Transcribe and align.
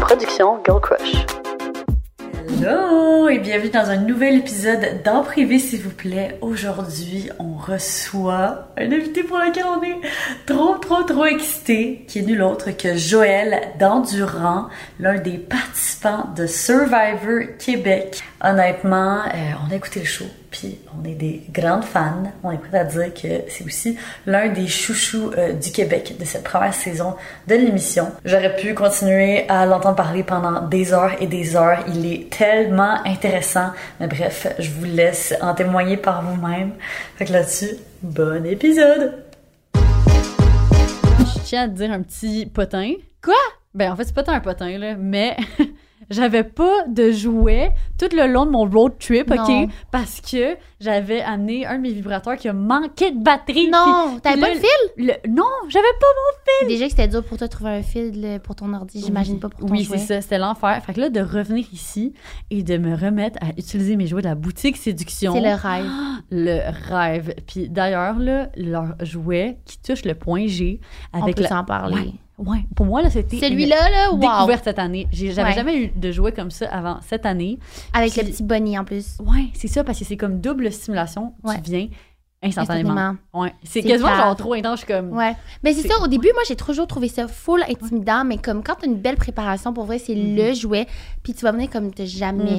production 0.00 0.62
Girl 0.64 0.80
Crush. 0.80 1.26
Hello 2.48 3.28
et 3.28 3.38
bienvenue 3.38 3.70
dans 3.70 3.90
un 3.90 3.96
nouvel 3.96 4.36
épisode 4.36 5.02
d'En 5.04 5.22
privé 5.22 5.58
s'il 5.58 5.80
vous 5.80 5.90
plaît. 5.90 6.38
Aujourd'hui, 6.40 7.28
on 7.38 7.54
reçoit 7.54 8.68
un 8.76 8.92
invité 8.92 9.24
pour 9.24 9.38
lequel 9.38 9.64
on 9.64 9.82
est 9.82 10.00
trop 10.46 10.76
trop 10.76 11.02
trop 11.02 11.24
excité, 11.26 12.04
qui 12.06 12.20
est 12.20 12.22
nul 12.22 12.42
autre 12.42 12.70
que 12.70 12.96
Joël 12.96 13.72
Dandurand, 13.78 14.68
l'un 15.00 15.18
des 15.18 15.38
participants 15.38 16.28
de 16.36 16.46
Survivor 16.46 17.56
Québec. 17.58 18.22
Honnêtement, 18.44 19.20
euh, 19.26 19.52
on 19.64 19.70
a 19.70 19.76
écouté 19.76 20.00
le 20.00 20.06
show, 20.06 20.24
puis 20.50 20.80
on 20.98 21.04
est 21.04 21.14
des 21.14 21.44
grandes 21.52 21.84
fans. 21.84 22.24
On 22.42 22.50
est 22.50 22.58
prêt 22.58 22.76
à 22.76 22.84
dire 22.84 23.14
que 23.14 23.48
c'est 23.48 23.64
aussi 23.64 23.96
l'un 24.26 24.48
des 24.48 24.66
chouchous 24.66 25.30
euh, 25.38 25.52
du 25.52 25.70
Québec 25.70 26.16
de 26.18 26.24
cette 26.24 26.42
première 26.42 26.74
saison 26.74 27.14
de 27.46 27.54
l'émission. 27.54 28.10
J'aurais 28.24 28.56
pu 28.56 28.74
continuer 28.74 29.48
à 29.48 29.64
l'entendre 29.64 29.94
parler 29.94 30.24
pendant 30.24 30.66
des 30.66 30.92
heures 30.92 31.12
et 31.20 31.28
des 31.28 31.54
heures. 31.54 31.84
Il 31.86 32.04
est 32.04 32.30
tellement 32.36 32.96
intéressant. 33.06 33.70
Mais 34.00 34.08
bref, 34.08 34.48
je 34.58 34.70
vous 34.70 34.86
laisse 34.86 35.32
en 35.40 35.54
témoigner 35.54 35.96
par 35.96 36.22
vous-même. 36.22 36.72
Fait 37.14 37.26
que 37.26 37.32
là-dessus, 37.32 37.76
bon 38.02 38.44
épisode! 38.44 39.22
Je 39.76 41.38
tiens 41.44 41.62
à 41.62 41.68
te 41.68 41.74
dire 41.74 41.92
un 41.92 42.02
petit 42.02 42.46
potin. 42.46 42.94
Quoi? 43.22 43.34
Ben, 43.72 43.92
en 43.92 43.94
fait, 43.96 44.04
c'est 44.04 44.14
pas 44.14 44.24
tant 44.24 44.32
un 44.32 44.40
potin, 44.40 44.76
là, 44.78 44.96
mais 44.98 45.36
j'avais 46.10 46.44
pas 46.44 46.84
de 46.88 47.10
jouet 47.10 47.72
tout 47.98 48.08
le 48.16 48.26
long 48.26 48.46
de 48.46 48.50
mon 48.50 48.64
road 48.68 48.92
trip, 48.98 49.30
Non. 49.30 49.42
OK? 49.64 49.70
Parce 49.90 50.20
que 50.20 50.56
j'avais 50.80 51.20
amené 51.22 51.66
un 51.66 51.76
de 51.76 51.82
mes 51.82 51.92
vibrateurs 51.92 52.36
qui 52.36 52.48
a 52.48 52.52
manqué 52.52 53.10
de 53.12 53.22
batterie. 53.22 53.70
Non, 53.70 54.18
t'avais 54.22 54.40
pas 54.40 54.48
là, 54.48 54.54
de 54.54 54.60
fil? 54.60 54.68
le- 55.06 55.28
non, 55.30 55.44
j'avais 55.68 55.84
pas 56.00 56.06
Déjà 56.66 56.84
que 56.84 56.90
c'était 56.90 57.08
dur 57.08 57.24
pour 57.24 57.38
toi 57.38 57.46
de 57.46 57.52
trouver 57.52 57.70
un 57.70 57.82
fil 57.82 58.40
pour 58.44 58.54
ton 58.54 58.72
ordi, 58.72 59.02
j'imagine 59.04 59.40
pas 59.40 59.48
pour 59.48 59.60
ton 59.60 59.72
Oui, 59.72 59.84
c'est 59.84 59.98
ça, 59.98 60.20
c'était 60.20 60.38
l'enfer. 60.38 60.80
Fait 60.84 60.92
que 60.94 61.00
là, 61.00 61.08
de 61.08 61.20
revenir 61.20 61.66
ici 61.72 62.12
et 62.50 62.62
de 62.62 62.76
me 62.76 62.94
remettre 62.94 63.38
à 63.42 63.50
utiliser 63.58 63.96
mes 63.96 64.06
jouets 64.06 64.22
de 64.22 64.28
la 64.28 64.34
boutique 64.34 64.76
Séduction. 64.76 65.32
C'est 65.34 65.40
le 65.40 65.54
rêve. 65.54 65.86
Le 66.30 66.60
rêve. 66.88 67.34
Puis 67.46 67.68
d'ailleurs, 67.68 68.18
là, 68.18 68.48
leur 68.56 68.94
jouet 69.04 69.58
qui 69.66 69.78
touche 69.78 70.04
le 70.04 70.14
point 70.14 70.46
G 70.46 70.80
On 71.12 71.22
avec 71.22 71.36
peut 71.36 71.42
la... 71.42 71.48
s'en 71.48 71.64
parler. 71.64 71.94
Ouais, 71.94 72.12
ouais. 72.38 72.60
Pour 72.76 72.86
moi, 72.86 73.02
là, 73.02 73.10
c'était 73.10 73.38
Celui-là, 73.38 73.76
là, 73.90 74.12
wow! 74.12 74.18
découverte 74.18 74.64
cette 74.64 74.78
année. 74.78 75.06
J'avais 75.12 75.42
Ouais. 75.42 75.52
jamais 75.54 75.76
eu 75.76 75.88
de 75.88 76.10
jouet 76.12 76.32
comme 76.32 76.50
ça 76.50 76.66
avant 76.70 76.98
cette 77.02 77.26
année. 77.26 77.58
Avec 77.92 78.12
Puis- 78.12 78.22
le 78.22 78.28
petit 78.30 78.42
bonnet 78.42 78.78
en 78.78 78.84
plus. 78.84 79.18
Ouais, 79.20 79.46
c'est 79.54 79.68
ça, 79.68 79.84
parce 79.84 79.98
que 79.98 80.04
c'est 80.04 80.16
comme 80.16 80.40
double 80.40 80.70
stimulation. 80.72 81.34
Ouais. 81.44 81.60
Tu 81.62 81.70
viens 81.70 81.88
instantanément. 82.44 82.90
Instantanément. 82.90 83.16
Ouais. 83.44 83.52
C'est 83.62 83.82
quasiment 83.82 84.08
clair. 84.10 84.22
genre 84.24 84.36
trop 84.36 84.54
intense. 84.54 84.84
Comme. 84.84 85.12
Ouais. 85.16 85.36
Mais 85.62 85.72
c'est 85.74 85.86
ça, 85.86 85.94
au 86.02 86.08
début, 86.08 86.30
moi, 86.34 86.42
j'ai 86.48 86.56
toujours 86.56 86.88
trouvé 86.88 87.06
ça 87.06 87.28
full 87.28 87.62
intimidant, 87.68 88.24
mais 88.24 88.36
comme 88.38 88.64
quand 88.64 88.74
t'as 88.80 88.86
une 88.88 88.96
belle 88.96 89.16
préparation, 89.16 89.72
pour 89.72 89.84
vrai, 89.84 89.98
c'est 89.98 90.14
le 90.16 90.52
jouet, 90.52 90.86
puis 91.22 91.34
tu 91.34 91.42
vas 91.44 91.52
venir 91.52 91.70
comme 91.70 91.92
t'es 91.94 92.06
jamais, 92.06 92.58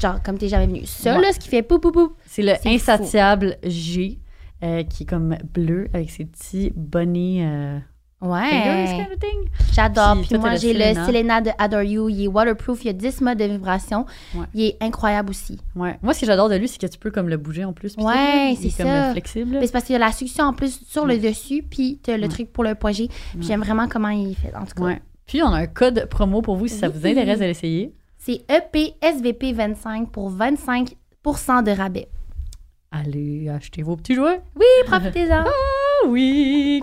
genre, 0.00 0.22
comme 0.24 0.38
t'es 0.38 0.48
jamais 0.48 0.66
venu. 0.66 0.86
Ça, 0.86 1.18
là, 1.20 1.30
ce 1.32 1.38
qui 1.38 1.48
fait 1.50 1.62
pou 1.62 1.78
pou 1.78 1.92
pou. 1.92 2.12
C'est 2.24 2.42
le 2.42 2.54
insatiable 2.64 3.56
G. 3.64 4.18
euh, 4.64 4.82
qui 4.82 5.02
est 5.02 5.06
comme 5.06 5.36
bleu 5.54 5.88
avec 5.94 6.10
ses 6.10 6.24
petits 6.24 6.72
bonnets 6.74 7.42
euh, 7.46 7.78
Ouais. 8.20 8.86
kind 8.96 9.12
of 9.12 9.18
thing. 9.20 9.48
J'adore. 9.72 10.16
Puis 10.28 10.36
moi, 10.38 10.52
le 10.54 10.58
j'ai 10.58 10.72
le 10.74 10.94
Selena. 11.06 11.40
De 11.40 11.50
Adore 11.56 11.82
You. 11.82 12.08
Il 12.08 12.24
est 12.24 12.26
waterproof, 12.26 12.82
il 12.84 12.86
y 12.88 12.90
a 12.90 12.92
10 12.92 13.20
modes 13.20 13.38
de 13.38 13.44
vibration. 13.44 14.06
Ouais. 14.34 14.46
Il 14.54 14.62
est 14.64 14.76
incroyable 14.80 15.30
aussi. 15.30 15.60
Ouais. 15.76 15.98
Moi, 16.02 16.14
ce 16.14 16.20
que 16.20 16.26
j'adore 16.26 16.48
de 16.48 16.56
lui, 16.56 16.66
c'est 16.66 16.80
que 16.80 16.86
tu 16.86 16.98
peux 16.98 17.10
comme 17.12 17.28
le 17.28 17.36
bouger 17.36 17.64
en 17.64 17.72
plus. 17.72 17.94
puis 17.94 18.04
Ouais, 18.04 18.56
c'est 18.60 18.68
est 18.68 18.76
comme 18.76 18.86
ça. 18.86 19.08
euh, 19.10 19.12
flexible. 19.12 19.58
Mais 19.60 19.66
c'est 19.66 19.72
parce 19.72 19.84
qu'il 19.84 19.92
y 19.92 19.96
a 19.96 20.00
la 20.00 20.10
succion 20.12 20.44
en 20.46 20.52
plus 20.52 20.80
sur 20.88 21.06
le 21.06 21.18
dessus, 21.18 21.62
puis 21.62 22.00
t'as 22.02 22.16
le 22.16 22.24
Ouais. 22.24 22.28
truc 22.28 22.52
pour 22.52 22.64
le 22.64 22.74
point 22.74 22.90
G. 22.92 23.08
Puis 23.08 23.42
J'aime 23.46 23.60
vraiment 23.60 23.86
comment 23.88 24.08
il 24.08 24.32
est 24.32 24.34
fait, 24.34 24.52
en 24.56 24.64
tout 24.66 24.74
cas. 24.74 24.82
Ouais. 24.82 25.02
Puis 25.26 25.42
on 25.42 25.52
a 25.52 25.58
un 25.58 25.66
code 25.66 26.06
promo 26.10 26.42
pour 26.42 26.56
vous 26.56 26.66
si 26.66 26.76
ça 26.76 26.88
vous 26.88 27.06
intéresse 27.06 27.38
de 27.38 27.44
l'essayer. 27.44 27.94
C'est 28.16 28.42
E 28.50 28.60
EPSVP25 28.74 30.06
pour 30.06 30.30
25 30.30 30.94
de 31.64 31.70
rabais. 31.76 32.08
Allez, 32.90 33.48
achetez 33.50 33.82
vos 33.82 33.96
petits 33.96 34.14
jouets. 34.14 34.40
Oui, 34.56 34.64
profitez-en. 34.86 35.44
Oui! 36.06 36.80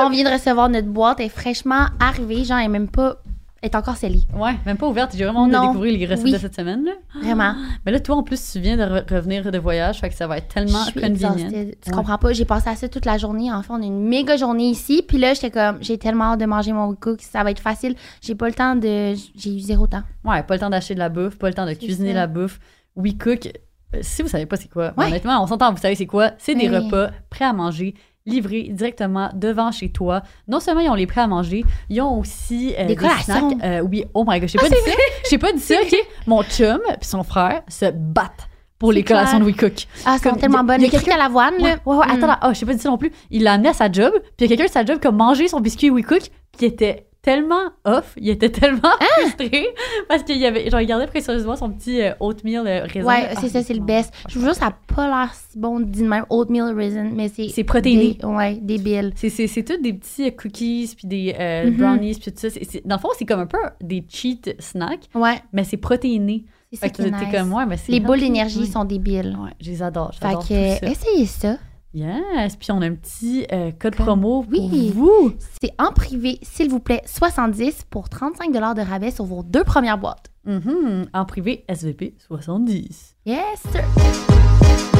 On 0.00 0.10
vient 0.10 0.24
de 0.24 0.30
recevoir 0.32 0.68
notre 0.68 0.88
boîte, 0.88 1.20
elle 1.20 1.26
est 1.26 1.30
fraîchement 1.30 1.86
arrivée. 2.00 2.44
Genre, 2.44 2.58
elle 2.58 2.66
est 2.66 2.68
même 2.68 2.88
pas. 2.88 3.16
Elle 3.60 3.70
est 3.70 3.74
encore 3.76 3.96
scellée. 3.96 4.20
Ouais, 4.36 4.54
même 4.66 4.76
pas 4.76 4.86
ouverte. 4.86 5.10
J'ai 5.16 5.24
vraiment 5.24 5.46
hâte 5.46 5.50
de 5.50 5.56
Non. 5.56 5.66
découvrir 5.68 5.98
les 5.98 6.06
recettes 6.06 6.24
Oui. 6.26 6.32
de 6.32 6.38
cette 6.38 6.54
semaine. 6.54 6.84
Là. 6.84 6.92
Vraiment. 7.20 7.54
Mais 7.84 7.90
là, 7.90 7.98
toi, 7.98 8.14
en 8.14 8.22
plus, 8.22 8.52
tu 8.52 8.60
viens 8.60 8.76
de 8.76 8.82
re- 8.84 9.12
revenir 9.12 9.50
de 9.50 9.58
voyage, 9.58 9.98
fait 9.98 10.08
que 10.10 10.14
ça 10.14 10.28
va 10.28 10.38
être 10.38 10.46
tellement 10.46 10.78
Je 10.84 10.90
suis 10.92 11.00
convenient. 11.00 11.32
exhaustée. 11.34 11.78
Tu 11.82 11.90
Ouais. 11.90 11.96
comprends 11.96 12.18
pas? 12.18 12.32
J'ai 12.32 12.44
passé 12.44 12.68
à 12.70 12.76
ça 12.76 12.88
toute 12.88 13.04
la 13.04 13.18
journée. 13.18 13.52
En 13.52 13.60
fait, 13.64 13.72
on 13.72 13.82
a 13.82 13.84
une 13.84 14.06
méga 14.08 14.36
journée 14.36 14.68
ici. 14.70 15.02
Puis 15.06 15.18
là, 15.18 15.34
j'étais 15.34 15.50
comme, 15.50 15.78
j'ai 15.80 15.98
tellement 15.98 16.26
hâte 16.34 16.40
de 16.40 16.46
manger 16.46 16.72
mon 16.72 16.94
cook. 16.94 17.20
Ça 17.20 17.42
va 17.42 17.50
être 17.50 17.58
facile. 17.60 17.96
J'ai 18.20 18.36
pas 18.36 18.46
le 18.46 18.54
temps 18.54 18.76
de. 18.76 19.14
J'ai 19.36 19.52
eu 19.56 19.58
zéro 19.58 19.88
temps. 19.88 20.02
Ouais, 20.24 20.40
pas 20.44 20.54
le 20.54 20.60
temps 20.60 20.70
d'acheter 20.70 20.94
de 20.94 21.00
la 21.00 21.08
bouffe, 21.08 21.36
pas 21.36 21.48
le 21.48 21.54
temps 21.54 21.66
de 21.66 21.72
cuisiner 21.74 22.10
ça. 22.12 22.14
la 22.20 22.26
bouffe. 22.28 22.60
We 22.94 23.14
cook. 23.18 23.50
Euh, 23.94 23.98
Si 24.02 24.22
vous 24.22 24.28
savez 24.28 24.46
pas 24.46 24.56
c'est 24.56 24.68
quoi, 24.70 24.92
Ouais. 24.96 25.06
honnêtement, 25.06 25.42
on 25.42 25.46
s'entend, 25.46 25.72
vous 25.72 25.78
savez 25.80 25.94
c'est 25.94 26.06
quoi? 26.06 26.32
C'est 26.38 26.54
des 26.54 26.68
Oui. 26.68 26.76
repas 26.76 27.10
prêts 27.30 27.44
à 27.44 27.52
manger, 27.52 27.94
livrés 28.26 28.68
directement 28.70 29.30
devant 29.34 29.72
chez 29.72 29.90
toi. 29.90 30.22
Non 30.48 30.60
seulement 30.60 30.80
ils 30.82 30.90
ont 30.90 30.94
les 30.94 31.06
prêts 31.06 31.22
à 31.22 31.26
manger, 31.26 31.64
ils 31.88 32.00
ont 32.02 32.18
aussi 32.18 32.74
euh, 32.78 32.86
Des 32.86 32.94
des, 32.96 33.08
snacks. 33.22 33.44
Euh, 33.64 33.80
oui, 33.80 34.04
oh 34.14 34.24
my 34.26 34.38
god, 34.40 34.48
j'ai 34.48 34.58
pas 34.58 34.68
dit 34.68 34.74
ça. 34.84 34.90
J'ai 35.30 35.38
pas 35.38 35.52
dit 35.52 35.60
ça, 35.60 35.74
ok? 35.82 35.96
Mon 36.26 36.42
chum 36.42 36.78
puis 37.00 37.08
son 37.08 37.22
frère 37.22 37.62
se 37.68 37.86
battent 37.92 38.48
pour 38.78 38.92
les 38.92 39.00
C'est 39.00 39.04
clair. 39.06 39.18
collations 39.20 39.40
de 39.40 39.44
We 39.44 39.56
Cook. 39.56 39.86
Ah, 40.06 40.18
Comme, 40.22 40.36
tellement 40.36 40.62
bonnes. 40.62 40.80
y 40.80 40.84
a 40.84 40.86
Le 40.86 40.92
truc 40.92 41.02
quelqu'un- 41.04 41.18
à 41.18 41.22
l'avoine, 41.24 41.54
Ouais, 41.54 41.70
là. 41.70 41.76
ouais, 41.84 41.96
ouais, 41.96 42.06
Mm. 42.06 42.22
attends, 42.24 42.48
oh, 42.48 42.52
j'ai 42.54 42.64
pas 42.66 42.74
dit 42.74 42.80
ça 42.80 42.88
non 42.90 42.98
plus. 42.98 43.10
Il 43.30 43.42
l'a 43.42 43.54
amené 43.54 43.70
à 43.70 43.72
sa 43.72 43.90
job, 43.90 44.12
puis 44.36 44.46
il 44.46 44.50
y 44.50 44.52
a 44.52 44.56
quelqu'un 44.56 44.66
de 44.66 44.70
sa 44.70 44.84
job 44.84 45.00
qui 45.00 45.08
a 45.08 45.10
mangé 45.10 45.48
son 45.48 45.58
biscuit 45.60 45.90
We 45.90 46.04
Cook, 46.04 46.20
puis 46.20 46.30
il 46.60 46.64
était 46.66 47.07
tellement 47.22 47.70
off, 47.84 48.14
il 48.16 48.28
était 48.30 48.48
tellement 48.50 48.80
Hein? 49.00 49.06
frustré, 49.20 49.66
parce 50.08 50.22
qu'il 50.22 50.38
y 50.38 50.46
avait, 50.46 50.70
genre, 50.70 50.80
il 50.80 51.06
précieusement 51.08 51.56
son 51.56 51.70
petit 51.70 52.00
euh, 52.00 52.12
oatmeal 52.20 52.66
euh, 52.66 52.84
raisin. 52.84 53.06
Ouais, 53.06 53.28
Ah, 53.30 53.40
c'est 53.40 53.48
ça, 53.48 53.62
c'est 53.62 53.74
le 53.74 53.80
best. 53.80 54.12
Je 54.28 54.38
vous 54.38 54.44
jure, 54.44 54.54
ça 54.54 54.66
n'a 54.66 54.76
pas 54.94 55.06
l'air 55.08 55.32
si 55.34 55.58
bon 55.58 55.80
dit 55.80 56.02
de 56.02 56.08
même. 56.08 56.24
Oatmeal 56.30 56.74
raisin, 56.74 57.10
mais 57.12 57.28
c'est. 57.28 57.48
C'est 57.48 57.64
protéiné. 57.64 58.14
des- 58.14 58.24
Ouais, 58.26 58.54
débile. 58.60 59.12
C'est, 59.16 59.30
c'est, 59.30 59.46
c'est 59.46 59.62
tout 59.64 59.80
des 59.82 59.92
petits 59.92 60.26
euh, 60.26 60.30
cookies, 60.30 60.92
puis 60.96 61.08
des 61.08 61.34
euh, 61.38 61.70
Mhm. 61.70 61.76
brownies, 61.76 62.14
puis 62.20 62.32
tout 62.32 62.38
ça. 62.38 62.48
Dans 62.84 62.96
le 62.96 63.00
fond, 63.00 63.08
c'est 63.18 63.24
comme 63.24 63.40
un 63.40 63.46
peu 63.46 63.58
des 63.80 64.04
cheat 64.08 64.54
snacks, 64.60 65.08
Ouais, 65.14 65.40
mais 65.52 65.64
c'est 65.64 65.76
protéiné. 65.76 66.44
c'est 66.72 66.80
ça 66.80 66.88
qui 66.88 67.02
est 67.02 67.10
nice. 67.10 67.20
comme, 67.32 67.52
ouais, 67.52 67.66
mais 67.66 67.76
c'est 67.76 67.92
Les 67.92 68.00
boules 68.00 68.20
d'énergie 68.20 68.66
sont 68.66 68.84
débiles. 68.84 69.36
Ouais, 69.42 69.50
je 69.60 69.70
les 69.70 69.82
adore, 69.82 70.12
Fait 70.14 70.34
que, 70.34 70.84
essayez 70.90 71.26
ça. 71.26 71.56
Yes, 71.94 72.56
puis 72.56 72.70
on 72.70 72.82
a 72.82 72.86
un 72.86 72.94
petit 72.94 73.46
euh, 73.50 73.70
code 73.72 73.96
promo 73.96 74.42
pour 74.42 74.50
Oui. 74.52 74.92
vous. 74.94 75.32
C'est 75.62 75.72
en 75.78 75.90
privé, 75.92 76.38
s'il 76.42 76.68
vous 76.68 76.80
plaît, 76.80 77.02
70 77.06 77.84
pour 77.88 78.08
35 78.10 78.52
de 78.52 78.80
rabais 78.82 79.10
sur 79.10 79.24
vos 79.24 79.42
deux 79.42 79.64
premières 79.64 79.98
boîtes. 79.98 80.26
Mhm, 80.44 81.06
En 81.14 81.24
privé, 81.24 81.64
SVP 81.68 82.14
70. 82.18 83.16
Yes, 83.26 83.38
sir. 83.72 84.97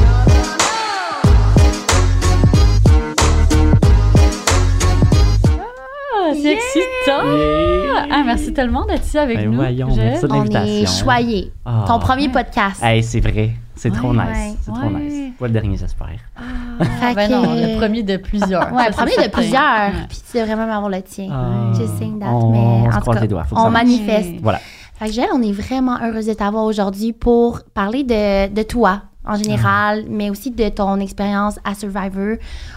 Ah, 6.21 6.31
c'est 6.33 6.53
excitant! 6.53 8.09
Ah, 8.11 8.23
merci 8.25 8.53
tellement 8.53 8.85
d'être 8.85 9.05
ici 9.05 9.17
avec 9.17 9.37
Ben 9.37 9.49
nous. 9.49 9.55
voyons, 9.55 9.87
merci 9.95 10.25
de 10.25 10.31
On 10.31 10.43
est 10.45 10.85
choyés. 10.85 11.51
Ah. 11.65 11.85
Ton 11.87 11.99
premier 11.99 12.29
podcast. 12.29 12.81
Hey, 12.83 13.03
c'est 13.03 13.19
vrai. 13.19 13.51
C'est 13.75 13.91
trop 13.91 14.13
nice. 14.13 14.23
ouais, 14.25 14.55
c'est 14.61 14.71
trop 14.73 14.87
ouais. 14.87 14.99
nice. 14.99 15.33
Pas 15.39 15.47
le 15.47 15.53
dernier, 15.53 15.77
j'espère. 15.77 16.19
Ah, 16.37 17.13
ben 17.15 17.31
non, 17.31 17.53
le 17.55 17.77
premier 17.77 18.03
de 18.03 18.17
plusieurs. 18.17 18.73
Ouais, 18.73 18.87
le 18.87 18.93
premier 18.93 19.15
de 19.15 19.31
plusieurs. 19.31 19.91
Puis 20.09 20.19
tu 20.29 20.37
devrais 20.37 20.55
même 20.55 20.69
avoir 20.69 20.89
le 20.89 21.01
tien. 21.01 21.29
Ah. 21.31 21.71
Just 21.73 21.97
saying 21.97 22.19
that, 22.19 22.27
on, 22.27 22.51
mais 22.51 22.57
on 22.57 22.85
en 22.87 22.91
se 22.91 22.95
tout 22.95 23.01
croise 23.01 23.15
cas, 23.15 23.21
les 23.21 23.27
doigts. 23.27 23.43
Faut 23.45 23.55
que 23.55 23.61
on 23.61 23.65
ça 23.65 23.69
manifeste. 23.69 24.31
Voilà. 24.41 24.59
Fait 24.95 25.09
que 25.09 25.33
on 25.33 25.41
est 25.41 25.53
vraiment 25.53 25.97
heureuse 26.03 26.25
de 26.25 26.33
t'avoir 26.33 26.65
aujourd'hui 26.65 27.13
pour 27.13 27.61
parler 27.73 28.03
de, 28.03 28.53
de 28.53 28.63
toi 28.63 29.03
en 29.25 29.35
général, 29.35 30.05
mais 30.09 30.29
aussi 30.29 30.51
de 30.51 30.67
ton 30.69 30.99
expérience 30.99 31.57
à 31.63 31.73
Survivor. 31.75 32.35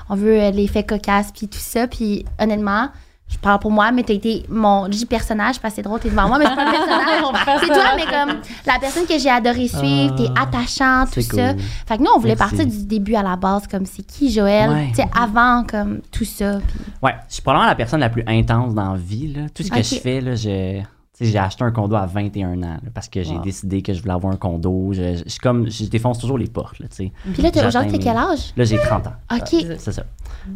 On 0.08 0.14
veut 0.14 0.41
euh, 0.41 0.50
les 0.50 0.69
faits 0.69 0.88
cocasses 0.88 1.32
puis 1.32 1.48
tout 1.48 1.58
ça. 1.58 1.88
Puis 1.88 2.25
honnêtement, 2.41 2.88
je 3.32 3.38
parle 3.38 3.59
pour 3.59 3.70
moi, 3.70 3.91
mais 3.93 4.03
t'as 4.03 4.15
été 4.15 4.44
mon 4.48 4.88
personnage 5.09 5.58
parce 5.61 5.73
que 5.75 5.76
c'est 5.76 5.82
drôle, 5.82 5.99
t'es 6.00 6.11
devant 6.11 6.29
moi, 6.29 6.38
mais 6.38 6.46
c'est 6.46 6.55
pas 6.55 6.64
le 6.64 6.70
personnage. 6.70 7.61
c'est 7.61 7.67
toi, 7.67 7.84
mais 7.96 8.05
comme 8.05 8.40
la 8.67 8.79
personne 8.79 9.06
que 9.06 9.19
j'ai 9.19 9.31
adoré 9.31 9.67
suivre, 9.69 10.14
t'es 10.14 10.29
Ah, 10.37 10.43
attachant, 10.43 11.05
tout 11.06 11.20
c'est 11.20 11.23
ça. 11.23 11.55
Fait 11.87 11.96
que 11.99 12.02
nous, 12.02 12.11
on 12.14 12.19
voulait 12.20 12.37
Merci. 12.38 12.56
partir 12.56 12.67
du 12.70 12.84
début 12.87 13.14
à 13.14 13.23
la 13.23 13.37
base, 13.37 13.67
comme 13.67 13.87
c'est 13.87 14.02
qui 14.06 14.31
Joël, 14.31 14.70
Ouais. 14.70 14.88
tu 14.90 14.96
sais, 15.02 15.08
avant, 15.19 15.64
comme 15.64 16.00
tout 16.12 16.25
ça. 16.25 16.58
Ouais, 17.02 17.14
je 17.29 17.34
suis 17.34 17.43
probablement 17.43 17.69
la 17.69 17.75
personne 17.75 18.00
la 18.00 18.11
plus 18.11 18.25
intense 18.26 18.75
dans 18.75 18.93
la 18.93 18.99
vie. 18.99 19.32
Là. 19.32 19.43
Tout 19.55 19.62
ce 19.62 19.70
que 19.70 19.82
je 19.82 19.94
fais, 19.96 20.20
là, 20.20 20.35
je. 20.35 20.81
J'ai 21.20 21.38
acheté 21.38 21.62
un 21.62 21.70
condo 21.70 21.94
à 21.94 22.05
21 22.06 22.61
ans 22.64 22.78
là, 22.82 22.90
parce 22.93 23.08
que 23.08 23.23
j'ai 23.23 23.35
Wow. 23.37 23.43
décidé 23.43 23.81
que 23.81 23.93
je 23.93 24.00
voulais 24.00 24.14
avoir 24.14 24.32
un 24.32 24.37
condo. 24.37 24.88
Je, 24.93 25.19
je, 25.19 25.23
je 25.25 25.28
suis 25.28 25.38
comme, 25.38 25.70
je 25.70 25.85
défonce 25.85 26.19
toujours 26.19 26.37
les 26.38 26.49
portes. 26.49 26.81
Là, 26.81 26.88
tu 26.88 26.96
sais. 26.96 27.12
Puis 27.32 27.43
là, 27.43 27.50
aujourd'hui, 27.69 27.93
t'as 27.93 27.99
mes- 27.99 27.99
quel 28.02 28.17
âge? 28.17 28.52
Là, 28.56 28.64
j'ai 28.64 28.78
30 28.78 29.06
ans. 29.06 29.12
OK. 29.32 29.46
C'est 29.78 29.93
ça. 29.93 30.02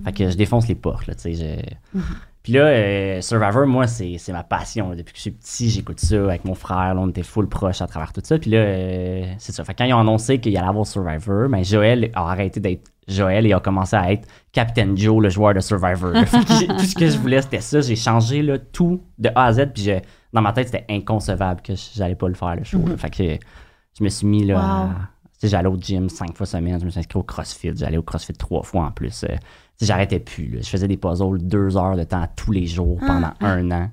Fait 0.05 0.13
que 0.13 0.29
je 0.31 0.37
défonce 0.37 0.67
les 0.67 0.75
portes. 0.75 1.07
Là, 1.07 1.15
tu 1.15 1.35
sais, 1.35 1.35
je- 1.95 2.01
Puis 2.47 2.53
là, 2.53 2.61
euh, 2.67 3.21
Survivor, 3.23 3.67
moi, 3.67 3.89
c'est 3.89 4.19
c'est 4.19 4.31
ma 4.31 4.45
passion. 4.45 4.91
Depuis 4.95 5.11
que 5.13 5.17
je 5.17 5.23
suis 5.23 5.31
petit, 5.33 5.69
j'écoute 5.69 5.99
ça 5.99 6.15
avec 6.27 6.45
mon 6.45 6.55
frère. 6.55 6.95
Là, 6.95 7.01
on 7.01 7.09
était 7.09 7.25
full 7.25 7.49
proche 7.49 7.83
à 7.83 7.89
travers 7.89 8.13
tout 8.13 8.21
ça. 8.23 8.39
Puis 8.39 8.53
là, 8.53 8.59
euh, 8.59 9.25
c'est 9.39 9.51
ça. 9.51 9.65
Fait 9.65 9.73
que 9.75 9.79
quand 9.79 9.85
ils 9.85 9.93
ont 9.93 9.99
annoncé 9.99 10.39
qu'il 10.39 10.57
allait 10.57 10.69
avoir 10.69 10.87
Survivor, 10.87 11.49
ben, 11.49 11.65
Joël 11.65 12.09
a 12.15 12.31
arrêté 12.31 12.61
d'être 12.61 12.85
Joël 13.09 13.47
et 13.47 13.53
a 13.53 13.59
commencé 13.59 13.97
à 13.97 14.13
être 14.13 14.29
Captain 14.53 14.95
Joe, 14.95 15.21
le 15.21 15.29
joueur 15.29 15.55
de 15.55 15.59
Survivor. 15.61 16.13
tout 16.13 16.79
ce 16.85 16.95
que 16.95 17.09
je 17.11 17.19
voulais, 17.19 17.43
c'était 17.43 17.61
ça. 17.61 17.81
J'ai 17.81 17.97
changé 17.97 18.43
là, 18.43 18.59
tout 18.61 19.03
de 19.19 19.29
A 19.35 19.47
à 19.47 19.53
Z. 19.53 19.67
Puis 19.75 19.83
je- 19.83 19.99
dans 20.33 20.41
ma 20.41 20.53
tête, 20.53 20.69
c'était 20.69 20.87
inconcevable 20.89 21.63
que 21.63 21.73
j'allais 21.97 22.15
pas 22.15 22.29
le 22.29 22.35
faire, 22.35 22.55
le 22.55 22.63
show. 22.63 22.79
Fait 22.97 23.11
que 23.11 23.25
je 23.99 24.05
me 24.05 24.09
suis 24.09 24.25
mis 24.29 24.45
là. 24.47 24.85
Wow. 24.85 24.93
j'allais 25.43 25.69
au 25.69 25.77
gym 25.77 26.09
cinq 26.09 26.37
fois 26.37 26.47
semaine, 26.47 26.79
je 26.79 26.85
me 26.85 26.91
suis 26.91 27.01
inscrit 27.01 27.19
au 27.19 27.23
CrossFit, 27.25 27.73
j'allais 27.77 27.99
au 27.99 28.03
CrossFit 28.05 28.35
trois 28.35 28.63
fois 28.63 28.85
en 28.85 28.93
plus. 28.93 29.25
Euh, 29.25 29.35
j'arrêtais 29.81 30.19
plus. 30.21 30.47
là. 30.49 30.61
Je 30.63 30.69
faisais 30.69 30.89
des 30.89 30.97
puzzles 30.97 31.39
deux 31.43 31.77
heures 31.77 31.97
de 31.97 32.05
temps 32.05 32.27
tous 32.37 32.53
les 32.53 32.67
jours 32.67 32.99
pendant 33.07 33.33
un 33.41 33.71
an. 33.71 33.91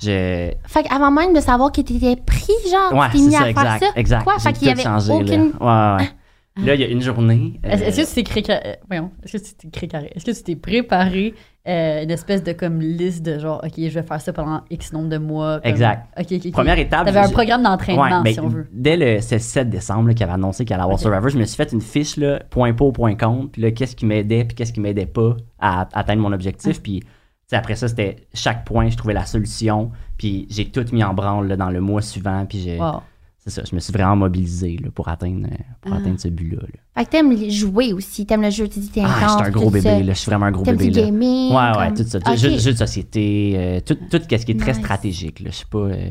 Je... 0.00 0.52
Fait 0.66 0.82
qu'avant 0.84 1.10
même 1.10 1.34
de 1.34 1.40
savoir 1.40 1.72
que 1.72 1.80
t'étais 1.80 2.14
pris, 2.16 2.52
genre, 2.70 2.92
Ouais, 3.00 3.08
tu 3.10 3.16
mis 3.18 3.32
ça, 3.32 3.38
à 3.38 3.40
faire 3.40 3.48
exact. 3.48 3.80
ça? 3.84 3.92
exact. 3.96 4.24
Quoi? 4.24 4.38
Fait 4.38 4.52
qu'il 4.52 4.68
y 4.68 4.70
avait 4.70 4.82
changé, 4.82 5.12
aucune... 5.12 5.52
là. 5.60 5.96
Ouais, 5.98 6.04
ouais. 6.04 6.10
Là, 6.66 6.74
il 6.74 6.80
y 6.80 6.84
a 6.84 6.88
une 6.88 7.02
journée. 7.02 7.60
euh, 7.64 7.68
Est-ce 7.70 7.82
est-ce 7.84 8.00
que 8.02 8.08
tu 8.08 8.14
t'es 8.14 8.22
créé 8.24 8.42
carré- 8.42 8.78
voyons, 8.88 9.10
est-ce 9.24 9.38
que 9.38 9.42
tu 9.44 9.54
t'es 9.54 9.68
créé 9.70 9.88
carré? 9.88 10.12
Est-ce 10.14 10.24
que 10.24 10.30
tu 10.32 10.42
t'es 10.42 10.56
préparé 10.56 11.34
euh, 11.68 12.02
une 12.02 12.10
espèce 12.10 12.42
de 12.42 12.52
comme 12.52 12.80
liste 12.80 13.24
de 13.24 13.38
genre 13.38 13.60
OK, 13.62 13.72
je 13.76 13.88
vais 13.88 14.02
faire 14.02 14.20
ça 14.20 14.32
pendant 14.32 14.62
X 14.70 14.92
nombre 14.92 15.08
de 15.10 15.18
mois. 15.18 15.60
comme- 15.60 15.70
Exact. 15.70 16.06
Première 16.52 16.78
étape. 16.78 17.04
T'avais 17.04 17.18
un 17.18 17.28
programme 17.30 17.62
d'entraînement 17.62 18.02
Ouais, 18.02 18.22
ben, 18.24 18.32
si 18.32 18.40
on 18.40 18.48
veut. 18.48 18.66
Dès 18.72 18.96
le 18.96 19.20
c'est 19.20 19.36
le 19.36 19.40
7 19.42 19.68
décembre 19.70 20.08
là, 20.08 20.14
qu'il 20.14 20.24
avait 20.24 20.32
annoncé 20.32 20.64
qu'il 20.64 20.72
allait 20.74 20.82
avoir. 20.84 20.98
Survivor, 20.98 21.28
je 21.28 21.38
me 21.38 21.44
suis 21.44 21.56
fait 21.56 21.70
une 21.72 21.80
fiche, 21.82 22.16
là, 22.16 22.40
point 22.50 22.72
pour, 22.72 22.92
point 22.92 23.14
contre, 23.14 23.50
puis 23.52 23.62
là, 23.62 23.70
qu'est-ce 23.70 23.94
qui 23.96 24.06
m'aidait, 24.06 24.44
puis 24.44 24.54
qu'est-ce 24.54 24.72
qui 24.72 24.80
m'aidait 24.80 25.06
pas 25.06 25.36
à, 25.58 25.82
à 25.82 25.88
atteindre 26.00 26.22
mon 26.22 26.32
objectif. 26.32 26.82
Puis 26.82 27.02
sais, 27.46 27.56
après 27.56 27.76
ça, 27.76 27.88
c'était 27.88 28.16
chaque 28.34 28.64
point, 28.64 28.88
je 28.88 28.96
trouvais 28.96 29.14
la 29.14 29.24
solution, 29.26 29.90
puis 30.16 30.46
j'ai 30.50 30.66
tout 30.70 30.84
mis 30.92 31.02
en 31.04 31.14
branle 31.14 31.48
là, 31.48 31.56
dans 31.56 31.70
le 31.70 31.80
mois 31.80 32.02
suivant, 32.02 32.44
puis 32.46 32.60
j'ai- 32.60 32.78
Wow. 32.78 33.02
C'est 33.48 33.60
ça, 33.60 33.62
je 33.68 33.74
me 33.74 33.80
suis 33.80 33.92
vraiment 33.92 34.16
mobilisé 34.16 34.76
là, 34.82 34.90
pour 34.94 35.08
atteindre, 35.08 35.46
euh, 35.50 35.56
pour 35.80 35.92
Ah. 35.92 35.96
atteindre 35.98 36.20
ce 36.20 36.28
but-là. 36.28 36.60
là. 36.62 36.68
Fait 36.96 37.04
que 37.06 37.10
t'aimes 37.10 37.50
jouer 37.50 37.92
aussi, 37.92 38.26
t'aimes 38.26 38.42
le 38.42 38.50
jeu, 38.50 38.68
tu 38.68 38.78
dis 38.80 38.88
t'es 38.88 39.02
Ah, 39.04 39.08
je 39.22 39.28
suis 39.32 39.42
un 39.46 39.50
gros 39.50 39.70
bébé, 39.70 40.02
là, 40.02 40.12
je 40.12 40.18
suis 40.18 40.30
vraiment 40.30 40.46
un 40.46 40.52
gros 40.52 40.64
T'aimes 40.64 40.76
bébé. 40.76 40.90
du 40.90 40.98
Là. 41.00 41.06
gaming. 41.06 41.52
Ouais, 41.52 41.78
ouais, 41.78 41.94
tout 41.94 42.04
ça. 42.04 42.18
Ok. 42.18 42.36
Jeux, 42.36 42.58
jeux 42.58 42.72
de 42.72 42.78
société, 42.78 43.52
euh, 43.56 43.80
tout, 43.80 43.94
tout 43.94 44.18
ce 44.20 44.26
qui 44.26 44.34
est 44.52 44.58
très 44.60 44.72
Nice. 44.72 44.80
stratégique. 44.80 45.40
Là. 45.40 45.50
Je 45.50 45.56
sais 45.56 45.64
pas. 45.70 45.78
euh, 45.78 46.10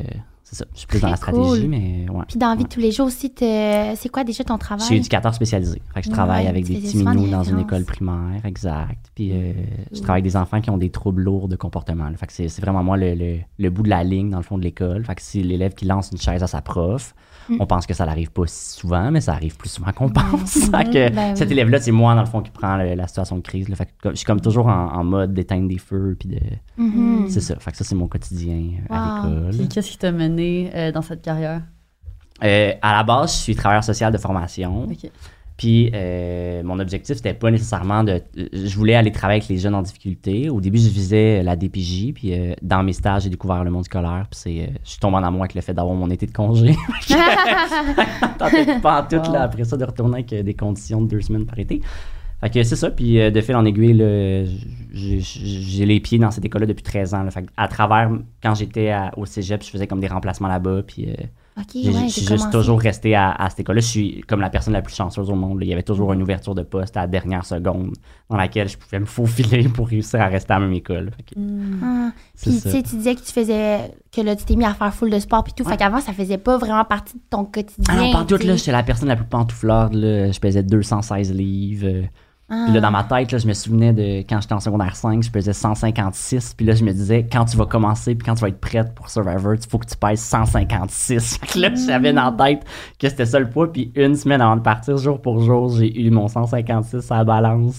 c'est 0.50 0.56
ça. 0.56 0.64
Je 0.72 0.78
suis 0.78 0.86
plus 0.86 0.98
Très 0.98 1.08
dans 1.08 1.10
la 1.10 1.16
stratégie, 1.16 1.68
mais 1.68 2.06
ouais. 2.10 2.24
Puis 2.26 2.38
dans 2.38 2.48
la 2.48 2.54
vie 2.54 2.60
Ouais. 2.62 2.64
de 2.64 2.72
tous 2.72 2.80
les 2.80 2.90
jours 2.90 3.06
aussi, 3.08 3.28
t'es- 3.28 3.92
c'est 3.96 4.08
quoi 4.08 4.24
déjà 4.24 4.44
ton 4.44 4.54
Je 4.54 4.60
travail? 4.60 4.86
suis 4.86 4.96
éducateur 4.96 5.34
spécialisé. 5.34 5.82
Fait 5.92 6.00
que 6.00 6.06
je 6.06 6.08
Ouais, 6.10 6.14
travaille 6.16 6.46
avec 6.46 6.64
des 6.64 6.76
petits 6.78 6.96
minous 6.96 7.28
dans 7.28 7.42
une 7.42 7.58
école 7.58 7.84
primaire, 7.84 8.40
exact. 8.46 9.10
Puis 9.14 9.30
euh, 9.30 9.52
je 9.92 9.98
travaille 10.00 10.22
avec 10.22 10.24
des 10.32 10.36
enfants 10.38 10.62
qui 10.62 10.70
ont 10.70 10.78
des 10.78 10.88
troubles 10.88 11.20
lourds 11.22 11.48
de 11.48 11.56
comportement. 11.56 12.08
là. 12.08 12.16
Fait 12.16 12.26
que 12.26 12.32
c'est 12.32 12.48
c'est 12.48 12.62
vraiment 12.62 12.82
moi 12.82 12.96
le, 12.96 13.14
le- 13.14 13.40
le 13.58 13.68
bout 13.70 13.82
de 13.82 13.90
la 13.90 14.02
ligne 14.02 14.30
dans 14.30 14.38
le 14.38 14.42
fond 14.42 14.56
de 14.56 14.62
l'école. 14.62 15.04
Fait 15.04 15.16
que 15.16 15.20
c'est 15.22 15.42
l'élève 15.42 15.74
qui 15.74 15.84
lance 15.84 16.08
une 16.12 16.18
chaise 16.18 16.42
à 16.42 16.46
sa 16.46 16.62
prof. 16.62 17.14
Mm. 17.48 17.56
On 17.60 17.66
pense 17.66 17.86
que 17.86 17.94
ça 17.94 18.04
n'arrive 18.06 18.30
pas 18.30 18.46
si 18.46 18.78
souvent, 18.78 19.10
mais 19.10 19.20
ça 19.20 19.32
arrive 19.32 19.56
plus 19.56 19.68
souvent 19.70 19.92
qu'on 19.92 20.08
pense. 20.10 20.52
fait 20.70 20.84
que 20.90 21.14
Ben 21.14 21.34
cet 21.36 21.50
élève-là, 21.50 21.80
c'est 21.80 21.92
moi 21.92 22.14
dans 22.14 22.20
le 22.22 22.26
fond 22.26 22.42
qui 22.42 22.50
prend 22.50 22.76
le- 22.76 22.94
la 22.94 23.06
situation 23.06 23.36
de 23.36 23.42
crise. 23.42 23.68
là. 23.68 23.76
Fait 23.76 23.86
que 23.86 23.90
comme- 24.02 24.12
je 24.12 24.16
suis 24.18 24.26
comme 24.26 24.40
toujours 24.40 24.66
en, 24.66 24.92
en 24.94 25.04
mode 25.04 25.32
d'éteindre 25.34 25.68
des 25.68 25.78
feux 25.78 26.16
puis 26.18 26.28
de 26.28 26.40
Mhm. 26.76 27.28
c'est 27.28 27.40
ça. 27.40 27.56
Fait 27.58 27.70
que 27.70 27.76
ça, 27.76 27.84
c'est 27.84 27.94
mon 27.94 28.08
quotidien 28.08 28.56
euh, 28.90 28.94
à 28.94 29.22
l'école. 29.26 29.50
Puis 29.56 29.68
qu'est-ce 29.68 29.90
qui 29.92 29.98
t'a 29.98 30.12
mené 30.12 30.70
euh, 30.74 30.92
dans 30.92 31.02
cette 31.02 31.22
carrière? 31.22 31.62
Euh, 32.44 32.72
à 32.82 32.92
la 32.92 33.02
base, 33.02 33.32
je 33.32 33.38
suis 33.38 33.56
travailleur 33.56 33.82
social 33.82 34.12
de 34.12 34.18
formation. 34.18 34.84
OK. 34.84 35.10
Puis 35.58 35.90
euh, 35.92 36.62
mon 36.62 36.78
objectif, 36.78 37.16
c'était 37.16 37.34
pas 37.34 37.50
nécessairement 37.50 38.04
de. 38.04 38.22
Je 38.36 38.74
voulais 38.76 38.94
aller 38.94 39.10
travailler 39.12 39.40
avec 39.40 39.48
les 39.50 39.58
jeunes 39.58 39.74
en 39.74 39.82
difficulté. 39.82 40.48
Au 40.48 40.60
début, 40.60 40.78
je 40.78 40.88
visais 40.88 41.42
la 41.42 41.56
DPJ. 41.56 42.12
Puis 42.14 42.32
euh, 42.32 42.54
dans 42.62 42.82
mes 42.84 42.92
stages, 42.92 43.24
j'ai 43.24 43.28
découvert 43.28 43.64
le 43.64 43.70
monde 43.72 43.84
scolaire. 43.84 44.26
Puis 44.30 44.40
c'est, 44.40 44.60
euh, 44.60 44.66
je 44.84 44.90
suis 44.90 45.00
tombé 45.00 45.16
en 45.16 45.24
amour 45.24 45.40
avec 45.42 45.54
le 45.54 45.60
fait 45.60 45.74
d'avoir 45.74 45.94
mon 45.96 46.08
été 46.10 46.26
de 46.26 46.32
congé. 46.32 46.76
Pas 48.82 49.00
en 49.02 49.06
tout, 49.08 49.16
Wow. 49.16 49.32
là, 49.32 49.42
après 49.42 49.64
ça, 49.64 49.76
de 49.76 49.84
retourner 49.84 50.14
avec 50.28 50.32
des 50.44 50.54
conditions 50.54 51.02
de 51.02 51.08
deux 51.08 51.20
semaines 51.20 51.46
par 51.46 51.58
été. 51.58 51.80
Fait 52.40 52.50
que 52.50 52.62
c'est 52.62 52.76
ça. 52.76 52.90
Puis 52.90 53.14
de 53.32 53.40
fil 53.40 53.56
en 53.56 53.64
aiguille, 53.64 53.94
là, 53.94 54.44
j'ai- 54.92 55.20
j'ai 55.20 55.20
j'ai 55.44 55.86
les 55.86 55.98
pieds 55.98 56.18
dans 56.20 56.30
cette 56.30 56.44
école-là 56.44 56.66
depuis 56.68 56.84
13 56.84 57.14
ans. 57.14 57.24
là. 57.24 57.30
Fait 57.32 57.42
que 57.42 57.48
à 57.56 57.66
travers, 57.66 58.10
quand 58.42 58.54
j'étais 58.54 58.90
à- 58.90 59.10
au 59.16 59.26
cégep, 59.26 59.64
je 59.64 59.70
faisais 59.70 59.86
comme 59.88 59.98
des 60.00 60.06
remplacements 60.06 60.48
là-bas. 60.48 60.82
Puis. 60.86 61.08
Euh, 61.60 61.92
ouais, 61.92 62.02
je 62.04 62.12
suis 62.12 62.20
juste 62.22 62.28
commencé. 62.38 62.50
toujours 62.50 62.80
resté 62.80 63.14
à, 63.14 63.30
à 63.32 63.50
cette 63.50 63.60
école-là. 63.60 63.80
Je 63.80 63.86
suis 63.86 64.20
comme 64.28 64.40
la 64.40 64.50
personne 64.50 64.72
la 64.72 64.82
plus 64.82 64.94
chanceuse 64.94 65.30
au 65.30 65.34
monde. 65.34 65.58
là. 65.60 65.64
Il 65.64 65.68
y 65.68 65.72
avait 65.72 65.82
toujours 65.82 66.12
une 66.12 66.22
ouverture 66.22 66.54
de 66.54 66.62
poste 66.62 66.96
à 66.96 67.00
la 67.02 67.06
dernière 67.06 67.44
seconde 67.44 67.92
dans 68.30 68.36
laquelle 68.36 68.68
je 68.68 68.76
pouvais 68.78 69.00
me 69.00 69.04
faufiler 69.06 69.68
pour 69.68 69.88
réussir 69.88 70.20
à 70.20 70.26
rester 70.26 70.52
à 70.52 70.58
la 70.58 70.66
même 70.66 70.74
école. 70.74 71.10
Que 71.26 71.34
Ah. 71.82 72.10
c'est 72.34 72.50
Puis 72.50 72.58
ça. 72.60 72.70
tu 72.70 72.76
sais, 72.76 72.82
tu 72.82 72.96
disais 72.96 73.14
que 73.14 73.20
tu 73.20 73.32
faisais 73.32 73.92
que 74.12 74.20
là 74.20 74.36
tu 74.36 74.44
t'es 74.44 74.56
mis 74.56 74.64
à 74.64 74.74
faire 74.74 74.92
full 74.94 75.10
de 75.10 75.18
sport 75.18 75.44
puis 75.44 75.52
tout. 75.54 75.64
Ouais. 75.64 75.70
Fait 75.72 75.76
qu'avant 75.76 76.00
ça 76.00 76.12
faisait 76.12 76.38
pas 76.38 76.56
vraiment 76.58 76.84
partie 76.84 77.14
de 77.14 77.22
ton 77.30 77.44
quotidien. 77.44 77.84
Ah 77.88 77.96
non, 77.96 78.12
pas 78.12 78.18
en 78.20 78.24
tout, 78.24 78.36
tu 78.36 78.42
sais. 78.42 78.48
là, 78.48 78.56
j'étais 78.56 78.72
la 78.72 78.82
personne 78.82 79.08
la 79.08 79.16
plus 79.16 79.26
pantouflarde. 79.26 79.94
Là. 79.94 80.30
Je 80.30 80.38
pesais 80.40 80.62
216 80.62 81.32
livres. 81.32 82.06
Ah. 82.50 82.64
Puis 82.64 82.74
là, 82.74 82.80
dans 82.80 82.90
ma 82.90 83.04
tête, 83.04 83.30
là, 83.30 83.38
je 83.38 83.46
me 83.46 83.52
souvenais 83.52 83.92
de 83.92 84.20
quand 84.20 84.40
j'étais 84.40 84.54
en 84.54 84.60
secondaire 84.60 84.96
5, 84.96 85.22
je 85.22 85.30
pesais 85.30 85.52
156. 85.52 86.54
Puis 86.54 86.64
là, 86.64 86.74
je 86.74 86.82
me 86.82 86.92
disais, 86.92 87.26
quand 87.30 87.44
tu 87.44 87.56
vas 87.56 87.66
commencer, 87.66 88.14
puis 88.14 88.24
quand 88.24 88.34
tu 88.34 88.40
vas 88.40 88.48
être 88.48 88.60
prête 88.60 88.94
pour 88.94 89.10
Survivor, 89.10 89.54
il 89.54 89.68
faut 89.68 89.78
que 89.78 89.86
tu 89.86 89.96
pèses 89.96 90.20
156. 90.20 91.38
Fait 91.38 91.46
que 91.46 91.58
là, 91.58 91.70
j'avais 91.74 92.12
dans 92.12 92.34
la 92.36 92.44
tête 92.46 92.64
que 92.98 93.08
c'était 93.08 93.26
ça 93.26 93.38
le 93.38 93.50
poids. 93.50 93.70
Puis 93.70 93.92
une 93.94 94.16
semaine 94.16 94.40
avant 94.40 94.56
de 94.56 94.62
partir, 94.62 94.96
jour 94.96 95.20
pour 95.20 95.40
jour, 95.40 95.68
j'ai 95.76 96.00
eu 96.00 96.10
mon 96.10 96.28
156 96.28 97.10
à 97.10 97.18
la 97.18 97.24
balance. 97.24 97.78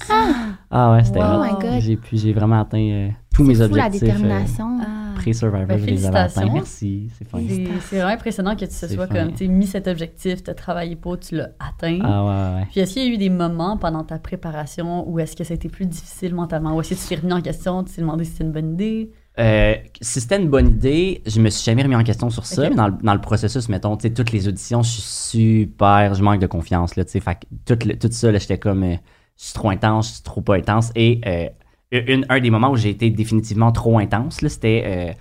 Ah, 0.71 0.93
ouais, 0.93 1.03
c'était 1.03 1.19
Wow. 1.19 1.45
Oh 1.51 1.95
j'ai 2.13 2.33
vraiment 2.33 2.61
atteint 2.61 2.77
euh, 2.77 3.09
tous 3.39 3.43
mes 3.45 3.55
C'est 3.55 3.67
fou 3.67 3.75
la 3.75 3.85
objectifs. 3.85 4.03
euh, 4.03 4.05
détermination. 4.13 4.77
Pré-Survivor, 5.15 5.65
Ben, 5.67 5.77
je 5.79 5.85
les 5.85 6.05
avais 6.05 6.17
atteints. 6.19 6.53
Merci, 6.53 7.09
c'est 7.17 7.27
vraiment 7.29 8.07
impressionnant 8.13 8.55
que 8.55 8.61
tu 8.61 8.67
te 8.67 8.85
sois 8.93 9.07
comme, 9.07 9.33
tu 9.33 9.47
mis 9.49 9.67
cet 9.67 9.87
objectif, 9.87 10.43
tu 10.43 10.49
as 10.49 10.53
travaillé 10.53 10.95
pour, 10.95 11.19
tu 11.19 11.35
l'as 11.35 11.49
atteint. 11.59 11.99
Ah 12.03 12.55
ouais. 12.57 12.65
Puis 12.71 12.79
est-ce 12.79 12.93
qu'il 12.93 13.03
y 13.03 13.09
a 13.09 13.13
eu 13.13 13.17
des 13.17 13.29
moments 13.29 13.75
pendant 13.77 14.03
ta 14.05 14.17
préparation 14.17 15.09
où 15.09 15.19
est-ce 15.19 15.35
que 15.35 15.43
ça 15.43 15.53
a 15.53 15.55
été 15.55 15.67
plus 15.67 15.85
difficile 15.85 16.33
mentalement? 16.33 16.73
Ou 16.75 16.81
est-ce 16.81 16.91
que 16.91 16.95
tu 16.95 17.07
t'es 17.07 17.15
remis 17.15 17.33
en 17.33 17.41
question, 17.41 17.83
tu 17.83 17.93
t'es 17.95 18.01
demandé 18.01 18.23
si 18.23 18.31
c'était 18.31 18.43
une 18.45 18.51
bonne 18.53 18.73
idée? 18.73 19.11
Euh, 19.39 19.75
si 20.01 20.21
c'était 20.21 20.41
une 20.41 20.49
bonne 20.49 20.67
idée, 20.69 21.21
je 21.25 21.39
me 21.41 21.49
suis 21.49 21.63
jamais 21.65 21.83
remis 21.83 21.95
en 21.95 22.03
question 22.03 22.29
sur 22.29 22.45
ça. 22.45 22.69
Mais 22.69 22.75
dans 22.75 22.87
le, 22.87 22.93
dans 23.03 23.13
le 23.13 23.21
processus, 23.21 23.67
mettons, 23.69 23.95
tu 23.97 24.07
sais, 24.07 24.13
toutes 24.13 24.31
les 24.31 24.47
auditions, 24.47 24.83
je 24.83 24.89
suis 24.91 25.01
super, 25.01 26.13
je 26.13 26.23
manque 26.23 26.39
de 26.41 26.47
confiance, 26.47 26.95
là, 26.95 27.05
tu 27.05 27.11
sais. 27.11 27.19
Fait 27.19 27.35
que 27.35 27.45
tout, 27.75 27.87
le- 27.87 27.97
tout 27.97 28.09
ça, 28.11 28.31
là, 28.31 28.39
j'étais 28.39 28.57
comme, 28.57 28.83
euh, 28.83 28.95
je 29.37 29.43
suis 29.45 29.53
trop 29.53 29.69
intense, 29.69 30.07
je 30.09 30.13
suis 30.15 30.23
trop 30.23 30.41
pas 30.41 30.55
intense. 30.55 30.91
Et 30.95 31.21
euh, 31.25 31.47
une, 31.91 32.25
un 32.29 32.39
des 32.39 32.49
moments 32.49 32.71
où 32.71 32.75
j'ai 32.75 32.89
été 32.89 33.09
définitivement 33.09 33.71
trop 33.71 33.97
intense, 33.99 34.41
là, 34.41 34.49
c'était, 34.49 34.83
euh, 34.85 35.13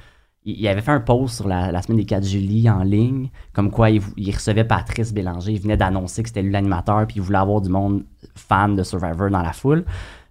il 0.45 0.67
avait 0.69 0.81
fait 0.81 0.93
un 0.93 1.01
post 1.01 1.37
sur 1.37 1.49
la, 1.49 1.73
la 1.73 1.83
semaine 1.83 1.99
des 1.99 2.05
4 2.05 2.25
juillet 2.25 2.71
en 2.71 2.83
ligne, 2.83 3.31
comme 3.53 3.71
quoi 3.71 3.91
il, 3.91 4.03
il 4.17 4.35
recevait 4.35 4.65
Patrice 4.65 5.13
Bélanger, 5.13 5.53
il 5.53 5.61
venait 5.61 5.77
d'annoncer 5.77 6.23
que 6.23 6.29
c'était 6.29 6.43
lui 6.43 6.53
l'animateur, 6.53 7.07
puis 7.07 7.17
il 7.17 7.23
voulait 7.23 7.39
avoir 7.39 7.61
du 7.61 7.69
monde 7.69 8.05
fan 8.35 8.77
de 8.77 8.83
Survivor 8.83 9.31
dans 9.31 9.43
la 9.43 9.53
foule. 9.53 9.85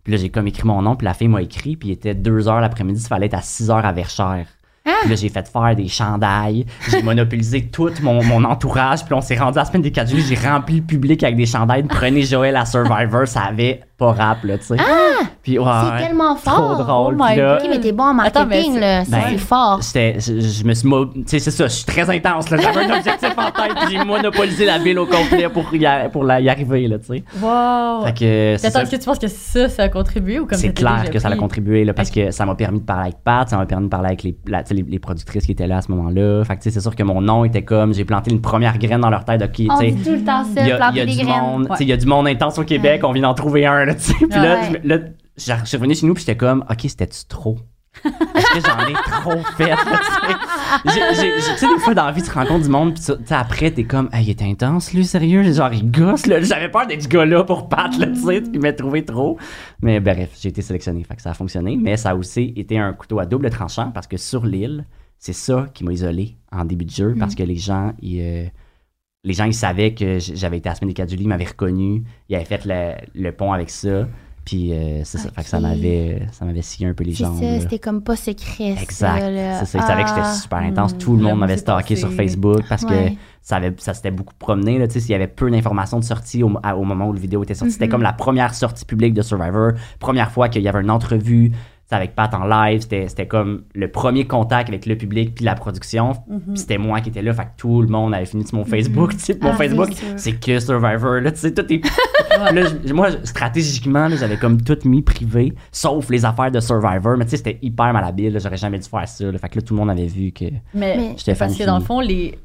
Puis 0.04 0.14
là, 0.14 0.18
j'ai 0.18 0.30
comme 0.30 0.48
écrit 0.48 0.66
mon 0.66 0.82
nom, 0.82 0.96
puis 0.96 1.06
la 1.06 1.14
fille 1.14 1.28
m'a 1.28 1.42
écrit, 1.42 1.76
puis 1.76 1.90
il 1.90 1.92
était 1.92 2.16
2 2.16 2.48
heures 2.48 2.62
l'après-midi, 2.62 3.02
il 3.04 3.08
fallait 3.08 3.26
être 3.26 3.34
à 3.34 3.42
6 3.42 3.70
heures 3.70 3.86
à 3.86 3.92
Verchères. 3.92 4.48
Puis 5.02 5.10
là, 5.10 5.16
j'ai 5.16 5.28
fait 5.28 5.46
faire 5.50 5.76
des 5.76 5.90
chandails, 5.90 6.66
j'ai 6.90 7.04
monopolisé 7.04 7.68
tout 7.72 7.92
mon, 8.02 8.24
mon 8.24 8.46
entourage, 8.46 9.04
puis 9.04 9.14
on 9.14 9.20
s'est 9.20 9.36
rendu 9.36 9.58
à 9.58 9.64
la 9.64 9.66
semaine 9.66 9.82
des 9.82 9.92
4 9.92 10.10
juillet, 10.10 10.24
j'ai 10.24 10.48
rempli 10.48 10.78
le 10.78 10.84
public 10.84 11.24
avec 11.24 11.36
des 11.36 11.46
chandails, 11.46 11.84
prenez 11.84 12.22
Joël 12.22 12.56
à 12.56 12.66
Survivor, 12.66 13.28
ça 13.28 13.42
avait 13.42 13.82
pas 13.98 14.12
rap, 14.14 14.44
là, 14.44 14.58
tu 14.58 14.66
sais. 14.66 14.76
Puis, 15.42 15.58
ouais, 15.58 15.66
C'est 16.00 16.06
tellement 16.08 16.36
trop 16.36 16.52
fort. 16.52 16.84
drôle. 16.84 17.18
Oh 17.20 17.24
my 17.24 17.36
là, 17.38 17.60
mais 17.70 17.80
t'es 17.80 17.92
bon 17.92 18.04
en 18.04 18.20
Attends, 18.20 18.46
mais 18.46 18.56
marketing, 18.58 18.74
c'est- 18.76 18.80
là. 18.80 19.06
Ça, 19.06 19.12
Ben, 19.18 19.24
c'est 19.30 19.38
fort. 19.38 19.80
Je, 19.82 20.64
me 20.68 20.74
suis. 20.74 20.90
Tu 21.16 21.24
sais, 21.26 21.40
c'est 21.40 21.52
ça, 21.52 21.64
je 21.68 21.74
suis 21.74 21.86
très 21.86 22.10
intense. 22.10 22.50
là. 22.50 22.58
J'avais 22.62 22.86
un 22.92 22.98
objectif 22.98 23.30
en 23.38 23.52
tête, 23.52 23.78
j'ai 23.90 24.04
monopolisé 24.04 24.66
la 24.66 24.78
ville 24.78 25.00
au 25.00 25.06
complet 25.06 25.50
pour 25.50 25.74
y, 25.74 25.86
a- 25.86 26.10
pour 26.10 26.24
la- 26.26 26.42
y 26.42 26.50
arriver, 26.50 26.88
là, 26.88 27.00
tu 27.00 27.06
sais. 27.08 27.24
Wow! 27.42 28.06
Fait 28.06 28.12
que. 28.14 28.56
c'est 28.60 28.68
Attends, 28.68 28.72
ça. 28.74 28.82
est-ce 28.84 28.92
que 28.92 28.96
tu 28.98 29.06
penses 29.06 29.20
que 29.20 29.28
ça, 29.28 29.70
ça 29.70 29.84
a 29.84 29.90
contribué 29.90 30.40
ou 30.40 30.46
comme 30.46 30.58
C'est 30.58 30.74
clair 30.74 31.10
que 31.12 31.18
ça 31.20 31.30
a 31.30 31.36
contribué 31.36 31.84
là, 31.86 31.94
parce 31.94 32.12
que 32.12 32.30
ça 32.32 32.46
m'a 32.46 32.56
permis 32.56 32.80
de 32.80 32.86
parler 32.86 33.04
avec 33.04 33.18
Pat, 33.24 33.48
ça 33.50 33.58
m'a 33.58 33.66
permis 33.66 33.86
de 33.86 33.90
parler 33.92 34.08
avec 34.08 34.24
les, 34.24 34.38
la- 34.48 34.64
les, 34.70 34.84
les 34.88 35.00
productrices 35.00 35.46
qui 35.46 35.54
étaient 35.54 35.68
là 35.68 35.78
à 35.78 35.82
ce 35.82 35.92
moment-là. 35.92 36.44
Fait 36.44 36.56
que 36.58 36.62
tu 36.62 36.70
sais, 36.70 36.72
c'est 36.76 36.82
sûr 36.82 36.96
que 36.96 37.04
mon 37.04 37.22
nom 37.22 37.46
était 37.46 37.64
comme 37.64 37.94
j'ai 37.94 38.06
planté 38.06 38.32
une 38.32 38.42
première 38.42 38.78
graine 38.78 39.02
dans 39.02 39.10
leur 39.10 39.26
tête. 39.26 39.42
Ok, 39.42 39.54
tu 39.54 39.68
On 39.72 39.78
sais, 39.80 39.92
dit 39.92 40.04
tout 40.04 40.12
le 40.12 40.24
temps 40.24 40.44
ça, 40.44 40.76
planter 40.78 41.06
des 41.06 41.16
graines. 41.24 41.68
il 41.80 41.88
y 41.88 41.94
a 41.94 41.98
du 41.98 42.06
monde 42.06 42.28
intense 42.28 42.60
au 42.60 42.64
Québec, 42.64 43.02
on 43.04 43.12
vient 43.12 43.24
d'en 43.24 43.34
trouver 43.34 43.66
un 43.66 43.87
là, 43.88 43.96
tu 43.96 44.02
sais. 44.02 44.14
Puis 44.14 44.28
là, 44.30 44.60
Ouais. 44.62 44.82
je 45.38 45.50
là, 45.50 45.66
suis 45.66 45.78
revenu 45.78 45.96
chez 45.96 46.06
nous 46.06 46.14
puis 46.14 46.22
j'étais 46.26 46.38
comme 46.38 46.64
ok, 46.70 46.82
c'était-tu 46.82 47.26
trop? 47.28 47.58
Est-ce 48.06 48.54
que 48.54 48.68
j'en 48.68 48.88
ai 48.88 48.94
trop 48.94 49.42
fait? 49.58 49.74
tu 50.86 51.16
sais? 51.16 51.68
Des 51.68 51.80
fois, 51.80 51.96
dans 51.96 52.06
la 52.06 52.12
vie, 52.12 52.22
tu 52.22 52.30
rencontres 52.30 52.66
du 52.66 52.70
monde, 52.70 52.94
puis 52.94 53.34
après, 53.34 53.72
t'es 53.72 53.86
comme, 53.86 54.08
hey, 54.14 54.24
il 54.26 54.30
est 54.30 54.42
intense, 54.44 54.94
lui, 54.94 55.04
sérieux? 55.04 55.42
Genre, 55.52 55.74
il 55.74 55.90
gosse, 55.90 56.28
là. 56.28 56.40
J'avais 56.42 56.70
peur 56.70 56.86
d'être 56.86 57.02
ce 57.02 57.08
gars-là 57.08 57.44
pour 57.44 57.68
Pat, 57.70 57.98
là, 57.98 58.06
tu 58.08 58.16
sais, 58.22 58.44
il 58.54 58.60
m'a 58.60 58.72
trouvé 58.74 59.04
trop. 59.04 59.38
Mais 59.82 60.00
bref, 60.00 60.30
j'ai 60.40 60.50
été 60.50 60.62
sélectionné, 60.62 61.04
fait 61.04 61.16
que 61.16 61.24
ça 61.24 61.32
a 61.32 61.34
fonctionné. 61.34 61.76
Mais 61.76 61.98
ça 61.98 62.12
a 62.12 62.16
aussi 62.16 62.54
été 62.56 62.78
un 62.78 62.94
couteau 62.94 63.18
à 63.20 63.26
double 63.26 63.50
tranchant, 63.50 63.90
parce 63.92 64.06
que 64.06 64.18
sur 64.18 64.46
l'île, 64.46 64.86
c'est 65.18 65.34
ça 65.34 65.66
qui 65.74 65.84
m'a 65.84 65.92
isolé 65.94 66.38
en 66.52 66.66
début 66.66 66.86
de 66.86 66.92
jeu, 66.92 67.16
parce 67.18 67.34
que 67.34 67.42
les 67.44 67.56
gens, 67.56 67.94
ils, 68.02 68.22
euh, 68.22 68.46
les 69.24 69.34
gens, 69.34 69.46
ils 69.46 69.54
savaient 69.54 69.94
que 69.94 70.20
j'avais 70.20 70.58
été 70.58 70.70
à 70.70 70.72
la 70.72 70.76
semaine 70.76 70.90
des 70.90 70.94
4 70.94 71.10
juillet, 71.10 71.24
ils 71.24 71.28
m'avaient 71.28 71.46
reconnu, 71.46 72.04
ils 72.30 72.36
avaient 72.36 72.46
fait 72.46 72.64
le, 72.66 72.94
le 73.16 73.32
pont 73.32 73.52
avec 73.52 73.70
ça. 73.70 74.08
Puis 74.46 74.72
euh, 74.72 75.02
c'est 75.04 75.18
ça, 75.18 75.30
fait 75.30 75.44
que 75.44 75.50
ça 75.50 75.60
m'avait, 75.60 76.22
ça 76.32 76.46
m'avait 76.46 76.62
scié 76.62 76.88
un 76.88 76.94
peu 76.94 77.04
les 77.04 77.12
C'est 77.14 77.26
jambes. 77.26 77.38
ça, 77.42 77.60
c'était 77.60 77.80
comme 77.80 78.02
pas 78.02 78.16
secret. 78.16 78.76
Exact. 78.82 79.20
C'est 79.60 79.66
ça. 79.66 79.78
Ils 79.80 79.82
savaient 79.82 80.04
que 80.04 80.08
j'étais 80.10 80.22
Ah. 80.24 80.34
super 80.34 80.60
intense. 80.60 80.94
Hmm. 80.94 80.98
Tout 81.00 81.18
le 81.18 81.24
monde 81.24 81.40
m'avait 81.40 81.58
stalké 81.58 81.98
sur. 81.98 82.10
Facebook 82.14 82.62
parce 82.70 82.84
Ouais. 82.84 83.10
que 83.12 83.16
ça, 83.42 83.58
avait, 83.58 83.74
ça 83.78 83.94
s'était 83.94 84.12
beaucoup 84.12 84.34
promené. 84.40 84.80
Là, 84.80 84.88
tu 84.88 84.94
sais, 84.94 85.00
S'il 85.02 85.12
y 85.12 85.16
avait 85.16 85.28
peu 85.28 85.52
d'informations 85.52 86.00
de 86.00 86.06
sortie 86.06 86.44
au, 86.44 86.52
à- 86.64 86.78
au 86.78 86.86
moment 86.86 87.10
où 87.10 87.14
la 87.14 87.20
vidéo 87.20 87.44
était 87.44 87.56
sortie, 87.56 87.74
c'était 87.74 87.88
Mhm. 87.88 87.92
comme 87.92 88.02
la 88.04 88.14
première 88.14 88.54
sortie 88.54 88.86
publique 88.86 89.14
de 89.14 89.22
Survivor. 89.22 89.72
Première 90.00 90.32
fois 90.32 90.48
qu'il 90.48 90.62
y 90.62 90.70
avait 90.70 90.80
une 90.82 90.92
entrevue 90.92 91.52
avec 91.96 92.16
Pat 92.16 92.34
en 92.34 92.46
live. 92.46 92.82
C'était 92.82 93.08
c'était 93.08 93.28
comme 93.28 93.64
le 93.74 93.90
premier 93.90 94.26
contact 94.28 94.70
avec 94.70 94.86
le 94.86 94.96
public 94.98 95.34
puis 95.36 95.46
la 95.46 95.56
production. 95.56 96.14
Mhm. 96.28 96.40
Puis 96.48 96.58
c'était 96.58 96.78
moi 96.78 97.00
qui 97.02 97.10
étais 97.10 97.22
là. 97.22 97.34
Fait 97.34 97.44
que 97.46 97.50
tout 97.58 97.82
le 97.82 97.88
monde 97.88 98.14
avait 98.14 98.26
fini 98.26 98.46
sur 98.46 98.58
mon 98.58 98.66
Facebook. 98.66 99.12
tu 99.14 99.20
sais, 99.20 99.38
Mon 99.42 99.50
Ah, 99.50 99.56
c'est 99.58 99.68
Facebook, 99.70 99.90
c'est 100.18 100.34
que 100.40 100.60
Survivor. 100.60 101.22
Là, 101.22 101.32
tu 101.32 101.38
sais, 101.40 101.54
tout 101.54 101.66
est 101.72 101.82
Là, 102.54 102.62
moi, 102.94 103.10
stratégiquement, 103.24 104.08
là, 104.10 104.16
j'avais 104.16 104.38
comme 104.38 104.62
tout 104.62 104.78
mis 104.86 105.02
privé, 105.02 105.54
sauf 105.72 106.10
les 106.10 106.24
affaires 106.26 106.52
de 106.52 106.60
Survivor. 106.60 107.18
Mais 107.18 107.26
tu 107.26 107.32
sais, 107.32 107.38
c'était 107.38 107.58
hyper 107.62 107.94
malhabile. 107.94 108.34
là, 108.34 108.40
J'aurais 108.40 108.58
jamais 108.58 108.78
dû 108.80 108.88
faire 108.88 109.08
ça. 109.08 109.32
là. 109.32 109.38
Fait 109.40 109.50
que 109.50 109.56
là, 109.56 109.62
tout 109.64 109.74
le 109.74 109.80
monde 109.80 109.90
avait 109.90 110.06
vu 110.08 110.32
que 110.32 110.46
Mais, 110.74 111.14
j'étais 111.18 111.34
fan 111.36 111.48
parce 111.48 111.58
que 111.60 111.66
dans 111.66 111.80
le 111.80 111.84
fond, 111.84 112.00
les, 112.00 112.38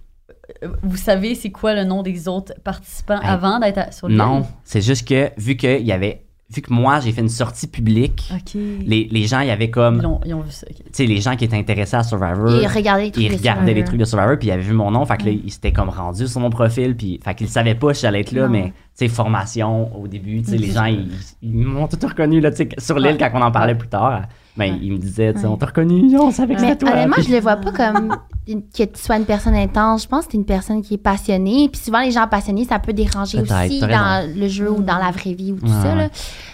euh, 0.64 0.68
vous 0.82 0.96
savez 0.96 1.34
c'est 1.34 1.50
quoi 1.50 1.74
le 1.74 1.84
nom 1.84 2.02
des 2.02 2.26
autres 2.28 2.54
participants 2.64 3.20
Hey. 3.20 3.28
avant 3.28 3.58
d'être 3.58 3.92
sur 3.92 4.08
l'île? 4.08 4.16
Non, 4.18 4.46
c'est 4.64 4.80
juste 4.80 5.06
que 5.06 5.30
vu 5.36 5.56
que 5.56 5.78
il 5.78 5.86
y 5.86 5.92
avait, 5.92 6.24
vu 6.54 6.62
que 6.62 6.72
moi 6.72 7.00
j'ai 7.00 7.12
fait 7.12 7.20
une 7.22 7.28
sortie 7.28 7.66
publique, 7.66 8.32
les, 8.54 9.08
les 9.10 9.26
gens, 9.26 9.40
il 9.40 9.48
y 9.48 9.50
avait 9.50 9.66
Ils, 9.66 9.70
comme, 9.70 10.02
ils 10.24 10.34
ont 10.34 10.40
vu 10.40 10.50
ça. 10.50 10.66
ok. 10.70 10.76
tu 10.76 10.82
sais, 10.92 11.06
les 11.06 11.20
gens 11.20 11.36
qui 11.36 11.44
étaient 11.44 11.56
intéressés 11.56 11.96
à 11.96 12.02
Survivor, 12.02 12.46
les 12.48 12.66
trucs 13.10 13.24
ils 13.24 13.30
de 13.30 13.36
regardaient 13.36 13.74
les 13.74 13.84
trucs 13.84 13.98
de 13.98 14.04
Survivor, 14.04 14.36
puis 14.38 14.48
ils 14.48 14.52
avaient 14.52 14.62
vu 14.62 14.72
mon 14.74 14.90
nom, 14.90 15.04
fait 15.06 15.16
que 15.16 15.24
là, 15.24 15.30
ils 15.30 15.50
s'étaient 15.50 15.72
comme 15.72 15.88
rendus 15.88 16.28
sur 16.28 16.40
mon 16.40 16.50
profil, 16.50 16.96
puis 16.96 17.20
fait 17.24 17.34
qu'ils 17.34 17.48
savaient 17.48 17.74
pas 17.74 17.94
si 17.94 18.02
j'allais 18.02 18.20
être 18.20 18.32
là, 18.32 18.42
Non. 18.42 18.48
mais 18.50 18.64
tu 18.66 18.72
sais, 18.94 19.08
formation 19.08 19.94
au 20.00 20.06
début, 20.08 20.42
tu 20.42 20.50
sais, 20.50 20.58
les 20.58 20.70
gens, 20.70 20.84
ils, 20.84 21.08
ils 21.42 21.54
m'ont 21.54 21.88
tout 21.88 21.98
reconnu, 22.06 22.40
là, 22.40 22.50
tu 22.50 22.58
sais, 22.58 22.68
sur 22.78 22.98
l'île, 22.98 23.12
Ouais. 23.12 23.18
quand 23.18 23.30
on 23.34 23.42
en 23.42 23.50
parlait 23.52 23.74
plus 23.74 23.88
tard, 23.88 24.22
ben, 24.56 24.72
Ouais. 24.74 24.78
ils 24.82 24.92
me 24.92 24.98
Ouais. 24.98 25.46
on 25.46 25.56
t'a 25.56 25.66
reconnu, 25.66 26.18
on 26.18 26.30
savait 26.30 26.54
que 26.54 26.60
Mais 26.60 26.68
c'était 26.70 26.84
toi. 26.84 26.92
honnêtement, 26.94 27.14
Puis- 27.16 27.24
je 27.24 27.32
le 27.32 27.40
vois 27.40 27.56
pas 27.56 27.72
comme 27.72 28.16
une- 28.46 28.62
que 28.62 28.82
tu 28.84 29.00
sois 29.00 29.16
une 29.16 29.24
personne 29.24 29.54
intense. 29.54 30.02
Je 30.04 30.08
pense 30.08 30.26
que 30.26 30.32
tu 30.32 30.36
es 30.36 30.40
une 30.40 30.46
personne 30.46 30.82
qui 30.82 30.94
est 30.94 30.98
passionnée. 30.98 31.68
Puis 31.70 31.80
souvent, 31.80 32.00
les 32.00 32.10
gens 32.10 32.26
passionnés, 32.28 32.64
ça 32.64 32.78
peut 32.78 32.92
déranger 32.92 33.40
aussi 33.40 33.80
dans 33.80 34.30
le 34.34 34.48
jeu 34.48 34.70
ou 34.70 34.82
dans 34.82 34.98
la 34.98 35.10
vraie 35.10 35.32
vie 35.34 35.52
ou 35.52 35.56
tout 35.56 35.66
Ouais, 35.66 35.82
ça. 35.82 35.94
là. 35.94 36.08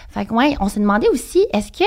Fait 0.09 0.25
que, 0.25 0.33
ouais, 0.33 0.55
on 0.59 0.67
s'est 0.69 0.79
demandé 0.79 1.07
aussi, 1.11 1.45
est-ce 1.53 1.71
que 1.71 1.83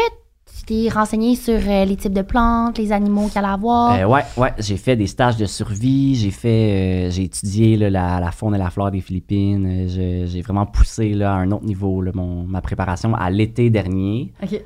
tu 0.58 0.64
t'es 0.66 0.88
renseigné 0.94 1.34
sur 1.34 1.54
euh, 1.54 1.84
les 1.84 1.96
types 1.96 2.12
de 2.12 2.22
plantes, 2.22 2.78
les 2.78 2.92
animaux 2.92 3.26
qu'il 3.28 3.38
allait 3.38 3.48
avoir? 3.48 3.94
Euh, 3.94 4.04
ouais, 4.04 4.22
ouais, 4.36 4.52
j'ai 4.58 4.76
fait 4.76 4.94
des 4.94 5.08
stages 5.08 5.36
de 5.36 5.46
survie, 5.46 6.14
j'ai 6.14 6.30
fait, 6.30 7.08
euh, 7.08 7.10
j'ai 7.10 7.24
étudié 7.24 7.76
là, 7.76 7.90
la, 7.90 8.20
la 8.20 8.30
faune 8.30 8.54
et 8.54 8.58
la 8.58 8.70
flore 8.70 8.90
des 8.92 9.00
Philippines, 9.00 9.66
euh, 9.88 10.26
j'ai 10.28 10.42
vraiment 10.42 10.66
poussé 10.66 11.14
là, 11.14 11.32
à 11.34 11.36
un 11.38 11.50
autre 11.50 11.64
niveau 11.64 12.00
là, 12.00 12.12
mon, 12.14 12.44
ma 12.44 12.60
préparation 12.60 13.12
à 13.14 13.28
l'été 13.30 13.70
dernier. 13.70 14.32
OK. 14.42 14.60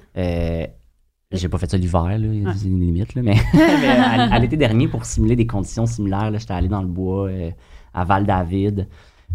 J'ai 1.33 1.49
pas 1.49 1.59
fait 1.59 1.69
ça 1.71 1.77
l'hiver, 1.77 2.05
là, 2.05 2.17
il 2.19 2.43
y 2.43 2.47
a 2.47 2.49
Ouais. 2.51 2.55
des 2.55 2.69
limites, 2.69 3.15
là, 3.15 3.23
mais, 3.23 3.35
mais 3.55 3.89
à, 3.89 4.33
à 4.33 4.39
l'été 4.39 4.57
dernier, 4.57 4.87
pour 4.89 5.05
simuler 5.05 5.35
des 5.37 5.47
conditions 5.47 5.87
similaires, 5.87 6.31
là, 6.31 6.39
j'étais 6.39 6.53
allé 6.55 6.69
dans 6.69 6.83
le 6.83 6.89
bois 6.89 7.29
euh, 7.29 7.51
à 7.95 8.05
Val-David, 8.05 8.87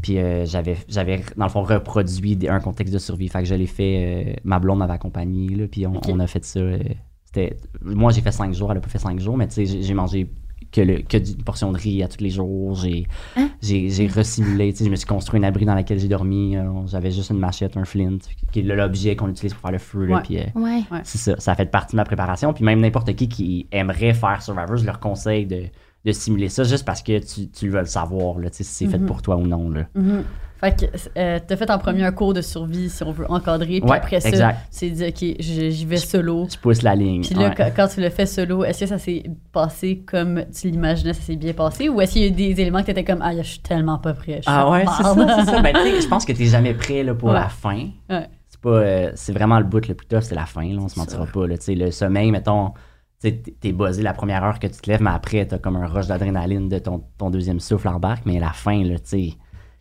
puis 0.01 0.17
euh, 0.17 0.45
j'avais, 0.45 0.77
j'avais, 0.87 1.21
dans 1.35 1.45
le 1.45 1.51
fond, 1.51 1.63
reproduit 1.63 2.37
un 2.47 2.59
contexte 2.61 2.93
de 2.93 2.99
survie. 2.99 3.27
Fait 3.27 3.39
que 3.39 3.45
je 3.45 3.55
l'ai 3.55 3.65
fait, 3.67 4.29
euh, 4.29 4.33
ma 4.45 4.59
blonde 4.59 4.79
m'avait 4.79 4.93
accompagné, 4.93 5.49
là, 5.49 5.67
puis 5.67 5.85
on, 5.85 6.19
a 6.19 6.27
fait 6.27 6.45
ça. 6.45 6.59
euh, 6.59 6.79
c'était, 7.25 7.57
moi, 7.81 8.11
j'ai 8.13 8.21
fait 8.21 8.31
cinq 8.31 8.53
jours, 8.53 8.71
elle 8.71 8.77
a 8.77 8.81
pas 8.81 8.89
fait 8.89 8.97
cinq 8.99 9.19
jours, 9.19 9.37
mais 9.37 9.47
tu 9.47 9.65
sais, 9.65 9.81
j'ai 9.81 9.93
mangé 9.93 10.29
que, 10.71 10.81
le, 10.81 11.01
que 11.01 11.17
une 11.17 11.43
portion 11.43 11.71
de 11.71 11.77
riz 11.77 12.01
à 12.03 12.07
tous 12.07 12.21
les 12.23 12.29
jours. 12.29 12.75
J'ai, 12.75 13.07
Hein? 13.35 13.49
j'ai, 13.61 13.89
j'ai 13.89 14.07
resimulé, 14.07 14.71
tu 14.71 14.79
sais, 14.79 14.85
je 14.85 14.89
me 14.89 14.95
suis 14.95 15.05
construit 15.05 15.39
un 15.39 15.43
abri 15.43 15.65
dans 15.65 15.75
lequel 15.75 15.99
j'ai 15.99 16.07
dormi. 16.07 16.55
euh, 16.57 16.63
j'avais 16.87 17.11
juste 17.11 17.29
une 17.29 17.39
machette, 17.39 17.77
un 17.77 17.85
flint, 17.85 18.17
qui 18.51 18.59
est 18.59 18.63
l'objet 18.63 19.15
qu'on 19.15 19.29
utilise 19.29 19.53
pour 19.53 19.61
faire 19.61 19.71
le 19.71 19.77
feu, 19.77 20.05
là, 20.05 20.15
Ouais. 20.17 20.21
puis... 20.23 20.37
euh, 20.39 20.43
Ouais. 20.55 20.81
c'est 21.03 21.17
ça, 21.17 21.39
ça 21.39 21.55
fait 21.55 21.65
partie 21.69 21.91
de 21.93 21.97
ma 21.97 22.03
préparation. 22.05 22.53
Puis 22.53 22.63
même 22.63 22.79
n'importe 22.79 23.13
qui 23.15 23.27
qui 23.29 23.67
aimerait 23.71 24.13
faire 24.13 24.41
Survivor, 24.41 24.77
je 24.77 24.85
leur 24.85 24.99
conseille 24.99 25.45
de, 25.45 25.63
de 26.05 26.11
simuler 26.11 26.49
ça 26.49 26.63
juste 26.63 26.85
parce 26.85 27.01
que 27.03 27.19
tu, 27.19 27.49
tu 27.49 27.69
veux 27.69 27.79
le 27.79 27.85
savoir, 27.85 28.39
là, 28.39 28.49
tu 28.49 28.57
sais, 28.57 28.63
si 28.63 28.85
c'est 28.85 28.87
fait 28.91 28.97
Mhm. 28.99 29.05
pour 29.05 29.21
toi 29.21 29.35
ou 29.37 29.45
non. 29.47 29.69
Là. 29.69 29.85
Mhm. 29.95 30.23
Fait 30.59 30.79
que 30.79 30.85
euh, 31.17 31.39
t'as 31.47 31.55
fait 31.57 31.71
en 31.71 31.79
premier 31.79 32.03
un 32.03 32.11
cours 32.11 32.35
de 32.35 32.41
survie, 32.41 32.87
si 32.89 33.01
on 33.03 33.11
veut 33.11 33.25
encadrer, 33.31 33.81
puis 33.81 33.89
Ouais, 33.89 33.97
après 33.97 34.19
ça, 34.19 34.29
tu 34.71 34.79
t'es 34.79 34.89
dit, 34.91 35.05
OK, 35.07 35.35
j'y 35.39 35.85
vais 35.87 35.97
solo. 35.97 36.47
Je 36.51 36.57
pousse 36.59 36.83
la 36.83 36.93
ligne. 36.93 37.23
Puis 37.23 37.33
là, 37.33 37.49
ouais. 37.57 37.73
quand, 37.75 37.87
tu 37.87 37.99
le 37.99 38.09
fais 38.11 38.27
solo, 38.27 38.63
est-ce 38.63 38.81
que 38.81 38.85
ça 38.85 38.99
s'est 38.99 39.23
passé 39.51 40.03
comme 40.05 40.43
tu 40.55 40.69
l'imaginais, 40.69 41.13
ça 41.13 41.21
s'est 41.21 41.35
bien 41.35 41.53
passé? 41.53 41.89
Ou 41.89 41.99
est-ce 42.01 42.13
qu'il 42.13 42.21
y 42.21 42.25
a 42.25 42.27
eu 42.27 42.31
des 42.31 42.61
éléments 42.61 42.81
que 42.81 42.85
t'étais 42.87 43.03
comme, 43.03 43.23
ah, 43.23 43.35
je 43.35 43.41
suis 43.41 43.59
tellement 43.59 43.97
pas 43.97 44.13
prêt. 44.13 44.37
je 44.37 44.41
suis 44.41 44.43
Ah 44.45 44.69
ouais, 44.69 44.85
c'est 44.97 45.03
ça, 45.03 45.15
c'est 45.45 45.51
ça. 45.51 45.61
Ben, 45.63 45.73
tu 45.73 45.81
sais, 45.81 46.01
je 46.01 46.07
pense 46.07 46.25
que 46.25 46.31
t'es 46.33 46.45
jamais 46.45 46.75
prêt 46.75 47.01
là, 47.03 47.15
pour 47.15 47.29
Ouais. 47.29 47.35
la 47.35 47.49
fin. 47.49 47.87
C'est 48.07 48.61
pas, 48.61 48.69
euh, 48.69 49.11
c'est 49.15 49.33
vraiment 49.33 49.57
le 49.57 49.65
bout 49.65 49.87
le 49.87 49.95
plus 49.95 50.05
tough, 50.07 50.21
c'est 50.21 50.35
la 50.35 50.45
fin, 50.45 50.61
là, 50.61 50.79
on 50.79 50.87
se 50.89 50.99
mentira 50.99 51.25
pas. 51.25 51.47
Là, 51.47 51.57
Tu 51.57 51.73
le 51.73 51.89
sommeil, 51.89 52.29
mettons, 52.29 52.69
tu 52.69 52.73
t'es- 53.21 53.53
t'es 53.59 53.71
buzzé 53.71 54.01
la 54.03 54.13
première 54.13 54.43
heure 54.43 54.59
que 54.59 54.67
tu 54.67 54.81
te 54.81 54.89
lèves, 54.89 55.01
mais 55.01 55.11
après, 55.11 55.45
t'as 55.45 55.57
comme 55.59 55.75
un 55.77 55.85
rush 55.87 56.07
d'adrénaline 56.07 56.67
de 56.69 56.79
ton, 56.79 57.03
ton 57.17 57.29
deuxième 57.29 57.59
souffle 57.59 57.87
embarque, 57.87 58.25
mais 58.25 58.39
la 58.39 58.51
fin, 58.51 58.83
là, 58.83 58.97
tu 58.99 59.31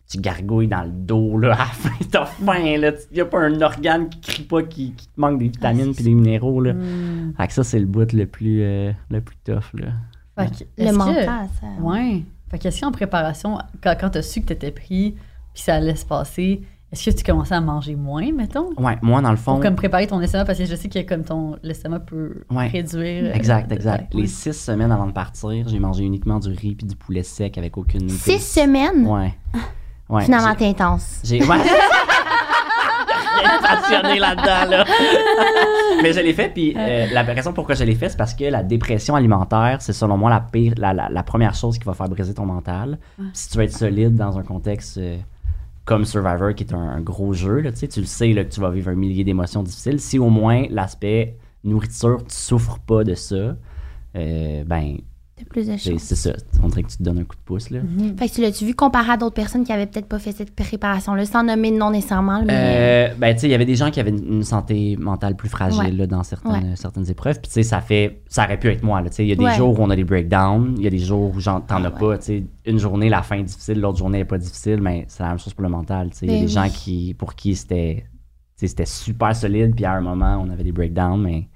tu 0.09 0.17
gargouilles 0.19 0.67
dans 0.67 0.83
le 0.83 0.91
dos, 0.91 1.37
là, 1.37 1.53
à 1.53 1.57
la 1.59 1.65
fin, 1.67 1.89
t'as 2.11 2.25
faim, 2.25 2.77
là, 2.77 2.91
il 3.11 3.17
y 3.17 3.21
a 3.21 3.25
pas 3.25 3.39
un 3.39 3.61
organe 3.61 4.09
qui 4.09 4.19
crie 4.19 4.43
pas, 4.43 4.61
qui, 4.63 4.91
qui 4.91 5.07
te 5.07 5.19
manque 5.21 5.39
des 5.39 5.45
vitamines 5.47 5.87
Ah, 5.91 5.93
puis 5.95 6.03
des 6.03 6.13
minéraux, 6.13 6.59
là. 6.59 6.73
Hmm. 6.73 7.33
Fait 7.37 7.47
que 7.47 7.53
ça, 7.53 7.63
c'est 7.63 7.79
le 7.79 7.85
bout 7.85 8.11
le 8.11 8.25
plus, 8.25 8.61
euh, 8.61 8.91
le 9.09 9.21
plus 9.21 9.37
tough, 9.45 9.71
là. 9.75 9.93
Fait 10.37 10.47
que, 10.51 10.63
Le 10.77 10.83
est-ce 10.87 10.91
que- 10.91 10.97
mental, 10.97 11.47
ça. 11.61 11.67
Ouais. 11.81 12.23
Fait 12.49 12.59
qu'est-ce 12.59 12.81
qu'en 12.81 12.91
préparation, 12.91 13.57
quand, 13.81 13.95
quand 13.97 14.09
t'as 14.09 14.21
su 14.21 14.41
que 14.41 14.47
t'étais 14.47 14.71
pris, 14.71 15.15
puis 15.53 15.63
ça 15.63 15.75
allait 15.75 15.95
se 15.95 16.05
passer, 16.05 16.61
est-ce 16.91 17.09
que 17.09 17.15
tu 17.15 17.23
commençais 17.23 17.55
à 17.55 17.61
manger 17.61 17.95
moins, 17.95 18.31
mettons? 18.33 18.69
Ouais, 18.77 18.97
moi, 19.01 19.21
dans 19.21 19.31
le 19.31 19.37
fond... 19.37 19.53
Pour 19.53 19.61
comme 19.61 19.75
préparer 19.75 20.07
ton 20.07 20.19
estomac, 20.19 20.43
parce 20.45 20.57
que 20.59 20.65
je 20.65 20.75
sais 20.75 20.89
que 20.89 20.99
comme 21.07 21.23
ton 21.23 21.55
l'estomac 21.63 21.99
peut 22.01 22.43
Ouais. 22.51 22.67
réduire. 22.67 23.25
euh, 23.25 23.33
Exact, 23.33 23.71
exact. 23.71 24.13
Les 24.13 24.27
six 24.27 24.53
semaines 24.53 24.91
avant 24.91 25.07
de 25.07 25.13
partir, 25.13 25.67
j'ai 25.69 25.79
mangé 25.79 26.03
uniquement 26.03 26.39
du 26.39 26.49
riz 26.49 26.75
puis 26.75 26.85
du 26.87 26.95
poulet 26.95 27.23
sec 27.23 27.57
avec 27.57 27.77
aucune... 27.77 28.09
Six 28.09 28.39
semaines? 28.39 29.05
Ouais. 29.07 29.33
Ouais. 30.09 30.23
Finalement, 30.25 30.53
t'es 30.55 30.67
intense. 30.67 31.21
J'ai. 31.23 31.41
Ouais. 31.45 31.57
Passionné 33.61 34.19
là-dedans, 34.19 34.69
là. 34.69 34.85
Mais 36.03 36.13
je 36.13 36.19
l'ai 36.19 36.33
fait, 36.33 36.49
puis 36.49 36.73
euh, 36.77 37.07
la 37.11 37.23
raison 37.23 37.53
pourquoi 37.53 37.75
je 37.75 37.83
l'ai 37.83 37.95
fait, 37.95 38.09
c'est 38.09 38.17
parce 38.17 38.33
que 38.33 38.43
la 38.45 38.63
dépression 38.63 39.15
alimentaire, 39.15 39.77
c'est 39.81 39.93
selon 39.93 40.17
moi 40.17 40.29
la 40.29 40.41
pire, 40.41 40.73
la, 40.77 40.93
la- 40.93 41.09
la 41.09 41.23
première 41.23 41.53
chose 41.55 41.77
qui 41.77 41.85
va 41.85 41.93
faire 41.93 42.09
briser 42.09 42.33
ton 42.33 42.45
mental. 42.45 42.99
Si 43.33 43.49
tu 43.49 43.57
veux 43.57 43.63
être 43.63 43.75
solide 43.77 44.15
dans 44.15 44.37
un 44.37 44.43
contexte 44.43 44.97
euh, 44.97 45.17
comme 45.85 46.05
Survivor, 46.05 46.53
qui 46.53 46.63
est 46.63 46.73
un, 46.73 47.01
gros 47.01 47.33
jeu, 47.33 47.61
là, 47.61 47.71
tu 47.71 47.85
le 47.99 48.05
sais 48.05 48.33
que 48.33 48.41
tu 48.43 48.59
vas 48.59 48.69
vivre 48.69 48.89
un 48.89 48.95
millier 48.95 49.23
d'émotions 49.23 49.63
difficiles. 49.63 49.99
Si 49.99 50.19
au 50.19 50.29
moins 50.29 50.65
l'aspect 50.69 51.37
nourriture, 51.63 52.23
tu 52.23 52.35
souffres 52.35 52.79
pas 52.79 53.03
de 53.03 53.15
ça, 53.15 53.55
euh, 54.15 54.63
ben, 54.63 54.97
T'as 55.43 55.49
plus 55.49 55.67
de 55.67 55.77
c'est 55.77 55.91
chance. 55.93 56.01
c'est 56.03 56.15
ça. 56.15 56.33
On 56.61 56.67
dirait 56.67 56.83
que 56.83 56.89
tu 56.89 56.97
te 56.97 57.03
donnes 57.03 57.17
un 57.19 57.23
coup 57.23 57.35
de 57.35 57.41
pouce, 57.41 57.69
là. 57.71 57.79
Mhm. 57.81 58.15
Fait 58.17 58.29
que 58.29 58.33
tu 58.35 58.41
l'as-tu 58.41 58.65
vu 58.65 58.75
comparé 58.75 59.13
à 59.13 59.17
d'autres 59.17 59.33
personnes 59.33 59.63
qui 59.63 59.71
avaient 59.73 59.87
peut-être 59.87 60.05
pas 60.07 60.19
fait 60.19 60.31
cette 60.31 60.55
préparation-là, 60.55 61.25
sans 61.25 61.43
nommer 61.43 61.71
de 61.71 61.77
nom 61.77 61.89
nécessairement, 61.89 62.43
mais... 62.45 63.09
Euh, 63.11 63.15
ben, 63.17 63.33
tu 63.33 63.41
sais, 63.41 63.47
il 63.47 63.51
y 63.51 63.55
avait 63.55 63.65
des 63.65 63.75
gens 63.75 63.89
qui 63.89 63.99
avaient 63.99 64.11
une, 64.11 64.35
une 64.35 64.43
santé 64.43 64.95
mentale 64.97 65.35
plus 65.35 65.49
fragile 65.49 65.79
Ouais. 65.79 65.91
là, 65.91 66.05
dans 66.07 66.23
certaines, 66.23 66.51
Ouais. 66.51 66.75
certaines 66.75 67.09
épreuves. 67.09 67.35
Puis, 67.41 67.47
tu 67.47 67.53
sais, 67.53 67.63
ça 67.63 67.81
fait. 67.81 68.21
Ça 68.27 68.45
aurait 68.45 68.59
pu 68.59 68.67
être 68.69 68.83
moi, 68.83 69.01
là. 69.01 69.09
Tu 69.09 69.15
sais, 69.17 69.25
il 69.25 69.29
y 69.29 69.31
a 69.31 69.35
des 69.35 69.43
Ouais. 69.43 69.55
jours 69.57 69.79
où 69.79 69.83
on 69.83 69.89
a 69.89 69.95
des 69.95 70.03
breakdowns, 70.03 70.75
il 70.77 70.83
y 70.83 70.87
a 70.87 70.91
des 70.91 70.99
jours 70.99 71.33
où 71.35 71.41
t'en 71.41 71.63
Ah, 71.69 71.81
as 71.85 71.91
pas. 71.91 72.17
Tu 72.19 72.23
sais, 72.25 72.43
une 72.65 72.77
journée, 72.77 73.09
la 73.09 73.23
fin 73.23 73.37
est 73.37 73.43
difficile, 73.43 73.79
l'autre 73.81 73.97
journée 73.97 74.19
n'est 74.19 74.25
pas 74.25 74.37
difficile, 74.37 74.79
mais 74.81 75.05
c'est 75.07 75.23
la 75.23 75.29
même 75.29 75.39
chose 75.39 75.53
pour 75.53 75.63
le 75.63 75.69
mental. 75.69 76.09
Tu 76.11 76.17
sais, 76.17 76.25
il 76.27 76.31
y 76.31 76.35
a 76.35 76.37
Ben 76.39 76.45
des 76.45 76.51
gens 76.51 76.69
qui, 76.69 77.13
pour 77.15 77.35
qui 77.35 77.55
c'était. 77.55 78.05
C'était 78.55 78.85
super 78.85 79.35
solide, 79.35 79.73
puis 79.75 79.85
à 79.85 79.93
un 79.93 80.01
moment, 80.01 80.37
on 80.45 80.49
avait 80.51 80.63
des 80.63 80.71
breakdowns, 80.71 81.19
mais 81.23 81.47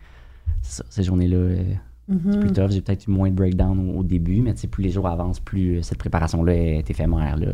ça, 0.63 0.83
ces 0.89 1.03
journées-là, 1.03 1.61
euh, 2.09 2.13
c'est 2.23 2.37
Mhm. 2.37 2.39
plus 2.39 2.53
tough. 2.53 2.71
J'ai 2.71 2.81
peut-être 2.81 3.07
eu 3.07 3.11
moins 3.11 3.29
de 3.29 3.35
breakdowns 3.35 3.91
au, 3.95 3.99
au 3.99 4.03
début, 4.03 4.41
mais 4.41 4.53
plus 4.53 4.83
les 4.83 4.89
jours 4.91 5.07
avancent, 5.07 5.39
plus 5.39 5.77
euh, 5.77 5.81
cette 5.81 5.97
préparation-là 5.97 6.53
est 6.53 6.89
éphémère. 6.89 7.37
Là. 7.37 7.47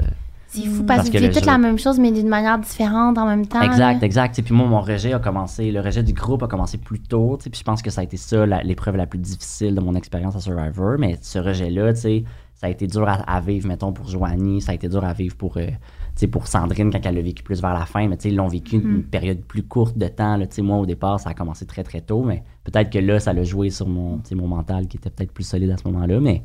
C'est 0.47 0.65
fou 0.65 0.83
Mm. 0.83 0.85
parce, 0.85 0.97
Parce 0.97 1.09
que 1.09 1.13
que 1.13 1.17
vous 1.19 1.23
faites 1.27 1.33
toute 1.35 1.45
la 1.45 1.57
même 1.57 1.79
chose, 1.79 1.97
mais 1.97 2.11
d'une 2.11 2.27
manière 2.27 2.59
différente 2.59 3.17
en 3.17 3.25
même 3.25 3.45
temps. 3.47 3.61
Exact, 3.61 3.99
là. 4.01 4.05
exact. 4.05 4.37
Et 4.37 4.41
puis 4.41 4.53
moi, 4.53 4.67
mon 4.67 4.81
rejet 4.81 5.13
a 5.13 5.19
commencé, 5.19 5.71
le 5.71 5.79
rejet 5.79 6.03
du 6.03 6.11
groupe 6.11 6.43
a 6.43 6.47
commencé 6.47 6.77
plus 6.77 6.99
tôt. 6.99 7.37
Puis 7.41 7.51
je 7.57 7.63
pense 7.63 7.81
que 7.81 7.89
ça 7.89 8.01
a 8.01 8.03
été 8.03 8.17
ça 8.17 8.45
la- 8.45 8.61
l'épreuve 8.61 8.97
la 8.97 9.05
plus 9.05 9.19
difficile 9.19 9.73
de 9.75 9.79
mon 9.79 9.95
expérience 9.95 10.35
à 10.35 10.41
Survivor. 10.41 10.95
Mais 10.99 11.17
ce 11.21 11.39
rejet-là, 11.39 11.93
tu 11.93 11.99
sais, 12.01 12.23
ça 12.61 12.67
a 12.67 12.69
été 12.69 12.85
dur 12.85 13.09
à, 13.09 13.13
à 13.13 13.41
vivre, 13.41 13.67
mettons, 13.67 13.91
pour 13.91 14.07
Joanie. 14.07 14.61
Ça 14.61 14.71
a 14.71 14.75
été 14.75 14.87
dur 14.87 15.03
à 15.03 15.13
vivre 15.13 15.35
pour, 15.35 15.57
euh, 15.57 15.65
pour 16.31 16.45
Sandrine 16.45 16.91
quand 16.91 17.03
elle 17.03 17.15
l'a 17.15 17.21
vécu 17.23 17.41
plus 17.41 17.59
vers 17.59 17.73
la 17.73 17.87
fin. 17.87 18.07
Mais 18.07 18.17
tu 18.17 18.21
sais, 18.21 18.29
ils 18.29 18.35
l'ont 18.35 18.47
vécu 18.47 18.75
une, 18.75 18.97
une 18.97 19.03
période 19.03 19.39
plus 19.39 19.63
courte 19.63 19.97
de 19.97 20.07
temps. 20.07 20.37
Là. 20.37 20.45
Moi, 20.59 20.77
au 20.77 20.85
départ, 20.85 21.19
ça 21.19 21.31
a 21.31 21.33
commencé 21.33 21.65
très, 21.65 21.81
très 21.83 22.01
tôt. 22.01 22.21
Mais 22.21 22.43
peut-être 22.63 22.91
que 22.91 22.99
là, 22.99 23.19
ça 23.19 23.33
l'a 23.33 23.41
joué 23.43 23.71
sur 23.71 23.87
mon, 23.87 24.21
mon 24.33 24.47
mental 24.47 24.87
qui 24.87 24.97
était 24.97 25.09
peut-être 25.09 25.31
plus 25.31 25.43
solide 25.43 25.71
à 25.71 25.77
ce 25.77 25.87
moment-là. 25.87 26.19
Mais 26.19 26.43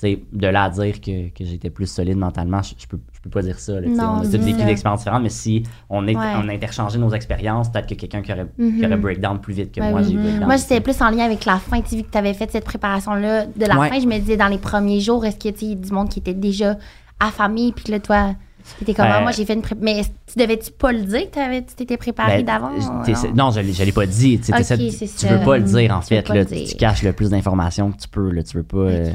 tu 0.00 0.06
sais, 0.06 0.22
de 0.32 0.46
là 0.46 0.64
à 0.64 0.70
dire 0.70 1.00
que, 1.00 1.28
que 1.30 1.44
j'étais 1.44 1.70
plus 1.70 1.86
solide 1.86 2.16
mentalement, 2.16 2.62
je, 2.62 2.74
je 2.78 2.86
peux, 2.86 3.00
je 3.12 3.20
peux 3.20 3.30
pas 3.30 3.42
dire 3.42 3.58
ça. 3.58 3.80
là. 3.80 3.88
Non, 3.88 4.18
on 4.18 4.20
a 4.20 4.22
tous 4.22 4.36
vécu 4.36 4.58
ça. 4.58 4.64
des 4.64 4.70
expériences 4.70 5.00
différentes, 5.00 5.22
mais 5.24 5.28
si 5.28 5.64
on, 5.90 6.06
est, 6.06 6.14
Ouais. 6.16 6.24
on 6.36 6.48
a 6.48 6.52
interchangé 6.52 6.98
nos 6.98 7.10
expériences, 7.10 7.68
peut-être 7.68 7.88
que 7.88 7.94
quelqu'un 7.94 8.22
qui 8.22 8.32
aurait, 8.32 8.46
qui 8.56 8.62
Mhm. 8.62 8.84
aurait 8.84 8.96
breakdown 8.96 9.40
plus 9.40 9.54
vite 9.54 9.72
que 9.74 9.80
Ouais, 9.80 9.90
moi, 9.90 10.02
j'ai. 10.02 10.14
Moi, 10.14 10.56
c'était 10.58 10.80
plus 10.80 11.00
en 11.02 11.10
lien 11.10 11.24
avec 11.24 11.44
la 11.44 11.56
fin. 11.58 11.80
Vu 11.80 12.02
que 12.04 12.10
tu 12.12 12.16
avais 12.18 12.32
fait 12.34 12.48
cette 12.50 12.64
préparation-là 12.64 13.46
de 13.46 13.64
la 13.66 13.76
Ouais. 13.76 13.88
fin, 13.88 13.98
je 13.98 14.06
me 14.06 14.16
disais 14.18 14.36
dans 14.36 14.46
les 14.46 14.58
premiers 14.58 15.00
jours, 15.00 15.24
est-ce 15.26 15.36
qu'il 15.36 15.50
y 15.68 15.72
a 15.72 15.74
du 15.74 15.90
monde 15.92 16.08
qui 16.10 16.20
était 16.20 16.32
déjà 16.34 16.76
affamé, 17.18 17.72
puis 17.74 17.90
là, 17.92 17.98
toi, 18.00 18.34
T'étais 18.78 18.92
comment? 18.92 19.08
Euh, 19.14 19.22
Moi, 19.22 19.30
j'ai 19.30 19.46
fait 19.46 19.54
une 19.54 19.62
pré... 19.62 19.74
Mais 19.80 20.02
tu 20.26 20.38
devais-tu 20.38 20.72
pas 20.72 20.92
le 20.92 21.00
dire 21.00 21.30
que 21.30 21.58
tu 21.60 21.74
t'étais 21.74 21.96
préparé 21.96 22.42
Ben, 22.42 22.44
d'avance? 22.44 22.84
je- 22.84 23.06
t'essaies- 23.06 23.32
non, 23.32 23.50
je 23.50 23.60
ne 23.60 23.84
l'ai 23.86 23.92
pas 23.92 24.04
dit. 24.04 24.38
tu 24.38 24.44
sais, 24.44 24.52
Ok, 24.52 24.58
t'essaies 24.58 24.76
de- 24.76 24.90
c'est 24.90 25.06
tu 25.06 25.26
ça. 25.26 25.36
veux 25.38 25.42
pas 25.44 25.56
le 25.56 25.64
dire, 25.64 25.90
en 25.96 26.00
Tu 26.00 26.08
fait. 26.08 26.28
Là, 26.28 26.44
tu 26.44 26.74
caches 26.76 27.02
le 27.02 27.14
plus 27.14 27.30
d'informations 27.30 27.92
que 27.92 27.96
tu 27.96 28.08
peux. 28.08 28.30
Là, 28.30 28.42
tu 28.42 28.58
veux 28.58 28.62
pas. 28.64 28.76
euh, 28.76 29.10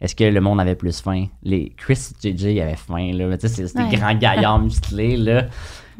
Est-ce 0.00 0.14
que 0.14 0.24
le 0.24 0.40
monde 0.40 0.60
avait 0.60 0.74
plus 0.74 1.00
faim? 1.00 1.26
Les 1.42 1.72
Chris 1.76 2.12
JJ 2.22 2.58
avait 2.60 2.76
faim. 2.76 3.12
Là, 3.14 3.26
mais 3.28 3.38
tu 3.38 3.48
sais, 3.48 3.64
Ouais. 3.76 3.88
des 3.90 3.96
grands 3.96 4.14
gaillards 4.14 4.58
musclés. 4.62 5.16
Là. 5.16 5.46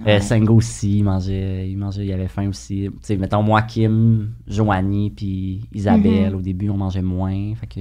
Euh. 0.06 0.20
Sengo 0.20 0.56
aussi, 0.56 0.98
il 0.98 1.04
mangeait, 1.04 1.68
il 1.70 1.76
mangeait, 1.78 2.04
il 2.04 2.12
avait 2.12 2.28
faim 2.28 2.48
aussi. 2.48 2.88
Tu 2.90 2.98
sais, 3.00 3.16
mettons, 3.16 3.42
moi, 3.42 3.62
Kim, 3.62 4.34
Joanie, 4.46 5.10
puis 5.10 5.62
Isabelle, 5.72 6.34
au 6.34 6.42
début, 6.42 6.68
on 6.68 6.76
mangeait 6.76 7.00
moins. 7.02 7.54
Fait 7.54 7.66
que, 7.66 7.80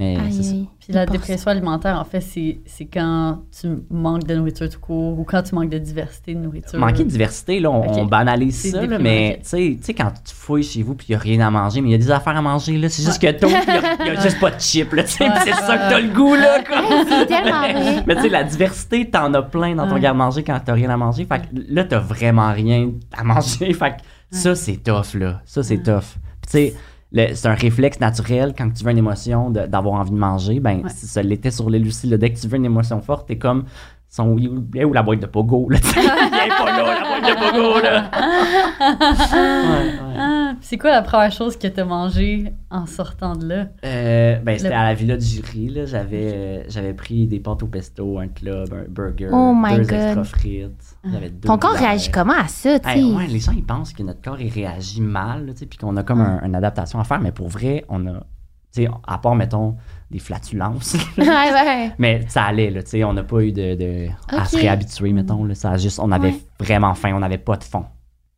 mais. 0.00 0.16
Aïe, 0.18 0.32
c'est 0.32 0.42
ça. 0.42 0.50
aïe. 0.54 0.68
Puis 0.80 0.92
la 0.94 1.06
dépression 1.06 1.50
alimentaire, 1.50 1.98
en 2.00 2.04
fait, 2.04 2.20
c'est 2.22 2.58
c'est 2.66 2.86
quand 2.86 3.42
tu 3.60 3.68
manques 3.90 4.24
de 4.24 4.34
nourriture 4.34 4.68
tout 4.68 4.80
court 4.80 5.18
ou 5.18 5.24
quand 5.24 5.42
tu 5.42 5.54
manques 5.54 5.68
de 5.70 5.78
diversité 5.78 6.34
de 6.34 6.40
nourriture. 6.40 6.78
Manquer 6.78 7.04
de 7.04 7.08
diversité, 7.10 7.60
là, 7.60 7.70
on, 7.70 8.06
banalise 8.06 8.56
C'est 8.56 8.70
ça, 8.70 8.84
là, 8.86 8.98
mais 8.98 9.38
tu 9.42 9.48
sais- 9.50 9.76
tu 9.78 9.84
sais, 9.84 9.94
quand 9.94 10.10
tu 10.24 10.34
fouilles 10.34 10.62
chez 10.64 10.82
vous 10.82 10.94
puis 10.94 11.06
il 11.08 11.12
n'y 11.12 11.16
a 11.16 11.18
rien 11.18 11.40
à 11.46 11.50
manger, 11.50 11.80
mais 11.80 11.88
il 11.88 11.92
y 11.92 11.94
a 11.94 11.98
des 11.98 12.10
affaires 12.10 12.36
à 12.36 12.42
manger, 12.42 12.76
là, 12.78 12.88
c'est 12.88 13.02
juste 13.04 13.20
que 13.20 13.30
t'as, 13.30 13.46
il 13.46 14.04
n'y 14.04 14.16
a, 14.16 14.20
juste 14.22 14.40
pas 14.40 14.50
de 14.50 14.58
chips, 14.60 14.92
là, 14.92 15.02
Ouais, 15.02 15.08
c'est 15.44 15.52
ça 15.52 15.76
que 15.78 15.90
t'as 15.90 16.00
le 16.00 16.08
goût, 16.08 16.34
là, 16.34 16.64
quoi. 16.66 17.26
Tellement 17.26 17.60
vrai. 17.60 18.02
Mais 18.06 18.16
tu 18.16 18.22
sais, 18.22 18.28
la 18.30 18.42
diversité, 18.44 19.08
t'en 19.10 19.32
as 19.34 19.42
plein 19.42 19.74
dans 19.74 19.86
ton 19.86 19.94
Ouais. 19.94 20.00
garde-manger 20.00 20.42
quand 20.42 20.58
t'as 20.64 20.72
rien 20.72 20.90
à 20.90 20.96
manger. 20.96 21.24
Fait 21.26 21.38
que 21.40 21.44
là, 21.68 21.84
t'as 21.84 21.98
vraiment 21.98 22.52
rien 22.52 22.90
à 23.16 23.22
manger. 23.22 23.72
Fait 23.74 23.90
que 23.90 23.96
ça, 24.36 24.54
c'est 24.54 24.76
tough, 24.78 25.14
là. 25.14 25.40
Ça, 25.44 25.62
c'est 25.62 25.82
tough. 25.82 26.16
Puis 26.42 26.46
tu 26.46 26.50
sais, 26.50 26.74
c'est 27.34 27.48
un 27.48 27.54
réflexe 27.54 27.98
naturel 28.00 28.54
quand 28.56 28.70
tu 28.72 28.84
veux 28.84 28.90
une 28.92 28.98
émotion 28.98 29.50
d'avoir 29.50 29.94
envie 30.00 30.12
de 30.12 30.16
manger. 30.16 30.60
Ben, 30.60 30.82
Ouais. 30.84 30.90
si 30.90 31.06
ça 31.06 31.22
l'était 31.22 31.50
sur 31.50 31.68
aussi. 31.88 32.06
là. 32.06 32.16
Dès 32.16 32.32
que 32.32 32.38
tu 32.38 32.46
veux 32.48 32.56
une 32.56 32.64
émotion 32.64 33.00
forte, 33.00 33.26
t'es 33.28 33.38
comme. 33.38 33.64
Son, 34.12 34.30
où, 34.30 34.38
où 34.38 34.92
la 34.92 35.02
boîte 35.04 35.20
de 35.20 35.26
pogo, 35.26 35.68
là? 35.70 35.78
est 35.78 36.48
pas 36.58 36.64
là, 36.66 37.00
la 37.00 37.08
boîte 37.08 37.30
de 37.30 37.38
pogo, 37.38 37.80
là. 37.80 38.10
Ouais, 38.80 39.38
ouais. 39.38 40.16
Ah, 40.18 40.54
c'est 40.60 40.78
quoi 40.78 40.90
la 40.90 41.02
première 41.02 41.30
chose 41.30 41.56
que 41.56 41.68
tu 41.68 41.80
as 41.80 41.84
mangée 41.84 42.52
en 42.70 42.86
sortant 42.86 43.36
de 43.36 43.46
là? 43.46 43.66
Euh, 43.84 44.36
ben, 44.40 44.58
c'était 44.58 44.70
Le- 44.70 44.74
à 44.76 44.84
la 44.84 44.94
Villa 44.94 45.16
du 45.16 45.24
Jury, 45.24 45.68
là. 45.68 45.86
J'avais, 45.86 46.32
euh, 46.34 46.62
j'avais 46.68 46.92
pris 46.92 47.26
des 47.28 47.38
pâtes 47.40 47.62
au 47.62 47.66
pesto, 47.68 48.18
un 48.18 48.26
club, 48.28 48.68
un 48.72 48.84
burger, 48.88 49.28
Oh 49.32 49.52
my 49.56 49.76
deux 49.76 49.82
God. 49.84 49.92
extra 49.92 50.24
frites. 50.24 50.96
J'avais 51.04 51.30
deux 51.30 51.46
Ton 51.46 51.56
corps 51.58 51.70
bières. 51.76 51.82
réagit 51.90 52.10
comment 52.10 52.34
à 52.34 52.48
ça, 52.48 52.78
tu 52.80 52.88
sais? 52.90 52.98
Hey, 52.98 53.14
ouais, 53.14 53.26
les 53.28 53.38
gens 53.38 53.52
ils 53.52 53.64
pensent 53.64 53.92
que 53.92 54.02
notre 54.02 54.20
corps 54.22 54.40
il 54.40 54.52
réagit 54.52 55.00
mal, 55.00 55.46
là, 55.46 55.52
tu 55.52 55.60
sais, 55.60 55.66
puis 55.66 55.78
qu'on 55.78 55.96
a 55.96 56.02
comme 56.02 56.20
un- 56.20 56.42
une 56.44 56.54
adaptation 56.56 56.98
à 56.98 57.04
faire, 57.04 57.20
mais 57.20 57.32
pour 57.32 57.48
vrai, 57.48 57.84
on 57.88 58.04
a, 58.08 58.14
tu 58.72 58.82
sais, 58.82 58.88
à 59.06 59.18
part 59.18 59.36
mettons 59.36 59.76
des 60.10 60.18
flatulences, 60.18 60.96
ouais, 61.18 61.24
ouais. 61.28 61.92
mais 61.98 62.24
ça 62.28 62.42
allait, 62.44 62.70
là, 62.70 62.82
tu 62.82 62.90
sais, 62.90 63.04
on 63.04 63.12
n'a 63.12 63.22
pas 63.22 63.40
eu 63.42 63.52
de, 63.52 63.74
de- 63.76 64.08
à 64.28 64.44
se 64.44 64.56
réhabituer, 64.56 65.12
mettons, 65.12 65.44
là, 65.44 65.54
ça 65.54 65.70
a 65.70 65.76
juste, 65.76 66.00
on 66.00 66.10
avait 66.10 66.28
Ouais. 66.30 66.40
vraiment 66.58 66.94
faim, 66.94 67.12
on 67.14 67.20
n'avait 67.20 67.38
pas 67.38 67.56
de 67.56 67.64
fond. 67.64 67.84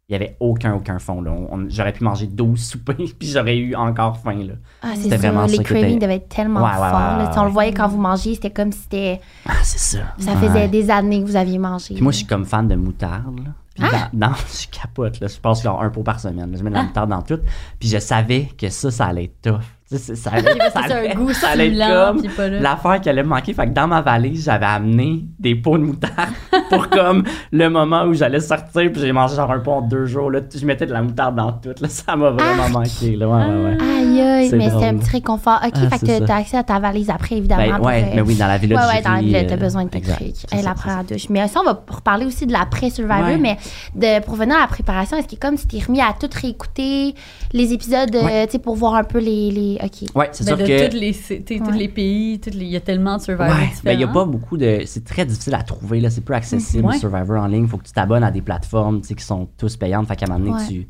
Il 0.08 0.12
n'y 0.12 0.16
avait 0.16 0.36
aucun, 0.40 0.74
aucun 0.74 0.98
fond. 0.98 1.22
Là. 1.22 1.32
J'aurais 1.68 1.92
pu 1.92 2.04
manger 2.04 2.26
12 2.26 2.60
soupers, 2.62 2.96
puis 3.18 3.28
j'aurais 3.28 3.56
eu 3.56 3.74
encore 3.74 4.18
faim. 4.18 4.40
Là. 4.46 4.54
Ah, 4.82 4.88
c'est 4.94 5.16
vraiment 5.16 5.46
Les 5.46 5.58
cravings 5.58 5.98
devaient 5.98 6.16
être 6.16 6.28
tellement 6.28 6.62
Ouais, 6.62 6.70
forts. 6.74 6.82
ouais, 7.18 7.24
ouais, 7.24 7.30
On 7.38 7.44
le 7.44 7.50
voyait 7.50 7.72
quand 7.72 7.88
vous 7.88 7.96
mangiez, 8.00 8.34
c'était 8.34 8.50
comme 8.50 8.72
si 8.72 8.80
c'était... 8.80 9.20
Ah, 9.48 9.52
c'est 9.62 9.78
ça. 9.98 10.04
ça 10.18 10.36
faisait 10.36 10.68
des 10.68 10.90
années 10.90 11.22
que 11.22 11.26
vous 11.26 11.36
aviez 11.36 11.58
mangé. 11.58 11.94
Puis 11.94 12.02
moi, 12.02 12.12
je 12.12 12.18
suis 12.18 12.26
comme 12.26 12.44
fan 12.44 12.68
de 12.68 12.74
moutarde. 12.74 13.38
Là. 13.38 13.50
Puis 13.74 13.84
Ah! 13.90 14.10
dans, 14.12 14.28
dans- 14.28 14.34
je 14.52 14.66
capote. 14.68 15.18
Là. 15.20 15.28
Je 15.28 15.38
passe 15.38 15.62
genre 15.62 15.80
un 15.82 15.88
pot 15.88 16.02
par 16.02 16.20
semaine. 16.20 16.50
là. 16.50 16.58
Je 16.58 16.62
mets 16.62 16.68
de 16.70 16.74
la 16.74 16.82
moutarde 16.82 17.08
dans 17.08 17.22
tout. 17.22 17.38
Puis 17.80 17.88
je 17.88 17.96
savais 17.98 18.48
que 18.58 18.68
ça, 18.68 18.90
ça 18.90 19.06
allait 19.06 19.24
être 19.24 19.40
tough. 19.40 19.62
Ça 19.98 20.30
allait, 20.32 20.48
allait- 20.74 21.12
un 21.12 21.14
goût 21.14 21.32
ça 21.32 21.50
allait 21.50 21.72
être 21.74 22.14
comme 22.38 22.50
l'affaire 22.60 23.00
qui 23.00 23.08
allait 23.08 23.22
me 23.22 23.28
manquer. 23.28 23.52
Fait 23.54 23.66
que 23.66 23.72
dans 23.72 23.86
ma 23.88 24.00
valise, 24.00 24.44
j'avais 24.44 24.66
amené 24.66 25.24
des 25.38 25.54
pots 25.54 25.78
de 25.78 25.82
moutarde 25.84 26.30
pour 26.70 26.88
comme 26.88 27.24
le 27.50 27.68
moment 27.68 28.04
où 28.04 28.14
j'allais 28.14 28.40
sortir. 28.40 28.90
Puis 28.92 29.00
j'ai 29.00 29.12
mangé 29.12 29.36
genre 29.36 29.50
un 29.50 29.60
pot 29.60 29.72
en 29.72 29.80
deux 29.82 30.06
jours. 30.06 30.30
Là. 30.30 30.40
Je 30.54 30.64
mettais 30.66 30.86
de 30.86 30.92
la 30.92 31.02
moutarde 31.02 31.36
dans 31.36 31.52
tout. 31.52 31.74
Là. 31.80 31.88
Ça 31.88 32.16
m'a 32.16 32.30
vraiment 32.30 32.62
Arc! 32.64 32.72
manqué. 32.72 33.16
Là. 33.16 33.28
Ouais, 33.28 33.44
ouais, 33.44 33.64
ouais. 33.64 33.78
Aïe, 33.82 34.20
aïe, 34.20 34.48
C'est 34.48 34.56
mais 34.56 34.70
c'était 34.70 34.86
un 34.86 34.96
petit 34.96 35.10
réconfort. 35.10 35.60
OK, 35.64 35.72
Ah, 35.74 35.96
fait 35.96 36.06
que 36.06 36.24
t'as 36.26 36.36
accès 36.36 36.56
à 36.56 36.62
ta 36.62 36.78
valise 36.78 37.10
après, 37.10 37.36
évidemment. 37.36 37.78
Ben, 37.78 37.80
ouais, 37.80 38.02
euh, 38.02 38.12
mais 38.16 38.20
oui, 38.22 38.34
dans 38.34 38.46
la 38.46 38.58
villa 38.58 38.76
Ouais, 38.76 38.94
ouais, 38.94 39.02
dans 39.02 39.12
la 39.12 39.20
ville, 39.20 39.36
euh, 39.36 39.44
t'as 39.48 39.56
besoin 39.56 39.84
de 39.84 39.90
tes 39.90 40.00
trucs. 40.00 40.20
Elle 40.20 40.58
c'est 40.60 40.62
la 40.62 41.02
douche. 41.08 41.28
Mais 41.30 41.46
ça, 41.48 41.60
on 41.60 41.64
va 41.64 41.82
reparler 41.88 42.26
aussi 42.26 42.46
de 42.46 42.52
l'après-Survivor, 42.52 43.38
mais 43.40 43.56
de, 43.94 44.22
pour 44.24 44.36
venir 44.36 44.56
à 44.56 44.60
la 44.60 44.66
préparation, 44.66 45.16
est-ce 45.16 45.28
que 45.28 45.40
comme 45.40 45.56
tu 45.56 45.66
t'es 45.66 45.78
remis 45.84 46.00
à 46.00 46.14
tout 46.18 46.28
réécouter 46.40 47.14
les 47.52 47.72
épisodes, 47.72 48.14
euh, 48.14 48.46
tu 48.46 48.52
sais, 48.52 48.58
pour 48.58 48.76
voir 48.76 48.94
un 48.94 49.04
peu 49.04 49.18
les... 49.18 49.78
OK. 49.82 50.08
Ouais, 50.14 50.28
c'est 50.32 50.44
Ben, 50.44 50.56
sûr 50.56 50.58
de 50.58 50.66
que. 50.66 50.90
tous 50.90 50.96
les, 50.96 51.58
tous 51.58 51.70
les 51.72 51.88
pays, 51.88 52.40
il 52.46 52.62
y 52.64 52.76
a 52.76 52.80
tellement 52.80 53.16
de 53.16 53.22
survivors 53.22 53.48
Ouais, 53.54 53.62
différents. 53.66 53.80
ben 53.84 53.92
il 53.92 54.00
y 54.00 54.04
a 54.04 54.08
pas 54.08 54.24
beaucoup 54.24 54.56
de. 54.56 54.82
C'est 54.86 55.04
très 55.04 55.26
difficile 55.26 55.54
à 55.54 55.62
trouver, 55.62 56.00
là. 56.00 56.08
C'est 56.10 56.20
peu 56.20 56.34
accessible, 56.34 56.86
Ouais. 56.86 56.98
Survivor 56.98 57.40
en 57.42 57.46
ligne. 57.46 57.66
faut 57.66 57.78
que 57.78 57.84
tu 57.86 57.92
t'abonnes 57.92 58.24
à 58.24 58.30
des 58.30 58.42
plateformes, 58.42 59.00
tu 59.00 59.08
sais, 59.08 59.14
qui 59.14 59.24
sont 59.24 59.48
tous 59.58 59.76
payantes. 59.76 60.06
Fait 60.06 60.16
qu'à 60.16 60.26
un 60.26 60.38
moment 60.38 60.50
donné, 60.52 60.62
Ouais. 60.62 60.68
tu 60.68 60.88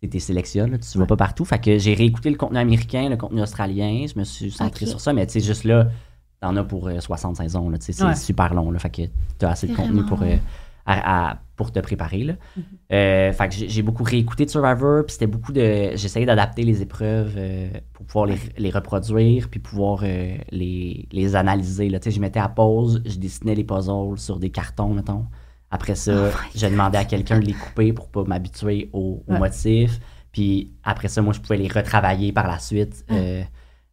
tu 0.00 0.08
t'es 0.08 0.20
sélectionnes, 0.20 0.70
là, 0.70 0.78
tu 0.78 0.96
vas 0.96 1.06
pas 1.06 1.16
partout. 1.16 1.44
Fait 1.44 1.58
que 1.58 1.76
j'ai 1.76 1.92
réécouté 1.92 2.30
le 2.30 2.36
contenu 2.36 2.58
américain, 2.58 3.08
le 3.08 3.16
contenu 3.16 3.42
australien. 3.42 4.06
Je 4.12 4.16
me 4.16 4.22
suis 4.22 4.52
centré 4.52 4.86
sur 4.86 5.00
ça, 5.00 5.12
mais 5.12 5.26
tu 5.26 5.32
sais, 5.32 5.40
juste 5.40 5.64
là, 5.64 5.88
t'en 6.40 6.54
as 6.56 6.62
pour 6.62 6.86
euh, 6.86 7.00
60 7.00 7.36
saisons, 7.38 7.68
là. 7.68 7.78
Tu 7.78 7.86
sais, 7.86 7.92
c'est 7.94 8.04
Ouais. 8.04 8.14
super 8.14 8.54
long, 8.54 8.70
là. 8.70 8.78
Fait 8.78 8.90
que 8.90 9.02
t'as 9.38 9.50
assez 9.50 9.66
de 9.66 9.74
contenu 9.74 10.04
pour. 10.04 10.22
euh, 10.22 10.36
à- 10.86 11.30
à- 11.32 11.38
pour 11.58 11.72
te 11.72 11.80
préparer. 11.80 12.22
Là. 12.24 12.34
Mhm. 12.56 12.62
Euh, 12.92 13.32
fait 13.32 13.48
que 13.48 13.54
j'ai 13.68 13.82
beaucoup 13.82 14.04
réécouté 14.04 14.46
de 14.46 14.50
Survivor, 14.50 15.04
puis 15.04 15.12
c'était 15.12 15.26
beaucoup 15.26 15.52
de. 15.52 15.90
J'essayais 15.96 16.24
d'adapter 16.24 16.62
les 16.62 16.80
épreuves 16.80 17.34
euh, 17.36 17.68
pour 17.92 18.06
pouvoir 18.06 18.24
les, 18.26 18.38
les 18.56 18.70
reproduire, 18.70 19.48
puis 19.50 19.60
pouvoir 19.60 20.00
euh, 20.04 20.36
les, 20.50 21.06
les 21.12 21.36
analyser. 21.36 21.90
Là. 21.90 21.98
Je 22.02 22.20
mettais 22.20 22.40
à 22.40 22.48
pause, 22.48 23.02
je 23.04 23.16
dessinais 23.18 23.54
les 23.56 23.64
puzzles 23.64 24.16
sur 24.16 24.38
des 24.38 24.48
cartons, 24.50 24.94
mettons. 24.94 25.26
Après 25.70 25.96
ça, 25.96 26.30
Oh 26.32 26.38
je 26.54 26.66
demandais 26.66 26.96
à 26.96 27.04
quelqu'un 27.04 27.40
de 27.40 27.44
les 27.44 27.52
couper 27.52 27.92
pour 27.92 28.08
pas 28.08 28.24
m'habituer 28.24 28.88
au, 28.94 29.22
au 29.26 29.32
Ouais. 29.32 29.38
motif. 29.38 30.00
Puis 30.32 30.72
après 30.84 31.08
ça, 31.08 31.20
moi, 31.20 31.32
je 31.34 31.40
pouvais 31.40 31.58
les 31.58 31.68
retravailler 31.68 32.32
par 32.32 32.46
la 32.46 32.58
suite. 32.58 33.04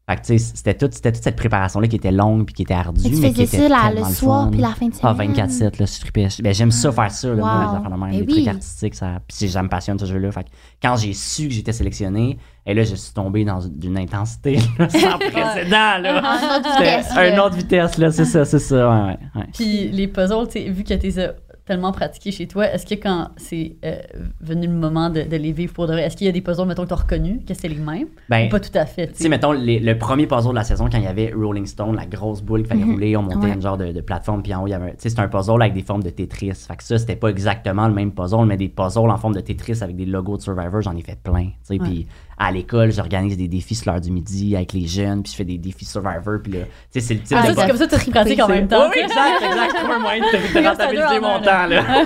Fait 0.08 0.16
que, 0.18 0.22
tu 0.22 0.38
sais, 0.38 0.52
c'était 0.56 0.76
toute, 0.76 0.94
c'était 0.94 1.12
toute 1.12 1.24
cette 1.24 1.36
préparation-là 1.36 1.88
qui 1.88 1.96
était 1.96 2.12
longue 2.12 2.46
puis 2.46 2.54
qui 2.54 2.62
était 2.62 2.76
ardue. 2.76 3.06
Et 3.08 3.10
tu 3.10 3.16
mais 3.18 3.34
qui 3.34 3.42
était 3.42 3.58
ça 3.58 3.70
là, 3.70 3.92
le 3.96 4.04
soir 4.04 4.52
puis 4.52 4.60
la 4.62 4.70
fin 4.70 4.86
de 4.88 4.94
Ah, 5.02 5.14
semaine? 5.16 5.34
24-7, 5.34 5.80
là, 5.80 5.86
je. 5.86 6.42
Ben, 6.44 6.54
j'aime 6.54 6.70
ça 6.72 6.92
faire 6.92 7.10
ça, 7.12 7.28
là, 7.30 7.36
moi, 7.36 7.54
Wow. 7.56 7.60
les 7.72 7.78
affaires 7.78 7.82
de 7.84 7.90
même, 7.90 8.00
Ben 8.00 8.12
les 8.12 8.22
oui. 8.22 8.28
trucs 8.44 8.48
artistiques, 8.48 8.96
ça. 8.96 9.20
Puis 9.28 9.36
c'est- 9.38 9.48
ça 9.48 9.64
me 9.64 9.70
passionne, 9.70 9.98
ce 9.98 10.06
jeu-là. 10.06 10.32
Fait 10.32 10.44
que 10.44 10.50
quand 10.82 10.96
j'ai 10.98 11.14
su 11.14 11.48
que 11.48 11.54
j'étais 11.54 11.74
sélectionné, 11.74 12.38
et 12.68 12.74
là, 12.76 12.84
je 12.84 12.94
suis 12.96 13.14
tombé 13.14 13.46
dans 13.46 13.60
une 13.62 13.98
intensité 13.98 14.60
là, 14.78 14.90
sans 14.90 15.18
précédent, 15.18 15.98
là. 16.02 16.22
Un 16.24 16.58
autre 16.60 16.70
C'était 16.78 16.98
vitesse. 16.98 17.12
un 17.18 17.24
là. 17.36 17.46
autre 17.46 17.56
vitesse, 17.56 17.98
là, 17.98 18.12
c'est 18.12 18.26
ça, 18.26 18.46
c'est 18.46 18.60
ça, 18.60 18.90
ouais, 18.90 19.06
ouais, 19.08 19.18
ouais. 19.36 19.48
Puis 19.54 19.90
les 19.90 20.08
puzzles, 20.08 20.48
tu 20.48 20.60
sais, 20.60 20.70
vu 20.70 20.84
que 20.84 20.94
tu 20.94 21.00
les 21.08 21.20
as 21.20 21.34
tellement 21.66 21.92
pratiqués 21.92 22.32
chez 22.32 22.48
toi, 22.48 22.72
est-ce 22.72 22.86
que 22.86 22.94
quand 22.96 23.30
c'est 23.38 23.76
euh, 23.84 23.96
venu 24.40 24.68
le 24.68 24.74
moment 24.74 25.10
de, 25.10 25.24
de 25.24 25.36
les 25.36 25.52
vivre 25.52 25.74
pour 25.74 25.88
de 25.88 25.94
vrai, 25.94 26.04
est-ce 26.04 26.16
qu'il 26.16 26.28
y 26.28 26.30
a 26.30 26.34
des 26.34 26.42
puzzles, 26.42 26.68
mettons, 26.68 26.84
que 26.84 26.90
tu 26.90 26.94
as 26.94 26.98
reconnus, 26.98 27.40
que 27.48 27.54
c'est 27.56 27.68
les 27.68 27.76
mêmes? 27.80 28.08
Ben, 28.30 28.46
Ou 28.46 28.50
pas 28.50 28.60
tout 28.60 28.70
à 28.78 28.86
fait, 28.86 29.08
tu 29.08 29.16
sais, 29.24 29.30
mettons, 29.30 29.52
les- 29.52 29.80
le 29.80 29.98
premier 29.98 30.28
puzzle 30.28 30.50
de 30.52 30.56
la 30.56 30.64
saison, 30.64 30.88
quand 30.92 30.98
il 31.00 31.04
y 31.04 31.08
avait 31.08 31.34
Rolling 31.36 31.66
Stone, 31.66 31.96
la 31.96 32.06
grosse 32.06 32.42
boule 32.44 32.62
qu'il 32.62 32.70
fallait 32.70 32.84
Mhm. 32.84 32.92
rouler, 32.92 33.18
on 33.18 33.24
montait 33.24 33.38
Ouais. 33.48 33.54
une 33.54 33.62
genre 33.62 33.78
de, 33.78 33.92
de 33.92 34.02
plateforme, 34.02 34.44
puis 34.44 34.54
en 34.54 34.64
haut, 34.64 34.68
il 34.68 34.72
y 34.72 34.74
avait. 34.74 34.86
un- 34.86 34.90
Tu 34.92 34.96
sais, 35.00 35.10
c'est 35.10 35.20
un 35.20 35.28
puzzle 35.28 35.62
avec 35.62 35.74
des 35.74 35.82
formes 35.82 36.04
de 36.04 36.10
Tetris. 36.12 36.52
Fait 36.68 36.76
que 36.76 36.84
ça, 36.84 36.98
c'était 37.00 37.16
pas 37.16 37.30
exactement 37.30 37.88
le 37.88 37.94
même 37.96 38.12
puzzle, 38.12 38.46
mais 38.46 38.58
des 38.58 38.70
puzzles 38.70 39.10
en 39.10 39.18
forme 39.18 39.34
de 39.36 39.42
Tetris 39.42 39.80
avec 39.82 39.96
des 39.96 40.06
logos 40.06 40.38
de 40.38 40.42
Survivor, 40.44 40.82
j'en 40.82 40.96
ai 40.96 41.02
fait 41.02 41.18
plein. 41.20 41.46
Tu 41.48 41.54
sais, 41.64 41.78
puis 41.80 42.06
à 42.38 42.52
l'école, 42.52 42.92
j'organise 42.92 43.38
des 43.38 43.48
défis 43.48 43.76
sur 43.76 43.92
l'heure 43.92 44.02
du 44.02 44.12
midi 44.12 44.56
avec 44.56 44.74
les 44.74 44.88
jeunes, 44.88 45.24
puis 45.24 45.32
je 45.32 45.38
fais 45.38 45.46
des 45.46 45.58
défis 45.58 45.86
Survivor, 45.86 46.40
puis 46.44 46.54
là, 46.54 46.60
tu 46.66 46.70
sais, 46.92 47.00
c'est 47.02 47.14
le 47.14 47.20
type 47.22 47.38
Ah, 47.40 47.44
de 47.44 47.54
c'est 47.60 47.68
comme 47.68 47.78
ça 47.78 47.88
que 47.88 47.96
tu 47.96 48.06
te 48.06 48.12
pratiques 48.12 48.42
en 48.42 48.48
même 48.48 48.68
temps. 48.68 48.90
Oui, 48.94 49.02
exact, 49.04 49.42
exact. 49.46 49.72
Je 49.72 49.78
trouve 49.82 49.92
un 49.96 50.00
moyen 50.00 50.22
de, 50.22 50.68
rentabiliser 50.68 51.20
mon 51.22 51.40
temps, 51.40 51.66
là. 51.68 51.84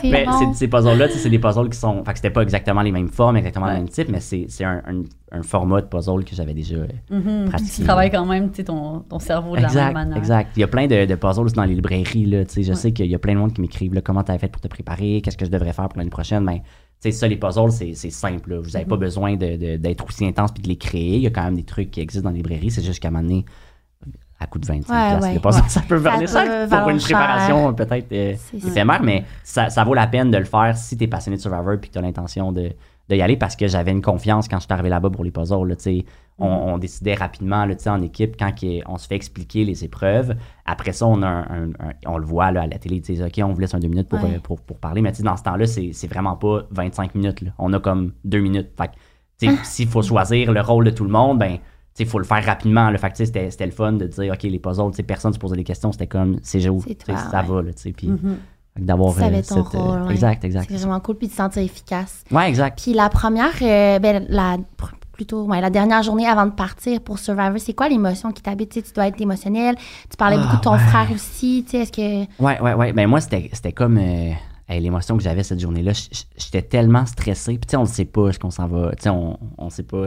C'est 0.00 0.08
Mais 0.10 0.24
bon. 0.24 0.32
c'est- 0.38 0.54
ces 0.54 0.68
puzzles-là, 0.68 1.08
tu 1.08 1.14
sais, 1.14 1.18
c'est 1.20 1.30
des 1.30 1.38
puzzles 1.38 1.68
qui 1.68 1.78
sont. 1.78 2.04
Fait 2.04 2.12
que 2.12 2.18
c'était 2.18 2.30
pas 2.30 2.42
exactement 2.42 2.82
les 2.82 2.92
mêmes 2.92 3.08
formes, 3.08 3.36
exactement 3.36 3.66
Ouais. 3.66 3.72
le 3.72 3.78
même 3.78 3.88
type, 3.88 4.08
mais 4.08 4.20
c'est 4.20 4.46
c'est 4.48 4.64
un, 4.64 4.80
un- 4.86 5.02
un 5.38 5.42
format 5.42 5.80
de 5.80 5.86
puzzle 5.86 6.24
que 6.24 6.34
j'avais 6.34 6.54
déjà 6.54 6.76
Mhm. 7.10 7.46
pratiqué. 7.48 7.70
Tu 7.76 7.82
travailles 7.84 8.10
quand 8.10 8.24
même, 8.26 8.50
tu 8.50 8.56
sais, 8.56 8.64
ton, 8.64 9.00
ton 9.00 9.18
cerveau 9.18 9.50
de 9.50 9.56
la 9.56 9.62
même 9.62 9.70
Exact, 9.70 9.92
manière. 9.92 10.16
exact. 10.16 10.50
Il 10.56 10.60
y 10.60 10.62
a 10.62 10.68
plein 10.68 10.86
de, 10.86 11.04
de 11.04 11.14
puzzles 11.14 11.52
dans 11.52 11.64
les 11.64 11.74
librairies. 11.74 12.26
Là, 12.26 12.44
tu 12.44 12.54
sais, 12.54 12.62
je 12.62 12.72
sais 12.72 12.92
qu'il 12.92 13.06
y 13.06 13.14
a 13.14 13.18
plein 13.18 13.34
de 13.34 13.38
monde 13.38 13.52
qui 13.52 13.60
m'écrivent 13.60 13.94
là, 13.94 14.00
comment 14.00 14.22
tu 14.22 14.32
as 14.32 14.38
fait 14.38 14.48
pour 14.48 14.60
te 14.60 14.68
préparer, 14.68 15.20
qu'est-ce 15.22 15.36
que 15.36 15.44
je 15.46 15.50
devrais 15.50 15.72
faire 15.72 15.88
pour 15.88 15.98
l'année 15.98 16.10
prochaine? 16.10 16.44
Mais 16.44 16.58
tu 16.58 16.62
sais, 17.00 17.12
ça, 17.12 17.26
les 17.28 17.36
puzzles, 17.36 17.70
c'est 17.72 18.10
simple. 18.10 18.50
là. 18.54 18.60
Vous 18.60 18.70
n'avez 18.70 18.84
pas 18.84 18.94
Mhm. 18.96 19.00
besoin 19.00 19.36
d'être 19.36 20.04
aussi 20.06 20.26
intense 20.26 20.52
puis 20.52 20.62
de 20.62 20.68
les 20.68 20.76
créer. 20.76 21.16
Il 21.16 21.22
y 21.22 21.26
a 21.26 21.30
quand 21.30 21.44
même 21.44 21.56
des 21.56 21.64
trucs 21.64 21.90
qui 21.90 22.00
existent 22.00 22.28
dans 22.28 22.34
les 22.34 22.42
librairies. 22.42 22.70
C'est 22.70 22.82
juste 22.82 23.00
qu'à 23.00 23.08
un 23.08 23.10
moment 23.12 23.22
donné, 23.24 23.44
à 24.38 24.46
coût 24.46 24.58
de 24.58 24.66
25 24.66 24.88
Ouais, 24.92 25.08
piastres, 25.10 25.26
ouais. 25.28 25.34
le 25.34 25.40
puzzle, 25.40 25.62
Ouais. 25.62 25.68
ça 25.68 25.80
peut 25.82 25.96
valoir 25.96 26.20
peut 26.20 26.26
ça 26.26 26.66
pour 26.80 26.88
une 26.90 26.98
préparation 26.98 27.74
peut-être 27.74 28.10
euh, 28.12 28.34
C'est 28.50 28.58
ça. 28.60 28.68
éphémère, 28.68 29.02
mais 29.02 29.24
ça, 29.44 29.68
ça 29.68 29.84
vaut 29.84 29.92
la 29.94 30.06
peine 30.06 30.30
de 30.30 30.38
le 30.38 30.44
faire 30.46 30.74
si 30.76 30.96
tu 30.96 31.04
es 31.04 31.06
passionné 31.08 31.36
de 31.36 31.42
Survivor 31.42 31.76
puis 31.78 31.88
que 31.90 31.92
tu 31.94 31.98
as 31.98 32.02
l'intention 32.02 32.50
de, 32.50 32.72
de 33.10 33.16
y 33.16 33.22
aller 33.22 33.36
parce 33.36 33.56
que 33.56 33.66
j'avais 33.68 33.90
une 33.90 34.00
confiance 34.00 34.48
quand 34.48 34.56
je 34.58 34.64
suis 34.64 34.72
arrivé 34.72 34.88
là-bas 34.88 35.10
pour 35.10 35.24
les 35.24 35.30
puzzles. 35.30 35.66
là, 35.68 35.76
tu 35.76 35.82
sais. 35.82 36.04
on, 36.38 36.46
on 36.46 36.78
décidait 36.78 37.14
rapidement 37.14 37.66
là, 37.66 37.74
en 37.88 38.00
équipe 38.00 38.36
quand 38.38 38.52
on 38.86 38.96
se 38.96 39.06
fait 39.06 39.16
expliquer 39.16 39.64
les 39.66 39.84
épreuves. 39.84 40.34
Après 40.64 40.92
ça, 40.92 41.06
on, 41.06 41.20
a 41.22 41.26
un- 41.26 41.42
un- 41.44 41.70
un- 41.80 41.92
on 42.06 42.16
le 42.16 42.24
voit 42.24 42.50
là, 42.52 42.62
à 42.62 42.66
la 42.66 42.78
télé. 42.78 43.02
OK, 43.22 43.40
on 43.44 43.52
vous 43.52 43.60
laisse 43.60 43.74
un 43.74 43.78
deux 43.80 43.88
minutes 43.88 44.08
pour, 44.08 44.22
Ouais. 44.22 44.36
euh, 44.36 44.40
pour, 44.40 44.60
pour 44.62 44.78
parler. 44.78 45.02
Mais 45.02 45.12
dans 45.20 45.36
ce 45.36 45.42
temps-là, 45.42 45.66
c'est 45.66 46.06
vraiment 46.06 46.36
pas 46.36 46.62
25 46.70 47.14
minutes. 47.14 47.42
là. 47.42 47.50
On 47.58 47.72
a 47.74 47.80
comme 47.80 48.12
deux 48.24 48.40
minutes. 48.40 48.68
Fait 48.78 48.90
sais, 49.50 49.56
s'il 49.64 49.88
faut 49.88 50.02
choisir 50.02 50.52
le 50.52 50.60
rôle 50.60 50.84
de 50.84 50.90
tout 50.90 51.04
le 51.04 51.10
monde, 51.10 51.38
ben, 51.38 51.58
il 51.98 52.06
faut 52.06 52.18
le 52.18 52.24
faire 52.24 52.42
rapidement. 52.44 52.90
Le 52.90 52.96
fait 52.98 53.14
c'était 53.14 53.66
le 53.66 53.72
fun 53.72 53.92
de 53.94 54.06
dire, 54.06 54.32
OK, 54.32 54.42
les 54.44 54.58
puzzles, 54.58 54.92
personne 55.02 55.32
se 55.34 55.38
posait 55.38 55.56
des 55.56 55.64
questions. 55.64 55.92
C'était 55.92 56.06
comme, 56.06 56.38
c'est 56.42 56.60
toi, 57.04 57.16
Ça 57.16 57.40
ouais. 57.42 57.46
va, 57.48 57.62
là. 57.62 57.70
Puis 57.94 58.08
Mhm. 58.08 58.18
que 58.18 58.28
d'avoir. 58.76 59.14
Tu 59.14 59.20
savais 59.20 59.38
euh, 59.38 59.42
ton 59.42 59.64
cette, 59.64 59.74
euh, 59.74 59.78
rôle, 59.78 60.02
ouais. 60.02 60.12
Exact, 60.12 60.44
exact. 60.44 60.66
C'est 60.70 60.76
vraiment 60.78 61.00
cool, 61.00 61.16
puis 61.16 61.28
de 61.28 61.32
sentir 61.32 61.62
efficace. 61.62 62.24
Ouais, 62.30 62.48
exact. 62.48 62.80
Puis 62.82 62.92
la 62.94 63.08
première, 63.08 63.52
euh, 63.62 63.98
ben, 63.98 64.24
la, 64.28 64.56
plutôt, 65.12 65.44
ouais, 65.44 65.60
la 65.60 65.70
dernière 65.70 66.02
journée 66.02 66.26
avant 66.26 66.46
de 66.46 66.52
partir 66.52 67.00
pour 67.02 67.18
Survivor, 67.18 67.58
c'est 67.58 67.74
quoi 67.74 67.88
l'émotion 67.88 68.32
qui 68.32 68.42
t'habite? 68.42 68.70
Tu 68.72 68.82
tu 68.82 68.92
dois 68.92 69.06
être 69.08 69.20
émotionnel. 69.20 69.74
Tu 70.08 70.16
parlais 70.16 70.36
Ah, 70.38 70.42
beaucoup 70.44 70.56
de 70.56 70.60
ton 70.62 70.72
ouais. 70.72 70.78
frère 70.78 71.08
aussi. 71.12 71.62
Tu 71.64 71.72
sais, 71.72 71.78
est-ce 71.82 71.92
que. 71.92 72.42
Ouais, 72.42 72.60
ouais, 72.60 72.74
ouais. 72.74 72.92
Ben 72.92 73.06
moi, 73.08 73.20
c'était 73.20 73.50
c'était 73.52 73.72
comme 73.72 73.98
euh, 73.98 74.32
l'émotion 74.70 75.16
que 75.16 75.22
j'avais 75.22 75.42
cette 75.42 75.60
journée-là. 75.60 75.92
J- 75.92 76.08
j- 76.12 76.24
J'étais 76.36 76.62
tellement 76.62 77.04
stressé. 77.06 77.52
Puis 77.52 77.66
tu 77.66 77.70
sais, 77.72 77.76
on 77.76 77.82
ne 77.82 77.86
sait 77.86 78.04
pas 78.06 78.32
ce 78.32 78.38
qu'on 78.38 78.50
s'en 78.50 78.66
va? 78.66 78.92
Tu 78.96 79.02
sais, 79.02 79.10
on, 79.10 79.38
on 79.58 79.68
sait 79.68 79.82
pas. 79.82 80.06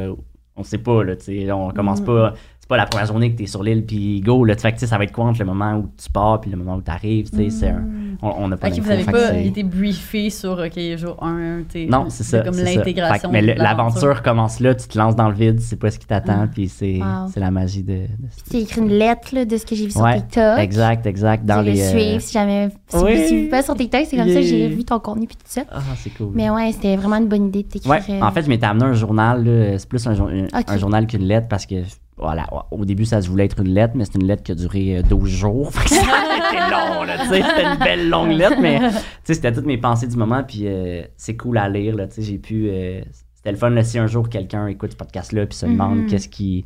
On 0.55 0.63
sait 0.63 0.77
pas, 0.77 1.03
là, 1.03 1.15
tu 1.15 1.25
sais. 1.25 1.51
On 1.51 1.71
commence 1.71 2.01
Mm. 2.01 2.05
pas. 2.05 2.33
C'est 2.63 2.69
pas 2.69 2.77
la 2.77 2.85
première 2.85 3.05
journée 3.07 3.29
que 3.29 3.37
t'es 3.37 3.45
sur 3.45 3.61
l'île, 3.61 3.85
puis 3.85 4.21
go, 4.21 4.45
là. 4.45 4.55
Tu 4.55 4.61
tu 4.71 4.77
sais, 4.79 4.87
ça 4.87 4.97
va 4.97 5.03
être 5.03 5.11
quoi 5.11 5.25
entre 5.25 5.37
le 5.39 5.45
moment 5.45 5.73
où 5.79 5.89
tu 6.01 6.09
pars, 6.09 6.39
puis 6.39 6.49
le 6.49 6.55
moment 6.55 6.75
où 6.77 6.81
t'arrives, 6.81 7.29
tu 7.29 7.35
sais. 7.35 7.49
c'est 7.49 7.67
un- 7.67 7.83
On 8.21 8.47
n'a 8.47 8.55
pas 8.55 8.69
d'infos, 8.69 8.83
vous 8.83 8.87
n'avez 8.87 9.03
pas 9.03 9.31
c'est- 9.31 9.45
été 9.47 9.63
briefé 9.63 10.29
sur, 10.29 10.51
OK, 10.53 10.79
jour 10.97 11.21
1, 11.21 11.63
tu. 11.69 11.87
Non, 11.87 12.05
c'est 12.07 12.23
ça. 12.23 12.39
Comme 12.39 12.53
c'est 12.53 12.73
l'intégration. 12.75 13.29
Mais 13.33 13.41
l'aventure. 13.41 14.21
commence 14.23 14.61
là, 14.61 14.73
tu 14.75 14.87
te 14.87 14.97
lances 14.97 15.13
dans 15.17 15.27
le 15.27 15.35
vide, 15.35 15.57
tu 15.59 15.65
sais 15.65 15.75
pas 15.75 15.91
ce 15.91 15.99
qui 15.99 16.07
t'attend, 16.07 16.43
Ah. 16.43 16.47
puis 16.47 16.69
c'est 16.69 16.99
Wow. 17.01 17.27
c'est 17.33 17.41
la 17.41 17.51
magie 17.51 17.83
de. 17.83 17.93
de- 17.95 18.07
tu 18.49 18.55
as 18.55 18.59
écrit 18.61 18.79
une 18.79 18.87
lettre 18.93 19.35
là, 19.35 19.43
de 19.43 19.57
ce 19.57 19.65
que 19.65 19.75
j'ai 19.75 19.83
vu 19.87 19.91
sur 19.91 20.09
TikTok. 20.09 20.59
Exact, 20.59 21.05
exact. 21.05 21.45
Dans 21.45 21.59
Tu 21.65 21.71
les. 21.71 21.75
le 21.75 21.81
euh, 21.81 21.89
suivre 21.89 22.21
si 22.21 22.31
jamais. 22.31 22.69
Si 22.87 22.95
vous 22.95 23.03
oui. 23.03 23.19
ne 23.19 23.25
suivez 23.27 23.49
pas 23.49 23.61
sur 23.61 23.75
TikTok, 23.75 24.03
c'est 24.09 24.15
comme 24.15 24.29
ça 24.29 24.35
que 24.35 24.41
j'ai 24.41 24.69
vu 24.69 24.85
ton 24.85 24.99
contenu 24.99 25.27
puis 25.27 25.35
tout 25.35 25.41
ça. 25.47 25.63
Ah, 25.69 25.81
c'est 25.97 26.11
cool. 26.11 26.31
Mais 26.33 26.49
ouais, 26.49 26.71
c'était 26.71 26.95
vraiment 26.95 27.17
une 27.17 27.27
bonne 27.27 27.47
idée 27.47 27.63
de 27.63 27.67
t'écrire. 27.67 27.91
Ouais, 27.91 28.21
en 28.21 28.31
fait, 28.31 28.43
je 28.43 28.47
m'étais 28.47 28.65
amené 28.67 28.85
un 28.85 28.93
journal. 28.93 29.43
là. 29.43 29.77
C'est 29.77 29.89
plus 29.89 30.07
un 30.07 30.77
journal 30.77 31.07
qu'une 31.07 31.23
lettre 31.25 31.49
parce 31.49 31.65
que, 31.65 31.75
voilà, 32.23 32.47
au 32.71 32.85
début, 32.85 33.05
ça 33.05 33.21
se 33.21 33.29
voulait 33.29 33.45
être 33.45 33.59
une 33.59 33.73
lettre, 33.73 33.93
mais 33.95 34.05
c'est 34.05 34.15
une 34.15 34.25
lettre 34.25 34.43
qui 34.43 34.51
a 34.51 34.55
duré 34.55 34.97
euh, 34.97 35.01
12 35.03 35.29
jours. 35.29 35.71
Fait 35.73 35.83
que 35.83 35.89
ça 35.95 36.01
a 36.01 36.37
été 36.37 36.57
long, 36.71 37.03
là, 37.03 37.17
tu 37.19 37.27
sais. 37.29 37.41
C'était 37.43 37.63
une 37.65 37.79
belle 37.79 38.09
longue 38.09 38.31
lettre, 38.31 38.57
mais, 38.61 38.79
tu 38.79 38.95
sais, 39.23 39.33
c'était 39.35 39.51
toutes 39.51 39.65
mes 39.65 39.77
pensées 39.77 40.07
du 40.07 40.15
moment, 40.17 40.43
puis 40.43 40.61
euh, 40.67 41.03
c'est 41.17 41.35
cool 41.37 41.57
à 41.57 41.69
lire, 41.69 41.95
là, 41.95 42.07
tu 42.07 42.15
sais. 42.15 42.21
J'ai 42.23 42.37
pu. 42.39 42.69
euh, 42.69 43.01
c'était 43.35 43.51
le 43.51 43.57
fun, 43.57 43.69
là, 43.71 43.83
si 43.83 43.99
un 43.99 44.07
jour 44.07 44.29
quelqu'un 44.29 44.67
écoute 44.67 44.91
ce 44.91 44.95
podcast-là, 44.97 45.45
puis 45.45 45.57
se 45.57 45.65
demande 45.65 45.99
Mhm. 45.99 46.05
qu'est-ce 46.07 46.29
qui. 46.29 46.65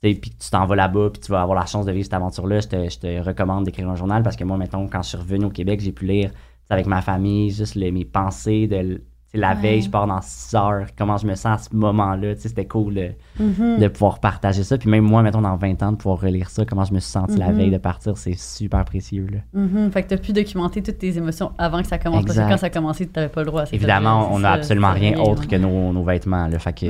Puis 0.00 0.20
que 0.20 0.26
tu 0.28 0.50
t'en 0.50 0.66
vas 0.66 0.76
là-bas, 0.76 1.08
puis 1.12 1.20
tu 1.20 1.30
vas 1.32 1.40
avoir 1.42 1.58
la 1.58 1.64
chance 1.66 1.86
de 1.86 1.92
vivre 1.92 2.04
cette 2.04 2.12
aventure-là, 2.14 2.60
je 2.60 2.68
te, 2.68 2.88
je 2.90 2.98
te 2.98 3.20
recommande 3.24 3.64
d'écrire 3.64 3.88
un 3.88 3.94
journal 3.96 4.22
parce 4.22 4.36
que 4.36 4.44
moi, 4.44 4.58
mettons, 4.58 4.86
quand 4.86 5.00
je 5.02 5.08
suis 5.08 5.16
revenu 5.18 5.46
au 5.46 5.50
Québec, 5.50 5.80
j'ai 5.80 5.92
pu 5.92 6.04
lire 6.06 6.30
avec 6.68 6.86
ma 6.86 7.00
famille, 7.00 7.50
juste 7.50 7.74
les- 7.74 7.90
mes 7.90 8.04
pensées 8.04 8.66
de. 8.66 9.00
Tu 9.34 9.40
La 9.40 9.50
Ouais. 9.54 9.60
veille, 9.60 9.82
je 9.82 9.90
pars 9.90 10.06
dans 10.06 10.20
6 10.22 10.54
heures, 10.56 10.86
comment 10.96 11.16
je 11.16 11.26
me 11.26 11.34
sens 11.34 11.60
à 11.60 11.70
ce 11.70 11.74
moment-là? 11.76 12.34
tu 12.34 12.42
C'était 12.48 12.66
cool 12.66 12.94
de, 12.94 13.10
Mhm. 13.40 13.78
de 13.80 13.88
pouvoir 13.88 14.20
partager 14.20 14.62
ça. 14.62 14.78
Puis 14.78 14.88
même 14.88 15.04
moi, 15.04 15.22
mettons, 15.22 15.40
dans 15.40 15.56
20 15.56 15.82
ans, 15.82 15.92
de 15.92 15.96
pouvoir 15.96 16.20
relire 16.20 16.48
ça, 16.50 16.64
comment 16.64 16.84
je 16.84 16.94
me 16.94 17.00
suis 17.00 17.10
senti 17.10 17.36
la 17.36 17.48
Mhm. 17.50 17.56
veille 17.56 17.70
de 17.70 17.78
partir, 17.78 18.16
c'est 18.16 18.38
super 18.38 18.84
précieux. 18.84 19.26
Là. 19.30 19.38
Mhm. 19.60 19.90
Fait 19.90 20.02
que 20.04 20.08
t'as 20.08 20.16
pu 20.18 20.32
documenter 20.32 20.82
toutes 20.82 20.98
tes 20.98 21.16
émotions 21.16 21.52
avant 21.58 21.80
que 21.82 21.88
ça 21.88 21.98
commence. 21.98 22.24
Parce 22.24 22.38
que 22.38 22.48
quand 22.48 22.56
ça 22.56 22.66
a 22.66 22.70
commencé, 22.70 23.06
t'avais 23.06 23.28
pas 23.28 23.40
le 23.40 23.46
droit 23.46 23.62
à 23.62 23.66
ça. 23.66 23.74
Évidemment, 23.74 24.28
on 24.32 24.38
n'a 24.38 24.52
absolument 24.52 24.92
rien 24.92 25.18
autre 25.18 25.46
que 25.48 25.56
nos, 25.56 25.92
nos 25.92 26.04
vêtements. 26.04 26.46
Là. 26.46 26.58
Fait 26.58 26.72
que, 26.72 26.86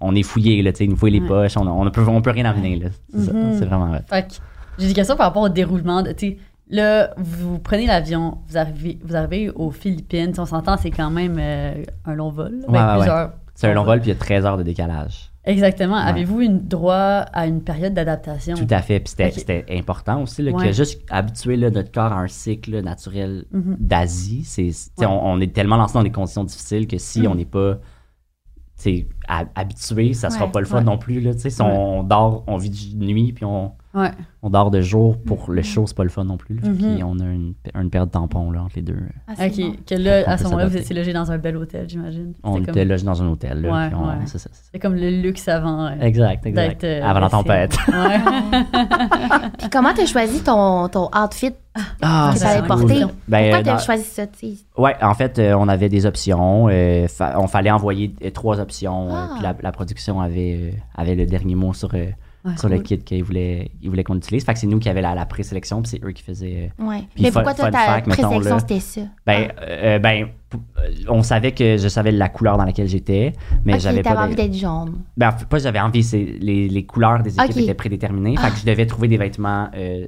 on, 0.00 0.14
est 0.14 0.22
fouillé, 0.22 0.62
là, 0.62 0.72
tu 0.72 0.78
sais, 0.78 0.84
il 0.84 0.90
nous 0.90 0.96
fouille 0.96 1.12
les 1.12 1.20
poches, 1.20 1.56
on, 1.56 1.66
on, 1.66 1.90
peut, 1.90 2.04
on 2.08 2.20
peut 2.20 2.30
rien 2.30 2.46
amener. 2.46 2.76
là. 2.76 2.88
C'est 3.12 3.20
ça, 3.26 3.32
c'est 3.58 3.64
vraiment 3.64 3.92
hot. 3.92 4.00
Fait 4.08 4.26
que 4.26 4.34
j'ai 4.78 4.88
des 4.88 4.94
questions 4.94 5.16
par 5.16 5.26
rapport 5.26 5.42
au 5.42 5.48
déroulement. 5.48 6.02
De, 6.02 6.12
tu 6.12 6.36
là, 6.70 7.14
vous 7.16 7.58
prenez 7.58 7.86
l'avion, 7.86 8.38
vous 8.48 8.56
arrivez, 8.56 8.98
vous 9.04 9.14
arrivez 9.16 9.50
aux 9.50 9.70
Philippines. 9.70 10.32
Si 10.34 10.40
on 10.40 10.46
s'entend, 10.46 10.76
c'est 10.76 10.90
quand 10.90 11.10
même 11.10 11.36
euh, 11.38 11.82
un 12.04 12.14
long 12.14 12.30
vol. 12.30 12.60
Ouais, 12.68 12.78
ouais, 12.78 12.84
ouais. 12.84 12.94
plusieurs 12.96 13.32
C'est 13.54 13.68
un 13.68 13.74
long 13.74 13.84
vol, 13.84 14.00
puis 14.00 14.10
il 14.10 14.12
y 14.14 14.16
a 14.16 14.18
13 14.18 14.44
heures 14.46 14.56
de 14.58 14.62
décalage. 14.62 15.30
Exactement. 15.44 15.94
Ouais. 15.94 16.08
Avez-vous 16.10 16.40
une 16.40 16.58
droit 16.66 16.94
à 17.32 17.46
une 17.46 17.62
période 17.62 17.94
d'adaptation? 17.94 18.56
Tout 18.56 18.66
à 18.68 18.82
fait. 18.82 18.98
Puis 18.98 19.14
c'était 19.32 19.64
important 19.70 20.22
aussi, 20.22 20.42
là, 20.42 20.50
Ouais. 20.50 20.66
que 20.66 20.72
juste 20.72 21.00
habituer 21.08 21.56
là, 21.56 21.70
notre 21.70 21.92
corps 21.92 22.12
à 22.12 22.18
un 22.20 22.26
cycle 22.26 22.80
naturel 22.82 23.44
Mhm. 23.52 23.76
d'Asie. 23.78 24.42
C'est, 24.44 24.72
Ouais. 24.98 25.06
on, 25.06 25.24
on 25.34 25.40
est 25.40 25.54
tellement 25.54 25.76
lancé 25.76 25.94
dans 25.94 26.02
des 26.02 26.10
conditions 26.10 26.42
difficiles 26.42 26.88
que 26.88 26.98
si 26.98 27.20
Mhm. 27.20 27.26
on 27.28 27.34
n'est 27.36 27.44
pas 27.44 27.78
habitué, 29.54 30.12
ça 30.14 30.30
sera 30.30 30.46
Ouais, 30.46 30.50
pas 30.52 30.60
le 30.60 30.66
fun 30.66 30.78
ouais. 30.78 30.84
non 30.84 30.98
plus. 30.98 31.20
Là, 31.20 31.32
si 31.36 31.62
on 31.62 32.02
dort, 32.02 32.44
on 32.46 32.56
vit 32.56 32.70
de 32.94 33.04
nuit, 33.04 33.32
puis 33.32 33.44
on, 33.44 33.72
Ouais. 33.96 34.10
on 34.42 34.50
dort 34.50 34.70
de 34.70 34.80
jour 34.82 35.16
pour 35.18 35.50
le 35.50 35.62
show, 35.62 35.86
c'est 35.86 35.96
pas 35.96 36.04
le 36.04 36.10
fun 36.10 36.24
non 36.24 36.36
plus. 36.36 36.56
là. 36.60 36.68
Mhm. 36.68 36.76
Puis 36.76 37.02
on 37.02 37.18
a 37.18 37.24
une, 37.24 37.54
une 37.74 37.90
paire 37.90 38.06
de 38.06 38.10
tampons 38.12 38.50
là, 38.50 38.62
entre 38.62 38.76
les 38.76 38.82
deux. 38.82 38.98
ah, 39.26 39.32
OK. 39.46 39.56
bon. 39.58 39.72
Que 39.86 39.94
là, 39.94 40.22
On 40.26 40.30
à 40.30 40.36
peut 40.36 40.38
ce 40.38 40.44
moment-là, 40.44 40.64
vous 40.66 40.70
s'adapter. 40.70 40.78
étiez 40.78 40.96
logé 40.96 41.12
dans 41.12 41.32
un 41.32 41.38
bel 41.38 41.56
hôtel, 41.56 41.88
j'imagine. 41.88 42.34
On 42.44 42.56
C'était 42.58 42.70
était 42.72 42.80
comme, 42.82 42.88
logé 42.90 43.04
dans 43.04 43.22
un 43.22 43.28
hôtel. 43.28 43.62
Là, 43.62 43.72
Ouais, 43.72 43.86
puis 43.88 43.96
on- 44.00 44.06
ouais. 44.08 44.14
c'est 44.26 44.38
ça, 44.38 44.48
c'est 44.52 44.54
ça. 44.54 44.68
c'est 44.72 44.78
comme 44.78 44.94
le 44.94 45.08
luxe 45.22 45.48
avant. 45.48 45.86
euh, 45.86 46.00
Exact, 46.00 46.44
exact. 46.46 46.80
d'être, 46.80 46.84
euh, 46.84 47.08
Avant 47.08 47.20
la 47.20 47.28
tempête. 47.30 47.76
Ouais. 47.88 48.20
Puis 49.58 49.68
comment 49.70 49.92
t'as 49.94 50.06
choisi 50.06 50.42
ton, 50.42 50.88
ton 50.88 51.08
outfit 51.16 51.52
Ah, 52.02 52.32
que 52.34 52.38
t'allais 52.38 52.60
c'est 52.60 52.66
porter? 52.66 52.84
cool. 53.02 53.10
Ben, 53.28 53.40
Pourquoi 53.42 53.58
euh, 53.58 53.62
t'as 53.62 53.72
dans- 53.74 53.78
choisi 53.78 54.04
ça, 54.04 54.26
tu 54.26 54.38
sais? 54.38 54.54
Ouais, 54.76 54.94
en 55.02 55.14
fait, 55.14 55.38
euh, 55.38 55.54
on 55.58 55.68
avait 55.68 55.88
des 55.88 56.06
options. 56.06 56.68
euh, 56.70 57.06
fa- 57.08 57.38
on 57.40 57.46
fallait 57.46 57.70
envoyer 57.70 58.14
euh, 58.24 58.30
trois 58.30 58.60
options. 58.60 59.08
euh, 59.08 59.12
Ah. 59.14 59.28
puis 59.34 59.42
la, 59.42 59.54
la 59.62 59.72
production 59.72 60.20
avait, 60.20 60.58
euh, 60.60 60.70
avait 60.94 61.14
le 61.14 61.26
dernier 61.26 61.54
mot 61.54 61.72
sur, 61.72 61.94
euh, 61.94 62.06
Ouais, 62.46 62.56
sur 62.56 62.68
le 62.68 62.76
cool. 62.76 62.84
kit 62.84 62.98
qu'ils 62.98 63.24
voulaient, 63.24 63.70
ils 63.82 63.88
voulaient 63.90 64.04
qu'on 64.04 64.16
utilise. 64.16 64.44
Fait 64.44 64.52
que 64.54 64.58
c'est 64.60 64.66
nous 64.66 64.78
qui 64.78 64.88
avions 64.88 65.02
la, 65.02 65.14
la 65.14 65.26
présélection, 65.26 65.82
puis 65.82 65.90
c'est 65.90 66.04
eux 66.04 66.12
qui 66.12 66.22
faisaient. 66.22 66.70
euh, 66.80 66.84
Ouais. 66.86 67.02
Mais 67.20 67.32
pourquoi 67.32 67.54
toi, 67.54 67.70
ta 67.70 68.00
présélection, 68.02 68.58
c'était 68.60 68.80
ça? 68.80 69.00
Ben, 69.26 69.48
euh, 69.62 69.98
ben, 69.98 70.28
p- 70.48 70.58
euh, 70.78 70.90
on 71.08 71.22
savait 71.22 71.52
que 71.52 71.76
je 71.76 71.88
savais 71.88 72.12
la 72.12 72.28
couleur 72.28 72.56
dans 72.56 72.64
laquelle 72.64 72.86
j'étais, 72.88 73.32
mais 73.64 73.74
ok, 73.74 73.80
j'avais 73.80 74.02
pas. 74.02 74.24
envie 74.24 74.34
d'être 74.36 74.54
jaune. 74.54 75.00
Ben, 75.16 75.32
pas 75.32 75.58
j'avais 75.58 75.80
envie, 75.80 76.02
c'est 76.04 76.22
les, 76.40 76.68
les 76.68 76.86
couleurs 76.86 77.22
des 77.22 77.34
équipes 77.38 77.56
étaient 77.58 77.74
prédéterminées. 77.74 78.36
Fait 78.36 78.50
que 78.50 78.56
je 78.58 78.64
devais 78.66 78.86
trouver 78.86 79.08
des 79.08 79.16
vêtements 79.18 79.68
euh, 79.74 80.06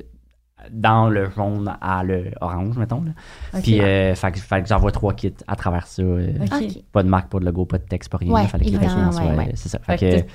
dans 0.71 1.09
le 1.09 1.31
jaune 1.31 1.73
à 1.81 2.03
le 2.05 2.33
orange, 2.41 2.77
mettons. 2.77 3.03
Là. 3.03 3.61
Puis, 3.63 3.81
euh, 3.81 4.15
fait 4.15 4.33
que, 4.33 4.39
fait 4.39 4.63
que 4.63 4.69
j'envoie 4.69 4.91
trois 4.91 5.15
kits 5.15 5.33
à 5.47 5.55
travers 5.57 5.87
ça. 5.87 6.03
euh. 6.03 6.33
Pas 6.93 7.03
de 7.03 7.09
marque, 7.09 7.31
pas 7.31 7.39
de 7.39 7.45
logo, 7.45 7.65
pas 7.65 7.79
de 7.79 7.85
texte, 7.85 8.11
pas 8.11 8.19
rien. 8.19 8.33
Ouais, 8.33 8.43
Il 8.43 8.49
fallait 8.49 8.65
que 8.67 8.71
les 8.71 8.77
vêtements 8.79 9.07
ouais, 9.07 9.13
soient. 9.13 9.35
ouais. 9.35 9.51
C'est 9.55 9.69
ça. 9.69 9.79
Fait 9.79 9.97
Fait 9.97 10.11
que 10.11 10.21
que, 10.21 10.27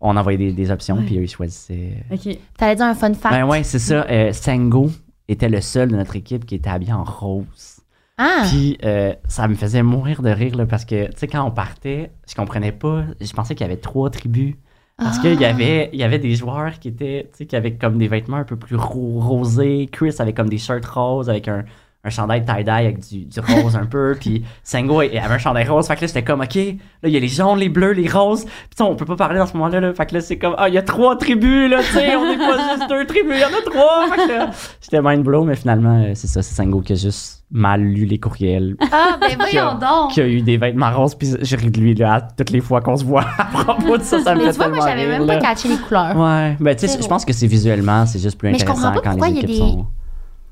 on 0.00 0.16
envoyait 0.16 0.38
des, 0.38 0.52
des 0.52 0.70
options, 0.70 0.96
puis 1.04 1.18
eux, 1.18 1.22
ils 1.22 1.28
choisissaient. 1.28 1.94
OK. 2.12 2.38
T'allais 2.56 2.76
dire 2.76 2.86
un 2.86 2.94
fun 2.94 3.12
fact. 3.14 3.34
Ben 3.34 3.44
ouais, 3.46 3.62
c'est 3.64 3.78
ça. 3.78 4.06
euh, 4.08 4.32
Sango 4.32 4.90
était 5.28 5.48
le 5.48 5.60
seul 5.60 5.90
de 5.90 5.96
notre 5.96 6.16
équipe 6.16 6.46
qui 6.46 6.54
était 6.54 6.70
habillé 6.70 6.92
en 6.92 7.04
rose. 7.04 7.80
Ah! 8.16 8.44
Puis 8.48 8.78
euh, 8.84 9.12
ça 9.28 9.46
me 9.48 9.54
faisait 9.54 9.82
mourir 9.82 10.22
de 10.22 10.30
rire 10.30 10.56
là, 10.56 10.66
parce 10.66 10.84
que, 10.84 11.06
tu 11.06 11.12
sais, 11.16 11.26
quand 11.28 11.44
on 11.44 11.50
partait, 11.50 12.10
je 12.28 12.34
comprenais 12.34 12.72
pas. 12.72 13.04
Je 13.20 13.32
pensais 13.32 13.54
qu'il 13.54 13.64
y 13.66 13.70
avait 13.70 13.80
trois 13.80 14.10
tribus. 14.10 14.54
Parce 14.96 15.20
qu'il 15.20 15.40
y 15.40 15.44
Ah. 15.44 15.50
avait, 15.50 15.90
il 15.92 15.98
y 16.00 16.02
avait 16.02 16.18
des 16.18 16.34
joueurs 16.34 16.78
qui 16.80 16.88
étaient, 16.88 17.28
tu 17.30 17.38
sais, 17.38 17.46
qui 17.46 17.54
avaient 17.54 17.74
comme 17.74 17.98
des 17.98 18.08
vêtements 18.08 18.38
un 18.38 18.44
peu 18.44 18.56
plus 18.56 18.74
ro- 18.74 19.20
rosés. 19.20 19.88
Chris 19.92 20.14
avait 20.18 20.32
comme 20.32 20.48
des 20.48 20.58
shirts 20.58 20.84
roses 20.86 21.30
avec 21.30 21.46
un, 21.46 21.64
un 22.04 22.10
chandail 22.10 22.44
tie-dye 22.44 22.70
avec 22.70 23.00
du, 23.00 23.24
du 23.26 23.40
rose 23.40 23.76
un 23.76 23.84
peu. 23.86 24.16
Puis 24.18 24.44
Sango 24.62 25.02
il 25.02 25.18
avait 25.18 25.34
un 25.34 25.38
chandail 25.38 25.66
rose. 25.66 25.86
Fait 25.88 25.96
que 25.96 26.02
là, 26.02 26.08
c'était 26.08 26.22
comme, 26.22 26.40
OK, 26.40 26.54
là, 26.54 26.62
il 27.04 27.10
y 27.10 27.16
a 27.16 27.20
les 27.20 27.28
jaunes, 27.28 27.58
les 27.58 27.68
bleus, 27.68 27.92
les 27.92 28.08
roses. 28.08 28.44
Puis 28.44 28.80
on 28.82 28.94
peut 28.94 29.04
pas 29.04 29.16
parler 29.16 29.38
dans 29.38 29.46
ce 29.46 29.54
moment-là. 29.54 29.80
Là. 29.80 29.92
Fait 29.94 30.06
que 30.06 30.14
là, 30.14 30.20
c'est 30.20 30.38
comme, 30.38 30.54
ah, 30.58 30.68
il 30.68 30.74
y 30.74 30.78
a 30.78 30.82
trois 30.82 31.16
tribus, 31.16 31.68
là, 31.70 31.78
tu 31.80 31.92
sais, 31.92 32.14
on 32.16 32.24
n'est 32.30 32.38
pas 32.38 32.56
juste 32.76 32.88
deux 32.88 33.04
tribus, 33.06 33.34
il 33.34 33.40
y 33.40 33.44
en 33.44 33.48
a 33.48 33.62
trois. 33.70 34.06
Fait 34.14 34.26
que 34.26 34.32
là, 34.32 34.50
j'étais 34.80 35.00
mind 35.02 35.22
blow, 35.24 35.44
mais 35.44 35.56
finalement, 35.56 36.02
euh, 36.04 36.12
c'est 36.14 36.28
ça, 36.28 36.40
c'est 36.40 36.54
Sango 36.54 36.80
qui 36.80 36.92
a 36.92 36.96
juste 36.96 37.44
mal 37.50 37.80
lu 37.80 38.04
les 38.04 38.18
courriels 38.18 38.76
Ah, 38.92 39.16
ben 39.20 39.36
voyons 39.38 39.74
donc! 39.78 40.10
qui 40.12 40.20
a 40.20 40.26
eu 40.28 40.42
des 40.42 40.56
vêtements 40.58 40.90
roses, 40.92 41.14
puis 41.14 41.30
je 41.40 41.56
ris 41.56 41.70
de 41.70 41.80
lui 41.80 41.94
là, 41.94 42.20
toutes 42.36 42.50
les 42.50 42.60
fois 42.60 42.80
qu'on 42.82 42.96
se 42.96 43.04
voit 43.04 43.24
à 43.38 43.44
propos 43.46 43.96
de 43.96 44.02
ça, 44.02 44.20
ça 44.20 44.34
me 44.34 44.40
Mais 44.40 44.44
fait 44.46 44.52
tu 44.52 44.56
vois, 44.58 44.68
moi, 44.68 44.86
j'avais 44.86 45.06
même 45.08 45.26
pas 45.26 45.38
catché 45.38 45.68
les 45.68 45.78
couleurs. 45.78 46.14
Ouais, 46.16 46.56
ben 46.60 46.76
tu 46.76 46.86
sais, 46.86 46.98
je 47.02 47.08
pense 47.08 47.24
que 47.24 47.32
c'est 47.32 47.46
visuellement, 47.46 48.04
c'est 48.06 48.18
juste 48.18 48.38
plus 48.38 48.50
Mais 48.50 48.58
je 48.58 48.62
intéressant 48.64 48.88
comprends 48.92 49.00
pas 49.00 49.04
quand 49.04 49.10
pourquoi 49.12 49.28
les 49.28 49.34
il 49.34 49.36
y 49.36 49.40
a 49.40 49.42
équipes 49.44 49.50
des- 49.50 49.58
sont... 49.58 49.86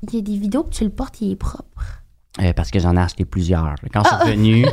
Il 0.03 0.13
y 0.15 0.17
a 0.19 0.21
des 0.21 0.37
vidéos 0.37 0.63
que 0.63 0.69
tu 0.69 0.83
le 0.83 0.89
portes, 0.89 1.21
il 1.21 1.31
est 1.31 1.35
propre. 1.35 2.01
Euh, 2.39 2.53
parce 2.53 2.69
que 2.69 2.77
j'en 2.79 2.95
ai 2.95 2.99
acheté 2.99 3.25
plusieurs. 3.25 3.73
Quand 3.91 4.03
je 4.03 4.09
Ah! 4.11 4.19
suis 4.21 4.29
revenu, 4.31 4.65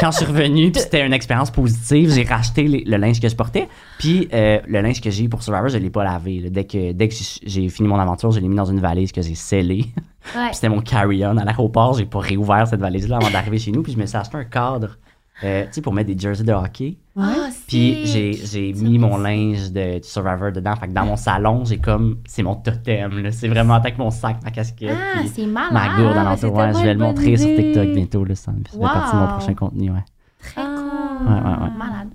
quand 0.00 0.10
je 0.10 0.16
suis 0.16 0.24
revenu, 0.26 0.72
puis 0.72 0.80
c'était 0.80 1.04
une 1.06 1.12
expérience 1.12 1.50
positive, 1.50 2.10
j'ai 2.14 2.22
racheté 2.24 2.62
les- 2.66 2.82
le 2.84 2.96
linge 2.96 3.20
que 3.20 3.28
je 3.28 3.36
portais, 3.36 3.68
puis 3.98 4.26
euh, 4.32 4.58
le 4.66 4.80
linge 4.80 5.02
que 5.02 5.10
j'ai 5.10 5.28
pour 5.28 5.42
Survivor, 5.42 5.68
je 5.68 5.76
l'ai 5.76 5.90
pas 5.90 6.02
lavé. 6.02 6.40
là. 6.40 6.48
Dès 6.48 6.64
que 6.64 6.92
dès 6.92 7.08
que 7.08 7.14
j'ai- 7.44 7.68
fini 7.68 7.88
mon 7.88 7.98
aventure, 7.98 8.30
je 8.30 8.40
l'ai 8.40 8.48
mis 8.48 8.56
dans 8.56 8.64
une 8.64 8.80
valise 8.80 9.12
que 9.12 9.20
j'ai 9.22 9.34
scellée. 9.34 9.84
Ouais. 10.36 10.50
C'était 10.52 10.68
mon 10.68 10.80
carry-on 10.82 11.36
à 11.38 11.44
l'aéroport. 11.44 11.94
J'ai 11.96 12.04
pas 12.04 12.18
réouvert 12.20 12.66
cette 12.68 12.80
valise-là 12.80 13.16
avant 13.16 13.30
d'arriver 13.30 13.58
chez 13.58 13.72
nous. 13.72 13.82
Puis 13.82 13.92
je 13.94 13.98
me 13.98 14.04
suis 14.04 14.18
acheté 14.18 14.36
un 14.36 14.44
cadre, 14.44 14.98
euh, 15.42 15.62
tu 15.64 15.68
sais, 15.72 15.80
pour 15.80 15.94
mettre 15.94 16.12
des 16.14 16.18
jerseys 16.18 16.44
de 16.44 16.52
hockey. 16.52 16.98
Ah, 17.22 17.48
Puis 17.66 18.06
j'ai, 18.06 18.72
mis 18.74 18.98
mon 18.98 19.16
linge 19.18 19.70
de 19.72 20.00
Survivor 20.02 20.52
dedans. 20.52 20.74
Fait 20.76 20.88
que 20.88 20.92
dans 20.92 21.04
mon 21.04 21.16
salon, 21.16 21.64
j'ai 21.64 21.78
comme. 21.78 22.18
C'est 22.26 22.42
mon 22.42 22.54
totem. 22.56 23.22
là. 23.22 23.30
C'est 23.32 23.48
vraiment 23.48 23.74
avec 23.74 23.98
mon 23.98 24.10
sac, 24.10 24.36
ma 24.44 24.50
casquette. 24.50 24.96
Ah, 24.96 25.20
puis 25.20 25.28
c'est 25.34 25.46
malade. 25.46 25.72
ma 25.72 25.96
gourde 25.96 26.14
Ah, 26.16 26.30
à 26.30 26.36
c'est 26.36 26.46
l'entour. 26.46 26.58
Ouais, 26.58 26.72
je 26.74 26.78
vais 26.84 26.94
le 26.94 27.00
montrer 27.00 27.36
sur. 27.36 27.46
TikTok 27.56 27.88
bientôt. 27.94 28.24
Là, 28.24 28.34
ça 28.34 28.52
fait 28.52 28.78
partie 28.78 29.12
de 29.16 29.20
mon 29.20 29.26
Wow. 29.26 29.32
prochain 29.38 29.54
contenu. 29.54 29.90
Ouais. 29.90 30.04
Très 30.42 30.60
Ah. 30.62 30.64
cool. 30.66 31.26
Ouais, 31.28 31.34
ouais, 31.34 31.62
ouais. 31.62 31.70
Malade. 31.76 32.08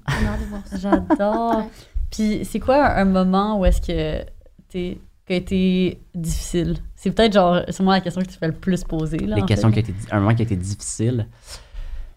J'adore. 0.80 1.70
Puis 2.12 2.42
c'est 2.46 2.60
quoi 2.60 2.96
un 2.98 3.06
moment 3.06 3.60
où 3.60 3.66
est-ce 3.66 3.82
que 3.82 4.26
t'es 4.70 4.98
qui 5.28 5.34
a 5.34 5.36
été 5.38 6.00
difficile? 6.14 6.78
C'est 6.96 7.12
peut-être 7.12 7.34
genre 7.34 7.62
sûrement 7.70 7.92
la 7.92 8.02
question 8.02 8.22
que 8.22 8.28
tu 8.28 8.38
fais 8.38 8.48
le 8.48 8.54
plus 8.54 8.84
poser. 8.84 9.18
Là, 9.18 9.36
Les 9.38 9.42
en 9.42 9.46
questions 9.46 9.72
fait. 9.72 9.84
qui 9.84 9.92
ont 9.92 9.96
été, 9.96 10.08
un 10.12 10.20
moment 10.20 10.34
qui 10.36 10.42
a 10.42 10.46
été 10.46 10.56
difficile. 10.56 11.28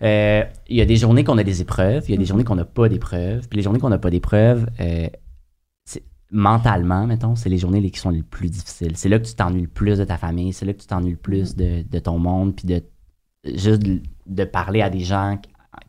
Euh, 0.03 0.45
Il 0.69 0.77
y 0.77 0.81
a 0.81 0.85
des 0.85 0.97
journées 0.97 1.25
qu'on 1.25 1.39
a 1.39 1.45
des 1.45 1.61
épreuves, 1.61 2.05
il 2.09 2.11
y 2.13 2.15
a 2.15 2.17
des 2.17 2.23
Mhm. 2.23 2.29
journées 2.29 2.45
qu'on 2.45 2.55
n'a 2.55 2.65
pas 2.65 2.89
d'épreuves. 2.89 3.49
Puis 3.49 3.57
les 3.57 3.63
journées 3.63 3.81
qu'on 3.81 3.89
n'a 3.89 3.99
pas 3.99 4.11
d'épreuves, 4.11 4.69
euh, 4.81 5.09
mentalement, 6.31 7.07
mettons, 7.07 7.35
c'est 7.37 7.49
les 7.49 7.57
journées 7.59 7.91
qui 7.91 7.99
sont 7.99 8.11
les 8.11 8.23
plus 8.23 8.51
difficiles. 8.51 8.97
C'est 8.97 9.09
là 9.09 9.19
que 9.19 9.25
tu 9.27 9.35
t'ennuies 9.35 9.63
le 9.63 9.69
plus 9.69 9.97
de 9.99 10.05
ta 10.05 10.19
famille, 10.19 10.53
c'est 10.53 10.67
là 10.67 10.75
que 10.75 10.81
tu 10.81 10.87
t'ennuies 10.87 11.13
le 11.13 11.17
plus 11.17 11.57
de, 11.57 11.83
de 11.89 11.99
ton 11.99 12.19
monde, 12.19 12.55
puis 12.55 12.67
de 12.69 12.83
juste 13.57 13.81
de, 13.83 14.03
de 14.27 14.45
parler 14.45 14.83
à 14.83 14.91
des 14.91 15.01
gens 15.01 15.39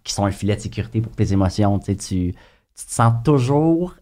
qui- 0.04 0.14
sont 0.14 0.26
un 0.26 0.32
filet 0.32 0.56
de 0.56 0.62
sécurité 0.62 1.02
pour 1.02 1.12
tes 1.16 1.34
émotions. 1.34 1.78
Tu, 1.78 1.86
sais, 1.88 1.96
tu, 1.98 2.34
tu 2.76 2.86
te 2.86 2.92
sens 2.92 3.14
toujours 3.24 3.96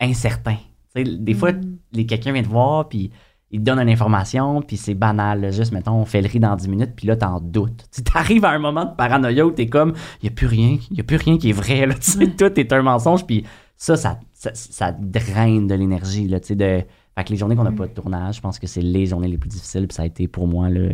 incertain. 0.00 0.56
Tu 0.94 1.04
sais, 1.04 1.16
des 1.16 1.34
fois, 1.34 1.52
Mm. 1.52 1.78
les- 1.92 2.06
quelqu'un 2.06 2.32
vient 2.32 2.42
te 2.42 2.48
voir, 2.48 2.88
puis 2.88 3.10
il 3.54 3.60
te 3.60 3.64
donne 3.66 3.78
une 3.78 3.88
information, 3.88 4.62
puis 4.62 4.76
c'est 4.76 4.94
banal. 4.94 5.52
Juste, 5.52 5.70
mettons, 5.70 5.92
on 5.92 6.04
fait 6.04 6.20
le 6.20 6.26
riz 6.26 6.40
dans 6.40 6.56
10 6.56 6.66
minutes, 6.66 6.90
puis 6.96 7.06
là, 7.06 7.14
t'en 7.14 7.38
doutes. 7.38 7.84
Tu 7.92 8.02
arrives 8.12 8.44
à 8.44 8.50
un 8.50 8.58
moment 8.58 8.84
de 8.84 8.96
paranoïa 8.96 9.46
où 9.46 9.52
t'es 9.52 9.68
comme, 9.68 9.94
il 10.20 10.24
n'y 10.24 10.28
a 10.30 10.32
plus 10.32 10.48
rien, 10.48 10.76
il 10.90 10.94
n'y 10.94 11.00
a 11.00 11.04
plus 11.04 11.18
rien 11.18 11.38
qui 11.38 11.50
est 11.50 11.52
vrai. 11.52 11.86
Là. 11.86 11.94
Tu 11.94 12.10
sais, 12.10 12.26
tout 12.26 12.58
est 12.58 12.72
un 12.72 12.82
mensonge, 12.82 13.24
puis 13.24 13.44
ça, 13.76 13.96
ça, 13.96 14.18
ça, 14.32 14.50
ça 14.54 14.90
draine 14.90 15.68
de 15.68 15.74
l'énergie. 15.76 16.26
Là, 16.26 16.40
tu 16.40 16.48
sais, 16.48 16.56
de... 16.56 16.82
Fait 17.16 17.22
que 17.22 17.30
les 17.30 17.36
journées 17.36 17.54
qu'on 17.54 17.62
n'a 17.62 17.70
pas 17.70 17.86
de 17.86 17.92
tournage, 17.92 18.36
je 18.36 18.40
pense 18.40 18.58
que 18.58 18.66
c'est 18.66 18.82
les 18.82 19.06
journées 19.06 19.28
les 19.28 19.38
plus 19.38 19.50
difficiles, 19.50 19.86
puis 19.86 19.94
ça 19.94 20.02
a 20.02 20.06
été 20.06 20.26
pour 20.26 20.48
moi, 20.48 20.68
là, 20.68 20.90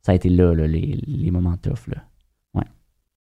ça 0.00 0.12
a 0.12 0.14
été 0.14 0.28
là, 0.28 0.54
là, 0.54 0.68
les, 0.68 0.96
les 1.04 1.30
moments 1.32 1.56
tough. 1.56 1.88
Là. 1.88 2.04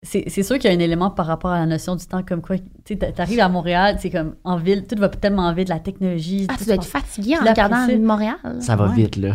C'est 0.04 0.24
c'est 0.26 0.42
sûr 0.42 0.58
qu'il 0.58 0.68
y 0.68 0.74
a 0.74 0.76
un 0.76 0.80
élément 0.80 1.10
par 1.10 1.26
rapport 1.26 1.52
à 1.52 1.60
la 1.60 1.66
notion 1.66 1.94
du 1.94 2.04
temps, 2.06 2.22
comme 2.26 2.42
quoi, 2.42 2.56
tu 2.84 2.98
t'arrives 2.98 3.38
à 3.38 3.48
Montréal, 3.48 3.98
c'est 4.00 4.10
comme 4.10 4.34
en 4.42 4.56
ville, 4.56 4.84
tout 4.84 4.96
va 4.98 5.08
tellement 5.08 5.52
vite, 5.54 5.68
la 5.68 5.78
technologie. 5.78 6.46
Ah, 6.50 6.54
tu 6.58 6.64
dois 6.64 6.74
être 6.74 6.84
fatigué 6.84 7.36
en 7.40 7.44
regardant. 7.48 7.86
Montréal. 8.00 8.34
Ça 8.58 8.74
va 8.74 8.88
Ouais. 8.88 8.94
vite, 8.96 9.16
là. 9.16 9.34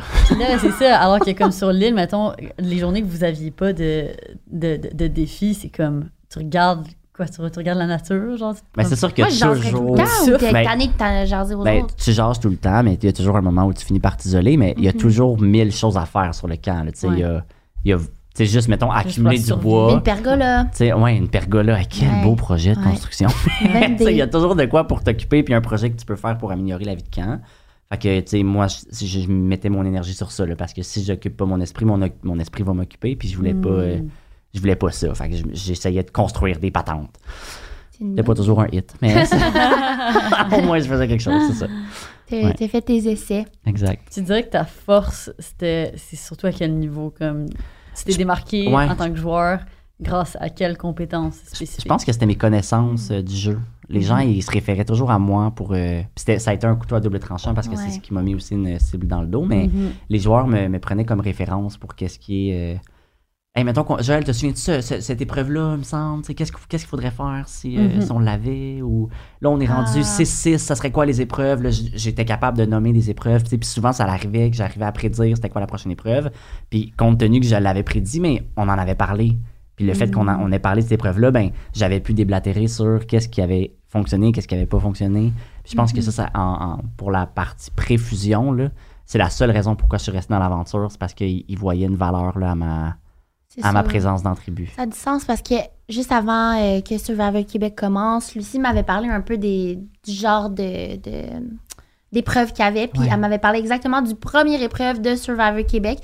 C'est 0.60 0.72
ça. 0.72 1.00
Alors 1.00 1.20
que 1.20 1.32
comme 1.32 1.54
sur 1.54 1.72
l'île, 1.72 1.94
mettons, 1.96 2.34
les 2.60 2.80
journées 2.80 3.02
que 3.02 3.08
vous 3.08 3.24
aviez 3.24 3.50
pas 3.52 3.72
de, 3.72 4.08
de, 4.52 4.76
de, 4.76 4.90
de 4.94 5.08
défis, 5.08 5.54
c'est 5.54 5.70
comme, 5.70 6.10
tu 6.30 6.40
regardes, 6.40 6.86
quoi, 7.16 7.28
tu, 7.28 7.36
tu 7.38 7.60
regardes 7.60 7.80
la 7.80 7.88
nature, 7.88 8.36
genre. 8.36 8.56
Mais 8.76 8.84
c'est 8.84 8.98
sûr 8.98 9.14
que 9.14 9.22
Moi, 9.22 9.30
jaserais 9.30 9.72
tout 9.72 9.78
toujours... 9.78 9.96
le 9.96 10.38
temps 10.38 10.52
Ben, 10.52 10.66
tanné 10.66 10.88
de 10.88 10.94
t'en 10.98 11.26
jaser 11.26 11.56
aux 11.56 11.64
Ben, 11.64 11.84
autres? 11.84 11.96
tu 11.96 12.12
jases 12.12 12.42
tout 12.42 12.50
le 12.50 12.58
temps, 12.58 12.84
mais 12.84 12.96
il 12.96 13.06
y 13.06 13.08
a 13.08 13.14
toujours 13.14 13.38
un 13.38 13.42
moment 13.42 13.64
où 13.68 13.74
tu 13.74 13.86
finis 13.86 14.02
par 14.02 14.18
t'isoler, 14.18 14.58
mais 14.58 14.74
il 14.78 14.84
y 14.84 14.90
a 14.90 14.92
Mhm. 14.92 14.98
toujours 15.00 15.40
mille 15.42 15.72
choses 15.72 15.96
à 15.96 16.06
faire 16.06 16.36
sur 16.36 16.50
le 16.50 16.58
camp. 16.58 16.84
là. 16.84 16.92
Tu 16.92 17.00
sais, 17.00 17.08
il 17.10 17.20
y 17.20 17.24
a, 17.24 17.42
il 17.86 17.92
y 17.92 17.94
a- 17.94 18.00
sais, 18.38 18.46
juste, 18.46 18.68
mettons, 18.68 18.92
accumuler 18.92 19.40
du 19.40 19.54
bois. 19.56 19.94
Une 19.94 20.02
pergola. 20.04 20.66
Tu 20.72 20.78
sais, 20.78 20.94
ouais, 20.94 21.16
une 21.18 21.30
pergola. 21.30 21.84
Quel 21.86 22.08
Ouais. 22.10 22.24
beau 22.24 22.36
projet 22.36 22.74
de 22.74 22.80
Ouais. 22.80 22.86
construction. 22.92 23.30
Il 24.00 24.12
y 24.16 24.22
a 24.22 24.28
toujours 24.28 24.56
de 24.56 24.66
quoi 24.66 24.86
pour 24.88 25.04
t'occuper, 25.04 25.44
puis 25.44 25.54
un 25.54 25.62
projet 25.62 25.90
que 25.92 25.98
tu 25.98 26.06
peux 26.06 26.16
faire 26.16 26.38
pour 26.38 26.52
améliorer 26.52 26.86
la 26.86 26.96
vie 26.96 27.04
de 27.04 27.14
camp. 27.16 27.40
Fait 27.90 27.98
que, 27.98 28.20
tu 28.20 28.28
sais, 28.28 28.44
moi, 28.44 28.68
je, 28.68 29.06
je- 29.06 29.20
je 29.22 29.28
mettais 29.32 29.70
mon 29.70 29.86
énergie 29.86 30.14
sur 30.14 30.32
ça, 30.32 30.46
là, 30.46 30.56
parce 30.58 30.74
que 30.74 30.82
si 30.82 31.04
j'occupe 31.06 31.38
pas 31.38 31.46
mon 31.46 31.62
esprit, 31.62 31.86
mon, 31.86 31.98
mon 32.24 32.40
esprit 32.40 32.64
va 32.64 32.74
m'occuper, 32.74 33.16
puis 33.16 33.30
je 33.30 33.38
voulais 33.38 33.54
pas... 33.54 33.70
euh, 33.70 34.00
Mm. 34.02 34.10
je 34.54 34.60
voulais 34.60 34.76
pas 34.76 34.92
ça. 34.92 35.14
Fait 35.16 35.30
que 35.30 35.36
je- 35.38 35.44
j'essayais 35.54 36.04
de 36.04 36.12
construire 36.12 36.60
des 36.60 36.70
patentes. 36.72 37.16
C'est 37.92 38.04
C'était 38.06 38.24
pas 38.24 38.36
toujours 38.36 38.60
un 38.62 38.68
hit, 38.74 38.94
mais 39.02 39.26
c'est- 39.26 39.36
au 40.58 40.62
moins 40.64 40.80
je 40.80 40.84
faisais 40.88 41.08
quelque 41.08 41.24
chose, 41.24 41.42
c'est 41.50 41.60
ça. 41.60 41.68
T'as 42.30 42.36
Ouais. 42.44 42.68
fait 42.68 42.82
tes 42.82 42.98
essais. 43.10 43.46
Exact. 43.66 44.02
Tu 44.14 44.22
dirais 44.22 44.44
que 44.44 44.50
ta 44.50 44.66
force, 44.66 45.32
c'était, 45.40 45.94
c'est 45.96 46.18
surtout 46.18 46.48
à 46.48 46.52
quel 46.52 46.76
niveau, 46.76 47.12
comme, 47.18 47.46
tu 47.98 48.06
t'es 48.06 48.12
Je- 48.14 48.18
démarqué 48.18 48.68
ouais. 48.68 48.90
en 48.90 48.96
tant 48.96 49.10
que 49.10 49.16
joueur 49.18 49.60
grâce 50.02 50.38
à 50.40 50.50
quelles 50.50 50.78
compétences 50.78 51.40
Je 51.52 51.56
spécifiques? 51.56 51.88
pense 51.88 52.06
que 52.06 52.12
c'était 52.12 52.26
mes 52.28 52.36
connaissances 52.36 53.10
euh, 53.12 53.22
du 53.22 53.36
jeu. 53.36 53.60
Les 53.90 54.02
gens, 54.02 54.18
Mhm. 54.18 54.30
ils 54.32 54.44
se 54.44 54.52
référaient 54.52 54.84
toujours 54.86 55.12
à 55.12 55.18
moi 55.20 55.52
pour. 55.52 55.74
euh, 55.74 56.02
ça 56.16 56.52
a 56.52 56.54
été 56.54 56.68
un 56.68 56.76
couteau 56.76 56.96
à 56.96 57.00
double 57.00 57.20
tranchant 57.20 57.54
parce 57.54 57.68
que 57.68 57.76
Ouais. 57.76 57.82
c'est 57.86 57.92
ce 57.92 58.00
qui 58.00 58.14
m'a 58.14 58.22
mis 58.22 58.36
aussi 58.36 58.54
une 58.54 58.78
cible 58.80 59.08
dans 59.08 59.22
le 59.22 59.28
dos. 59.28 59.46
Mais 59.46 59.68
Mhm. 59.68 59.92
les 60.10 60.20
joueurs 60.20 60.46
me, 60.46 60.68
me 60.68 60.80
prenaient 60.80 61.06
comme 61.06 61.22
référence 61.22 61.78
pour 61.78 61.96
qu'est-ce 61.96 62.20
qui 62.20 62.50
est. 62.50 62.76
euh, 62.76 62.80
Hey, 63.58 63.64
mettons, 63.64 63.84
Joël, 64.02 64.24
te 64.24 64.32
souviens-tu 64.32 64.70
de 64.70 64.82
ce- 64.82 64.82
ce- 64.82 65.00
cette 65.02 65.20
épreuve-là, 65.20 65.72
il 65.74 65.80
me 65.80 65.84
semble? 65.84 66.22
Qu'est-ce 66.24 66.52
qu'il 66.52 66.62
qu'il 66.68 66.80
faudrait 66.82 67.10
faire 67.10 67.46
si, 67.48 67.76
euh, 67.76 67.96
Mhm. 67.96 68.02
si 68.02 68.12
on 68.12 68.20
l'avait? 68.20 68.84
Ou 68.84 69.10
là, 69.42 69.50
on 69.50 69.60
est 69.60 69.66
rendu 69.66 69.98
Ah. 70.02 70.04
6-6, 70.04 70.60
ça 70.62 70.76
serait 70.76 70.92
quoi 70.92 71.08
les 71.08 71.22
épreuves? 71.22 71.68
J'étais 71.96 72.24
capable 72.24 72.56
de 72.60 72.66
nommer 72.66 72.94
des 72.94 73.10
épreuves. 73.10 73.44
Puis 73.46 73.58
souvent, 73.64 73.92
ça 73.94 74.04
arrivait 74.06 74.52
que 74.52 74.56
j'arrivais 74.56 74.86
à 74.86 74.92
prédire 74.92 75.36
c'était 75.36 75.50
quoi 75.50 75.60
la 75.60 75.66
prochaine 75.66 75.92
épreuve. 75.92 76.30
Puis 76.70 76.92
compte 76.98 77.18
tenu 77.20 77.40
que 77.40 77.48
je 77.48 77.56
l'avais 77.56 77.82
prédit, 77.82 78.20
mais 78.20 78.48
on 78.58 78.70
en 78.70 78.78
avait 78.78 78.94
parlé. 78.94 79.36
Puis 79.76 79.88
le 79.88 79.96
fait 79.96 80.12
qu'on 80.12 80.28
a- 80.28 80.38
on 80.38 80.52
ait 80.52 80.60
parlé 80.60 80.82
de 80.84 80.88
cette 80.88 81.00
épreuve-là, 81.00 81.32
ben, 81.32 81.50
j'avais 81.74 82.00
pu 82.00 82.14
déblatérer 82.14 82.68
sur 82.68 83.08
qu'est-ce 83.08 83.28
qui 83.28 83.42
avait 83.42 83.74
fonctionné, 83.90 84.34
qu'est-ce 84.34 84.48
qui 84.48 84.54
avait 84.54 84.68
pas 84.68 84.80
fonctionné. 84.80 85.34
Puis 85.64 85.72
je 85.72 85.76
pense 85.76 85.94
que 85.94 86.02
ça, 86.02 86.12
ça 86.12 86.30
en- 86.36 86.42
en- 86.42 86.82
pour 86.96 87.10
la 87.10 87.26
partie 87.26 87.72
pré-fusion, 87.72 88.56
c'est 89.08 89.18
la 89.18 89.32
seule 89.32 89.50
raison 89.50 89.76
pourquoi 89.76 89.98
je 89.98 90.04
suis 90.04 90.12
resté 90.12 90.32
dans 90.32 90.40
l'aventure, 90.40 90.92
c'est 90.92 91.00
parce 91.00 91.16
qu'ils 91.16 91.44
ils 91.48 91.58
voyaient 91.58 91.88
une 91.88 91.96
valeur 91.96 92.38
là, 92.38 92.52
à, 92.52 92.56
ma, 92.56 92.98
C'est 93.50 93.64
à 93.66 93.72
ma 93.72 93.84
présence 93.84 94.24
dans 94.24 94.32
la 94.32 94.36
tribu. 94.36 94.70
Ça 94.76 94.84
a 94.84 94.86
du 94.86 94.98
sens 94.98 95.26
parce 95.26 95.42
que 95.42 95.56
juste 95.90 96.12
avant 96.12 96.60
euh, 96.62 96.82
que 96.82 96.98
Survivor 96.98 97.46
Québec 97.46 97.76
commence, 97.76 98.36
Lucie 98.36 98.60
m'avait 98.60 98.84
parlé 98.84 99.10
un 99.10 99.22
peu 99.22 99.38
des, 99.38 99.80
du 100.06 100.12
genre 100.12 100.50
de, 100.50 100.98
de- 100.98 101.58
d'épreuves 102.12 102.52
qu'il 102.54 102.64
y 102.64 102.68
avait. 102.68 102.88
Puis 102.88 103.02
Ouais. 103.02 103.10
elle 103.12 103.20
m'avait 103.20 103.38
parlé 103.40 103.60
exactement 103.60 104.02
du 104.02 104.16
premier 104.16 104.62
épreuve 104.62 105.02
de 105.02 105.16
Survivor 105.16 105.66
Québec. 105.66 106.00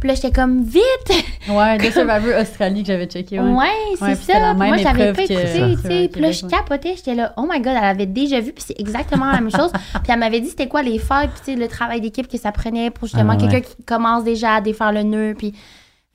Puis 0.00 0.08
là, 0.08 0.14
j'étais 0.14 0.30
comme, 0.32 0.62
vite! 0.62 0.82
Ouais, 1.48 1.78
de 1.78 1.84
Survivor 1.90 2.38
Australie 2.40 2.82
que 2.82 2.88
j'avais 2.88 3.06
checké. 3.06 3.40
Ouais, 3.40 3.50
Ouais. 3.52 3.66
c'est 3.96 4.04
Ouais, 4.04 4.14
ça. 4.16 4.38
la 4.40 4.50
Puis 4.50 4.58
même 4.58 4.68
moi, 4.68 4.76
je 4.76 4.84
l'avais 4.84 5.08
épreuve 5.10 5.14
pas 5.26 5.32
écouté, 5.34 5.76
tu 5.76 5.82
sais. 5.88 6.08
Puis 6.12 6.20
là, 6.20 6.30
je 6.30 6.46
capotais. 6.46 6.94
J'étais 6.96 7.14
là, 7.14 7.32
oh 7.38 7.46
my 7.50 7.58
god, 7.60 7.74
elle 7.78 7.84
avait 7.84 8.06
déjà 8.06 8.38
vu. 8.40 8.52
Puis 8.52 8.64
c'est 8.66 8.78
exactement 8.78 9.24
la 9.26 9.40
même 9.40 9.50
chose. 9.50 9.70
Puis 10.02 10.12
elle 10.12 10.18
m'avait 10.18 10.40
dit 10.40 10.48
c'était 10.48 10.68
quoi 10.68 10.82
les 10.82 10.98
failles, 10.98 11.28
puis 11.28 11.38
tu 11.44 11.52
sais, 11.52 11.56
le 11.58 11.68
travail 11.68 12.00
d'équipe 12.02 12.28
que 12.28 12.36
ça 12.38 12.52
prenait 12.52 12.90
pour 12.90 13.08
justement 13.08 13.32
Ah, 13.38 13.42
ouais. 13.42 13.48
quelqu'un 13.50 13.66
qui 13.68 13.82
commence 13.84 14.24
déjà 14.24 14.54
à 14.56 14.60
défaire 14.60 14.92
le 14.92 15.04
nœud. 15.04 15.34
Puis. 15.38 15.54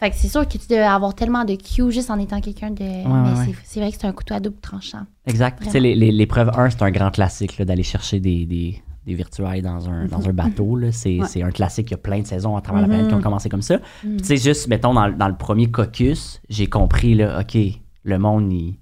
Fait 0.04 0.10
que 0.10 0.18
c'est 0.18 0.28
sûr 0.28 0.46
que 0.46 0.58
tu 0.58 0.68
devais 0.70 0.82
avoir 0.82 1.16
tellement 1.16 1.46
de 1.46 1.56
cues 1.56 1.90
juste 1.92 2.10
en 2.12 2.20
étant 2.20 2.42
quelqu'un 2.42 2.72
de. 2.72 2.84
mais 2.84 3.04
ouais, 3.06 3.36
c'est- 3.46 3.50
ouais. 3.52 3.56
c'est 3.64 3.80
vrai 3.80 3.90
que 3.92 3.98
c'est 4.02 4.06
un 4.08 4.12
couteau 4.12 4.34
à 4.34 4.42
double 4.42 4.58
tranchant. 4.60 5.04
Exact. 5.26 5.64
Tu 5.64 5.70
sais, 5.70 5.80
les- 5.80 5.96
les- 5.96 6.12
l'épreuve 6.12 6.50
1, 6.58 6.72
c'est 6.72 6.82
un 6.82 6.92
grand 6.92 7.10
classique 7.10 7.58
là, 7.58 7.64
d'aller 7.64 7.84
chercher 7.84 8.20
des, 8.20 8.46
des, 8.46 8.84
des 9.06 9.14
virtuailles 9.14 9.62
dans 9.62 9.90
un, 9.90 10.06
dans 10.08 10.28
un 10.28 10.34
bateau. 10.34 10.76
là. 10.76 10.92
C'est 10.92 11.20
Ouais. 11.22 11.44
un 11.44 11.52
classique. 11.52 11.90
Il 11.90 11.92
y 11.92 11.94
a 11.94 11.98
plein 12.00 12.20
de 12.20 12.28
saisons 12.28 12.58
à 12.58 12.62
travers 12.62 12.82
la 12.82 12.88
planète 12.90 13.08
qui 13.08 13.14
ont 13.14 13.18
Mhm. 13.18 13.24
commencé 13.24 13.48
comme 13.48 13.62
ça. 13.62 13.78
Mm. 13.78 13.80
Puis 14.02 14.18
Tu 14.18 14.24
sais, 14.26 14.36
juste, 14.38 14.68
mettons, 14.68 14.94
dans, 14.94 15.08
le- 15.08 15.14
dans 15.14 15.30
le 15.30 15.38
premier 15.38 15.72
caucus, 15.72 16.42
j'ai 16.50 16.68
compris, 16.68 17.16
là, 17.16 17.40
OK, 17.40 17.58
le 18.04 18.20
monde, 18.20 18.52
ils 18.52 18.76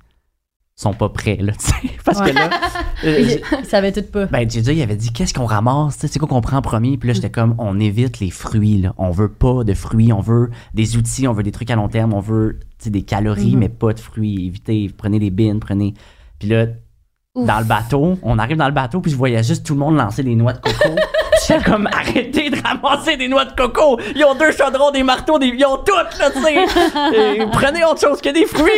sont 0.82 0.94
pas 0.94 1.10
prêts, 1.10 1.38
là, 1.42 1.54
tu 1.60 1.66
sais. 1.66 1.96
Parce 2.04 2.20
Ouais. 2.20 2.32
que 2.32 2.36
là, 2.36 2.50
euh, 3.06 3.38
Ils 3.60 3.66
savaient 3.66 3.92
tout 3.92 4.02
pas. 4.04 4.26
ben, 4.26 4.50
JJ, 4.50 4.70
il 4.70 4.82
avait 4.82 4.96
dit, 4.96 5.12
qu'est-ce 5.14 5.34
qu'on 5.34 5.46
ramasse, 5.46 5.96
tu 5.96 6.02
sais, 6.02 6.08
c'est 6.08 6.20
quoi 6.20 6.28
qu'on 6.28 6.42
prend 6.42 6.58
en 6.58 6.62
premier? 6.62 6.98
Puis 6.98 7.08
là, 7.08 7.14
j'étais 7.14 7.30
comme, 7.30 7.56
on 7.58 7.80
évite 7.80 8.20
les 8.20 8.32
fruits, 8.32 8.82
là. 8.82 8.94
On 8.98 9.12
veut 9.12 9.30
pas 9.32 9.64
de 9.64 9.74
fruits, 9.74 10.12
on 10.14 10.22
veut 10.22 10.50
des 10.74 10.98
outils, 10.98 11.28
on 11.28 11.34
veut 11.34 11.44
des 11.44 11.52
trucs 11.52 11.70
à 11.72 11.76
long 11.76 11.88
terme, 11.88 12.14
on 12.14 12.20
veut, 12.20 12.60
tu 12.80 12.86
sais, 12.86 12.90
des 12.90 13.04
calories, 13.04 13.54
Mhm. 13.54 13.60
mais 13.60 13.70
pas 13.70 13.94
de 13.94 14.00
fruits. 14.00 14.48
Évitez, 14.48 14.92
prenez 14.98 15.20
des 15.20 15.30
bines, 15.30 15.60
prenez. 15.60 15.94
Puis 16.40 16.50
là, 16.50 16.66
Ouf. 17.36 17.46
dans 17.48 17.60
le 17.60 17.66
bateau, 17.66 18.18
on 18.24 18.40
arrive 18.40 18.58
dans 18.58 18.68
le 18.68 18.74
bateau, 18.74 19.00
puis 19.02 19.12
je 19.12 19.16
voyais 19.18 19.44
juste 19.44 19.66
tout 19.66 19.74
le 19.74 19.80
monde 19.80 19.96
lancer 19.96 20.24
des 20.24 20.36
noix 20.36 20.54
de 20.54 20.60
coco. 20.60 20.96
J'étais 21.52 21.64
comme, 21.72 21.88
arrêtez 21.88 22.50
de 22.50 22.58
ramasser 22.62 23.18
des 23.18 23.28
noix 23.28 23.46
de 23.46 23.52
coco! 23.54 24.00
Ils 24.16 24.24
ont 24.26 24.36
deux 24.36 24.52
chaudrons, 24.52 24.92
des 24.92 25.04
marteaux, 25.04 25.38
des... 25.40 25.48
ils 25.48 25.66
ont 25.66 25.78
toutes, 25.78 26.18
là, 26.20 26.30
tu 26.32 26.42
sais! 26.42 27.46
Prenez 27.52 27.84
autre 27.86 28.00
chose 28.02 28.22
que 28.22 28.30
des 28.34 28.46
fruits! 28.46 28.72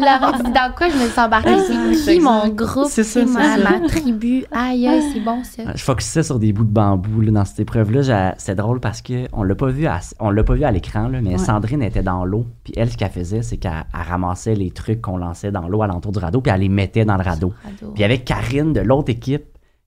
Là, 0.00 0.18
dans 0.32 0.74
quoi 0.76 0.88
je 0.88 0.96
me 0.96 1.08
suis 1.08 1.20
embarquée? 1.20 1.56
C'est 1.94 2.14
qui 2.14 2.20
mon 2.20 2.48
groupe? 2.48 2.86
C'est 2.88 3.02
ça, 3.04 3.20
C'est 3.20 3.26
c'est 3.26 3.62
ma, 3.62 3.78
ma 3.80 3.88
tribu? 3.88 4.44
Aïe, 4.52 4.86
aïe, 4.88 5.02
c'est 5.12 5.20
bon 5.20 5.42
ça. 5.44 5.62
Je 5.74 5.82
focusais 5.82 6.22
sur 6.22 6.38
des 6.38 6.52
bouts 6.52 6.64
de 6.64 6.70
bambou 6.72 7.20
là, 7.20 7.30
dans 7.32 7.44
cette 7.44 7.60
épreuve-là. 7.60 8.02
J'ai- 8.02 8.30
C'est 8.38 8.54
drôle 8.54 8.80
parce 8.80 9.02
que 9.02 9.26
on 9.32 9.42
l'a 9.42 9.54
pas 9.54 9.68
vu 9.68 9.86
à, 9.86 10.00
on 10.20 10.30
l'a 10.30 10.44
pas 10.44 10.54
vu 10.54 10.64
à 10.64 10.70
l'écran, 10.70 11.08
là, 11.08 11.20
mais 11.22 11.32
Ouais. 11.34 11.38
Sandrine 11.38 11.82
était 11.82 12.02
dans 12.02 12.24
l'eau. 12.24 12.46
Puis 12.64 12.72
elle, 12.76 12.90
ce 12.90 12.96
qu'elle 12.96 13.10
faisait, 13.10 13.42
c'est 13.42 13.56
qu'elle 13.56 13.72
elle 13.92 14.00
ramassait 14.08 14.54
les 14.54 14.70
trucs 14.70 15.00
qu'on 15.02 15.16
lançait 15.16 15.50
dans 15.50 15.68
l'eau 15.68 15.82
alentour 15.82 16.12
du 16.12 16.18
radeau, 16.18 16.40
puis 16.40 16.52
elle 16.54 16.60
les 16.60 16.68
mettait 16.68 17.04
dans 17.04 17.16
le 17.16 17.22
radeau. 17.24 17.52
Ado. 17.66 17.92
Puis 17.92 18.04
avait 18.04 18.18
Karine 18.18 18.72
de 18.72 18.80
l'autre 18.80 19.10
équipe 19.10 19.44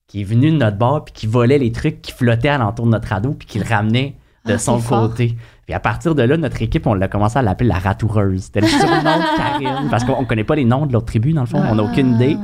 qui 0.07 0.21
est 0.21 0.23
venue 0.23 0.51
de 0.51 0.57
notre 0.57 0.77
bord, 0.77 1.05
puis 1.05 1.13
qui 1.13 1.27
volait 1.27 1.57
les 1.57 1.71
trucs 1.71 2.01
qui 2.01 2.11
flottaient 2.11 2.47
alentour 2.49 2.85
de 2.85 2.91
notre 2.91 3.09
radeau, 3.09 3.31
puis 3.33 3.47
qui 3.47 3.59
le 3.59 3.65
ramenait 3.65 4.15
de 4.45 4.53
Ah, 4.53 4.57
son 4.57 4.79
côté. 4.79 5.35
Puis 5.65 5.73
à 5.73 5.79
partir 5.81 6.15
de 6.15 6.23
là, 6.23 6.37
notre 6.37 6.61
équipe, 6.61 6.87
on 6.87 6.93
l'a 6.93 7.09
commencé 7.09 7.37
à 7.37 7.41
l'appeler 7.41 7.67
la 7.67 7.79
ratoureuse. 7.79 8.43
C'était 8.43 8.61
le 8.61 8.67
surnom 8.67 8.87
de 9.01 9.37
Karine, 9.37 9.87
parce 9.91 10.05
qu'on 10.05 10.23
connaît 10.23 10.45
pas 10.45 10.55
les 10.55 10.63
noms 10.63 10.85
de 10.85 10.93
l'autre 10.93 11.07
tribu, 11.07 11.33
dans 11.33 11.41
le 11.41 11.47
fond. 11.47 11.61
On 11.69 11.75
n'a 11.75 11.83
aucune 11.83 12.13
Ah, 12.13 12.15
idée. 12.23 12.35
ouais. 12.35 12.41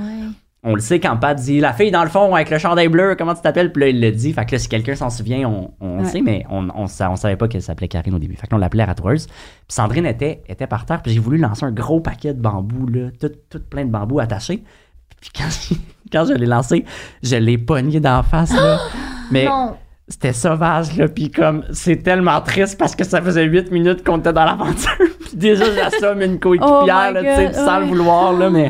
On 0.65 0.76
le 0.76 0.80
sait 0.82 1.02
quand 1.02 1.17
Pat 1.17 1.38
dit 1.38 1.60
la 1.60 1.73
fille 1.73 1.91
dans 1.91 2.04
le 2.04 2.10
fond 2.10 2.34
avec 2.34 2.49
le 2.49 2.58
chandail 2.58 2.88
bleu, 2.88 3.15
comment 3.17 3.34
tu 3.36 3.41
t'appelles? 3.41 3.73
Puis 3.73 3.82
là, 3.82 3.88
il 3.89 3.99
le 3.99 4.12
dit. 4.12 4.32
Fait 4.32 4.45
que 4.45 4.54
là, 4.54 4.60
si 4.60 4.69
quelqu'un 4.69 4.95
s'en 4.95 5.10
souvient, 5.10 5.45
on, 5.49 5.71
on 5.82 5.99
Ouais. 5.99 6.06
sait, 6.06 6.21
mais 6.21 6.45
on, 6.49 6.69
on, 6.69 6.86
on 6.86 7.15
savait 7.17 7.36
pas 7.36 7.49
qu'elle 7.49 7.62
s'appelait 7.62 7.89
Karine 7.89 8.15
au 8.15 8.19
début. 8.19 8.36
Fait 8.38 8.47
que 8.47 8.52
là, 8.54 8.58
on 8.58 8.60
l'appelait 8.60 8.84
la 8.84 8.86
ratoureuse. 8.88 9.28
Puis 9.28 9.36
Sandrine 9.67 10.06
était, 10.06 10.41
était 10.47 10.65
par 10.67 10.86
terre, 10.86 11.02
puis 11.02 11.12
j'ai 11.12 11.19
voulu 11.19 11.38
lancer 11.38 11.65
un 11.65 11.71
gros 11.71 11.99
paquet 11.99 12.34
de 12.34 12.41
bambou, 12.41 12.88
là, 12.88 13.10
tout, 13.19 13.32
tout 13.49 13.60
plein 13.69 13.84
de 13.84 13.91
bambou 13.91 14.21
attachés. 14.21 14.63
Puis 15.23 15.31
quand, 15.36 15.47
quand 16.12 16.25
je 16.25 16.33
l'ai 16.33 16.45
lancé, 16.45 16.83
je 17.23 17.38
l'ai 17.38 17.57
pogné 17.57 18.01
d'en 18.01 18.23
face, 18.23 18.53
là. 18.53 18.77
Mais 19.31 19.45
Non. 19.45 19.75
c'était 20.09 20.33
sauvage, 20.33 20.97
là. 20.97 21.07
Puis 21.07 21.31
comme, 21.31 21.63
c'est 21.71 22.03
tellement 22.03 22.41
triste 22.41 22.77
parce 22.77 22.93
que 22.93 23.05
ça 23.05 23.21
faisait 23.21 23.45
8 23.45 23.71
minutes 23.71 24.03
qu'on 24.03 24.17
était 24.19 24.33
dans 24.33 24.43
l'aventure. 24.43 24.91
puis 25.21 25.36
déjà, 25.38 25.63
j'assomme 25.73 26.21
une 26.21 26.39
coéquipière, 26.39 26.73
Oh 27.15 27.17
my 27.17 27.23
là, 27.23 27.36
tu 27.47 27.53
sais, 27.53 27.53
sans 27.53 27.79
le 27.79 27.86
vouloir, 27.86 28.33
là, 28.33 28.49
mais. 28.49 28.69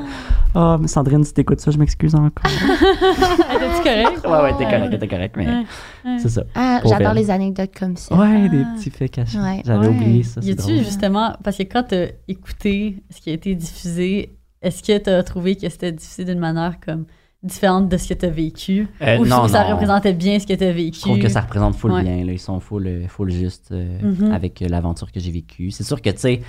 Oh, 0.54 0.78
mais 0.80 0.88
Sandrine, 0.88 1.24
si 1.24 1.34
t'écoutes 1.34 1.60
ça, 1.60 1.72
je 1.72 1.80
m'excuse 1.80 2.14
encore. 2.14 2.46
Étais-tu 2.46 3.82
correct? 3.84 4.22
Ouais, 4.28 4.42
ouais, 4.44 4.54
t'es 4.58 4.66
correct, 4.66 5.00
t'es 5.00 5.08
correct, 5.08 5.36
mais 5.36 5.48
Ouais, 5.48 5.64
ouais. 6.06 6.18
c'est 6.20 6.30
ça. 6.30 6.44
Ah, 6.54 6.82
j'adore 6.86 7.12
elle. 7.12 7.18
les 7.18 7.32
anecdotes 7.32 7.72
comme 7.78 7.98
ça. 7.98 8.14
Ouais, 8.16 8.48
des 8.50 8.62
Ah. 8.62 8.76
petits 8.78 8.92
faits 8.92 9.10
cachés. 9.12 9.40
Ouais. 9.40 9.64
J'avais 9.66 9.88
Ouais. 9.88 9.96
oublié 9.96 10.22
ça. 10.22 10.40
Y 10.42 10.52
a-tu 10.52 10.62
drôle. 10.62 10.76
justement, 10.78 11.34
parce 11.44 11.58
que 11.58 11.64
quand 11.64 11.84
t'as 11.88 12.10
écouté 12.28 12.98
ce 13.10 13.20
qui 13.20 13.32
a 13.32 13.34
été 13.34 13.56
diffusé, 13.56 14.36
est-ce 14.64 14.82
que 14.82 14.98
t'as 14.98 15.22
trouvé 15.24 15.56
que 15.56 15.70
c'était 15.70 15.92
diffusé 15.92 16.26
d'une 16.26 16.40
manière 16.40 16.80
comme 16.84 17.06
différente 17.44 17.90
de 17.90 17.98
ce 17.98 18.08
que 18.10 18.14
tu 18.14 18.26
as 18.26 18.30
vécu? 18.30 18.88
Euh, 19.02 19.18
ou 19.20 19.26
je 19.26 19.30
non, 19.30 19.36
trouve 19.38 19.48
que 19.48 19.52
ça 19.54 19.64
non. 19.66 19.72
représentait 19.72 20.14
bien 20.14 20.40
ce 20.40 20.48
que 20.48 20.54
tu 20.54 20.64
as 20.64 20.72
vécu. 20.72 20.96
Je 20.98 21.02
trouve 21.02 21.20
que 21.20 21.30
ça 21.30 21.42
représente 21.42 21.76
full 21.76 21.92
Ouais. 21.92 22.04
bien. 22.04 22.24
Là. 22.26 22.32
Ils 22.32 22.40
sont 22.40 22.60
full, 22.60 22.88
euh, 22.88 23.08
full 23.08 23.30
juste 23.32 23.70
euh, 23.72 24.00
Mhm. 24.02 24.32
avec 24.32 24.60
l'aventure 24.62 25.12
que 25.12 25.20
j'ai 25.20 25.32
vécue. 25.32 25.70
C'est 25.72 25.84
sûr 25.84 26.02
que, 26.02 26.10
tu 26.10 26.18
sais, 26.20 26.42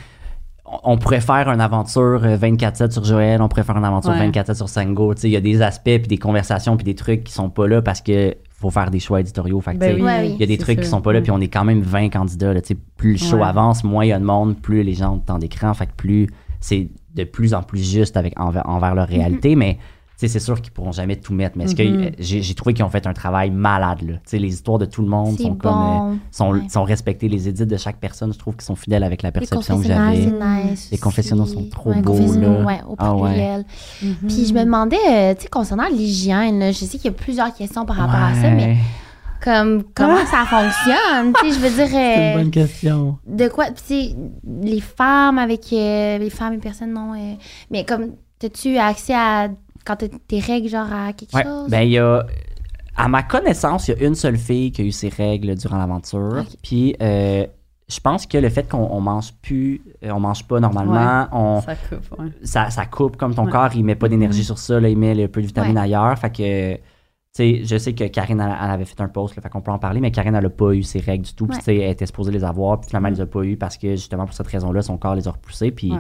on- 0.85 0.97
pourrait 0.97 1.21
faire 1.21 1.49
une 1.51 1.61
aventure 1.61 2.21
euh, 2.25 2.37
24-7 2.37 2.93
sur 2.93 3.05
Joël, 3.05 3.43
on 3.43 3.49
pourrait 3.49 3.65
faire 3.65 3.77
une 3.77 3.85
aventure 3.85 4.13
Ouais. 4.13 4.19
24-7 4.19 4.55
sur 4.57 4.69
Sango. 4.69 5.15
Tu 5.15 5.23
sais, 5.23 5.29
il 5.29 5.33
y 5.33 5.37
a 5.37 5.41
des 5.41 5.61
aspects, 5.63 5.99
puis 5.99 6.07
des 6.09 6.17
conversations, 6.19 6.77
puis 6.77 6.85
des 6.85 6.95
trucs 6.95 7.25
qui 7.25 7.33
sont 7.33 7.51
pas 7.51 7.67
là 7.69 7.83
parce 7.83 8.01
que 8.01 8.35
faut 8.51 8.71
faire 8.71 8.91
des 8.91 9.01
choix 9.01 9.21
éditoriaux. 9.21 9.61
Fait 9.61 9.75
Ben 9.75 9.97
tu 9.97 10.03
oui. 10.03 10.09
Oui. 10.21 10.31
Il 10.35 10.41
y 10.41 10.43
a 10.43 10.47
des 10.47 10.57
trucs 10.57 10.79
qui 10.79 10.85
sûr. 10.85 10.93
sont 10.97 11.03
pas 11.03 11.13
là, 11.13 11.21
puis 11.21 11.31
on 11.33 11.41
est 11.41 11.49
quand 11.49 11.65
même 11.65 11.83
20 11.83 12.09
candidats. 12.09 12.55
Là, 12.55 12.63
tu 12.63 12.69
sais. 12.69 12.77
plus 12.97 13.13
le 13.13 13.19
show 13.19 13.37
Ouais. 13.39 13.43
avance, 13.43 13.85
moins 13.85 14.05
il 14.07 14.09
y 14.09 14.13
a 14.13 14.19
de 14.19 14.25
monde, 14.25 14.57
plus 14.57 14.83
les 14.83 14.95
gens 14.95 15.15
ont 15.15 15.17
de 15.17 15.25
temps 15.25 15.39
d'écran. 15.39 15.75
Fait 15.75 15.87
que 15.87 15.93
plus 15.97 16.29
c'est 16.61 16.89
de 17.15 17.25
plus 17.25 17.55
en 17.55 17.63
plus 17.63 17.89
juste 17.89 18.17
avec, 18.17 18.39
envers, 18.39 18.69
envers 18.69 18.95
leur 18.95 19.07
réalité. 19.09 19.55
Mais 19.57 19.75
tu 19.75 19.81
sais, 20.21 20.29
c'est 20.29 20.39
sûr 20.41 20.61
qu'ils 20.63 20.73
pourront 20.73 20.93
jamais 20.93 21.17
tout 21.17 21.35
mettre. 21.35 21.59
Mais 21.59 21.65
Mhm. 21.65 22.11
j'ai 22.21 22.55
trouvé 22.55 22.73
qu'ils 22.73 22.85
ont 22.85 22.89
fait 22.89 23.07
un 23.09 23.13
travail 23.13 23.51
malade. 23.51 24.03
Là. 24.03 24.15
Les 24.39 24.49
histoires 24.55 24.79
de 24.79 24.87
tout 24.87 25.03
le 25.03 25.09
monde 25.09 25.37
sont 25.41 25.57
comme 25.57 25.73
euh, 25.73 25.99
bon. 26.13 26.19
sont, 26.31 26.53
Ouais. 26.53 26.61
sont 26.69 26.85
respectées. 26.85 27.29
Les 27.29 27.49
édits 27.49 27.67
de 27.67 27.77
chaque 27.77 27.97
personne, 27.99 28.33
je 28.33 28.39
trouve 28.39 28.55
qu'ils 28.55 28.63
sont 28.65 28.77
fidèles 28.77 29.03
avec 29.03 29.23
la 29.23 29.33
perception 29.33 29.81
que 29.81 29.87
j'avais. 29.89 30.17
nice. 30.27 30.89
Les 30.93 30.99
confessionnaux 30.99 31.47
sont 31.47 31.69
trop 31.69 31.91
Ouais, 31.91 32.01
beaux, 32.01 32.17
là. 32.35 32.65
ouais, 32.65 32.81
au 32.89 32.95
Ah. 32.99 33.13
Mhm. 34.03 34.15
Puis 34.29 34.47
je 34.47 34.55
me 34.55 34.65
demandais, 34.65 34.97
euh, 35.11 35.35
concernant 35.51 35.89
l'hygiène, 35.89 36.73
je 36.73 36.85
sais 36.85 36.97
qu'il 36.99 37.07
y 37.07 37.09
a 37.09 37.17
plusieurs 37.17 37.53
questions 37.55 37.85
par 37.85 37.97
rapport 37.97 38.15
à 38.23 38.35
ça, 38.35 38.51
mais 38.51 38.77
comme 39.45 39.85
comment 39.95 40.25
ça 40.27 40.45
fonctionne, 40.47 41.33
tu 41.41 41.51
sais, 41.51 41.59
je 41.59 41.61
veux 41.61 41.71
dire, 41.77 41.87
C'est 41.91 42.19
euh, 42.19 42.33
une 42.33 42.39
bonne 42.43 42.51
question. 42.51 43.19
de 43.27 43.49
quoi, 43.49 43.67
puis 43.87 44.17
les 44.63 44.81
femmes 44.81 45.39
avec 45.39 45.71
euh, 45.73 46.17
les 46.19 46.31
femmes 46.31 46.55
et 46.55 46.59
personnes 46.59 46.93
non, 46.95 47.13
euh, 47.15 47.35
mais 47.71 47.85
comme, 47.85 48.13
as-tu 48.43 48.79
accès 48.79 49.15
à 49.15 49.49
quand 49.85 49.97
t'as 49.97 50.07
tes 50.27 50.41
règles, 50.41 50.69
genre 50.69 50.91
à 50.93 51.13
quelque 51.13 51.35
Ouais, 51.37 51.43
chose? 51.45 51.69
ben 51.69 51.83
il 51.83 51.91
y 51.91 51.99
a 51.99 52.25
à 52.97 53.09
ma 53.09 53.23
connaissance, 53.23 53.89
il 53.89 53.99
y 54.01 54.05
a 54.05 54.07
une 54.07 54.15
seule 54.15 54.39
fille 54.39 54.71
qui 54.73 54.81
a 54.83 54.85
eu 54.85 54.93
ses 54.93 55.09
règles 55.11 55.55
durant 55.57 55.77
l'aventure. 55.79 56.45
Puis 56.63 56.95
euh, 57.03 57.45
je 57.89 58.01
pense 58.01 58.25
que 58.27 58.39
le 58.39 58.49
fait 58.49 58.67
qu'on 58.69 58.79
on 58.91 59.01
mange 59.01 59.33
plus, 59.43 59.83
euh, 60.05 60.11
on 60.13 60.21
mange 60.21 60.45
pas 60.47 60.59
normalement, 60.61 61.27
on 61.33 61.61
Ça 61.61 61.75
coupe, 61.75 62.19
ouais. 62.19 62.29
ça, 62.45 62.71
ça 62.71 62.87
coupe 62.87 63.17
comme 63.19 63.35
ton 63.35 63.43
Ouais. 63.43 63.49
Mm-hmm. 63.49 63.53
corps, 63.53 63.71
il 63.75 63.85
met 63.85 63.95
pas 63.97 64.09
d'énergie 64.09 64.45
sur 64.45 64.59
ça, 64.59 64.79
là, 64.81 64.89
il 64.89 64.97
met 64.97 65.15
le 65.15 65.29
peu 65.29 65.43
de 65.43 65.47
vitamines 65.47 65.75
Ouais. 65.77 65.83
ailleurs. 65.83 66.17
Fait 66.19 66.31
que, 66.31 66.79
sais, 67.37 67.65
je 67.65 67.77
sais 67.79 67.95
que 67.95 68.05
Karine, 68.05 68.41
elle, 68.41 68.57
elle 68.63 68.71
avait 68.71 68.85
fait 68.85 69.01
un 69.01 69.09
post, 69.09 69.35
là, 69.37 69.43
fait 69.43 69.49
qu'on 69.49 69.61
peut 69.61 69.73
en 69.73 69.79
parler, 69.79 70.01
mais 70.01 70.11
Karine, 70.11 70.35
elle 70.35 70.47
a 70.47 70.51
pas 70.51 70.73
eu 70.73 70.83
ses 70.83 71.01
règles 71.01 71.25
du 71.25 71.35
tout. 71.35 71.47
Puis, 71.47 71.55
Ouais. 71.57 71.59
tu 71.61 71.65
sais, 71.65 71.77
elle 71.77 71.91
était 71.91 72.07
supposée 72.07 72.31
les 72.33 72.45
avoir, 72.45 72.81
puis 72.81 72.89
finalement, 72.89 73.09
elle 73.09 73.15
les 73.15 73.21
a 73.21 73.27
pas 73.27 73.43
eu 73.43 73.57
parce 73.57 73.77
que, 73.77 73.91
justement, 73.91 74.25
pour 74.25 74.35
cette 74.35 74.47
raison-là, 74.47 74.83
son 74.83 74.97
corps 74.99 75.15
les 75.15 75.27
a 75.27 75.33
repoussés. 75.33 75.71
Puis, 75.71 75.93
Ouais. 75.93 75.99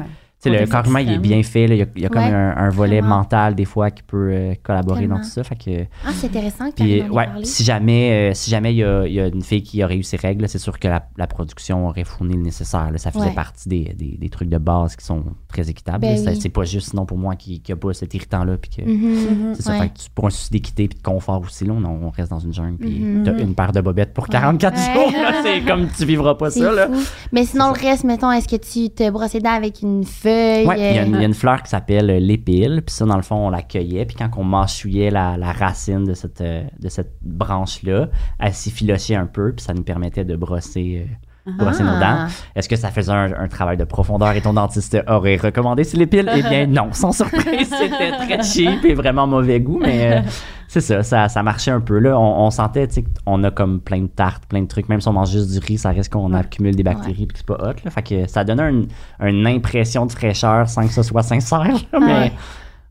Le 0.50 0.62
humain, 0.88 1.00
il 1.00 1.12
est 1.12 1.18
bien 1.18 1.42
fait, 1.42 1.66
là, 1.66 1.74
il 1.74 1.78
y 1.78 1.82
a, 1.82 1.86
il 1.96 2.02
y 2.02 2.06
a 2.06 2.08
comme 2.08 2.22
un, 2.22 2.56
un 2.56 2.68
volet 2.70 3.00
vraiment. 3.00 3.18
mental, 3.18 3.54
des 3.54 3.64
fois, 3.64 3.90
qui 3.90 4.02
peut 4.02 4.30
euh, 4.32 4.54
collaborer 4.62 5.00
Tellement. 5.00 5.16
dans 5.16 5.22
tout 5.22 5.28
ça. 5.28 5.44
Fait 5.44 5.56
que, 5.56 5.84
Ah, 6.04 6.10
c'est 6.14 6.26
intéressant 6.26 6.70
que 6.70 6.76
puis, 6.76 7.02
ouais, 7.02 7.28
si 7.42 7.64
jamais, 7.64 8.30
euh, 8.30 8.34
si 8.34 8.50
jamais 8.50 8.72
il 8.72 8.78
y 8.78 8.84
a, 8.84 9.06
il 9.06 9.12
y 9.12 9.20
a 9.20 9.26
une 9.26 9.42
fille 9.42 9.62
qui 9.62 9.82
aurait 9.84 9.96
eu 9.96 10.02
ses 10.02 10.16
règles, 10.16 10.48
c'est 10.48 10.58
sûr 10.58 10.78
que 10.78 10.88
la, 10.88 11.06
la 11.16 11.26
production 11.26 11.86
aurait 11.88 12.04
fourni 12.04 12.34
le 12.36 12.42
nécessaire. 12.42 12.90
là. 12.90 12.98
Ça 12.98 13.10
faisait 13.10 13.24
Ouais. 13.26 13.32
partie 13.34 13.68
des, 13.68 13.94
des, 13.96 14.16
des 14.18 14.28
trucs 14.28 14.48
de 14.48 14.58
base 14.58 14.96
qui 14.96 15.04
sont 15.04 15.22
très 15.48 15.68
équitables. 15.70 16.00
Ben 16.00 16.18
oui. 16.26 16.38
C'est 16.40 16.48
pas 16.48 16.64
juste 16.64 16.90
sinon 16.90 17.06
pour 17.06 17.16
moi 17.18 17.36
qui 17.36 17.62
n'a 17.68 17.76
pas 17.76 17.92
cet 17.94 18.12
irritant-là. 18.14 18.56
Puis 18.58 18.70
que, 18.70 18.82
Mhm. 18.88 19.54
c'est 19.54 19.62
ça. 19.62 19.72
Fait 19.74 19.88
que 19.88 19.98
tu- 19.98 20.10
pour 20.14 20.26
un 20.26 20.30
souci 20.30 20.50
d'équité 20.50 20.88
puis 20.88 20.98
de 20.98 21.02
confort 21.02 21.40
aussi, 21.42 21.64
là, 21.64 21.72
on, 21.72 21.84
on 22.06 22.10
reste 22.10 22.30
dans 22.30 22.38
une 22.38 22.52
jungle. 22.52 22.76
Puis 22.78 22.98
Mhm. 23.00 23.22
t'as 23.24 23.38
une 23.38 23.54
paire 23.54 23.72
de 23.72 23.80
bobettes 23.80 24.12
pour 24.14 24.28
44 24.28 24.76
Ouais. 24.76 24.94
jours. 24.94 25.12
C'est 25.42 25.60
comme 25.62 25.88
tu 25.88 26.04
vivras 26.04 26.34
pas 26.34 26.50
ça. 26.50 26.70
Là. 26.72 26.88
Mais 27.32 27.44
sinon, 27.44 27.72
le 27.72 27.80
reste, 27.80 28.04
mettons, 28.04 28.30
est-ce 28.30 28.48
que 28.48 28.56
tu 28.56 28.90
te 28.90 29.08
brosses 29.10 29.32
les 29.34 29.40
dents 29.40 29.50
avec 29.54 29.80
une 29.82 30.04
feuille? 30.04 30.33
Il 30.34 30.94
y, 30.94 30.98
a 30.98 31.04
une- 31.04 31.34
fleur 31.34 31.62
qui 31.62 31.70
s'appelle 31.70 32.10
euh, 32.10 32.18
l'épile, 32.18 32.82
puis 32.86 32.94
ça, 32.94 33.04
dans 33.04 33.16
le 33.16 33.22
fond, 33.22 33.46
on 33.46 33.50
la 33.50 33.62
cueillait, 33.62 34.04
puis 34.06 34.16
quand 34.16 34.30
on 34.36 34.44
mâchouillait 34.44 35.10
la, 35.10 35.36
racine 35.52 36.04
de 36.04 36.14
cette, 36.14 36.40
euh, 36.40 36.64
de 36.78 36.88
cette 36.88 37.14
branche-là, 37.22 38.08
elle 38.38 38.54
s'effilochait 38.54 39.16
un 39.16 39.26
peu, 39.26 39.52
puis 39.52 39.64
ça 39.64 39.74
nous 39.74 39.82
permettait 39.82 40.24
de 40.24 40.36
brosser, 40.36 41.06
euh, 41.06 41.14
brosser 41.46 41.82
nos 41.82 41.98
dents. 41.98 42.26
Est-ce 42.54 42.68
que 42.68 42.76
ça 42.76 42.90
faisait 42.90 43.12
un, 43.12 43.32
un 43.38 43.48
travail 43.48 43.76
de 43.76 43.84
profondeur 43.84 44.32
et 44.32 44.40
ton 44.40 44.54
dentiste 44.54 44.96
aurait 45.06 45.36
recommandé 45.36 45.84
c'est 45.84 45.96
l'épile? 45.96 46.30
Eh 46.34 46.42
bien, 46.42 46.66
non, 46.66 46.92
sans 46.92 47.12
surprise, 47.12 47.68
c'était 47.78 48.12
très 48.12 48.42
cheap 48.42 48.84
et 48.84 48.94
vraiment 48.94 49.26
mauvais 49.26 49.60
goût, 49.60 49.78
mais 49.80 50.12
euh, 50.12 50.20
c'est 50.68 50.80
ça, 50.80 51.02
ça, 51.02 51.28
ça 51.28 51.42
marchait 51.42 51.70
un 51.70 51.80
peu. 51.80 51.98
Là. 51.98 52.18
On, 52.18 52.46
on 52.46 52.50
sentait, 52.50 52.86
tu 52.88 52.94
sais, 52.94 53.04
qu'on 53.26 53.44
a 53.44 53.50
comme 53.50 53.80
plein 53.80 54.00
de 54.00 54.06
tartes, 54.06 54.46
plein 54.46 54.62
de 54.62 54.66
trucs, 54.68 54.88
même 54.88 55.00
si 55.00 55.08
on 55.08 55.12
mange 55.12 55.30
juste 55.30 55.50
du 55.52 55.58
riz, 55.58 55.78
ça 55.78 55.90
reste 55.90 56.12
qu'on 56.12 56.32
accumule 56.32 56.74
des 56.74 56.82
bactéries 56.82 57.26
puis 57.26 57.34
que 57.34 57.38
c'est 57.38 57.46
pas 57.46 57.58
hot. 57.60 57.74
Là. 57.84 57.90
Fait 57.90 58.02
que 58.02 58.26
ça 58.26 58.42
donnait 58.44 58.70
une, 58.70 58.86
une 59.20 59.46
impression 59.46 60.06
de 60.06 60.12
fraîcheur 60.12 60.68
sans 60.68 60.86
que 60.86 60.92
ce 60.92 61.02
soit 61.02 61.22
sincère. 61.22 61.62
là, 61.92 62.00
mais 62.00 62.32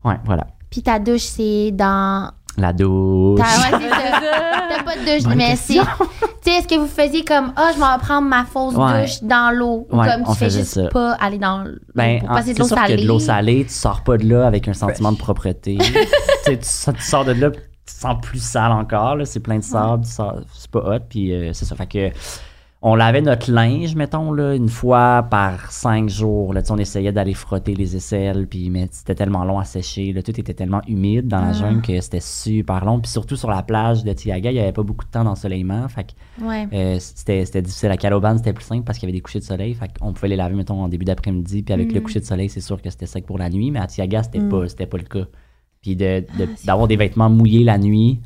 ouais, 0.04 0.16
voilà. 0.24 0.46
Puis 0.70 0.82
ta 0.82 0.98
douche, 0.98 1.22
c'est 1.22 1.70
dans. 1.72 2.30
La 2.56 2.72
douche. 2.72 3.40
Ouais, 3.40 3.44
ça. 3.70 3.78
T'as 4.68 4.82
pas 4.84 4.94
de 4.96 5.00
douche, 5.14 5.24
Bonne 5.24 5.36
mais 5.36 5.56
c'est. 5.56 5.74
Tu 5.74 5.80
sais, 6.42 6.58
est-ce 6.58 6.68
que 6.68 6.76
vous 6.78 6.86
faisiez 6.86 7.24
comme, 7.24 7.52
ah, 7.56 7.70
je 7.74 7.78
vais 7.80 7.98
prendre 8.04 8.28
ma 8.28 8.44
fausse 8.44 8.74
Ouais. 8.74 9.02
douche 9.02 9.22
dans 9.22 9.52
l'eau? 9.52 9.86
Ouais, 9.90 10.06
comme 10.08 10.22
on 10.26 10.32
tu 10.32 10.38
fais 10.38 10.50
juste 10.50 10.74
ça. 10.74 10.88
pas 10.92 11.12
aller 11.14 11.38
dans 11.38 11.64
l'eau 11.64 11.78
Ben, 11.94 12.20
pour 12.20 12.30
en- 12.30 12.34
passer 12.34 12.50
de 12.54 12.62
c'est 12.62 12.62
l'eau 12.62 12.68
salée? 12.68 12.96
de 13.02 13.06
l'eau 13.08 13.18
salée, 13.18 13.64
tu 13.66 13.72
sors 13.74 14.02
pas 14.04 14.16
de 14.18 14.28
là 14.28 14.46
avec 14.46 14.68
un 14.68 14.72
sentiment 14.74 15.10
de 15.12 15.16
propreté. 15.18 15.78
tu, 15.80 15.92
sais, 16.44 16.56
tu, 16.58 16.64
sors- 16.64 16.94
tu 16.94 17.02
sors 17.02 17.24
de 17.24 17.32
là, 17.32 17.50
tu 17.50 17.58
te 17.58 17.90
sens 18.00 18.16
plus 18.22 18.42
sale 18.42 18.72
encore. 18.72 19.16
là, 19.16 19.24
C'est 19.24 19.40
plein 19.40 19.58
de 19.58 19.64
sable, 19.64 20.04
tu 20.04 20.10
sors- 20.12 20.36
c'est 20.54 20.70
pas 20.70 20.80
hot. 20.80 21.00
Puis 21.08 21.32
euh, 21.34 21.50
c'est 21.54 21.64
ça. 21.64 21.74
Fait 21.76 21.86
que 21.86 22.10
on 22.86 22.94
lavait 22.96 23.22
notre 23.22 23.50
linge, 23.50 23.94
mettons, 23.96 24.30
là, 24.30 24.54
une 24.54 24.68
fois 24.68 25.26
par 25.30 25.72
cinq 25.72 26.10
jours. 26.10 26.52
Là, 26.52 26.60
on 26.68 26.76
essayait 26.76 27.12
d'aller 27.12 27.32
frotter 27.32 27.74
les 27.74 27.96
aisselles, 27.96 28.46
puis 28.46 28.68
mais 28.68 28.88
c'était 28.90 29.14
tellement 29.14 29.42
long 29.44 29.58
à 29.58 29.64
sécher. 29.64 30.12
Là, 30.12 30.22
tout 30.22 30.38
était 30.38 30.52
tellement 30.52 30.82
humide 30.86 31.26
dans 31.26 31.40
la 31.40 31.54
jungle 31.54 31.80
que 31.80 31.98
c'était 32.02 32.20
super 32.20 32.84
long. 32.84 33.00
Puis 33.00 33.10
surtout 33.10 33.36
sur 33.36 33.48
la 33.48 33.62
plage 33.62 34.04
de 34.04 34.12
Tiaga, 34.12 34.50
il 34.50 34.54
n'y 34.54 34.60
avait 34.60 34.72
pas 34.72 34.82
beaucoup 34.82 35.06
de 35.06 35.10
temps 35.10 35.24
d'ensoleillement. 35.24 35.88
Fait 35.88 36.04
que 36.04 36.44
Ouais. 36.46 36.68
euh, 36.74 36.98
c'était, 37.00 37.46
c'était 37.46 37.62
difficile. 37.62 37.90
À 37.90 37.96
Caloban, 37.96 38.36
c'était 38.36 38.52
plus 38.52 38.64
simple 38.66 38.84
parce 38.84 38.98
qu'il 38.98 39.08
y 39.08 39.10
avait 39.10 39.16
des 39.18 39.22
couchers 39.22 39.38
de 39.40 39.44
soleil. 39.44 39.72
Fait 39.72 39.88
qu'on 39.98 40.12
pouvait 40.12 40.28
les 40.28 40.36
laver, 40.36 40.54
mettons, 40.54 40.82
en 40.82 40.88
début 40.88 41.06
d'après-midi. 41.06 41.62
Puis 41.62 41.72
avec 41.72 41.90
le 41.90 42.00
Mm. 42.00 42.02
coucher 42.02 42.20
de 42.20 42.26
soleil, 42.26 42.50
c'est 42.50 42.60
sûr 42.60 42.82
que 42.82 42.90
c'était 42.90 43.06
sec 43.06 43.24
pour 43.24 43.38
la 43.38 43.48
nuit. 43.48 43.70
Mais 43.70 43.80
à 43.80 43.86
Tiaga, 43.86 44.22
c'était, 44.24 44.40
Mm. 44.40 44.48
pas, 44.50 44.68
c'était 44.68 44.86
pas 44.86 44.98
le 44.98 45.04
cas. 45.04 45.24
Puis 45.80 45.96
de, 45.96 46.20
de- 46.20 46.24
Ah, 46.42 46.46
d'avoir 46.66 46.86
des 46.86 46.96
vêtements 46.96 47.30
mouillés 47.30 47.64
la 47.64 47.78
nuit, 47.78 48.20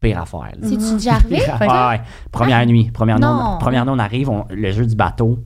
pire 0.00 0.20
affaire. 0.20 0.52
C'est-tu 0.62 0.92
déjà 0.94 1.14
arrivé? 1.14 1.36
Ouais. 1.60 2.00
Première 2.32 2.64
nuit. 2.66 2.90
Première 2.90 3.18
nuit, 3.18 3.26
on, 3.26 3.58
première 3.58 3.84
nuit, 3.84 3.92
on 3.94 3.98
arrive, 3.98 4.30
on- 4.30 4.44
le 4.50 4.70
jeu 4.72 4.86
du 4.86 4.94
bateau. 4.96 5.38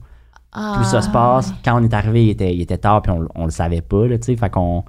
Ah, 0.53 0.75
Plus 0.77 0.85
ça 0.85 1.01
se 1.01 1.09
passe. 1.09 1.53
Quand 1.65 1.79
on 1.79 1.83
est 1.83 1.93
arrivé, 1.93 2.25
il 2.25 2.29
était, 2.29 2.53
il 2.55 2.61
était 2.61 2.77
tard, 2.77 3.01
puis 3.01 3.11
on, 3.11 3.27
on 3.35 3.45
le 3.45 3.51
savait 3.51 3.81
pas, 3.81 4.07
là, 4.07 4.17
tu 4.17 4.23
sais. 4.25 4.35
Fait 4.37 4.49
qu'on, 4.49 4.85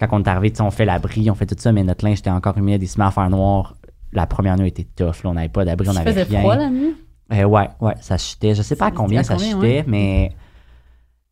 quand 0.00 0.08
on 0.10 0.20
est 0.22 0.28
arrivé, 0.28 0.52
on 0.60 0.70
fait 0.72 0.84
l'abri, 0.84 1.30
on 1.30 1.34
fait 1.36 1.46
tout 1.46 1.54
ça, 1.56 1.70
mais 1.70 1.84
notre 1.84 2.04
linge 2.04 2.18
était 2.18 2.30
encore 2.30 2.58
humide, 2.58 2.82
il 2.82 2.88
se 2.88 2.98
met 2.98 3.04
à 3.06 3.10
faire 3.12 3.30
noir. 3.30 3.76
La 4.12 4.26
première 4.26 4.56
nuit 4.56 4.68
était 4.68 4.84
tough, 4.96 5.22
là, 5.22 5.30
on 5.30 5.34
n'avait 5.34 5.48
pas 5.48 5.64
d'abri, 5.64 5.88
on 5.88 5.92
Il 5.92 5.94
n'avait 5.98 6.10
faisait 6.12 6.22
rien. 6.24 6.40
froid 6.40 6.56
la 6.56 6.68
nuit? 6.70 6.96
Euh, 7.32 7.44
ouais, 7.44 7.68
ouais, 7.80 7.94
ça 8.00 8.18
chutait. 8.18 8.54
Je 8.54 8.62
sais 8.62 8.76
pas 8.76 8.86
à 8.86 8.90
combien 8.90 9.22
ça 9.22 9.34
combien, 9.34 9.52
chutait, 9.52 9.84
mais. 9.86 10.32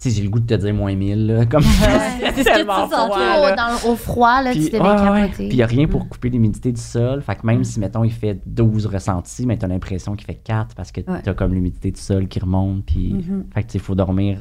Sais, 0.02 0.10
j'ai 0.10 0.22
le 0.24 0.30
goût 0.30 0.40
de 0.40 0.46
te 0.46 0.54
dire 0.54 0.74
moins 0.74 0.94
1000, 0.96 1.26
là. 1.28 1.46
Comme 1.46 1.62
C'est 1.62 2.26
ce 2.32 2.38
que 2.38 2.42
tellement 2.44 2.88
tu 2.88 2.92
froid, 2.94 3.08
Au, 3.08 3.54
dans, 3.56 3.90
au 3.92 3.94
froid, 3.96 4.42
là, 4.42 4.50
Puis, 4.50 4.64
tu 4.64 4.70
devais 4.72 4.80
ouais, 4.82 4.88
ouais, 4.88 5.10
ouais. 5.10 5.20
capoter. 5.22 5.34
Puis 5.36 5.46
il 5.52 5.56
n'y 5.56 5.62
a 5.62 5.66
rien 5.66 5.86
pour 5.86 6.08
couper 6.08 6.28
l'humidité 6.30 6.72
du 6.72 6.80
sol. 6.80 7.22
Fait 7.22 7.36
que 7.36 7.46
même 7.46 7.62
si, 7.62 7.78
mettons, 7.78 8.02
il 8.02 8.10
fait 8.10 8.40
12 8.44 8.86
ressentis, 8.86 9.46
mais 9.46 9.56
tu 9.58 9.64
as 9.64 9.68
l'impression 9.68 10.16
qu'il 10.16 10.26
fait 10.26 10.34
4 10.42 10.74
parce 10.74 10.90
que 10.90 11.02
Ouais. 11.08 11.22
tu 11.22 11.28
as 11.30 11.34
comme 11.34 11.54
l'humidité 11.54 11.92
du 11.92 12.00
sol 12.00 12.26
qui 12.26 12.40
remonte. 12.40 12.84
Puis, 12.84 13.12
Mhm. 13.12 13.44
fait 13.54 13.62
que 13.62 13.66
tu 13.68 13.72
sais, 13.72 13.78
il 13.78 13.80
faut 13.84 13.94
dormir 13.94 14.38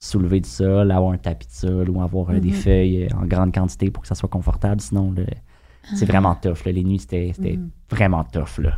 soulevé 0.00 0.40
du 0.40 0.48
sol, 0.48 0.90
avoir 0.90 1.12
un 1.12 1.18
tapis 1.18 1.46
de 1.46 1.52
sol 1.52 1.88
ou 1.88 2.02
avoir 2.02 2.30
euh, 2.30 2.40
des 2.40 2.48
Mhm. 2.48 2.54
feuilles 2.54 3.04
euh, 3.04 3.16
en 3.22 3.26
grande 3.26 3.54
quantité 3.54 3.88
pour 3.90 4.02
que 4.02 4.08
ça 4.08 4.16
soit 4.16 4.28
confortable. 4.28 4.80
Sinon, 4.80 5.12
le- 5.16 5.26
c'est 5.94 6.06
vraiment 6.06 6.34
tough. 6.34 6.64
Là. 6.66 6.72
Les 6.72 6.82
nuits, 6.82 6.98
c'était 6.98 7.30
c'était 7.36 7.56
Mhm. 7.56 7.70
vraiment 7.88 8.24
tough. 8.24 8.58
Là. 8.58 8.72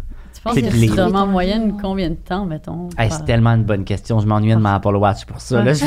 Penses 0.44 0.54
C'est 0.54 0.62
que 0.62 0.94
dormais 0.94 1.18
en 1.18 1.26
moyenne 1.26 1.78
combien 1.80 2.11
de 2.11 2.14
temps, 2.16 2.44
mettons? 2.44 2.90
Hey, 2.98 3.11
c'est 3.11 3.24
tellement 3.24 3.50
une 3.54 3.64
bonne 3.64 3.85
question. 3.85 4.20
Je 4.20 4.26
m'ennuyais 4.26 4.54
de 4.57 4.61
ma 4.61 4.74
Apple 4.74 4.94
Watch 4.96 5.24
pour 5.24 5.40
ça. 5.40 5.62
Là. 5.62 5.72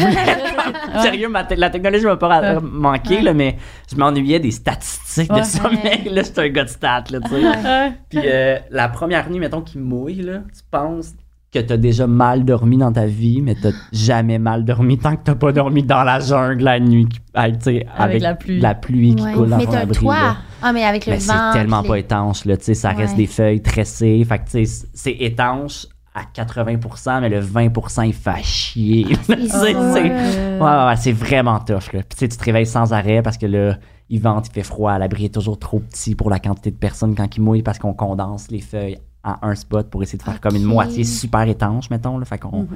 Je 0.97 1.01
Sérieux, 1.01 1.29
ma 1.29 1.43
te- 1.43 1.53
la 1.53 1.69
technologie 1.69 2.05
m'a 2.05 2.17
pas 2.17 2.59
manqué, 2.59 3.21
là, 3.21 3.33
mais 3.33 3.57
je 3.89 3.95
m'ennuyais 3.95 4.39
des 4.39 4.51
statistiques 4.51 5.31
de 5.31 5.43
sommeil. 5.43 6.09
Là, 6.11 6.23
j'étais 6.23 6.41
un 6.41 6.49
gars 6.49 6.63
de 6.63 6.69
stats. 6.69 7.03
Là, 7.11 7.19
tu 7.21 7.29
sais. 7.29 7.35
Ouais. 7.45 7.91
Puis 8.09 8.19
euh, 8.25 8.57
la 8.71 8.89
première 8.89 9.29
nuit, 9.29 9.39
mettons, 9.39 9.61
qui 9.61 9.77
mouille, 9.77 10.21
là, 10.23 10.39
tu 10.53 10.61
penses 10.71 11.13
que 11.53 11.59
t'as 11.59 11.77
déjà 11.77 12.07
mal 12.07 12.43
dormi 12.43 12.77
dans 12.77 12.91
ta 12.91 13.05
vie, 13.05 13.41
mais 13.41 13.55
t'as 13.55 13.71
jamais 13.93 14.37
mal 14.39 14.65
dormi 14.65 14.97
tant 14.97 15.15
que 15.15 15.23
t'as 15.23 15.35
pas 15.35 15.51
dormi 15.51 15.81
dans 15.83 16.03
la 16.03 16.19
jungle 16.19 16.63
la 16.63 16.79
nuit, 16.79 17.07
qui- 17.07 17.19
avec, 17.33 18.21
la 18.21 18.35
pluie. 18.35 18.59
la 18.59 18.75
pluie 18.75 19.15
qui 19.15 19.23
Ouais. 19.23 19.33
coule 19.33 19.49
dans 19.49 19.57
Mais 19.57 19.65
ton 19.65 19.73
abri, 19.73 19.97
toit. 19.99 20.13
là. 20.15 20.37
Ah, 20.61 20.73
mais 20.73 20.83
avec 20.83 21.05
le 21.05 21.13
Mais 21.13 21.17
vent. 21.19 21.51
c'est 21.53 21.59
tellement 21.59 21.83
pas 21.83 21.99
étanche, 21.99 22.45
là, 22.45 22.57
tu 22.57 22.65
sais, 22.65 22.73
ça 22.73 22.89
reste 22.91 23.15
des 23.15 23.27
feuilles 23.27 23.61
tressées, 23.61 24.25
fait 24.27 24.39
que, 24.39 24.65
c'est 24.93 25.11
étanche 25.19 25.85
à 26.13 26.23
80%, 26.33 27.21
mais 27.21 27.29
le 27.29 27.39
20% 27.39 28.01
il 28.07 28.13
fait 28.13 28.43
chier. 28.43 29.05
C'est 29.27 29.35
Ouais, 29.75 30.59
ouais, 30.59 31.11
vraiment 31.13 31.59
tough. 31.59 31.93
Là. 31.93 32.01
Puis 32.09 32.27
tu 32.27 32.35
te 32.37 32.43
réveilles 32.43 32.65
sans 32.65 32.91
arrêt 32.91 33.21
parce 33.21 33.37
que 33.37 33.45
là, 33.45 33.77
il 34.09 34.19
vente, 34.19 34.47
il 34.47 34.51
fait 34.53 34.63
froid, 34.63 34.97
l'abri 34.97 35.25
est 35.25 35.33
toujours 35.33 35.59
trop 35.59 35.79
petit 35.79 36.15
pour 36.15 36.29
la 36.31 36.39
quantité 36.39 36.71
de 36.71 36.75
personnes 36.77 37.13
quand 37.13 37.37
il 37.37 37.41
mouille 37.41 37.61
parce 37.61 37.77
qu'on 37.77 37.93
condense 37.93 38.49
les 38.49 38.61
feuilles 38.61 38.97
à 39.27 39.47
un 39.47 39.55
spot 39.55 39.89
pour 39.89 40.01
essayer 40.03 40.17
de 40.17 40.23
faire 40.23 40.39
comme 40.41 40.55
une 40.55 40.63
moitié 40.63 41.03
super 41.03 41.47
étanche, 41.47 41.89
mettons. 41.89 42.17
Là. 42.17 42.25
Fait 42.25 42.37
qu'on. 42.39 42.63
Mhm. 42.63 42.67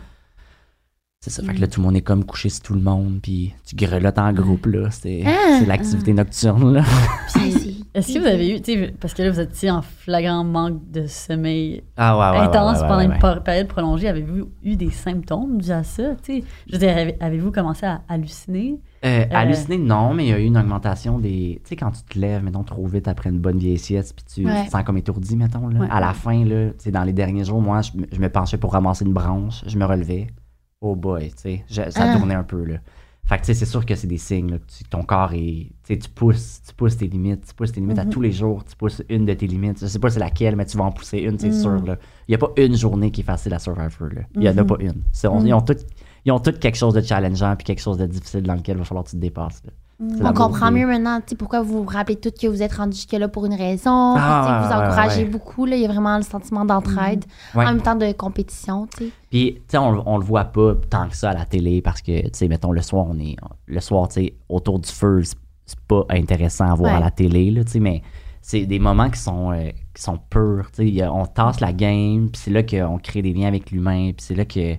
C'est 1.23 1.29
ça. 1.29 1.43
Fait 1.43 1.53
que 1.53 1.61
là, 1.61 1.67
tout 1.67 1.79
le 1.81 1.85
monde 1.85 1.95
est 1.95 2.01
comme 2.01 2.25
couché 2.25 2.49
sur 2.49 2.63
tout 2.63 2.73
le 2.73 2.81
monde, 2.81 3.19
puis 3.21 3.53
tu 3.65 3.75
grelottes 3.75 4.17
en 4.17 4.33
groupe, 4.33 4.65
là. 4.65 4.89
C'est 4.89 5.23
Ah. 5.25 5.57
c'est 5.59 5.65
l'activité 5.67 6.13
nocturne, 6.13 6.73
là. 6.73 6.83
Puis, 7.35 7.80
Est-ce 7.93 8.13
que 8.13 8.19
vous 8.19 8.25
avez 8.25 8.55
eu, 8.55 8.61
tu 8.61 8.73
sais, 8.73 8.93
parce 9.01 9.13
que 9.13 9.21
là, 9.21 9.31
vous 9.31 9.39
étiez 9.41 9.69
en 9.69 9.81
flagrant 9.81 10.45
manque 10.45 10.79
de 10.91 11.07
sommeil 11.07 11.83
Ah 11.97 12.17
ouais, 12.17 12.23
ouais, 12.23 12.31
ouais, 12.39 12.45
intense 12.47 12.77
ouais, 12.77 12.81
ouais, 12.83 12.87
pendant 12.87 13.09
ouais, 13.29 13.35
une 13.37 13.43
période 13.43 13.67
prolongée, 13.67 14.07
avez-vous 14.07 14.49
eu 14.63 14.75
des 14.77 14.91
symptômes 14.91 15.59
dus 15.61 15.71
à 15.71 15.83
ça? 15.83 16.15
tu 16.23 16.39
sais? 16.39 16.43
Je 16.67 16.71
veux 16.73 16.77
dire, 16.79 16.95
avez- 16.97 17.17
avez-vous 17.19 17.51
commencé 17.51 17.85
à 17.85 18.01
halluciner? 18.07 18.79
Euh, 19.03 19.25
halluciner, 19.31 19.77
non, 19.77 20.13
mais 20.13 20.25
il 20.25 20.29
y 20.29 20.33
a 20.33 20.39
eu 20.39 20.45
une 20.45 20.57
augmentation 20.57 21.19
des. 21.19 21.59
Tu 21.65 21.69
sais, 21.69 21.75
quand 21.75 21.91
tu 21.91 22.03
te 22.03 22.17
lèves, 22.17 22.43
mettons, 22.43 22.63
trop 22.63 22.85
vite 22.87 23.07
après 23.09 23.29
une 23.29 23.39
bonne 23.39 23.57
vieille 23.57 23.77
sieste, 23.77 24.15
puis 24.15 24.25
tu 24.43 24.47
Ouais. 24.49 24.65
te 24.67 24.71
sens 24.71 24.83
comme 24.83 24.97
étourdi, 24.97 25.35
mettons, 25.35 25.67
là. 25.67 25.79
Ouais. 25.81 25.87
À 25.91 25.99
la 25.99 26.13
fin, 26.13 26.45
là, 26.45 26.69
tu 26.69 26.75
sais, 26.77 26.91
dans 26.91 27.03
les 27.03 27.13
derniers 27.13 27.43
jours, 27.43 27.59
moi, 27.61 27.81
je, 27.81 27.91
me- 27.97 28.05
je 28.11 28.19
me 28.21 28.29
penchais 28.29 28.57
pour 28.57 28.71
ramasser 28.71 29.03
une 29.03 29.13
branche, 29.13 29.63
je 29.67 29.77
me 29.77 29.83
relevais. 29.85 30.27
Oh 30.79 30.95
boy, 30.95 31.29
tu 31.31 31.61
sais, 31.67 31.89
ça 31.89 31.89
Ah. 31.95 32.15
tournait 32.17 32.35
un 32.35 32.43
peu, 32.43 32.63
là. 32.63 32.77
Fait 33.31 33.37
que, 33.37 33.45
tu 33.45 33.45
sais, 33.47 33.53
c'est 33.53 33.65
sûr 33.65 33.85
que 33.85 33.95
c'est 33.95 34.07
des 34.07 34.17
signes, 34.17 34.51
là, 34.51 34.57
que 34.57 34.65
tu- 34.67 34.83
ton 34.83 35.03
corps 35.03 35.31
est. 35.33 35.71
Tu 35.87 35.97
pousses, 36.13 36.61
tu 36.67 36.73
pousses 36.75 36.97
tes 36.97 37.07
limites, 37.07 37.45
tu 37.47 37.53
pousses 37.53 37.71
tes 37.71 37.79
limites 37.79 37.97
à 37.99 38.05
tous 38.11 38.19
les 38.21 38.31
jours, 38.33 38.65
tu 38.65 38.75
pousses 38.75 39.01
une 39.09 39.25
de 39.25 39.33
tes 39.33 39.47
limites. 39.47 39.79
Je 39.79 39.85
sais 39.87 39.99
pas 39.99 40.09
c'est 40.09 40.19
laquelle, 40.19 40.57
mais 40.57 40.65
tu 40.65 40.77
vas 40.77 40.83
en 40.83 40.91
pousser 40.91 41.19
une, 41.19 41.39
c'est 41.39 41.53
sûr, 41.53 41.81
là. 41.85 41.97
Il 42.27 42.33
y 42.33 42.35
a 42.35 42.37
pas 42.37 42.51
une 42.57 42.75
journée 42.75 43.09
qui 43.09 43.21
est 43.21 43.23
facile 43.23 43.53
à 43.53 43.59
Survivor, 43.59 44.09
là. 44.13 44.21
Il 44.35 44.43
y 44.43 44.49
en 44.49 44.57
a 44.57 44.63
pas 44.65 44.75
une. 44.81 45.01
On- 45.29 45.45
Ils 45.45 45.53
ont 45.53 45.61
toutes. 45.61 45.85
Ils 46.25 46.31
ont 46.33 46.39
toutes 46.39 46.59
quelque 46.59 46.77
chose 46.77 46.93
de 46.93 47.01
challengeant 47.01 47.55
puis 47.55 47.63
quelque 47.63 47.79
chose 47.81 47.97
de 47.97 48.05
difficile 48.05 48.43
dans 48.43 48.53
lequel 48.55 48.75
il 48.75 48.79
va 48.79 48.83
falloir 48.85 49.05
que 49.05 49.09
tu 49.11 49.15
te 49.15 49.21
dépasses. 49.21 49.61
là. 49.65 49.71
On 50.01 50.33
comprend 50.33 50.71
mieux 50.71 50.87
maintenant 50.87 51.19
pourquoi 51.37 51.61
vous 51.61 51.83
vous 51.83 51.89
rappelez 51.89 52.15
tout 52.15 52.31
que 52.31 52.47
vous 52.47 52.63
êtes 52.63 52.73
rendu 52.73 52.95
jusque-là 52.95 53.27
pour 53.27 53.45
une 53.45 53.53
raison. 53.53 54.15
Ah, 54.17 54.63
vous 54.65 54.73
encouragez 54.73 55.23
ouais. 55.23 55.29
beaucoup. 55.29 55.65
Là, 55.65 55.75
il 55.75 55.81
y 55.83 55.85
a 55.85 55.87
vraiment 55.87 56.17
le 56.17 56.23
sentiment 56.23 56.65
d'entraide 56.65 57.23
Ouais. 57.53 57.65
en 57.65 57.73
même 57.73 57.81
temps 57.81 57.95
de 57.95 58.11
compétition. 58.11 58.87
tu 58.97 59.05
sais. 59.05 59.11
Puis, 59.29 59.61
on, 59.75 60.01
on 60.05 60.17
le 60.17 60.25
voit 60.25 60.45
pas 60.45 60.73
tant 60.89 61.07
que 61.07 61.15
ça 61.15 61.29
à 61.29 61.33
la 61.33 61.45
télé 61.45 61.81
parce 61.81 62.01
que, 62.01 62.21
tu 62.23 62.29
sais, 62.33 62.47
mettons, 62.47 62.71
le 62.71 62.81
soir, 62.81 63.05
on 63.07 63.17
est. 63.19 63.35
Le 63.67 63.79
soir, 63.79 64.07
tu 64.07 64.15
sais, 64.15 64.33
autour 64.49 64.79
du 64.79 64.89
feu, 64.89 65.21
c'est 65.65 65.79
pas 65.87 66.03
intéressant 66.09 66.65
à 66.71 66.73
voir 66.75 66.91
Ouais. 66.91 66.97
à 66.97 66.99
la 66.99 67.11
télé, 67.11 67.51
là, 67.51 67.61
mais 67.79 68.01
c'est 68.41 68.65
des 68.65 68.79
moments 68.79 69.09
qui 69.09 69.19
sont, 69.19 69.51
euh, 69.51 69.69
qui 69.93 70.01
sont 70.01 70.17
purs, 70.29 70.71
On 71.13 71.25
tasse 71.27 71.59
la 71.59 71.73
game, 71.73 72.29
puis 72.31 72.41
c'est 72.43 72.51
là 72.51 72.63
qu'on 72.63 72.97
crée 72.97 73.21
des 73.21 73.33
liens 73.33 73.47
avec 73.47 73.69
l'humain, 73.71 74.11
puis 74.17 74.25
c'est 74.25 74.35
là 74.35 74.45
que. 74.45 74.75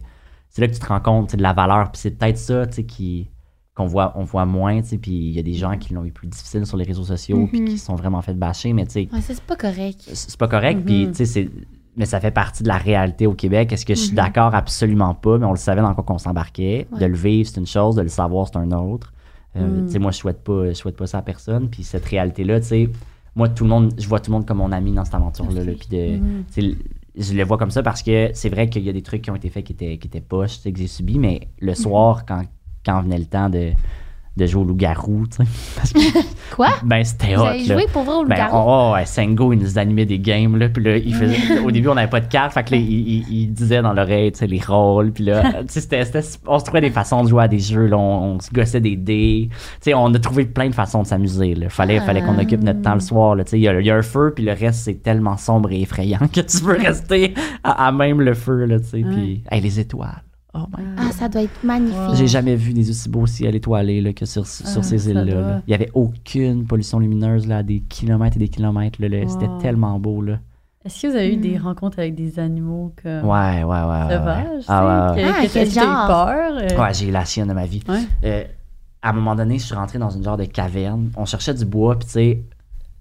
C'est 0.54 0.60
là 0.60 0.68
que 0.68 0.74
tu 0.74 0.80
te 0.80 0.86
rends 0.86 1.00
compte 1.00 1.34
de 1.34 1.42
la 1.42 1.54
valeur, 1.54 1.90
puis 1.92 2.00
c'est 2.02 2.10
peut-être 2.10 2.36
ça, 2.36 2.66
tu 2.66 2.74
sais, 2.74 2.84
qui 2.84 3.30
qu'on 3.74 3.86
voit 3.86 4.12
on 4.16 4.24
voit 4.24 4.44
moins 4.44 4.82
tu 4.82 4.88
sais 4.88 4.98
puis 4.98 5.12
il 5.12 5.30
y 5.32 5.38
a 5.38 5.42
des 5.42 5.54
gens 5.54 5.78
qui 5.78 5.94
l'ont 5.94 6.04
eu 6.04 6.12
plus 6.12 6.28
difficile 6.28 6.66
sur 6.66 6.76
les 6.76 6.84
réseaux 6.84 7.04
sociaux 7.04 7.46
puis 7.50 7.60
Mhm. 7.62 7.68
qui 7.68 7.78
sont 7.78 7.94
vraiment 7.94 8.20
fait 8.20 8.34
bâcher 8.34 8.72
mais 8.74 8.84
tu 8.84 8.92
sais 8.92 9.08
Ouais, 9.12 9.20
c'est 9.22 9.40
pas 9.40 9.56
correct. 9.56 10.02
c'est 10.12 10.36
pas 10.36 10.48
correct. 10.48 10.82
Puis, 10.84 11.06
tu 11.08 11.14
sais, 11.14 11.24
c'est. 11.24 11.48
Mais 11.96 12.06
ça 12.06 12.20
fait 12.20 12.30
partie 12.30 12.62
de 12.62 12.68
la 12.68 12.78
réalité 12.78 13.26
au 13.26 13.34
Québec. 13.34 13.70
Est-ce 13.72 13.84
que 13.84 13.94
je 13.94 14.00
suis 14.00 14.14
d'accord? 14.14 14.54
Absolument 14.54 15.12
pas. 15.14 15.36
Mais 15.36 15.44
on 15.44 15.50
le 15.50 15.58
savait 15.58 15.82
dans 15.82 15.92
quoi 15.94 16.04
qu'on 16.04 16.16
s'embarquait. 16.16 16.86
Ouais. 16.90 17.00
De 17.00 17.04
le 17.06 17.14
vivre, 17.14 17.46
c'est 17.48 17.60
une 17.60 17.66
chose. 17.66 17.96
De 17.96 18.00
le 18.02 18.08
savoir, 18.08 18.46
c'est 18.48 18.56
un 18.56 18.70
autre. 18.72 19.12
Euh. 19.56 19.84
Tu 19.86 19.92
sais, 19.92 19.98
moi, 19.98 20.10
je 20.10 20.16
souhaite 20.16 20.42
pas, 20.42 20.68
je 20.68 20.72
souhaite 20.72 20.96
pas 20.96 21.06
ça 21.06 21.18
à 21.18 21.22
personne. 21.22 21.68
Puis 21.68 21.82
cette 21.82 22.06
réalité-là, 22.06 22.60
tu 22.60 22.66
sais, 22.68 22.88
moi, 23.36 23.50
tout 23.50 23.64
le 23.64 23.70
monde, 23.70 23.92
je 23.98 24.08
vois 24.08 24.20
tout 24.20 24.30
le 24.30 24.36
monde 24.38 24.46
comme 24.46 24.56
mon 24.58 24.72
ami 24.72 24.92
dans 24.92 25.04
cette 25.04 25.14
aventure-là. 25.16 25.64
là. 25.64 25.72
Puis 25.78 25.88
de, 25.90 26.76
je 27.14 27.34
le 27.34 27.44
vois 27.44 27.58
comme 27.58 27.70
ça 27.70 27.82
parce 27.82 28.02
que 28.02 28.30
c'est 28.32 28.48
vrai 28.48 28.70
qu'il 28.70 28.82
y 28.84 28.88
a 28.88 28.92
des 28.94 29.02
trucs 29.02 29.20
qui 29.22 29.30
ont 29.30 29.36
été 29.36 29.50
faits 29.50 29.64
qui 29.64 29.74
étaient, 29.74 29.98
qui 29.98 30.08
étaient 30.08 30.22
poches, 30.22 30.62
que 30.62 30.70
j'ai 30.74 30.86
subis. 30.86 31.18
Mais 31.18 31.48
le 31.60 31.74
soir, 31.74 32.24
quand, 32.24 32.42
quand 32.84 33.00
venait 33.02 33.18
le 33.18 33.26
temps 33.26 33.48
de, 33.48 33.70
de 34.34 34.46
jouer 34.46 34.62
au 34.62 34.64
loup-garou, 34.64 35.26
tu 35.26 35.44
sais, 35.84 35.94
Quoi? 36.56 36.68
ben, 36.82 37.04
c'était 37.04 37.34
Vous 37.34 37.42
hot. 37.42 37.44
là. 37.46 37.58
joué 37.58 37.86
pour 37.92 38.02
vrai 38.02 38.14
au 38.16 38.24
Ben, 38.24 38.30
loup-garou? 38.36 38.58
oh, 38.66 38.92
ouais, 38.94 39.04
Sengo, 39.04 39.52
il 39.52 39.58
nous 39.58 39.78
animait 39.78 40.06
des 40.06 40.18
games, 40.18 40.56
là, 40.56 40.68
puis 40.70 40.82
là, 40.82 40.96
il 40.96 41.14
faisait, 41.14 41.58
au 41.58 41.70
début, 41.70 41.88
on 41.88 41.94
n'avait 41.94 42.08
pas 42.10 42.20
de 42.20 42.28
cartes, 42.28 42.52
fait 42.54 42.64
que 42.64 42.70
là, 42.72 42.76
il, 42.78 42.90
il- 42.90 43.26
il 43.30 43.52
disait 43.52 43.82
dans 43.82 43.92
l'oreille, 43.92 44.32
tu 44.32 44.38
sais, 44.38 44.46
les 44.46 44.60
rôles, 44.60 45.12
puis 45.12 45.24
là, 45.24 45.42
tu 45.62 45.66
sais, 45.68 45.80
c'était, 45.82 46.04
c'était- 46.06 46.38
on 46.46 46.58
se 46.58 46.64
trouvait 46.64 46.80
des 46.80 46.90
façons 46.90 47.22
de 47.24 47.28
jouer 47.28 47.42
à 47.44 47.48
des 47.48 47.58
jeux, 47.58 47.86
là, 47.86 47.98
on, 47.98 48.36
on 48.36 48.40
se 48.40 48.50
gossait 48.50 48.80
des 48.80 48.96
dés, 48.96 49.48
tu 49.50 49.58
sais, 49.82 49.94
on 49.94 50.06
a 50.14 50.18
trouvé 50.18 50.46
plein 50.46 50.68
de 50.70 50.74
façons 50.74 51.02
de 51.02 51.06
s'amuser, 51.06 51.54
là, 51.54 51.68
fallait, 51.68 52.00
fallait 52.00 52.22
qu'on 52.22 52.38
occupe 52.38 52.62
notre 52.62 52.80
temps 52.80 52.94
le 52.94 53.00
soir, 53.00 53.34
là, 53.34 53.44
tu 53.44 53.50
sais, 53.50 53.58
il 53.58 53.62
y, 53.62 53.68
a- 53.68 53.78
il 53.80 53.86
y 53.86 53.90
a 53.90 53.96
un 53.96 54.02
feu, 54.02 54.32
puis 54.34 54.44
le 54.44 54.52
reste, 54.52 54.80
c'est 54.84 55.02
tellement 55.02 55.36
sombre 55.36 55.72
et 55.72 55.82
effrayant 55.82 56.20
que 56.32 56.40
tu 56.40 56.56
veux 56.58 56.76
rester 56.78 57.34
à, 57.64 57.86
à 57.88 57.92
même 57.92 58.20
le 58.22 58.32
feu, 58.32 58.64
là, 58.64 58.78
tu 58.80 58.86
sais, 58.86 59.00
puis, 59.02 59.42
hey, 59.50 59.60
les 59.60 59.78
étoiles, 59.78 60.22
oh 60.54 60.58
my 60.76 60.84
Ah, 60.98 61.12
ça 61.12 61.28
doit 61.28 61.42
être 61.42 61.62
magnifique. 61.64 62.14
j'ai 62.14 62.26
jamais 62.26 62.56
vu 62.56 62.72
des 62.72 62.90
aussi 62.90 63.08
beaux 63.08 63.26
ciels 63.26 63.54
étoilés 63.54 64.00
là, 64.00 64.12
que 64.12 64.26
sur, 64.26 64.46
sur 64.46 64.64
Ah, 64.66 64.82
ces 64.82 64.98
ça 64.98 65.10
îles-là. 65.10 65.24
doit. 65.24 65.60
Il 65.66 65.70
y 65.70 65.74
avait 65.74 65.90
aucune 65.94 66.66
pollution 66.66 66.98
lumineuse 66.98 67.46
là, 67.46 67.58
à 67.58 67.62
des 67.62 67.80
kilomètres 67.80 68.36
et 68.36 68.40
des 68.40 68.48
kilomètres. 68.48 69.00
là, 69.00 69.08
là. 69.08 69.26
C'était 69.28 69.48
tellement 69.60 69.98
beau. 69.98 70.20
Là. 70.22 70.38
Est-ce 70.84 71.02
que 71.02 71.06
vous 71.12 71.16
avez 71.16 71.32
eu 71.34 71.36
des 71.36 71.58
Hmm. 71.58 71.62
rencontres 71.64 71.98
avec 72.00 72.14
des 72.14 72.38
animaux 72.38 72.92
comme 73.02 73.24
Ouais, 73.28 73.62
ouais, 73.62 73.64
ouais. 73.64 73.64
ouais, 73.64 74.08
ouais. 74.08 74.16
sauvages? 74.18 74.64
Ah, 74.68 75.12
ouais, 75.14 75.22
ouais. 75.22 75.30
Ah, 75.38 75.46
que- 75.46 75.64
genre? 75.70 76.06
peur? 76.06 76.52
euh? 76.58 76.82
Ouais, 76.82 76.94
j'ai 76.94 77.08
eu 77.08 77.12
la 77.12 77.24
chienne 77.24 77.48
de 77.48 77.52
ma 77.54 77.66
vie. 77.66 77.82
Ouais. 77.88 78.00
Euh, 78.24 78.44
à 79.00 79.10
un 79.10 79.12
moment 79.12 79.34
donné, 79.36 79.58
je 79.58 79.64
suis 79.64 79.74
rentré 79.74 79.98
dans 79.98 80.10
une 80.10 80.22
genre 80.24 80.36
de 80.36 80.44
caverne. 80.44 81.10
On 81.16 81.24
cherchait 81.24 81.54
du 81.54 81.64
bois, 81.64 81.96
puis 81.98 82.06
tu 82.06 82.12
sais, 82.14 82.42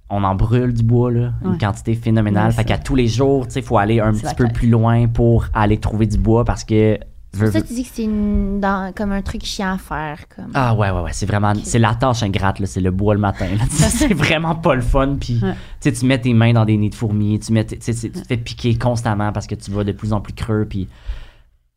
on 0.09 0.23
en 0.23 0.35
brûle 0.35 0.73
du 0.73 0.83
bois, 0.83 1.09
là, 1.11 1.33
une 1.43 1.51
Ouais. 1.51 1.57
quantité 1.57 1.95
phénoménale. 1.95 2.47
Ouais, 2.47 2.51
fait 2.53 2.65
qu'à 2.65 2.77
tous 2.77 2.95
les 2.95 3.07
jours, 3.07 3.45
tu 3.47 3.53
sais, 3.53 3.59
il 3.61 3.65
faut 3.65 3.77
aller 3.77 3.99
un 3.99 4.13
C'est 4.13 4.27
petit 4.27 4.35
peu 4.35 4.47
plus 4.47 4.69
loin 4.69 5.07
pour 5.07 5.45
aller 5.53 5.77
trouver 5.77 6.05
du 6.05 6.17
bois 6.17 6.43
parce 6.45 6.63
que. 6.63 6.97
Veux- 7.33 7.51
Ça, 7.51 7.61
tu 7.61 7.73
dis 7.73 7.83
que 7.83 7.89
c'est 7.93 8.03
une- 8.03 8.59
dans- 8.59 8.93
comme 8.93 9.11
un 9.11 9.21
truc 9.21 9.43
chiant 9.45 9.73
à 9.73 9.77
faire. 9.77 10.19
Comme... 10.35 10.51
Ah 10.53 10.73
ouais, 10.73 10.89
ouais, 10.91 11.01
ouais, 11.01 11.13
c'est 11.13 11.25
vraiment, 11.25 11.53
c'est 11.63 11.79
la 11.79 11.95
tâche 11.95 12.23
ingrate, 12.23 12.59
là, 12.59 12.65
c'est 12.65 12.81
le 12.81 12.91
bois 12.91 13.13
le 13.13 13.19
matin. 13.19 13.47
là. 13.57 13.63
c'est 13.69 14.13
vraiment 14.13 14.55
pas 14.55 14.75
le 14.75 14.81
fun. 14.81 15.15
Puis, 15.19 15.39
Ouais. 15.41 15.53
tu 15.79 15.89
sais, 15.89 15.93
tu 15.93 16.05
mets 16.05 16.19
tes 16.19 16.33
mains 16.33 16.53
dans 16.53 16.65
des 16.65 16.77
nids 16.77 16.89
de 16.89 16.95
fourmis, 16.95 17.39
tu, 17.39 17.53
mets, 17.53 17.63
tes- 17.63 17.77
tu 17.77 17.85
sais, 17.85 17.93
c'est- 17.93 18.09
tu 18.09 18.21
te 18.21 18.27
fais 18.27 18.37
piquer 18.37 18.77
constamment 18.77 19.31
parce 19.31 19.47
que 19.47 19.55
tu 19.55 19.71
vas 19.71 19.83
de 19.83 19.91
plus 19.93 20.11
en 20.13 20.19
plus 20.21 20.33
creux. 20.33 20.65
Puis, 20.69 20.87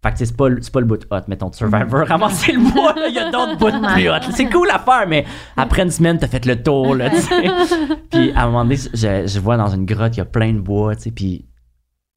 fait 0.02 0.12
que 0.12 0.18
c'est 0.18 0.36
pas, 0.36 0.48
le- 0.50 0.60
c'est 0.60 0.72
pas 0.72 0.80
le 0.80 0.86
bout 0.86 1.06
hot, 1.10 1.20
mettons, 1.28 1.48
de 1.48 1.54
Survivor. 1.54 2.04
Ramasser 2.08 2.52
le 2.52 2.60
bois, 2.72 2.92
là, 2.94 3.08
il 3.08 3.14
y 3.14 3.18
a 3.18 3.30
d'autres 3.30 3.56
bouts 3.56 3.70
plus 3.94 4.10
hot. 4.10 4.32
C'est 4.34 4.50
cool 4.50 4.68
à 4.70 4.78
faire, 4.78 5.06
mais 5.08 5.24
après 5.56 5.82
une 5.82 5.90
semaine, 5.90 6.18
t'as 6.18 6.28
fait 6.28 6.44
le 6.44 6.62
tour, 6.62 6.94
là, 6.94 7.08
tu 7.10 7.16
sais. 7.16 7.44
Puis, 8.10 8.32
à 8.32 8.42
un 8.42 8.46
moment 8.46 8.64
donné, 8.64 8.76
je, 8.76 9.26
je 9.26 9.38
vois 9.40 9.56
dans 9.56 9.68
une 9.68 9.86
grotte, 9.86 10.14
il 10.16 10.18
y 10.18 10.22
a 10.22 10.26
plein 10.26 10.52
de 10.52 10.60
bois, 10.60 10.94
tu 10.96 11.04
sais, 11.04 11.10
puis 11.10 11.46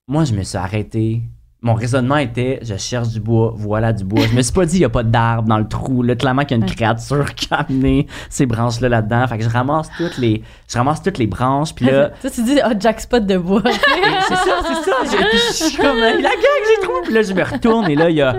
moi, 0.10 0.24
je 0.26 0.34
me 0.34 0.44
suis 0.44 0.58
arrêté. 0.58 1.22
Mon 1.68 1.74
raisonnement 1.74 2.16
était, 2.16 2.60
je 2.62 2.78
cherche 2.78 3.10
du 3.10 3.20
bois, 3.20 3.54
voilà 3.54 3.92
du 3.92 4.06
bois. 4.06 4.26
Je 4.26 4.34
me 4.34 4.42
suis 4.42 4.54
pas 4.54 4.66
dit, 4.66 4.78
il 4.78 4.82
y 4.84 4.86
a 4.86 4.90
pas 4.90 5.04
d'arbre 5.04 5.50
dans 5.50 5.58
le 5.58 5.68
trou. 5.68 6.02
Là, 6.02 6.16
clairement 6.16 6.44
qu'il 6.46 6.58
y 6.58 6.62
a 6.62 6.64
une 6.66 6.72
créature 6.72 7.36
qui 7.36 7.50
a 7.52 7.58
amené 7.58 8.08
ces 8.30 8.46
branches-là 8.46 8.88
là-dedans. 8.88 9.28
Fait 9.28 9.38
que 9.38 9.44
je 9.44 9.50
ramasse 9.50 9.90
toutes 9.98 10.18
les, 10.18 10.44
je 10.72 10.78
ramasse 10.78 11.04
toutes 11.04 11.18
les 11.18 11.28
branches. 11.28 11.76
Puis 11.76 11.88
là, 11.88 12.12
Toi, 12.22 12.30
tu 12.30 12.42
dis, 12.44 12.58
oh, 12.66 12.72
jackspot 12.80 13.20
de 13.26 13.38
bois. 13.38 13.62
c'est 13.66 14.36
ça, 14.36 14.64
c'est 14.66 14.90
ça. 14.90 15.18
Je 15.50 15.54
suis 15.66 15.76
comme, 15.82 15.98
euh, 15.98 16.14
la 16.22 16.30
gang, 16.30 16.62
j'ai 16.70 16.84
trouvé. 16.84 17.02
Puis 17.04 17.14
là, 17.14 17.22
je 17.22 17.34
me 17.34 17.44
retourne 17.44 17.92
et 17.92 17.96
là, 17.96 18.10
il 18.10 18.16
y 18.16 18.22
a, 18.22 18.38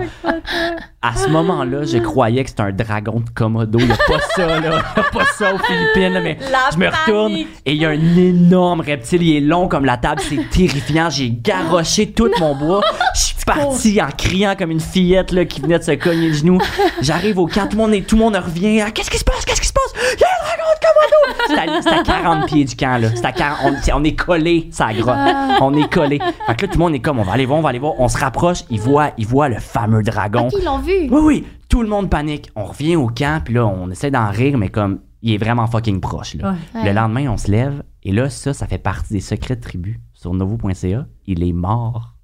à 1.01 1.15
ce 1.15 1.29
moment-là, 1.29 1.85
je 1.85 1.99
croyais 1.99 2.43
que 2.43 2.49
c'était 2.49 2.63
un 2.63 2.71
dragon 2.71 3.19
de 3.19 3.29
Komodo. 3.29 3.79
Il 3.79 3.85
n'y 3.85 3.91
a 3.91 3.95
pas 3.95 4.19
ça, 4.35 4.47
là. 4.47 4.55
Il 4.57 4.61
n'y 4.61 4.67
a 4.67 5.03
pas 5.13 5.25
ça 5.37 5.53
aux 5.53 5.57
Philippines, 5.59 6.13
là, 6.13 6.19
mais 6.21 6.37
La 6.51 6.71
je 6.73 6.77
me 6.77 6.87
retourne 6.87 7.31
panique. 7.31 7.47
et 7.65 7.73
il 7.73 7.81
y 7.81 7.85
a 7.85 7.89
un 7.89 8.17
énorme 8.17 8.81
reptile. 8.81 9.21
Il 9.21 9.37
est 9.37 9.39
long 9.47 9.67
comme 9.67 9.85
la 9.85 9.97
table. 9.97 10.19
C'est 10.19 10.49
terrifiant. 10.49 11.09
J'ai 11.09 11.29
garoché 11.31 12.11
tout 12.11 12.29
mon 12.39 12.55
bois. 12.55 12.81
Je 13.19 13.25
suis 13.25 13.45
parti 13.45 14.01
en 14.01 14.07
criant 14.15 14.55
comme 14.57 14.71
une 14.71 14.79
fillette, 14.79 15.31
là, 15.31 15.43
qui 15.45 15.59
venait 15.59 15.77
de 15.79 15.83
se 15.83 15.91
cogner 15.91 16.27
le 16.29 16.33
genou. 16.33 16.57
J'arrive 17.01 17.37
au 17.37 17.47
camp. 17.47 17.67
Tout 17.67 17.75
le 17.77 17.83
monde, 17.83 17.93
est, 17.93 18.01
tout 18.07 18.15
le 18.15 18.21
monde 18.21 18.35
revient. 18.35 18.79
Ah, 18.81 18.91
Qu'est-ce 18.91 19.09
qui 19.11 19.17
se 19.17 19.23
passe? 19.23 19.43
Qu'est-ce 19.45 19.59
qui 19.61 19.67
se 19.67 19.73
passe? 19.73 19.93
Il 20.15 20.21
y 20.21 20.23
a 20.23 20.27
un 20.27 20.45
dragon 20.45 20.69
de 20.75 20.79
Komodo! 20.85 21.39
C'est 21.47 21.69
à, 21.69 21.81
c'est 21.81 21.99
à 21.99 22.03
40 22.21 22.45
pieds 22.47 22.63
du 22.65 22.75
camp, 22.75 22.97
là. 23.01 23.09
À 23.23 23.31
40 23.31 23.59
on, 23.65 23.75
c'est- 23.81 23.93
on 23.93 24.03
est 24.03 24.15
collé, 24.15 24.69
ça 24.71 24.93
grotte. 24.93 25.17
On 25.61 25.73
est 25.75 25.91
collé. 25.91 26.19
Fait 26.47 26.55
que 26.55 26.61
là, 26.65 26.67
tout 26.71 26.77
le 26.77 26.85
monde 26.85 26.95
est 26.95 26.99
comme, 26.99 27.19
on 27.19 27.23
va 27.23 27.33
aller 27.33 27.45
voir, 27.45 27.59
on 27.59 27.61
va 27.61 27.69
aller 27.69 27.79
voir. 27.79 27.93
On 27.99 28.07
se 28.07 28.17
rapproche. 28.17 28.59
Il 28.69 28.79
voit, 28.79 29.11
il 29.17 29.25
voit 29.27 29.49
le 29.49 29.59
fameux 29.59 30.01
dragon. 30.03 30.47
Ok, 30.47 30.53
ils 30.59 30.63
l'ont 30.65 30.77
vu. 30.79 30.93
Oui, 31.11 31.21
oui, 31.23 31.45
tout 31.67 31.81
le 31.81 31.89
monde 31.89 32.09
panique. 32.09 32.49
On 32.55 32.63
revient 32.65 32.95
au 32.95 33.07
camp, 33.07 33.41
puis 33.43 33.53
là, 33.55 33.65
on 33.65 33.89
essaie 33.91 34.11
d'en 34.11 34.29
rire, 34.29 34.57
mais 34.57 34.69
comme, 34.69 34.99
il 35.21 35.33
est 35.33 35.37
vraiment 35.37 35.67
fucking 35.67 35.99
proche, 35.99 36.35
là. 36.35 36.53
Ouais. 36.75 36.85
Le 36.85 36.93
lendemain, 36.93 37.27
on 37.29 37.37
se 37.37 37.51
lève, 37.51 37.83
et 38.03 38.11
là, 38.13 38.29
ça, 38.29 38.53
ça 38.53 38.65
fait 38.67 38.77
partie 38.77 39.11
des 39.13 39.19
secrets 39.19 39.55
de 39.57 39.61
tribu. 39.61 39.99
Sur 40.13 40.33
novo.ca, 40.33 41.05
il 41.25 41.43
est 41.43 41.53
mort. 41.53 42.15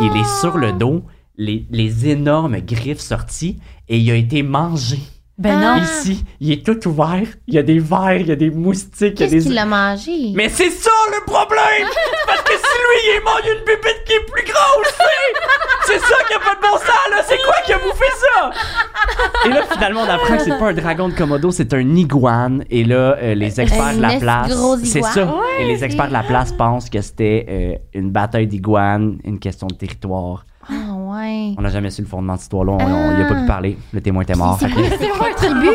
Il 0.00 0.16
est 0.16 0.40
sur 0.40 0.58
le 0.58 0.72
dos, 0.72 1.02
les, 1.36 1.66
les 1.70 2.08
énormes 2.08 2.60
griffes 2.60 3.00
sorties, 3.00 3.58
et 3.88 3.98
il 3.98 4.10
a 4.10 4.14
été 4.14 4.42
mangé. 4.42 4.98
Ben 5.36 5.58
Ah. 5.60 5.76
non. 5.76 5.82
Ici, 5.82 6.24
il 6.40 6.52
est 6.52 6.64
tout 6.64 6.88
ouvert, 6.88 7.26
il 7.48 7.54
y 7.54 7.58
a 7.58 7.62
des 7.62 7.80
vers, 7.80 8.14
il 8.14 8.28
y 8.28 8.32
a 8.32 8.36
des 8.36 8.50
moustiques, 8.50 9.00
il 9.00 9.04
y 9.06 9.26
a 9.26 9.28
Qu'est-ce 9.30 9.44
des... 9.44 9.50
qu'il 9.50 9.58
a 9.58 9.66
mangé? 9.66 10.30
Mais 10.34 10.48
c'est 10.48 10.70
ça 10.70 10.90
le 11.10 11.24
problème! 11.26 11.88
Parce 12.26 12.42
que 12.42 12.52
si 12.52 12.58
lui, 12.62 13.00
il 13.04 13.16
est 13.16 13.24
mort, 13.24 13.40
il 13.42 13.48
y 13.48 13.50
a 13.50 13.54
une 13.54 13.64
pépite 13.64 14.04
qui 14.06 14.12
est 14.12 14.26
plus 14.30 14.44
grosse, 14.44 14.94
c'est! 14.96 15.92
C'est 15.92 15.98
ça 15.98 16.14
qui 16.28 16.34
a 16.34 16.38
pas 16.38 16.54
de 16.54 16.60
bon 16.60 16.76
sens, 16.78 17.10
là! 17.10 17.22
C'est 17.28 17.36
quoi 17.44 17.54
qui 17.66 17.72
a 17.72 17.78
bouffé 17.78 18.04
ça? 18.36 18.50
Et 19.46 19.48
là, 19.48 19.62
finalement, 19.70 20.02
on 20.02 20.08
apprend 20.08 20.36
que 20.36 20.42
c'est 20.44 20.58
pas 20.58 20.68
un 20.70 20.72
dragon 20.72 21.08
de 21.08 21.14
Komodo, 21.14 21.50
c'est 21.50 21.74
un 21.74 21.94
iguane. 21.96 22.64
Et 22.70 22.84
là, 22.84 23.16
euh, 23.20 23.34
les 23.34 23.60
experts 23.60 23.96
de 23.96 24.00
la 24.02 24.18
place. 24.18 24.52
C'est 24.84 24.98
iguane. 25.00 25.12
ça. 25.12 25.26
Ouais, 25.26 25.62
Et 25.62 25.66
les 25.66 25.84
experts 25.84 26.08
de 26.08 26.12
la 26.14 26.22
place 26.22 26.52
pensent 26.52 26.88
que 26.88 27.00
c'était 27.02 27.44
euh, 27.48 27.74
une 27.98 28.10
bataille 28.10 28.46
d'iguanes, 28.46 29.18
une 29.24 29.38
question 29.38 29.66
de 29.66 29.74
territoire. 29.74 30.46
Ah, 31.14 31.18
Ouais. 31.24 31.54
On 31.58 31.62
n'a 31.62 31.68
jamais 31.68 31.90
su 31.90 32.02
le 32.02 32.08
fondement 32.08 32.32
de 32.34 32.38
cette 32.38 32.44
histoire-là. 32.44 32.78
Il 33.16 33.22
a 33.22 33.26
pas 33.26 33.40
pu 33.40 33.46
parler. 33.46 33.78
Le 33.92 34.00
témoin 34.00 34.22
était 34.22 34.34
mort. 34.34 34.56
C'est 34.60 34.68
Fait 34.68 35.08
quoi 35.10 35.28
le 35.28 35.34
tribut? 35.34 35.68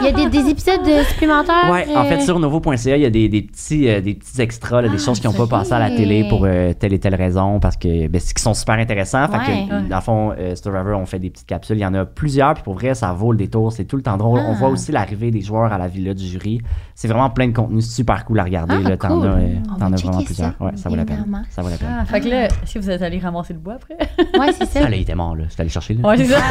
Il 0.00 0.06
y 0.06 0.08
a 0.08 0.12
des, 0.12 0.28
des 0.28 0.48
épisodes 0.50 0.82
de 0.84 1.02
supplémentaires? 1.04 1.70
Ouais, 1.70 1.86
en 1.96 2.04
fait, 2.04 2.16
euh, 2.18 2.20
sur 2.20 2.38
novo.ca, 2.38 2.96
il 2.96 3.02
y 3.02 3.06
a 3.06 3.10
des, 3.10 3.28
des 3.28 3.42
petits, 3.42 3.88
euh, 3.88 4.00
des 4.00 4.14
petits 4.14 4.40
extras, 4.40 4.82
là, 4.82 4.88
des 4.88 4.94
Ah, 4.94 5.04
choses 5.04 5.20
qui 5.20 5.26
n'ont 5.26 5.32
pas 5.32 5.46
passé 5.46 5.72
à 5.72 5.78
la 5.78 5.90
télé 5.90 6.26
pour 6.28 6.44
euh, 6.44 6.72
telle 6.74 6.92
et 6.92 6.98
telle 6.98 7.14
raison, 7.14 7.58
parce 7.60 7.76
que 7.76 8.06
ben, 8.08 8.20
c'est- 8.20 8.34
qui 8.34 8.42
sont 8.42 8.54
super 8.54 8.76
intéressants. 8.76 9.26
Fait 9.28 9.38
Ouais. 9.38 9.66
que, 9.68 9.88
dans 9.88 9.96
le 9.96 10.02
fond, 10.02 10.32
euh, 10.38 10.54
Survivor, 10.54 11.00
on 11.00 11.06
fait 11.06 11.18
des 11.18 11.30
petites 11.30 11.46
capsules. 11.46 11.76
Il 11.76 11.80
y 11.82 11.86
en 11.86 11.94
a 11.94 12.04
plusieurs, 12.04 12.54
puis 12.54 12.62
pour 12.62 12.74
vrai, 12.74 12.94
ça 12.94 13.12
vaut 13.12 13.32
le 13.32 13.38
détour. 13.38 13.72
C'est 13.72 13.84
tout 13.84 13.96
le 13.96 14.02
temps 14.02 14.16
drôle. 14.16 14.40
On 14.40 14.52
Ah. 14.52 14.56
voit 14.58 14.68
aussi 14.68 14.92
l'arrivée 14.92 15.30
des 15.30 15.40
joueurs 15.40 15.72
à 15.72 15.78
la 15.78 15.88
villa 15.88 16.14
du 16.14 16.24
jury. 16.24 16.60
C'est 16.94 17.08
vraiment 17.08 17.30
plein 17.30 17.48
de 17.48 17.52
contenu 17.54 17.80
super 17.80 18.24
cool 18.24 18.38
à 18.40 18.44
regarder. 18.44 18.74
Ah. 18.84 18.96
T'en 18.96 19.08
cool. 19.20 19.26
as, 19.26 19.30
euh, 19.30 19.48
On 19.70 19.78
t'en 19.78 19.78
va 19.78 19.86
as 19.86 19.96
checker 19.96 20.08
vraiment 20.08 20.24
plusieurs. 20.24 20.52
ça, 20.58 20.64
Ouais, 20.64 20.70
ça 20.76 20.88
vaut 20.88 20.96
la 20.96 21.04
peine. 21.04 21.24
Ça 21.50 21.62
vaut 21.62 21.68
la 21.70 21.76
peine. 21.76 21.88
Ah, 22.00 22.04
fait 22.04 22.20
que 22.20 22.28
là, 22.28 22.44
est-ce 22.46 22.74
que 22.74 22.78
vous 22.80 22.90
êtes 22.90 23.02
allé 23.02 23.18
ramasser 23.18 23.52
le 23.54 23.58
bois 23.60 23.74
après? 23.74 23.96
Ouais, 24.38 24.52
c'est 24.52 24.67
ça. 24.68 24.80
Ah, 24.84 24.88
là, 24.90 24.96
il 24.96 25.02
était 25.02 25.14
mort, 25.14 25.34
là. 25.36 25.44
J'étais 25.48 25.60
allé 25.62 25.70
chercher, 25.70 25.94
là. 25.94 26.08
Ouais, 26.08 26.16
c'est 26.16 26.26
ça. 26.26 26.38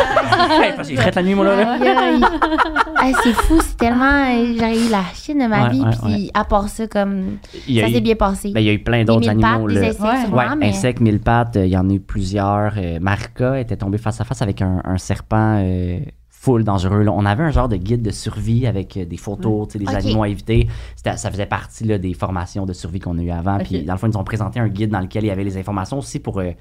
Hey, 0.62 0.74
parce 0.76 0.88
qu'il 0.88 0.98
la 0.98 1.24
nuit, 1.24 1.36
moi, 1.36 1.46
là. 1.46 1.78
là. 1.78 2.30
Ah, 2.96 3.12
c'est 3.24 3.34
fou, 3.34 3.60
c'est 3.62 3.78
tellement. 3.78 4.06
euh, 4.06 4.54
J'aurais 4.58 4.78
eu 4.78 4.90
la 4.90 5.04
chienne 5.14 5.40
de 5.40 5.48
ma 5.48 5.66
Ouais, 5.66 5.70
vie, 5.72 5.82
ouais, 5.82 5.90
puis 6.04 6.14
ouais. 6.26 6.32
à 6.34 6.44
part 6.46 6.68
ça, 6.70 6.88
comme. 6.88 7.38
Il 7.68 7.76
y 7.76 7.80
a 7.80 7.84
Ça 7.84 7.90
eu- 7.90 7.94
s'est 7.94 8.02
bien 8.02 8.16
passé. 8.16 8.52
ben, 8.54 8.60
il 8.62 8.66
y 8.66 8.70
a 8.70 8.74
eu 8.74 8.80
plein 8.84 9.04
d'autres 9.04 9.20
mille 9.30 9.40
pattes, 9.42 9.52
animaux, 9.54 9.68
des 9.70 9.76
là. 9.76 9.82
insectes, 9.82 10.02
Ouais. 10.02 10.22
sûrement, 10.26 10.38
Ouais, 10.38 10.56
mais. 10.58 10.70
insectes, 10.70 11.00
mille 11.02 11.20
pattes, 11.20 11.58
euh, 11.58 11.66
il 11.66 11.72
y 11.72 11.78
en 11.78 11.90
a 11.90 11.94
eu 11.94 12.00
plusieurs. 12.00 12.74
Euh, 12.78 13.00
Marika 13.00 13.60
était 13.60 13.78
tombée 13.78 13.98
face 13.98 14.20
à 14.22 14.24
face 14.24 14.42
avec 14.42 14.62
un, 14.62 14.82
un 14.84 14.98
serpent 14.98 15.58
euh, 15.64 16.00
full 16.30 16.64
dangereux. 16.64 17.04
là. 17.04 17.12
On 17.14 17.26
avait 17.26 17.44
un 17.44 17.52
genre 17.52 17.68
de 17.70 17.76
guide 17.78 18.02
de 18.02 18.12
survie 18.12 18.66
avec 18.68 18.96
euh, 18.98 19.06
des 19.06 19.18
photos, 19.18 19.68
tu 19.70 19.80
sais, 19.80 19.86
des 19.86 19.94
animaux 19.94 20.24
à 20.24 20.30
éviter. 20.30 20.68
Ça 20.96 21.30
faisait 21.32 21.46
partie 21.46 21.84
là, 21.84 21.98
des 21.98 22.14
formations 22.14 22.66
de 22.66 22.74
survie 22.74 23.00
qu'on 23.00 23.18
a 23.18 23.22
eu 23.22 23.32
avant. 23.32 23.58
Ok. 23.58 23.64
Puis 23.66 23.84
dans 23.84 23.94
le 23.94 24.00
fond, 24.00 24.08
ils 24.08 24.12
nous 24.14 24.20
ont 24.20 24.24
présenté 24.24 24.60
un 24.60 24.68
guide 24.70 24.90
dans 24.92 25.00
lequel 25.02 25.24
il 25.24 25.28
y 25.28 25.32
avait 25.32 25.44
les 25.44 25.58
informations 25.58 26.00
aussi 26.00 26.20
pour... 26.20 26.40
euh, 26.40 26.52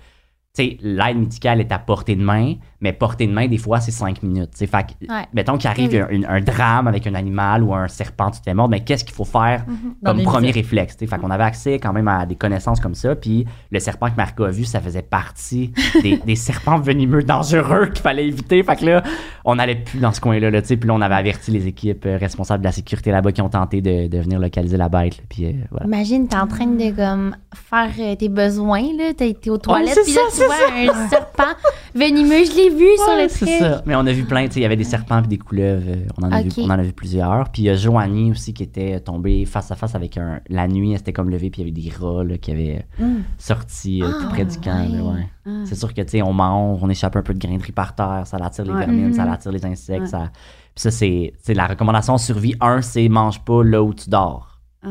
sais, 0.62 0.76
l'aide 0.80 1.18
médicale 1.18 1.60
est 1.60 1.72
à 1.72 1.78
portée 1.78 2.16
de 2.16 2.22
main, 2.22 2.54
mais 2.80 2.92
portée 2.92 3.26
de 3.26 3.32
main, 3.32 3.46
des 3.48 3.58
fois, 3.58 3.80
c'est 3.80 3.90
cinq 3.90 4.22
minutes. 4.22 4.50
Fait 4.56 4.66
que, 4.68 5.12
Ouais. 5.12 5.24
mettons 5.32 5.56
qu'il 5.56 5.68
arrive 5.68 6.06
Oui. 6.10 6.24
un, 6.28 6.40
drame 6.40 6.86
avec 6.88 7.06
un 7.06 7.14
animal 7.14 7.62
ou 7.62 7.74
un 7.74 7.88
serpent, 7.88 8.30
tu 8.30 8.40
t'es 8.40 8.54
mort, 8.54 8.68
mais 8.68 8.80
qu'est-ce 8.80 9.04
qu'il 9.04 9.14
faut 9.14 9.24
faire 9.24 9.64
Dans 10.02 10.12
comme 10.12 10.22
premier 10.24 10.50
réflexe. 10.50 10.96
Fait 10.98 11.06
qu'on 11.18 11.30
avait 11.30 11.44
accès 11.44 11.78
quand 11.78 11.92
même 11.92 12.08
à 12.08 12.26
des 12.26 12.34
connaissances 12.36 12.80
comme 12.80 12.94
ça. 12.94 13.14
Puis 13.16 13.46
le 13.70 13.78
serpent 13.80 14.10
que 14.10 14.16
Marco 14.16 14.44
a 14.44 14.50
vu, 14.50 14.64
ça 14.64 14.80
faisait 14.80 15.02
partie 15.02 15.72
des, 16.02 16.16
des 16.18 16.36
serpents 16.36 16.78
venimeux 16.78 17.22
dangereux 17.22 17.86
qu'il 17.86 18.02
fallait 18.02 18.26
éviter. 18.28 18.62
Fait 18.62 18.76
que 18.76 18.84
là, 18.86 19.02
on 19.44 19.56
n'allait 19.56 19.76
plus 19.76 19.98
dans 20.00 20.12
ce 20.12 20.20
coin-là. 20.20 20.50
Là, 20.50 20.60
tu 20.62 20.68
sais. 20.68 20.76
puis 20.76 20.88
là, 20.88 20.94
on 20.94 21.00
avait 21.00 21.14
averti 21.14 21.50
les 21.50 21.66
équipes 21.66 22.04
euh, 22.06 22.16
responsables 22.18 22.62
de 22.62 22.68
la 22.68 22.72
sécurité 22.72 23.10
là-bas 23.10 23.32
qui 23.32 23.42
ont 23.42 23.48
tenté 23.48 23.80
de, 23.80 24.06
de 24.08 24.18
venir 24.18 24.38
localiser 24.38 24.76
la 24.76 24.88
bête. 24.88 25.16
là. 25.18 25.22
Puis 25.28 25.46
euh, 25.46 25.52
voilà. 25.70 25.86
Imagine, 25.86 26.28
t'es 26.28 26.36
en 26.36 26.46
train 26.46 26.66
de 26.66 26.90
comme 26.94 27.36
faire 27.54 27.90
euh, 27.98 28.14
tes 28.16 28.28
besoins, 28.28 28.82
là. 28.96 29.12
T'as 29.16 29.24
été 29.26 29.50
aux 29.50 29.58
toilettes, 29.58 29.98
c'est 30.04 30.45
un 30.50 31.08
serpent 31.08 31.54
venimeux. 31.94 32.44
Je 32.44 32.56
l'ai 32.56 32.70
vu 32.70 32.86
sur 32.96 33.16
le 33.16 33.28
c'est 33.28 33.44
truc. 33.46 33.58
ça. 33.58 33.82
Mais 33.86 33.94
on 33.96 34.06
a 34.06 34.12
vu 34.12 34.24
plein, 34.24 34.46
tu 34.46 34.52
sais, 34.54 34.60
il 34.60 34.62
y 34.62 34.66
avait 34.66 34.76
des 34.76 34.84
serpents 34.84 35.22
et 35.22 35.26
des 35.26 35.38
couleuvres. 35.38 35.84
euh, 35.88 36.06
On 36.20 36.26
en, 36.26 36.32
a 36.32 36.42
vu, 36.42 36.48
Ok. 36.50 36.54
on 36.58 36.66
en 36.70 36.78
a 36.78 36.82
vu 36.82 36.92
plusieurs. 36.92 37.48
Puis 37.50 37.62
il 37.62 37.64
y 37.66 37.70
a 37.70 37.74
Joanie 37.74 38.30
aussi 38.30 38.54
qui 38.54 38.62
était 38.62 39.00
tombée 39.00 39.44
face 39.44 39.70
à 39.70 39.76
face 39.76 39.94
avec 39.94 40.16
un. 40.18 40.40
La 40.48 40.68
nuit, 40.68 40.92
elle 40.92 40.98
s'était 40.98 41.12
comme 41.12 41.30
levée, 41.30 41.50
puis 41.50 41.62
il 41.62 41.68
y 41.68 41.70
avait 41.70 41.90
des 41.90 41.96
rats 42.04 42.24
là, 42.24 42.38
qui 42.38 42.50
avaient 42.52 42.84
euh, 43.00 43.04
Mm. 43.06 43.22
sorti 43.38 44.02
euh, 44.02 44.08
Ah, 44.10 44.22
tout 44.22 44.28
près 44.30 44.44
du 44.44 44.58
camp. 44.58 44.88
là, 44.90 45.02
ouais. 45.02 45.10
ouais. 45.12 45.28
Ah. 45.46 45.50
C'est 45.64 45.74
sûr 45.76 45.92
que, 45.94 46.00
tu 46.02 46.08
sais, 46.08 46.22
on 46.22 46.32
mange, 46.32 46.78
on 46.82 46.88
échappe 46.90 47.16
un 47.16 47.22
peu 47.22 47.34
de 47.34 47.38
grainerie 47.38 47.72
par 47.72 47.94
terre, 47.94 48.22
ça 48.24 48.36
attire 48.42 48.64
les 48.64 48.72
Ouais. 48.72 48.78
vermines, 48.80 49.12
ça 49.14 49.24
Mhm. 49.24 49.32
attire 49.32 49.52
les 49.52 49.64
insectes. 49.66 50.06
Ça... 50.08 50.30
Puis 50.74 50.82
ça, 50.82 50.90
c'est 50.90 51.32
c'est 51.42 51.54
la 51.54 51.66
recommandation 51.66 52.18
survie 52.18 52.54
1, 52.60 52.82
c'est 52.82 53.08
mange 53.08 53.40
pas 53.44 53.62
là 53.64 53.82
où 53.82 53.94
tu 53.94 54.10
dors. 54.10 54.60
Ah. 54.84 54.88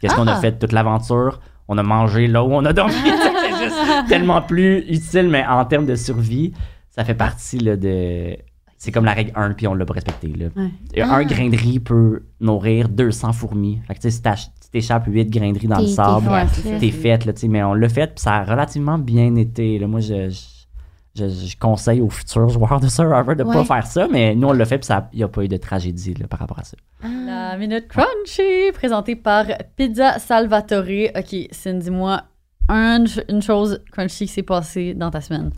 Qu'est-ce 0.00 0.14
qu'on 0.16 0.26
a 0.26 0.32
Ah! 0.34 0.40
fait 0.40 0.58
toute 0.58 0.72
l'aventure? 0.72 1.40
On 1.68 1.78
a 1.78 1.82
mangé 1.82 2.26
là 2.26 2.42
où 2.44 2.52
on 2.52 2.64
a 2.64 2.72
dormi. 2.72 2.92
tellement 4.08 4.42
plus 4.42 4.78
utile, 4.88 5.28
mais 5.28 5.44
en 5.46 5.64
termes 5.64 5.86
de 5.86 5.94
survie, 5.94 6.52
ça 6.90 7.04
fait 7.04 7.14
partie 7.14 7.58
là, 7.58 7.76
de. 7.76 8.36
C'est 8.78 8.90
comme 8.90 9.04
la 9.04 9.12
règle 9.12 9.30
1, 9.36 9.52
puis 9.52 9.68
on 9.68 9.74
l'a 9.74 9.84
pas 9.84 9.94
respecté. 9.94 10.26
Là. 10.28 10.46
Ouais. 10.56 10.68
Et 10.94 11.02
Ah. 11.02 11.14
Un 11.14 11.24
grain 11.24 11.48
de 11.48 11.56
riz 11.56 11.78
peut 11.78 12.24
nourrir 12.40 12.88
200 12.88 13.32
fourmis. 13.32 13.80
Fait 13.86 13.94
que, 13.94 14.10
si 14.10 14.20
t'échappes 14.72 15.04
8 15.06 15.30
grains 15.30 15.52
de 15.52 15.58
riz 15.60 15.68
dans 15.68 15.78
le 15.78 15.86
sable, 15.86 16.28
t'es 16.80 16.90
faite, 16.90 17.24
là, 17.24 17.32
mais 17.48 17.62
on 17.62 17.74
l'a 17.74 17.88
fait, 17.88 18.08
puis 18.08 18.20
ça 18.22 18.34
a 18.38 18.44
relativement 18.44 18.98
bien 18.98 19.36
été. 19.36 19.78
Là. 19.78 19.86
Moi, 19.86 20.00
je, 20.00 20.30
je, 20.30 21.28
je- 21.28 21.46
je 21.46 21.56
conseille 21.56 22.00
aux 22.00 22.10
futurs 22.10 22.48
joueurs 22.48 22.80
de 22.80 22.88
Survivor 22.88 23.36
de 23.36 23.44
Ouais. 23.44 23.54
pas 23.54 23.64
faire 23.64 23.86
ça, 23.86 24.08
mais 24.10 24.34
nous, 24.34 24.48
on 24.48 24.52
l'a 24.52 24.64
fait, 24.64 24.78
puis 24.78 24.88
il 25.12 25.18
n'y 25.18 25.22
a 25.22 25.28
pas 25.28 25.44
eu 25.44 25.48
de 25.48 25.58
tragédie 25.58 26.14
là, 26.14 26.26
par 26.26 26.40
rapport 26.40 26.58
à 26.58 26.64
ça. 26.64 26.76
Ah. 27.04 27.06
La 27.52 27.56
Minute 27.58 27.86
Crunchy, 27.86 28.72
présentée 28.74 29.14
par 29.14 29.44
Pizza 29.76 30.18
Salvatore. 30.18 31.10
Ok, 31.16 31.36
Cindy, 31.52 31.84
dis-moi 31.84 32.22
un- 32.68 33.04
une 33.28 33.42
chose 33.42 33.80
crunchy 33.92 34.26
qui 34.26 34.32
s'est 34.32 34.42
passée 34.42 34.94
dans 34.94 35.10
ta 35.10 35.20
semaine. 35.20 35.50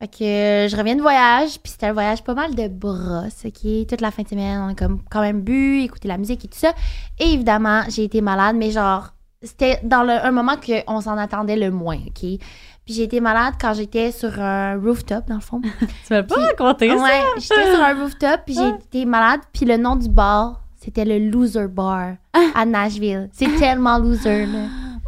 Fait 0.00 0.08
que 0.08 0.22
euh, 0.24 0.68
je 0.68 0.76
reviens 0.76 0.94
de 0.94 1.02
voyage, 1.02 1.58
puis 1.60 1.72
c'était 1.72 1.86
un 1.86 1.92
voyage 1.92 2.22
pas 2.22 2.34
mal 2.34 2.54
de 2.54 2.68
brosse, 2.68 3.44
OK? 3.44 3.86
Toute 3.88 4.00
la 4.00 4.10
fin 4.12 4.22
de 4.22 4.28
semaine, 4.28 4.60
on 4.60 4.68
a 4.68 4.74
comme 4.74 5.02
quand 5.10 5.20
même 5.22 5.40
bu, 5.40 5.80
écouté 5.80 6.06
la 6.06 6.18
musique 6.18 6.44
et 6.44 6.48
tout 6.48 6.58
ça. 6.58 6.72
Et 7.18 7.32
évidemment, 7.32 7.82
j'ai 7.88 8.04
été 8.04 8.20
malade, 8.20 8.54
mais 8.56 8.70
genre, 8.70 9.08
c'était 9.42 9.80
dans 9.82 10.04
le, 10.04 10.12
un 10.12 10.30
moment 10.30 10.54
qu'on 10.56 11.00
s'en 11.00 11.18
attendait 11.18 11.56
le 11.56 11.72
moins, 11.72 11.96
OK? 12.06 12.20
Puis 12.20 12.94
j'ai 12.94 13.02
été 13.02 13.20
malade 13.20 13.54
quand 13.60 13.74
j'étais 13.74 14.12
sur 14.12 14.40
un 14.40 14.78
rooftop, 14.80 15.26
dans 15.26 15.34
le 15.34 15.40
fond. 15.40 15.60
Tu 16.06 16.12
m'as 16.12 16.22
pas 16.22 16.34
Puis- 16.36 16.44
raconté 16.44 16.88
ça? 16.90 16.96
Ouais, 17.02 17.20
j'étais 17.38 17.74
sur 17.74 17.82
un 17.84 18.00
rooftop, 18.00 18.40
puis 18.46 18.54
j'ai 18.54 18.68
été 18.68 19.04
malade, 19.04 19.40
puis 19.52 19.66
le 19.66 19.76
nom 19.78 19.96
du 19.96 20.08
bar, 20.08 20.62
c'était 20.80 21.04
le 21.04 21.18
Loser 21.28 21.66
Bar 21.66 22.12
à 22.54 22.64
Nashville. 22.64 23.28
C'est 23.32 23.52
tellement 23.58 23.98
loser, 23.98 24.46
là. 24.46 24.60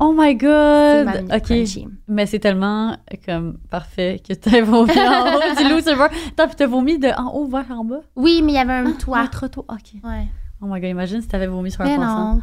Oh 0.03 0.15
my 0.17 0.35
god! 0.35 1.05
ma 1.29 1.37
Ok, 1.37 1.43
crunchy. 1.45 1.87
mais 2.09 2.25
c'est 2.27 2.39
tellement 2.39 2.97
comme 3.27 3.59
parfait 3.71 4.21
que 4.27 4.33
t'as 4.33 4.63
vomi 4.63 4.93
en 4.99 5.35
haut 5.37 5.57
du 5.63 5.69
loup 5.69 5.81
serveur. 5.81 6.09
Attends, 6.29 6.47
puis 6.47 6.57
t'as 6.57 6.67
vomi 6.67 6.99
de 6.99 7.09
en 7.09 7.33
haut 7.35 7.47
vers 7.47 7.71
en 7.71 7.85
bas? 7.85 8.01
Oui, 8.17 8.41
mais 8.43 8.53
il 8.53 8.55
y 8.55 8.59
avait 8.59 8.73
un 8.73 8.93
toit. 8.93 9.23
Ah, 9.25 9.29
trop 9.29 9.49
tôt, 9.49 9.67
ok. 9.69 10.01
Ouais. 10.03 10.27
Oh 10.63 10.67
my 10.67 10.81
god, 10.81 10.91
imagine 10.91 11.21
si 11.21 11.29
t'avais 11.29 11.47
vomi 11.47 11.71
sur 11.71 11.83
un 11.83 11.85
Mais 11.85 11.97
passant. 11.97 12.35
non. 12.37 12.41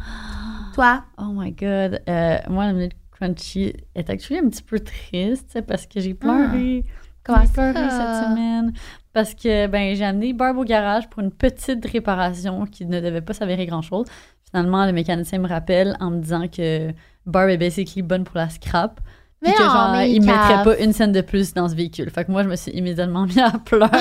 Toi? 0.74 1.02
Oh 1.18 1.32
my 1.34 1.50
god. 1.52 2.00
Euh, 2.08 2.38
moi, 2.48 2.66
la 2.66 2.72
minute 2.72 2.92
crunchy 3.10 3.72
est 3.96 4.08
actually 4.08 4.38
un 4.38 4.48
petit 4.48 4.62
peu 4.62 4.78
triste 4.78 5.60
parce 5.66 5.86
que 5.86 5.98
j'ai 6.00 6.14
pleuré. 6.14 6.84
Comment 7.24 7.40
J'ai 7.40 7.46
ça? 7.48 7.72
pleuré 7.72 7.90
cette 7.90 8.28
semaine. 8.28 8.72
Parce 9.12 9.34
que 9.34 9.66
ben, 9.66 9.96
j'ai 9.96 10.04
amené 10.04 10.32
Barb 10.32 10.56
au 10.58 10.64
garage 10.64 11.08
pour 11.10 11.22
une 11.22 11.32
petite 11.32 11.84
réparation 11.86 12.64
qui 12.66 12.86
ne 12.86 13.00
devait 13.00 13.20
pas 13.20 13.32
s'avérer 13.34 13.66
grand-chose. 13.66 14.06
Finalement, 14.50 14.86
le 14.86 14.92
mécanicien 14.92 15.38
me 15.40 15.48
rappelle 15.48 15.96
en 16.00 16.10
me 16.10 16.20
disant 16.20 16.46
que 16.48 16.90
Barb 17.28 17.48
est 17.50 17.56
basically 17.58 18.02
bonne 18.02 18.24
pour 18.24 18.36
la 18.36 18.48
scrap. 18.48 19.00
Mais 19.40 19.52
que 19.52 19.62
non, 19.62 19.68
genre, 19.70 19.90
mais 19.92 20.10
il 20.10 20.20
mettrait 20.20 20.64
pas 20.64 20.76
une 20.80 20.92
scène 20.92 21.12
de 21.12 21.20
plus 21.20 21.54
dans 21.54 21.68
ce 21.68 21.76
véhicule. 21.76 22.10
Fait 22.10 22.24
que 22.24 22.32
moi, 22.32 22.42
je 22.42 22.48
me 22.48 22.56
suis 22.56 22.72
immédiatement 22.72 23.24
mis 23.24 23.38
à 23.38 23.52
pleurer. 23.52 23.86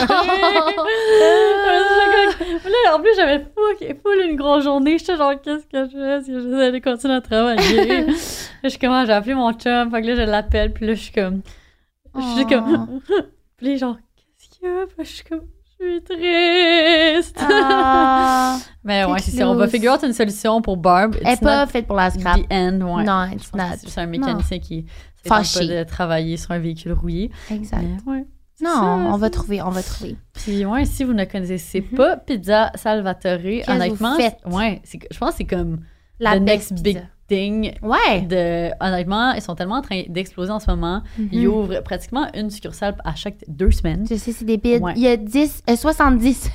là, 2.66 2.96
en 2.96 3.00
plus, 3.02 3.12
j'avais 3.16 3.40
full, 3.40 3.76
full 4.04 4.20
une 4.30 4.36
grosse 4.36 4.64
journée. 4.64 4.98
J'étais 4.98 5.16
genre, 5.16 5.34
qu'est-ce 5.42 5.66
que 5.68 5.86
je 5.86 5.92
fais? 5.92 6.18
Est-ce 6.18 6.28
que 6.28 6.40
je 6.42 6.48
vais 6.48 6.66
aller 6.66 6.82
continuer 6.82 7.14
à 7.16 7.22
travailler? 7.22 8.08
je 8.64 8.70
suis 8.70 8.80
comme, 8.80 9.06
j'ai 9.06 9.14
appelé 9.14 9.36
mon 9.36 9.52
chum. 9.54 9.92
Fait 9.92 10.02
que 10.02 10.08
là, 10.08 10.16
je 10.16 10.22
l'appelle. 10.22 10.74
Puis 10.74 10.88
là, 10.88 10.94
je 10.96 11.02
suis 11.04 11.12
comme, 11.14 11.42
je 12.16 12.22
suis 12.22 12.46
Oh. 12.46 12.50
comme, 12.50 13.02
puis 13.58 13.68
là, 13.68 13.76
genre, 13.76 13.98
qu'est-ce 14.16 14.50
qu'il 14.58 14.68
y 14.68 14.72
a? 14.72 14.86
Puis 14.88 15.06
je 15.06 15.12
suis 15.18 15.24
comme, 15.24 15.42
je 15.80 15.86
suis 15.86 16.04
triste. 16.04 17.38
Ah. 17.42 18.58
Mais 18.84 19.06
ouais, 19.06 19.20
c'est. 19.20 19.44
On 19.44 19.54
va 19.56 19.64
close. 19.68 19.72
figure 19.72 19.94
out 19.94 20.04
une 20.04 20.14
solution 20.14 20.62
pour 20.62 20.78
Barb. 20.78 21.16
Elle 21.22 21.28
est 21.28 21.34
It's 21.34 21.42
pas 21.42 21.66
faite 21.68 21.88
pour 21.88 21.96
la 21.96 22.10
scrap. 22.10 22.38
the 22.38 22.46
end, 22.52 22.82
ouais. 22.82 23.04
Non, 23.04 23.26
it's 23.26 23.54
not. 23.54 23.64
C'est 23.86 24.00
un 24.02 24.06
mécanicien 24.06 24.60
qui 24.60 24.84
ne 24.84 25.30
Fâché. 25.30 25.60
pas 25.60 25.66
de 25.66 25.84
travailler 25.84 26.38
sur 26.38 26.52
un 26.52 26.60
véhicule 26.60 26.94
rouillé. 26.94 27.32
Exact. 27.52 27.82
Mais 27.82 28.12
ouais. 28.12 28.26
c'est 28.56 28.64
Non, 28.66 28.72
ça, 28.74 28.84
on 28.86 29.18
va 29.18 29.30
trouver, 29.30 29.62
on 29.62 29.70
va 29.70 29.84
trouver. 29.84 30.16
Puis 30.34 30.66
ouais, 30.66 30.86
si 30.86 31.04
vous 31.04 31.14
ne 31.14 31.26
connaissez 31.26 31.82
pas 31.82 32.18
Pizza 32.18 32.72
Salvatore, 32.76 33.40
honnêtement, 33.68 34.16
ouais, 34.46 34.82
je 35.12 35.18
pense 35.18 35.32
que 35.32 35.38
c'est 35.38 35.46
comme 35.46 35.82
La 36.20 36.40
next 36.40 36.74
big 36.82 36.96
pizza. 36.98 37.08
Thing. 37.28 37.74
Ouais. 37.82 38.22
De, 38.22 38.72
honnêtement, 38.84 39.32
ils 39.34 39.42
sont 39.42 39.56
tellement 39.56 39.76
en 39.76 39.82
train 39.82 40.04
d'exploser 40.08 40.52
en 40.52 40.60
ce 40.60 40.70
moment. 40.72 41.02
Ils 41.32 41.48
Mhm. 41.48 41.54
ouvrent 41.54 41.84
pratiquement 41.84 42.28
une 42.34 42.50
succursale 42.50 42.96
à 43.04 43.16
chaque 43.16 43.38
deux 43.48 43.72
semaines. 43.72 44.06
Je 44.10 44.16
sais, 44.16 44.32
c'est 44.32 44.46
des 44.46 44.58
pizzas. 44.58 44.84
Ouais. 44.84 44.94
Il 44.96 45.02
y 45.04 45.08
a 45.08 45.18
10, 45.18 45.62
euh, 45.70 45.76
70, 45.76 46.50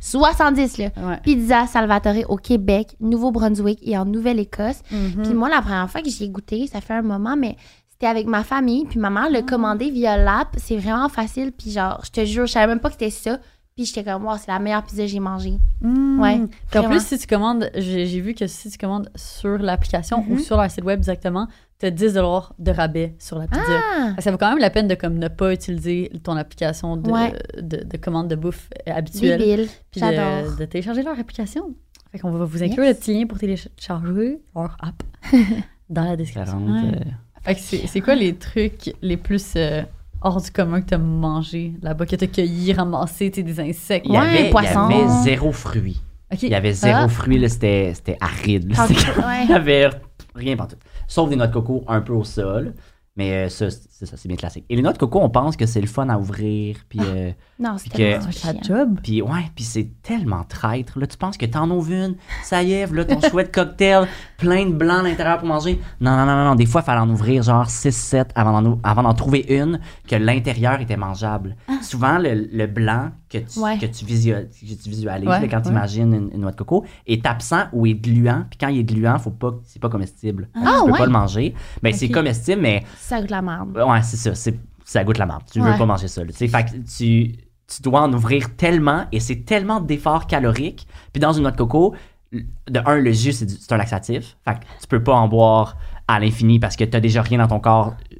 70 0.00 0.78
là. 0.78 0.86
Ouais. 0.96 1.18
Pizza 1.22 1.66
Salvatore 1.66 2.14
au 2.28 2.36
Québec, 2.36 2.88
Nouveau-Brunswick 3.00 3.78
et 3.82 3.96
en 3.96 4.04
Nouvelle-Écosse. 4.04 4.82
Mhm. 4.90 5.22
Puis 5.24 5.34
moi, 5.34 5.48
la 5.48 5.60
première 5.62 5.88
fois 5.90 6.02
que 6.02 6.10
j'y 6.10 6.24
ai 6.24 6.28
goûté, 6.28 6.66
ça 6.66 6.80
fait 6.80 6.94
un 6.94 7.02
moment, 7.02 7.36
mais 7.36 7.56
c'était 7.90 8.06
avec 8.06 8.26
ma 8.26 8.44
famille. 8.44 8.84
Puis 8.86 8.98
maman 8.98 9.22
Ah. 9.26 9.30
l'a 9.30 9.42
commandé 9.42 9.90
via 9.90 10.16
l'app. 10.16 10.48
C'est 10.56 10.76
vraiment 10.76 11.08
facile. 11.08 11.52
Puis 11.52 11.70
genre, 11.70 12.00
je 12.04 12.10
te 12.10 12.24
jure, 12.24 12.46
je 12.46 12.52
savais 12.52 12.66
même 12.66 12.80
pas 12.80 12.88
que 12.88 12.94
c'était 12.94 13.10
ça. 13.10 13.38
Puis 13.78 13.84
j'étais 13.86 14.02
comme, 14.02 14.24
wow, 14.26 14.36
c'est 14.38 14.50
la 14.50 14.58
meilleure 14.58 14.82
pizza 14.82 15.02
que 15.02 15.06
j'ai 15.08 15.20
mangée. 15.20 15.54
Mm. 15.82 16.20
Ouais, 16.20 16.40
Puis 16.68 16.80
en 16.80 16.88
plus, 16.88 17.00
si 17.06 17.16
tu 17.16 17.28
commandes, 17.28 17.70
j'ai 17.76 18.06
j'ai 18.06 18.20
vu 18.20 18.34
que 18.34 18.48
si 18.48 18.68
tu 18.70 18.76
commandes 18.76 19.08
sur 19.14 19.56
l'application 19.58 20.24
ou 20.28 20.32
Mhm. 20.34 20.38
sur 20.40 20.56
leur 20.56 20.68
site 20.68 20.82
web 20.82 20.98
directement, 20.98 21.46
tu 21.78 21.86
as 21.86 21.92
10 21.92 22.12
de 22.14 22.70
rabais 22.72 23.14
sur 23.20 23.38
la 23.38 23.46
pizza. 23.46 23.62
Ah! 23.68 24.08
Fait 24.10 24.16
que 24.16 24.22
Ça 24.24 24.30
vaut 24.32 24.36
quand 24.36 24.48
même 24.50 24.58
la 24.58 24.70
peine 24.70 24.88
de 24.88 24.96
comme 24.96 25.16
ne 25.16 25.28
pas 25.28 25.52
utiliser 25.52 26.10
ton 26.24 26.32
application 26.36 26.96
de, 26.96 27.08
Ouais. 27.08 27.32
de, 27.56 27.84
de 27.84 27.96
commande 27.98 28.26
de 28.26 28.34
bouffe 28.34 28.68
euh, 28.88 28.92
habituelle. 28.96 29.38
Débile. 29.38 29.68
Puis 29.92 30.00
J'adore. 30.00 30.54
de, 30.54 30.56
de 30.58 30.64
télécharger 30.64 31.04
leur 31.04 31.16
application. 31.16 31.72
Fait 32.10 32.18
qu'on 32.18 32.32
va 32.32 32.44
vous 32.44 32.62
inclure 32.64 32.82
Yes. 32.82 32.96
le 32.96 33.00
petit 33.00 33.14
lien 33.16 33.26
pour 33.28 33.38
télécharger 33.38 34.40
leur 34.56 34.76
app 34.80 35.02
dans 35.88 36.02
la 36.02 36.16
description. 36.16 36.58
40, 36.66 36.68
Ouais. 36.68 36.98
euh, 36.98 37.10
Fait 37.44 37.54
que 37.54 37.60
c'est 37.60 37.86
c'est 37.86 38.00
quoi 38.00 38.16
les 38.16 38.34
trucs 38.34 38.92
les 39.02 39.16
plus 39.16 39.52
euh, 39.54 39.82
hors 40.20 40.40
du 40.40 40.50
commun 40.50 40.80
que 40.80 40.86
t'as 40.90 40.98
mangé 40.98 41.72
là-bas, 41.82 42.06
que 42.06 42.16
t'as 42.16 42.26
cueilli, 42.26 42.72
ramassé, 42.72 43.30
tu 43.30 43.42
des 43.42 43.60
insectes? 43.60 44.06
Il 44.08 44.14
y, 44.14 44.18
Ouais, 44.18 44.24
avait, 44.26 44.50
poisson. 44.50 44.88
il 44.90 44.96
y 44.96 45.00
avait 45.00 45.22
zéro 45.22 45.52
fruit. 45.52 46.00
Il 46.42 46.48
y 46.48 46.54
avait 46.54 46.72
zéro 46.72 46.98
Ah. 47.04 47.08
fruit, 47.08 47.38
là, 47.38 47.48
c'était, 47.48 47.92
c'était 47.94 48.16
aride. 48.20 48.76
là. 48.76 48.86
Ouais. 48.86 49.44
Il 49.44 49.50
y 49.50 49.54
avait 49.54 49.88
rien 50.34 50.56
partout. 50.56 50.76
Sauf 51.06 51.30
des 51.30 51.36
noix 51.36 51.46
de 51.46 51.52
coco 51.52 51.84
un 51.88 52.00
peu 52.02 52.12
au 52.12 52.24
sol. 52.24 52.74
Mais 53.16 53.32
euh, 53.32 53.48
ça, 53.48 53.66
c'est 53.98 54.06
ça, 54.06 54.16
c'est 54.16 54.28
bien 54.28 54.36
classique. 54.36 54.64
Et 54.68 54.76
les 54.76 54.82
noix 54.82 54.92
de 54.92 54.98
coco, 54.98 55.18
on 55.20 55.28
pense 55.28 55.56
que 55.56 55.66
c'est 55.66 55.80
le 55.80 55.88
fun 55.88 56.08
à 56.08 56.16
ouvrir. 56.18 56.76
Puis, 56.88 57.00
euh, 57.02 57.32
Non, 57.58 57.76
c'était 57.78 57.90
que- 57.98 58.02
tellement 58.18 58.26
C'est 58.30 58.40
ta 58.52 58.52
chiant. 58.62 58.76
job. 58.76 59.00
puis 59.02 59.22
ouais, 59.22 59.50
puis 59.56 59.64
c'est 59.64 59.88
tellement 60.02 60.44
traître. 60.48 60.98
Là, 61.00 61.06
tu 61.08 61.16
penses 61.16 61.36
que 61.36 61.46
t'en 61.46 61.68
ouvres 61.70 61.90
une, 61.92 62.14
ça 62.44 62.62
y 62.62 62.72
est, 62.74 62.90
là, 62.92 63.04
ton 63.04 63.20
chouette 63.28 63.52
cocktail, 63.52 64.06
plein 64.36 64.66
de 64.66 64.72
blanc 64.72 65.00
à 65.00 65.02
l'intérieur 65.02 65.38
pour 65.38 65.48
manger. 65.48 65.80
Non, 66.00 66.12
non, 66.16 66.26
non, 66.26 66.36
non, 66.36 66.44
non. 66.50 66.54
Des 66.54 66.66
fois, 66.66 66.82
il 66.82 66.84
fallait 66.84 67.00
en 67.00 67.10
ouvrir 67.10 67.42
genre 67.42 67.68
6-7 67.68 68.30
avant 68.36 68.62
d'en, 68.62 68.70
ou- 68.70 68.80
avant 68.84 69.02
d'en 69.02 69.14
trouver 69.14 69.44
une 69.48 69.80
que 70.08 70.14
l'intérieur 70.14 70.80
était 70.80 70.96
mangeable. 70.96 71.56
Souvent, 71.82 72.18
le, 72.18 72.34
le 72.52 72.66
blanc 72.68 73.10
que 73.28 73.38
tu, 73.38 73.58
Ouais. 73.58 73.76
que 73.78 73.86
tu, 73.86 74.04
que 74.04 74.08
visualises 74.08 75.04
Ouais, 75.28 75.40
là, 75.40 75.48
quand 75.48 75.60
tu 75.62 75.68
imagines 75.70 76.14
une, 76.14 76.30
une 76.32 76.40
noix 76.40 76.52
de 76.52 76.56
coco 76.56 76.84
est 77.06 77.26
absent 77.26 77.64
ou 77.72 77.84
est 77.86 77.94
gluant. 77.94 78.44
Puis 78.48 78.58
quand 78.58 78.68
il 78.68 78.78
est 78.78 78.84
gluant, 78.84 79.18
faut 79.18 79.30
pas, 79.30 79.54
c'est 79.64 79.80
pas 79.82 79.88
comestible. 79.90 80.48
Ah, 80.54 80.78
tu 80.84 80.90
peux 80.92 80.96
pas 80.98 81.04
le 81.06 81.12
manger. 81.12 81.54
Ben, 81.82 81.92
c'est 81.92 82.08
comestible, 82.08 82.62
mais 82.62 82.84
Ça 82.96 83.20
goûte 83.20 83.30
la 83.30 83.42
merde. 83.42 83.76
Ouais, 83.90 84.02
c'est 84.02 84.16
ça. 84.16 84.34
C'est, 84.34 84.58
ça 84.84 85.04
goûte 85.04 85.18
la 85.18 85.26
merde. 85.26 85.42
Tu 85.52 85.60
veux 85.60 85.70
Ouais. 85.70 85.78
pas 85.78 85.86
manger 85.86 86.08
ça. 86.08 86.24
là. 86.24 86.32
Fait 86.32 86.48
que 86.48 86.70
tu, 86.96 87.34
tu 87.66 87.82
dois 87.82 88.02
en 88.02 88.12
ouvrir 88.12 88.56
tellement 88.56 89.06
et 89.12 89.20
c'est 89.20 89.44
tellement 89.44 89.80
d'efforts 89.80 90.26
caloriques. 90.26 90.86
Puis 91.12 91.20
dans 91.20 91.32
une 91.32 91.42
noix 91.42 91.50
de 91.52 91.56
coco, 91.56 91.94
de 92.32 92.80
un, 92.84 92.96
le 92.96 93.12
jus, 93.12 93.32
c'est, 93.32 93.72
un 93.72 93.76
laxatif. 93.76 94.36
Fait 94.44 94.54
que 94.54 94.64
tu 94.80 94.86
peux 94.88 95.02
pas 95.02 95.14
en 95.14 95.28
boire 95.28 95.76
à 96.06 96.18
l'infini 96.20 96.58
parce 96.58 96.76
que 96.76 96.84
t'as 96.84 97.00
déjà 97.00 97.22
rien 97.22 97.38
dans 97.38 97.48
ton 97.48 97.60
corps. 97.60 97.94
euh, 98.12 98.16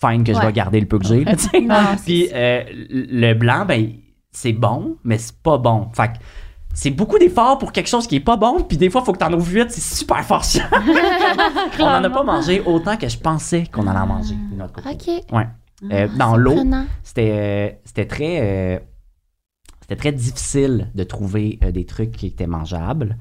Fine 0.00 0.24
que 0.24 0.32
je 0.32 0.40
vais 0.40 0.52
garder 0.52 0.80
le 0.80 0.86
peu 0.86 0.98
que 0.98 1.06
j'ai. 1.06 1.24
Puis 2.06 2.28
euh, 2.32 2.62
le 2.88 3.34
blanc, 3.34 3.66
ben, 3.66 3.92
c'est 4.30 4.54
bon, 4.54 4.96
mais 5.04 5.18
c'est 5.18 5.36
pas 5.42 5.58
bon. 5.58 5.90
Fait 5.94 6.08
que 6.08 6.18
c'est 6.72 6.90
beaucoup 6.90 7.18
d'efforts 7.18 7.58
pour 7.58 7.72
quelque 7.72 7.88
chose 7.88 8.06
qui 8.06 8.16
est 8.16 8.20
pas 8.20 8.36
bon, 8.36 8.62
puis 8.62 8.76
des 8.76 8.88
fois, 8.90 9.00
il 9.02 9.04
faut 9.04 9.12
que 9.12 9.18
t'en 9.18 9.32
ouvres 9.32 9.50
vite, 9.50 9.70
c'est 9.70 9.80
super 9.96 10.24
forçant. 10.24 10.60
on 11.80 11.84
en 11.84 12.04
a 12.04 12.10
pas 12.10 12.22
mangé 12.22 12.60
autant 12.64 12.96
que 12.96 13.08
je 13.08 13.18
pensais 13.18 13.64
qu'on 13.72 13.86
allait 13.86 13.98
en 13.98 14.06
manger. 14.06 14.34
OK. 14.92 15.32
Ouais. 15.32 15.46
Euh, 15.92 16.08
dans 16.16 16.36
l'eau, 16.36 16.54
c'était 17.02 17.30
euh, 17.32 17.70
c'était 17.84 18.06
très 18.06 18.38
euh, 18.40 18.78
c'était 19.80 19.96
très 19.96 20.12
difficile 20.12 20.90
de 20.94 21.04
trouver 21.04 21.58
euh, 21.64 21.72
des 21.72 21.86
trucs 21.86 22.12
qui 22.12 22.26
étaient 22.26 22.46
mangeables. 22.46 23.16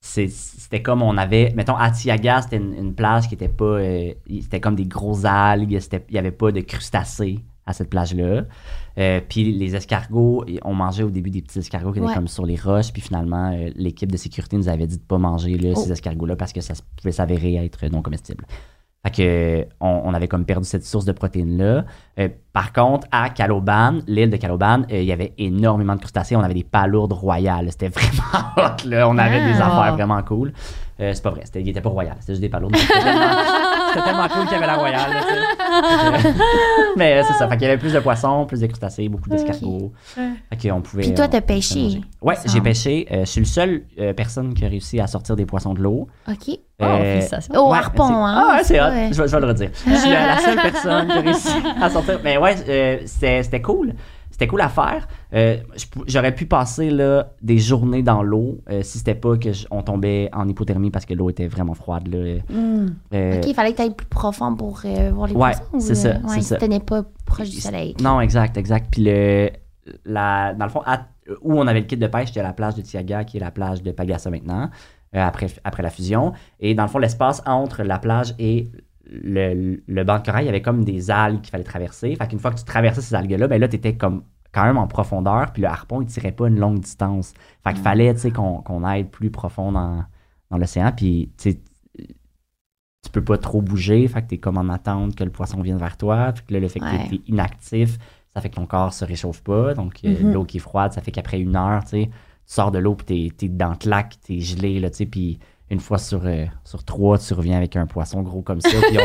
C'est- 0.00 0.28
c'était 0.28 0.82
comme 0.82 1.02
on 1.02 1.16
avait 1.16 1.52
mettons 1.56 1.74
à 1.76 1.90
Tiaga 1.90 2.42
c'était 2.42 2.58
une, 2.58 2.74
une 2.74 2.94
plage 2.94 3.26
qui 3.28 3.34
était 3.34 3.48
pas 3.48 3.78
c'était 4.40 4.60
comme 4.60 4.76
des 4.76 4.84
gros 4.86 5.24
algues 5.26 5.72
il 6.08 6.14
y 6.14 6.18
avait 6.18 6.30
pas 6.30 6.52
de 6.52 6.60
crustacés 6.60 7.40
à 7.64 7.72
cette 7.72 7.90
plage 7.90 8.14
là 8.96 9.20
puis 9.20 9.52
les 9.52 9.74
escargots 9.76 10.44
on 10.64 10.74
mangeait 10.74 11.02
au 11.02 11.10
début 11.10 11.30
des 11.30 11.42
petits 11.42 11.58
escargots 11.58 11.92
qui 11.92 11.98
étaient 11.98 12.08
Ouais. 12.08 12.14
comme 12.14 12.28
sur 12.28 12.46
les 12.46 12.56
roches 12.56 12.92
puis 12.92 13.02
finalement 13.02 13.52
euh, 13.52 13.70
l'équipe 13.76 14.10
de 14.10 14.16
sécurité 14.16 14.56
nous 14.56 14.68
avait 14.68 14.86
dit 14.86 14.96
de 14.98 15.02
pas 15.02 15.18
manger 15.18 15.56
là, 15.58 15.70
Oh. 15.76 15.80
ces 15.80 15.92
escargots 15.92 16.26
là 16.26 16.36
parce 16.36 16.52
que 16.52 16.60
ça 16.60 16.74
pouvait 16.96 17.12
s'avérer 17.12 17.56
être 17.64 17.86
non 17.88 18.02
comestible 18.02 18.46
fait 19.04 19.12
que 19.12 19.66
on, 19.80 20.02
on 20.06 20.14
avait 20.14 20.26
comme 20.26 20.44
perdu 20.44 20.66
cette 20.66 20.84
source 20.84 21.04
de 21.04 21.12
protéines-là. 21.12 21.84
Euh, 22.18 22.28
par 22.52 22.72
contre, 22.72 23.06
à 23.12 23.30
Caloban, 23.30 24.00
l'île 24.08 24.30
de 24.30 24.36
Caloban, 24.36 24.80
euh, 24.90 24.98
il 25.00 25.04
y 25.04 25.12
avait 25.12 25.32
énormément 25.38 25.94
de 25.94 26.00
crustacés. 26.00 26.34
On 26.34 26.40
avait 26.40 26.54
des 26.54 26.64
palourdes 26.64 27.12
royales. 27.12 27.68
C'était 27.70 27.88
vraiment 27.96 28.48
hot, 28.56 28.88
là. 28.88 29.08
On 29.08 29.16
avait 29.16 29.38
Ah. 29.44 29.52
des 29.52 29.60
affaires 29.60 29.94
vraiment 29.94 30.20
cool. 30.24 30.52
Euh, 31.00 31.12
c'est 31.12 31.22
pas 31.22 31.30
vrai. 31.30 31.42
C'était, 31.44 31.60
il 31.60 31.68
était 31.68 31.80
pas 31.80 31.90
royal. 31.90 32.16
C'était 32.20 32.32
juste 32.32 32.40
des 32.40 32.48
palourdes. 32.48 32.76
C'était 32.76 33.02
tellement, 33.02 33.30
c'était 33.88 34.04
tellement 34.04 34.28
cool 34.28 34.42
qu'il 34.44 34.52
y 34.52 34.56
avait 34.56 34.66
la 34.66 34.76
royale, 34.76 35.10
là, 35.12 36.18
Mais 36.96 37.18
euh, 37.18 37.22
c'est 37.26 37.34
ça. 37.34 37.48
Fait 37.48 37.56
qu'il 37.56 37.66
y 37.66 37.70
avait 37.70 37.78
plus 37.78 37.92
de 37.92 38.00
poissons, 38.00 38.46
plus 38.46 38.60
de 38.60 38.66
crustacés, 38.66 39.08
beaucoup 39.08 39.28
d'escargots. 39.28 39.92
Fait 40.14 40.68
qu'on 40.68 40.80
pouvait... 40.80 41.02
Puis 41.02 41.14
toi, 41.14 41.28
t'as 41.28 41.40
pêché? 41.40 42.00
Ouais, 42.22 42.34
j'ai 42.44 42.50
semble. 42.50 42.62
pêché. 42.62 43.06
Euh, 43.10 43.20
je 43.20 43.30
suis 43.30 43.40
le 43.40 43.46
seul 43.46 43.82
euh, 43.98 44.12
personne 44.12 44.54
qui 44.54 44.64
a 44.64 44.68
réussi 44.68 45.00
à 45.00 45.06
sortir 45.06 45.36
des 45.36 45.46
poissons 45.46 45.74
de 45.74 45.80
l'eau. 45.80 46.08
OK. 46.28 46.58
Oh, 46.80 46.84
félicitations. 46.84 47.54
Au 47.54 47.70
Ouais, 47.70 47.78
harpon, 47.78 48.04
hein? 48.04 48.34
Ah, 48.36 48.56
ouais, 48.56 48.64
c'est 48.64 48.80
hot. 48.80 48.90
Je, 49.12 49.22
vais, 49.22 49.28
je 49.28 49.32
vais 49.32 49.40
le 49.40 49.46
redire. 49.46 49.70
Je 49.86 49.94
suis 49.94 50.10
la, 50.10 50.38
seule 50.38 50.56
personne 50.56 51.08
qui 51.08 51.16
a 51.16 51.20
réussi 51.20 51.56
à 51.80 51.88
sortir. 51.88 52.20
Mais 52.22 52.36
ouais, 52.36 52.54
euh, 52.68 52.98
c'était 53.06 53.42
c'était 53.42 53.62
cool. 53.62 53.94
C'était 54.36 54.48
cool 54.48 54.60
à 54.60 54.68
faire. 54.68 55.08
Euh, 55.32 55.56
J'aurais 56.06 56.34
pu 56.34 56.44
passer 56.44 56.90
là, 56.90 57.30
des 57.40 57.56
journées 57.56 58.02
dans 58.02 58.22
l'eau 58.22 58.58
euh, 58.68 58.82
si 58.82 58.98
c'était 58.98 59.14
pas 59.14 59.38
que 59.38 59.50
je- 59.54 59.66
on 59.70 59.80
tombait 59.82 60.28
en 60.34 60.46
hypothermie 60.46 60.90
parce 60.90 61.06
que 61.06 61.14
l'eau 61.14 61.30
était 61.30 61.46
vraiment 61.48 61.72
froide. 61.72 62.06
Là. 62.08 62.34
Hmm. 62.50 62.86
Euh, 63.14 63.38
OK, 63.38 63.46
il 63.46 63.54
fallait 63.54 63.70
que 63.72 63.76
tu 63.76 63.82
ailles 63.84 63.94
plus 63.94 64.06
profond 64.06 64.54
pour 64.54 64.82
euh, 64.84 65.10
voir 65.14 65.28
les 65.28 65.32
Ouais, 65.32 65.52
poissons. 65.52 65.80
c'est 65.80 65.94
ça, 65.94 66.16
c'est 66.28 66.34
ouais, 66.34 66.40
ça. 66.42 66.56
Tu 66.56 66.66
tenais 66.66 66.80
pas 66.80 67.04
proche 67.24 67.48
du 67.48 67.60
soleil. 67.62 67.94
Non, 68.02 68.20
exact, 68.20 68.58
exact. 68.58 68.88
Puis 68.90 69.04
le, 69.04 69.48
la, 70.04 70.52
dans 70.52 70.66
le 70.66 70.70
fond, 70.70 70.82
à- 70.84 71.06
où 71.40 71.54
on 71.58 71.66
avait 71.66 71.80
le 71.80 71.86
kit 71.86 71.96
de 71.96 72.06
pêche, 72.06 72.28
c'était 72.28 72.42
la 72.42 72.52
plage 72.52 72.74
de 72.74 72.82
Tiaga, 72.82 73.24
qui 73.24 73.38
est 73.38 73.40
la 73.40 73.50
plage 73.50 73.82
de 73.82 73.90
Pagasa 73.90 74.28
maintenant, 74.28 74.68
après, 75.14 75.46
après 75.64 75.82
la 75.82 75.88
fusion. 75.88 76.34
Et 76.60 76.74
dans 76.74 76.82
le 76.82 76.90
fond, 76.90 76.98
l'espace 76.98 77.42
entre 77.46 77.82
la 77.84 77.98
plage 77.98 78.34
et 78.38 78.70
le, 79.10 79.82
le 79.86 80.04
banc 80.04 80.18
de 80.18 80.24
corail, 80.24 80.44
il 80.44 80.46
y 80.46 80.48
avait 80.50 80.62
comme 80.62 80.84
des 80.84 81.10
algues 81.10 81.40
qu'il 81.40 81.50
fallait 81.50 81.64
traverser. 81.64 82.14
Fait 82.16 82.26
qu'une 82.28 82.38
fois 82.40 82.50
que 82.50 82.58
tu 82.58 82.64
traversais 82.64 83.00
ces 83.00 83.14
algues-là, 83.14 83.46
ben 83.48 83.60
là, 83.60 83.68
t'étais 83.68 83.96
comme 83.96 84.22
quand 84.52 84.64
même 84.64 84.78
en 84.78 84.86
profondeur, 84.86 85.52
puis 85.52 85.62
le 85.62 85.68
harpon, 85.68 86.00
il 86.00 86.06
tirait 86.06 86.32
pas 86.32 86.48
une 86.48 86.58
longue 86.58 86.80
distance. 86.80 87.34
Fait 87.62 87.72
qu'il 87.74 87.82
fallait, 87.82 88.14
tu 88.14 88.20
sais, 88.20 88.30
qu'on 88.30 88.62
qu'on 88.62 88.84
aille 88.84 89.04
plus 89.04 89.30
profond 89.30 89.70
dans, 89.72 90.04
dans 90.50 90.58
l'océan, 90.58 90.92
puis, 90.96 91.30
tu 91.36 91.52
sais, 91.52 91.58
tu 93.04 93.10
peux 93.12 93.22
pas 93.22 93.38
trop 93.38 93.62
bouger, 93.62 94.08
fait 94.08 94.22
que 94.22 94.28
t'es 94.28 94.38
comme 94.38 94.56
en 94.58 94.68
attente 94.68 95.14
que 95.14 95.24
le 95.24 95.30
poisson 95.30 95.60
vienne 95.60 95.78
vers 95.78 95.96
toi. 95.96 96.32
Que 96.32 96.52
là, 96.54 96.60
le 96.60 96.68
fait 96.68 96.80
que 96.80 96.84
Ouais. 96.84 97.08
t'es 97.08 97.20
inactif, 97.26 97.98
ça 98.34 98.40
fait 98.40 98.48
que 98.50 98.56
ton 98.56 98.66
corps 98.66 98.92
se 98.92 99.04
réchauffe 99.04 99.42
pas. 99.42 99.74
Donc, 99.74 100.00
euh, 100.04 100.22
Mhm. 100.24 100.32
l'eau 100.32 100.44
qui 100.44 100.56
est 100.56 100.60
froide, 100.60 100.92
ça 100.92 101.00
fait 101.02 101.12
qu'après 101.12 101.38
une 101.40 101.54
heure, 101.54 101.84
tu 101.84 101.90
sais, 101.90 102.06
tu 102.06 102.12
sors 102.46 102.70
de 102.72 102.78
l'eau, 102.78 102.94
puis 102.96 103.30
t'es, 103.30 103.36
t'es 103.36 103.48
dans 103.48 103.70
le 103.70 103.90
lac, 103.90 104.16
t'es 104.26 104.40
gelé, 104.40 104.80
là, 104.80 104.90
tu 104.90 104.96
sais, 104.96 105.06
puis 105.06 105.38
une 105.70 105.80
fois 105.80 105.98
sur, 105.98 106.20
euh, 106.24 106.44
sur 106.64 106.84
trois, 106.84 107.18
tu 107.18 107.34
reviens 107.34 107.56
avec 107.56 107.74
un 107.76 107.86
poisson 107.86 108.22
gros 108.22 108.40
comme 108.42 108.60
ça, 108.60 108.68
puis 108.88 108.98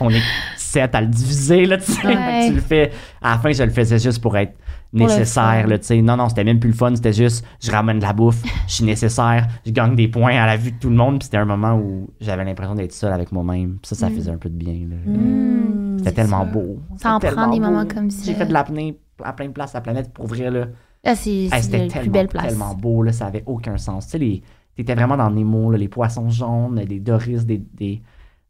on, 0.00 0.04
on 0.06 0.10
est 0.10 0.22
sept 0.56 0.94
à 0.94 1.00
le 1.00 1.06
diviser, 1.06 1.64
là, 1.66 1.76
tu 1.78 1.92
sais. 1.92 2.06
Ouais. 2.06 2.48
Tu 2.48 2.54
le 2.54 2.60
fais. 2.60 2.90
À 3.22 3.32
la 3.32 3.38
fin, 3.38 3.52
je 3.52 3.62
le 3.62 3.70
faisais 3.70 3.98
juste 4.00 4.20
pour 4.20 4.36
être 4.36 4.54
nécessaire, 4.92 5.66
là, 5.66 5.78
tu 5.78 5.84
sais. 5.86 6.02
Non, 6.02 6.16
non, 6.16 6.28
c'était 6.28 6.44
même 6.44 6.58
plus 6.58 6.70
le 6.70 6.74
fun, 6.76 6.94
c'était 6.94 7.12
juste, 7.12 7.44
je 7.62 7.70
ramène 7.70 7.98
de 7.98 8.04
la 8.04 8.12
bouffe, 8.12 8.42
je 8.66 8.72
suis 8.74 8.84
nécessaire, 8.84 9.46
je 9.64 9.70
gagne 9.70 9.94
des 9.94 10.08
points 10.08 10.36
à 10.36 10.46
la 10.46 10.56
vue 10.56 10.72
de 10.72 10.78
tout 10.78 10.88
le 10.90 10.96
monde, 10.96 11.18
puis 11.18 11.26
c'était 11.26 11.36
un 11.36 11.44
moment 11.44 11.74
où 11.76 12.08
j'avais 12.20 12.44
l'impression 12.44 12.74
d'être 12.74 12.92
seul 12.92 13.12
avec 13.12 13.30
moi-même. 13.32 13.78
Ça, 13.84 13.94
ça 13.94 14.08
Mm. 14.10 14.14
faisait 14.14 14.30
un 14.30 14.38
peu 14.38 14.48
de 14.48 14.54
bien. 14.56 14.74
Mm, 14.74 15.98
C'était 15.98 16.12
tellement 16.12 16.42
sûr. 16.44 16.52
beau. 16.52 16.78
Ça 16.96 17.14
en 17.14 17.20
prend 17.20 17.48
des 17.48 17.60
moments 17.60 17.86
comme 17.86 18.10
ça. 18.10 18.22
J'ai 18.24 18.34
fait 18.34 18.46
de 18.46 18.52
l'apnée 18.52 18.98
à 19.22 19.32
plein 19.32 19.46
de 19.46 19.52
places 19.52 19.74
à 19.74 19.78
la 19.78 19.82
planète 19.82 20.12
pour 20.12 20.26
vrai, 20.26 20.50
là. 20.50 20.66
Ah, 21.04 21.14
c'est 21.14 21.30
Hey, 21.30 21.50
la 21.92 22.00
plus 22.00 22.10
belle 22.10 22.28
place. 22.28 22.48
tellement 22.48 22.74
beau, 22.74 23.02
là, 23.02 23.12
ça 23.12 23.26
avait 23.26 23.44
aucun 23.46 23.76
sens. 23.78 24.06
Tu 24.06 24.10
sais, 24.12 24.18
les, 24.18 24.42
t'étais 24.84 24.94
vraiment 24.94 25.16
dans 25.16 25.30
Nemo, 25.30 25.70
là, 25.70 25.78
les 25.78 25.88
poissons 25.88 26.30
jaunes, 26.30 26.82
des 26.84 27.00
Doris, 27.00 27.44
des... 27.44 27.58
des... 27.58 28.00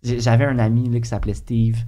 J'avais 0.03 0.45
un 0.45 0.59
ami 0.59 0.89
là, 0.91 1.01
qui 1.01 1.09
s'appelait 1.09 1.35
Steve, 1.35 1.79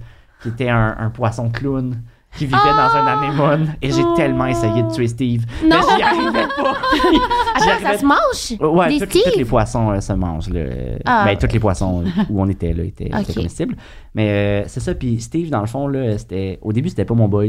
qui 0.41 0.49
était 0.49 0.69
un, 0.69 0.95
un 0.99 1.09
poisson 1.11 1.49
clown, 1.49 2.01
qui 2.37 2.45
vivait 2.45 2.57
dans 2.57 2.95
un 2.95 3.05
anémone, 3.07 3.73
et 3.81 3.91
j'ai 3.91 4.03
Oh! 4.03 4.13
tellement 4.15 4.45
essayé 4.47 4.83
de 4.83 4.89
tuer 4.91 5.07
Steve, 5.07 5.45
mais 5.63 5.69
Non! 5.69 5.81
j'y 5.95 6.01
arrivais 6.01 6.47
pas! 6.57 6.73
Attends, 7.55 7.83
ça 7.85 7.97
se 7.97 8.05
mange? 8.05 8.73
Ouais, 8.75 8.99
Steve? 8.99 9.33
les 9.37 9.45
poissons 9.45 9.91
euh, 9.91 9.99
se 10.01 10.13
mangent. 10.13 10.49
Là. 10.49 10.63
Ah. 11.05 11.23
Ben, 11.25 11.37
tous 11.37 11.51
les 11.53 11.59
poissons 11.59 12.03
où 12.29 12.41
on 12.41 12.47
était 12.49 12.73
là 12.73 12.83
étaient, 12.83 13.09
comestibles. 13.35 13.75
Mais 14.15 14.63
euh, 14.63 14.67
c'est 14.67 14.79
ça. 14.79 14.95
Puis 14.95 15.19
Steve, 15.21 15.49
dans 15.49 15.61
le 15.61 15.67
fond, 15.67 15.87
là, 15.87 16.17
c'était... 16.17 16.57
au 16.61 16.71
début, 16.73 16.89
c'était 16.89 17.05
pas 17.05 17.13
mon 17.15 17.27
boys. 17.27 17.47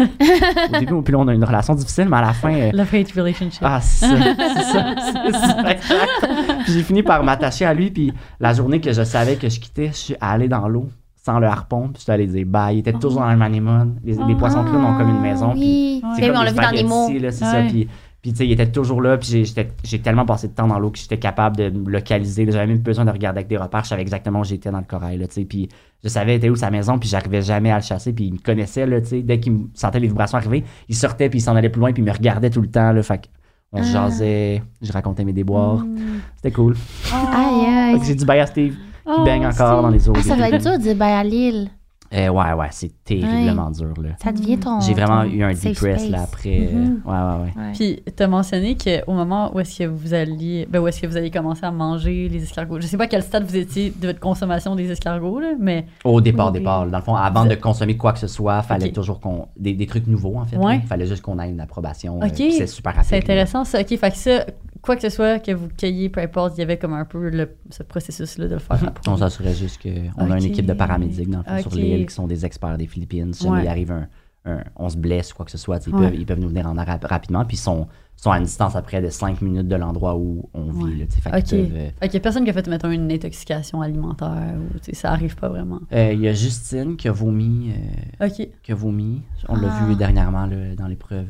Au 0.00 0.78
début, 0.78 1.02
puis 1.02 1.12
là, 1.12 1.18
on 1.18 1.28
a 1.28 1.34
une 1.34 1.44
relation 1.44 1.74
difficile, 1.74 2.08
mais 2.08 2.16
à 2.18 2.22
la 2.22 2.32
fin. 2.32 2.52
euh, 2.52 2.70
Love-hate 2.72 3.12
relationship. 3.12 3.62
ah, 3.64 3.80
c'est 3.80 4.06
ça, 4.06 4.14
c'est 4.16 4.62
ça, 4.62 4.94
c'est 4.96 5.32
ça, 5.32 5.70
exact. 5.70 6.62
Puis 6.64 6.72
j'ai 6.72 6.82
fini 6.82 7.02
par 7.02 7.22
m'attacher 7.24 7.64
à 7.64 7.74
lui, 7.74 7.90
puis 7.90 8.12
la 8.40 8.52
journée 8.52 8.80
que 8.80 8.92
je 8.92 9.02
savais 9.02 9.36
que 9.36 9.48
je 9.48 9.58
quittais, 9.60 9.88
je 9.88 9.96
suis 9.96 10.14
allé 10.20 10.48
dans 10.48 10.68
l'eau 10.68 10.88
sans 11.24 11.38
le 11.40 11.46
harpon, 11.46 11.88
puis 11.88 11.96
je 11.98 12.02
suis 12.04 12.12
allé 12.12 12.26
dire 12.26 12.46
bye. 12.46 12.76
Il 12.76 12.78
était 12.80 12.92
toujours 12.92 13.20
dans 13.20 13.32
le 13.32 13.42
anémone. 13.42 13.96
Les, 14.04 14.14
les 14.26 14.34
poissons 14.34 14.64
clowns 14.64 14.84
ont 14.84 14.96
comme 14.96 15.10
une 15.10 15.20
maison, 15.20 15.50
puis 15.50 15.60
Oui. 15.60 16.02
C'est 16.14 16.20
Ben 16.22 16.28
comme 16.28 16.36
oui, 16.36 16.40
on 16.40 16.44
l'a 16.44 16.50
vu 16.52 16.56
dans 16.56 16.82
Nemo. 16.82 17.08
là, 17.20 17.30
c'est 17.32 17.44
Ouais. 17.44 17.50
ça. 17.50 17.60
Puis, 17.68 17.88
puis 18.22 18.32
tu 18.32 18.38
sais, 18.38 18.46
il 18.46 18.52
était 18.52 18.70
toujours 18.70 19.00
là. 19.00 19.16
Puis 19.16 19.44
j'ai- 19.84 19.98
tellement 20.00 20.26
passé 20.26 20.48
de 20.48 20.52
temps 20.52 20.66
dans 20.66 20.78
l'eau 20.78 20.90
que 20.90 20.98
j'étais 20.98 21.18
capable 21.18 21.56
de 21.56 21.70
me 21.70 21.88
localiser. 21.90 22.46
J'avais 22.50 22.66
même 22.66 22.78
besoin 22.78 23.04
de 23.04 23.10
regarder 23.10 23.38
avec 23.38 23.48
des 23.48 23.56
repères. 23.56 23.84
Je 23.84 23.88
savais 23.90 24.02
exactement 24.02 24.40
où 24.40 24.44
j'étais 24.44 24.70
dans 24.70 24.78
le 24.78 24.84
corail. 24.84 25.18
Tu 25.28 25.34
sais. 25.34 25.44
puis 25.44 25.68
je 26.02 26.08
savais 26.08 26.34
était 26.36 26.48
où 26.50 26.56
sa 26.56 26.70
maison. 26.70 26.98
Puis 26.98 27.08
j'arrivais 27.08 27.42
jamais 27.42 27.70
à 27.70 27.76
le 27.76 27.82
chasser. 27.82 28.12
Puis 28.12 28.26
il 28.26 28.32
me 28.34 28.38
connaissait. 28.38 28.86
Là, 28.86 29.00
tu 29.00 29.06
sais. 29.08 29.22
Dès 29.22 29.38
qu'il 29.38 29.56
sentait 29.74 30.00
les 30.00 30.08
vibrations 30.08 30.38
arriver, 30.38 30.64
il 30.88 30.94
sortait. 30.96 31.28
Puis 31.28 31.38
il 31.38 31.42
s'en 31.42 31.54
allait 31.54 31.68
plus 31.68 31.80
loin. 31.80 31.92
Puis 31.92 32.02
il 32.02 32.06
me 32.06 32.12
regardait 32.12 32.50
tout 32.50 32.60
le 32.60 32.68
temps. 32.70 32.92
Là, 32.92 33.02
fait 33.02 33.28
on 33.72 33.82
se 33.82 33.90
Ah. 33.90 34.08
jasait. 34.08 34.62
Je 34.82 34.90
racontais 34.92 35.24
mes 35.24 35.32
déboires. 35.32 35.78
Mm. 35.84 35.96
C'était 36.36 36.52
cool. 36.52 36.74
Aïe, 37.12 37.66
aïe. 37.94 38.00
j'ai 38.04 38.14
dit 38.14 38.24
bye 38.24 38.40
à 38.40 38.46
Steve 38.46 38.74
qui 38.74 38.78
Oh, 39.06 39.24
baigne 39.24 39.46
encore 39.46 39.82
dans 39.82 39.88
les 39.90 40.08
eaux. 40.08 40.12
Ah, 40.16 40.22
ça 40.22 40.36
doit 40.36 40.48
être 40.50 40.60
dur 40.62 40.72
de 40.72 40.82
dire 40.82 40.96
bye 40.96 41.12
à 41.12 41.22
Lille. 41.24 41.70
Euh, 42.14 42.28
ouais, 42.28 42.52
ouais, 42.54 42.68
c'est 42.70 42.90
terriblement 43.04 43.70
dur, 43.70 43.92
là. 44.02 44.10
Ça 44.22 44.32
devient 44.32 44.56
ton. 44.58 44.80
J'ai 44.80 44.94
vraiment 44.94 45.22
ton 45.24 45.30
eu 45.30 45.42
un 45.42 45.52
depress, 45.52 46.08
là, 46.08 46.22
après. 46.22 46.68
euh, 46.72 46.72
Mhm. 46.78 47.00
Ouais, 47.04 47.12
ouais, 47.12 47.52
ouais. 47.56 47.62
Ouais. 47.66 47.72
Puis, 47.74 48.02
tu 48.16 48.22
as 48.22 48.28
mentionné 48.28 48.76
qu'au 48.76 49.12
moment 49.12 49.54
où 49.54 49.60
est-ce 49.60 49.78
que 49.80 49.84
vous 49.84 50.14
alliez, 50.14 50.66
ben, 50.70 50.80
où 50.80 50.88
est-ce 50.88 51.00
que 51.02 51.06
vous 51.06 51.16
allez 51.18 51.30
commencer 51.30 51.64
à 51.66 51.70
manger 51.70 52.28
les 52.30 52.42
escargots, 52.42 52.80
je 52.80 52.86
sais 52.86 52.96
pas 52.96 53.04
à 53.04 53.08
quel 53.08 53.22
stade 53.22 53.44
vous 53.44 53.56
étiez 53.56 53.92
de 53.94 54.06
votre 54.06 54.20
consommation 54.20 54.74
des 54.74 54.90
escargots, 54.90 55.40
là, 55.40 55.52
mais 55.60 55.86
Au 56.04 56.20
départ, 56.20 56.46
Oui, 56.46 56.52
oui. 56.54 56.58
départ. 56.60 56.86
Dans 56.86 56.98
le 56.98 57.04
fond, 57.04 57.14
avant 57.14 57.44
de 57.44 57.54
consommer 57.54 57.96
quoi 57.96 58.12
que 58.14 58.18
ce 58.20 58.26
soit, 58.26 58.62
fallait 58.62 58.90
toujours 58.92 59.20
qu'on. 59.20 59.48
Des, 59.58 59.74
des 59.74 59.86
trucs 59.86 60.06
nouveaux, 60.06 60.36
en 60.36 60.44
fait. 60.46 60.56
Ouais. 60.56 60.80
Il 60.82 60.86
fallait 60.86 61.06
juste 61.06 61.22
qu'on 61.22 61.38
ait 61.38 61.50
une 61.50 61.60
approbation. 61.60 62.20
euh, 62.22 62.26
Ok. 62.26 62.36
c'est 62.36 62.66
super 62.66 62.94
rapide. 62.94 63.08
c'est 63.08 63.16
là. 63.16 63.22
intéressant 63.22 63.64
ça. 63.64 63.80
Ok, 63.80 63.88
fait 63.98 64.10
que 64.10 64.16
ça, 64.16 64.46
quoi 64.88 64.96
que 64.96 65.02
ce 65.02 65.10
soit 65.10 65.38
que 65.38 65.52
vous 65.52 65.68
cueilliez, 65.76 66.08
peu 66.08 66.20
importe, 66.20 66.56
il 66.56 66.60
y 66.60 66.62
avait 66.64 66.78
comme 66.78 66.94
un 66.94 67.04
peu 67.04 67.28
le, 67.30 67.50
ce 67.70 67.82
processus-là 67.82 68.48
de 68.48 68.54
le 68.54 68.58
faire. 68.58 68.92
On 69.06 69.16
s'assurait 69.16 69.54
juste 69.54 69.80
qu'on 69.82 70.30
a 70.30 70.38
une 70.38 70.44
équipe 70.44 70.66
de 70.66 70.72
paramédics 70.72 71.28
dans 71.30 71.38
le 71.38 71.44
fond, 71.44 71.70
sur 71.70 71.74
l'île 71.78 72.06
qui 72.06 72.14
sont 72.14 72.26
des 72.26 72.44
experts 72.46 72.76
des 72.78 72.86
Philippines. 72.86 73.32
Si 73.34 73.46
Ouais. 73.48 73.62
il 73.64 73.68
arrive 73.68 73.92
un, 73.92 74.08
un- 74.46 74.64
on 74.76 74.88
se 74.88 74.96
blesse 74.96 75.32
ou 75.32 75.36
quoi 75.36 75.44
que 75.44 75.50
ce 75.52 75.58
soit, 75.58 75.86
ils, 75.86 75.92
peuvent, 75.92 76.14
ils 76.14 76.24
peuvent 76.26 76.40
nous 76.40 76.48
venir 76.48 76.66
en 76.66 76.74
rap- 76.74 77.04
rapidement. 77.04 77.44
Puis 77.44 77.56
ils 77.56 77.60
sont, 77.60 77.86
sont 78.16 78.30
à 78.30 78.38
une 78.38 78.44
distance 78.44 78.74
à 78.76 78.82
près 78.82 79.00
de 79.02 79.10
5 79.10 79.42
minutes 79.42 79.68
de 79.68 79.76
l'endroit 79.76 80.16
où 80.16 80.48
on 80.54 80.70
vit. 80.70 80.82
Ouais. 80.84 80.90
là, 81.00 81.04
fait 81.10 81.36
Ok. 81.36 81.50
peuvent, 81.68 81.76
euh, 82.16 82.20
personne 82.20 82.44
qui 82.44 82.50
a 82.50 82.52
fait, 82.54 82.66
mettons, 82.66 82.90
une 82.90 83.12
intoxication 83.12 83.80
alimentaire 83.82 84.54
ou, 84.58 84.78
ça 84.94 85.12
arrive 85.12 85.36
pas 85.36 85.48
vraiment. 85.50 85.80
euh, 85.92 86.12
Il 86.14 86.20
y 86.20 86.28
a 86.28 86.32
Justine 86.32 86.96
qui 86.96 87.08
a 87.08 87.12
vomi. 87.12 87.72
euh, 88.20 88.28
qui 88.62 88.72
a 88.72 88.74
vomi. 88.74 89.22
On 89.48 89.54
l'a 89.56 89.68
Ah. 89.70 89.84
vu 89.86 89.94
dernièrement 89.96 90.46
là, 90.46 90.74
dans 90.76 90.86
l'épreuve 90.88 91.26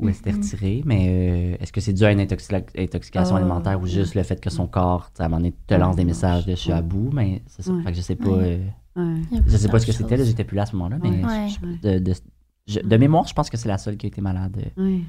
où 0.00 0.08
elle 0.08 0.14
s'était 0.14 0.32
Mhm. 0.32 0.38
retirée. 0.42 0.82
Mais 0.84 1.06
euh, 1.08 1.56
est-ce 1.60 1.72
que 1.72 1.80
c'est 1.80 1.92
dû 1.92 2.04
à 2.04 2.12
une 2.12 2.20
intoxi- 2.20 2.64
intoxication 2.78 3.36
Ah, 3.36 3.38
alimentaire 3.38 3.78
ou 3.78 3.84
ouais. 3.84 3.88
juste 3.90 4.14
le 4.14 4.22
fait 4.22 4.40
que 4.40 4.50
son 4.50 4.66
corps, 4.66 5.10
à 5.18 5.24
un 5.24 5.28
moment 5.28 5.36
donné, 5.38 5.54
te 5.66 5.74
lance 5.74 5.96
des 5.96 6.04
messages 6.04 6.46
de 6.46 6.52
je 6.52 6.56
suis 6.60 6.72
à 6.72 6.82
bout? 6.82 7.10
Mais 7.12 7.42
c'est 7.46 7.62
ça. 7.62 7.72
Ouais. 7.72 7.82
Fait 7.82 7.90
que 7.90 7.96
je 7.96 8.02
sais 8.02 8.16
pas. 8.16 8.28
Ouais. 8.30 8.60
euh, 8.96 9.16
je 9.46 9.56
sais 9.56 9.68
pas 9.68 9.78
ce 9.78 9.86
que 9.86 9.92
c'était, 9.92 10.22
j'étais 10.24 10.44
plus 10.44 10.56
là 10.56 10.62
à 10.62 10.66
ce 10.66 10.74
moment-là, 10.76 10.96
mais 11.02 11.22
de, 11.82 11.98
de, 11.98 12.12
je- 12.66 12.80
de 12.80 12.96
mémoire, 12.96 13.26
je 13.26 13.34
pense 13.34 13.48
que 13.50 13.56
c'est 13.56 13.68
la 13.68 13.78
seule 13.78 13.96
qui 13.96 14.06
a 14.06 14.08
été 14.08 14.20
malade. 14.20 14.56
Ouais. 14.76 15.00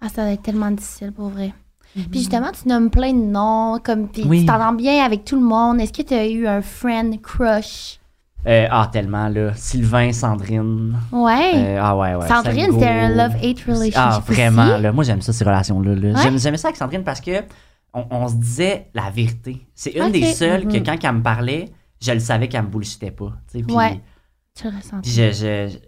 Ah, 0.00 0.08
ça 0.08 0.22
doit 0.22 0.32
être 0.32 0.42
tellement 0.42 0.70
difficile 0.70 1.12
pour 1.12 1.28
vrai. 1.28 1.52
Mhm. 1.96 2.04
Puis 2.10 2.20
justement, 2.20 2.52
tu 2.52 2.68
nommes 2.68 2.90
plein 2.90 3.12
de 3.12 3.24
noms, 3.24 3.78
comme 3.82 4.08
puis 4.08 4.22
Oui. 4.26 4.40
tu 4.40 4.46
t'entends 4.46 4.74
bien 4.74 5.04
avec 5.04 5.24
tout 5.24 5.36
le 5.36 5.44
monde. 5.44 5.80
Est-ce 5.80 5.92
que 5.92 6.02
tu 6.02 6.14
as 6.14 6.28
eu 6.28 6.46
un 6.46 6.60
friend 6.62 7.20
crush? 7.20 7.97
Euh, 8.46 8.66
ah, 8.70 8.88
tellement, 8.92 9.28
là. 9.28 9.52
Sylvain, 9.54 10.12
Sandrine. 10.12 10.96
Ouais. 11.12 11.52
Euh, 11.54 11.78
ah, 11.82 11.96
ouais, 11.96 12.14
ouais. 12.14 12.28
Sandrine, 12.28 12.72
c'était 12.72 12.86
un 12.86 13.08
love-hate 13.10 13.60
relationship. 13.66 13.94
Ah, 13.96 14.22
vraiment, 14.26 14.74
aussi. 14.74 14.82
là. 14.82 14.92
Moi, 14.92 15.04
j'aime 15.04 15.20
ça, 15.20 15.32
ces 15.32 15.44
relations-là. 15.44 15.94
là. 15.94 16.12
Ouais? 16.14 16.38
J'aimais 16.38 16.56
ça 16.56 16.68
avec 16.68 16.76
Sandrine 16.76 17.02
parce 17.04 17.20
que 17.20 17.42
on, 17.92 18.04
on 18.10 18.28
se 18.28 18.36
disait 18.36 18.88
la 18.94 19.10
vérité. 19.10 19.66
C'est 19.74 19.90
une 19.90 20.12
des 20.12 20.24
seules 20.32 20.66
que 20.68 20.76
Mhm. 20.78 20.84
quand 20.84 20.96
elle 21.04 21.14
me 21.16 21.22
parlait, 21.22 21.66
je 22.00 22.12
le 22.12 22.20
savais 22.20 22.48
qu'elle 22.48 22.62
me 22.62 22.68
bullshitait 22.68 23.10
pas. 23.10 23.32
tu 23.50 23.58
sais, 23.58 23.64
Puis, 23.64 23.74
Ouais. 23.74 24.00
Tu 24.54 24.64
le 24.70 24.76
ressens. 24.76 25.00
puis 25.02 25.10
je, 25.10 25.30
je- 25.32 25.72
je- 25.72 25.78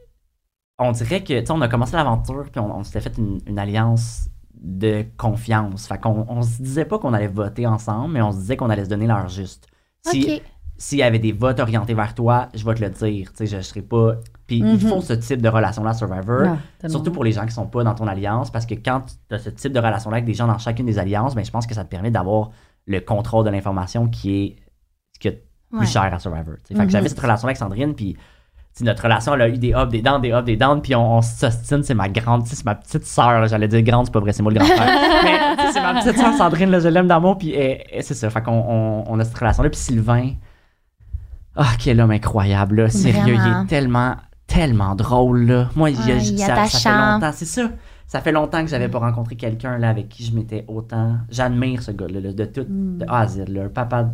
on 0.79 0.93
dirait 0.93 1.21
que, 1.23 1.39
tu 1.41 1.47
sais, 1.47 1.53
on 1.53 1.61
a 1.61 1.69
commencé 1.69 1.95
l'aventure, 1.97 2.47
puis 2.51 2.61
on, 2.61 2.79
on 2.79 2.83
s'était 2.85 3.01
fait 3.01 3.17
une, 3.19 3.41
une 3.47 3.59
alliance 3.59 4.29
de 4.61 5.05
confiance. 5.17 5.87
Fait 5.87 5.99
qu'on 5.99 6.25
on 6.29 6.43
se 6.43 6.61
disait 6.63 6.85
pas 6.85 6.99
qu'on 6.99 7.13
allait 7.15 7.27
voter 7.29 7.67
ensemble, 7.67 8.13
mais 8.15 8.23
on 8.23 8.33
se 8.33 8.39
disait 8.39 8.57
qu'on 8.57 8.71
allait 8.71 8.85
se 8.85 8.91
donner 8.91 9.07
l'heure 9.07 9.29
juste. 9.29 9.67
Si. 10.07 10.43
S'il 10.83 10.97
y 10.99 11.03
avait 11.03 11.19
des 11.19 11.33
votes 11.33 11.61
orientés 11.61 11.93
vers 11.93 12.15
toi, 12.15 12.49
je 12.55 12.65
vais 12.65 12.73
te 12.75 12.81
le 12.83 12.89
dire. 12.89 13.31
Tu 13.37 13.47
sais, 13.47 13.59
je, 13.59 13.61
serai 13.61 13.83
pas. 13.83 14.15
Puis 14.47 14.57
il 14.61 14.65
Mhm. 14.65 14.79
faut 14.79 15.01
ce 15.03 15.13
type 15.13 15.43
de 15.43 15.49
relation-là, 15.51 15.93
Survivor. 15.93 16.57
Ah. 16.83 16.89
Surtout 16.89 17.13
pour 17.13 17.23
les 17.23 17.33
gens 17.33 17.45
qui 17.45 17.53
sont 17.53 17.67
pas 17.67 17.85
dans 17.85 17.95
ton 17.95 18.07
alliance, 18.07 18.51
parce 18.51 18.65
que 18.65 18.75
quand 18.75 19.03
tu 19.29 19.35
as 19.35 19.39
ce 19.39 19.51
type 19.51 19.73
de 19.75 19.79
relation-là 19.79 20.17
avec 20.17 20.25
des 20.25 20.33
gens 20.33 20.47
dans 20.47 20.57
chacune 20.59 20.87
des 20.87 20.99
alliances, 20.99 21.35
ben, 21.35 21.45
je 21.45 21.51
pense 21.51 21.67
que 21.67 21.75
ça 21.75 21.85
te 21.85 21.91
permet 21.91 22.11
d'avoir 22.11 22.51
le 22.87 22.99
contrôle 23.01 23.45
de 23.45 23.51
l'information 23.51 24.09
qui 24.09 24.43
est 24.43 24.57
ce 25.13 25.19
qui 25.21 25.29
est 25.29 25.45
plus 25.71 25.81
Ouais. 25.81 25.87
cher 25.87 26.03
à 26.15 26.19
Survivor. 26.19 26.55
Mhm. 26.71 26.87
que 26.87 26.89
j'avais 26.91 27.09
cette 27.11 27.21
relation-là 27.21 27.51
avec 27.51 27.59
Sandrine, 27.59 27.95
puis 27.95 28.17
notre 28.81 29.03
relation, 29.03 29.35
elle 29.35 29.43
a 29.43 29.49
eu 29.51 29.59
des 29.59 29.75
ups, 29.75 29.91
des 29.91 30.01
downs, 30.01 30.23
des 30.23 30.33
ups, 30.33 30.45
des 30.45 30.57
downs, 30.57 30.81
puis 30.81 30.95
on, 30.95 31.17
on 31.19 31.21
s'ostine, 31.23 31.83
c'est 31.83 31.93
ma 31.95 32.09
grande, 32.09 32.47
c'est 32.47 32.65
ma 32.65 32.75
petite 32.75 33.05
sœur, 33.05 33.47
j'allais 33.49 33.69
dire 33.69 33.83
grande, 33.83 34.07
c'est 34.07 34.13
pas 34.13 34.21
vrai, 34.21 34.33
c'est 34.33 34.43
moi 34.43 34.51
le 34.51 34.59
grand-père. 34.59 34.87
Mais 35.25 35.57
tu 35.57 35.63
sais, 35.67 35.73
c'est 35.75 35.83
ma 35.83 36.01
petite 36.01 36.17
sœur 36.17 36.33
Sandrine, 36.33 36.71
là, 36.71 36.81
je 36.81 36.89
l'aime 36.89 37.07
d'amour, 37.07 37.37
puis 37.37 37.53
elle- 37.53 37.83
elle- 37.93 38.03
c'est 38.03 38.15
ça, 38.15 38.31
fait 38.31 38.41
qu'on 38.43 38.53
on, 38.67 39.05
on 39.07 39.21
a 39.21 39.25
cette 39.25 39.37
relation-là, 39.39 39.69
puis 39.69 39.79
Sylvain, 39.79 40.31
ah, 41.57 41.73
quel 41.79 42.01
homme 42.01 42.11
incroyable, 42.11 42.83
là. 42.83 42.89
sérieux, 42.91 43.35
il 43.35 43.41
est 43.65 43.67
tellement, 43.67 44.17
tellement 44.47 44.95
drôle, 44.95 45.47
là. 45.47 45.69
Moi, 45.77 45.91
il 45.91 45.97
y 46.07 46.13
a- 46.13 46.17
Ouais, 46.17 46.23
il 46.25 46.35
est 46.35 46.39
ça, 46.39 46.57
ça 46.67 46.79
fait 46.79 46.79
longtemps, 47.15 47.33
c'est 47.35 47.45
ça. 47.45 47.71
Ça 48.07 48.21
fait 48.21 48.33
longtemps 48.33 48.63
que 48.65 48.69
j'avais 48.71 48.89
pas 48.89 48.99
rencontré 48.99 49.37
quelqu'un 49.37 49.79
là 49.79 49.89
avec 49.89 50.09
qui 50.09 50.25
je 50.25 50.35
m'étais 50.35 50.65
autant. 50.67 51.19
J'admire 51.31 51.81
ce 51.81 51.93
gars-là, 51.93 52.19
là, 52.21 52.33
de 52.33 52.45
tout, 52.45 52.65
de 52.69 53.05
A 53.07 53.21
à 53.21 53.27
Z. 53.29 53.45
Là. 53.49 53.65
Un 53.67 53.69
papa, 53.69 54.11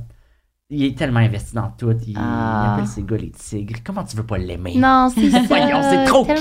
il 0.68 0.82
est 0.84 0.98
tellement 0.98 1.20
investi 1.20 1.54
dans 1.54 1.70
tout. 1.78 1.94
Il, 2.06 2.16
Ah. 2.18 2.64
il 2.66 2.72
appelle 2.74 2.86
ses 2.88 3.02
gars 3.04 3.16
les 3.16 3.30
tigres. 3.30 3.78
Comment 3.84 4.02
tu 4.02 4.16
veux 4.16 4.24
pas 4.26 4.36
l'aimer? 4.36 4.74
Non, 4.76 5.08
c'est 5.14 5.30
ça. 5.30 5.42
Voyons, 5.46 5.80
c'est 5.82 6.04
trop 6.04 6.24
cute, 6.24 6.36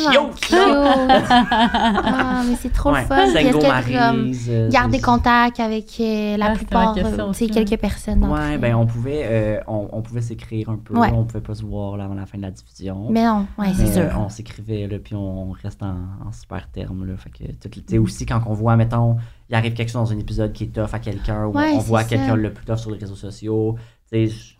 ah, 0.51 2.41
mais 2.47 2.55
c'est 2.55 2.73
trop 2.73 2.91
Ouais, 2.91 3.01
le 3.01 3.05
fun. 3.07 3.67
Maryse, 3.67 4.47
euh, 4.49 4.69
garder 4.69 4.97
c'est- 4.97 5.03
contact 5.03 5.59
avec 5.59 5.95
euh, 5.99 6.37
la 6.37 6.47
Ah, 6.47 6.53
plupart, 6.55 6.93
question 6.95 7.29
euh, 7.29 7.47
quelques 7.53 7.79
personnes. 7.79 8.23
Ouais, 8.25 8.57
ben 8.57 8.73
on 8.75 8.85
pouvait, 8.87 9.21
euh, 9.25 9.59
on, 9.67 9.89
on 9.91 10.01
pouvait 10.01 10.21
s'écrire 10.21 10.69
un 10.69 10.77
peu. 10.77 10.97
Ouais. 10.97 11.11
On 11.13 11.25
pouvait 11.25 11.41
pas 11.43 11.53
se 11.55 11.63
voir 11.63 11.97
là, 11.97 12.05
avant 12.05 12.15
la 12.15 12.25
fin 12.25 12.37
de 12.37 12.43
la 12.43 12.51
diffusion. 12.51 13.07
Mais 13.11 13.23
non, 13.25 13.45
ouais, 13.59 13.73
c'est 13.75 13.93
sûr. 13.93 14.09
on 14.17 14.29
s'écrivait, 14.29 14.87
là, 14.87 14.97
puis 14.97 15.15
on 15.15 15.51
reste 15.51 15.83
en, 15.83 15.97
en 16.27 16.31
super 16.31 16.67
termes, 16.71 17.05
là. 17.05 17.13
Fait 17.17 17.29
que, 17.29 17.43
tout- 17.53 17.69
tu 17.69 17.83
sais, 17.87 17.97
aussi, 17.99 18.25
quand 18.25 18.41
on 18.47 18.53
voit, 18.53 18.75
mettons, 18.75 19.17
il 19.49 19.55
arrive 19.55 19.73
quelque 19.73 19.89
chose 19.91 20.09
dans 20.09 20.15
un 20.15 20.19
épisode 20.19 20.51
qui 20.53 20.63
est 20.65 20.67
tough 20.73 20.93
à 20.93 20.99
quelqu'un, 20.99 21.45
ou 21.45 21.51
Ouais, 21.55 21.71
on 21.75 21.79
c'est 21.79 21.87
voit 21.87 22.03
quelqu'un 22.03 22.35
le 22.35 22.51
plus 22.51 22.65
tough 22.65 22.77
sur 22.77 22.89
les 22.91 22.97
réseaux 22.97 23.15
sociaux, 23.15 23.75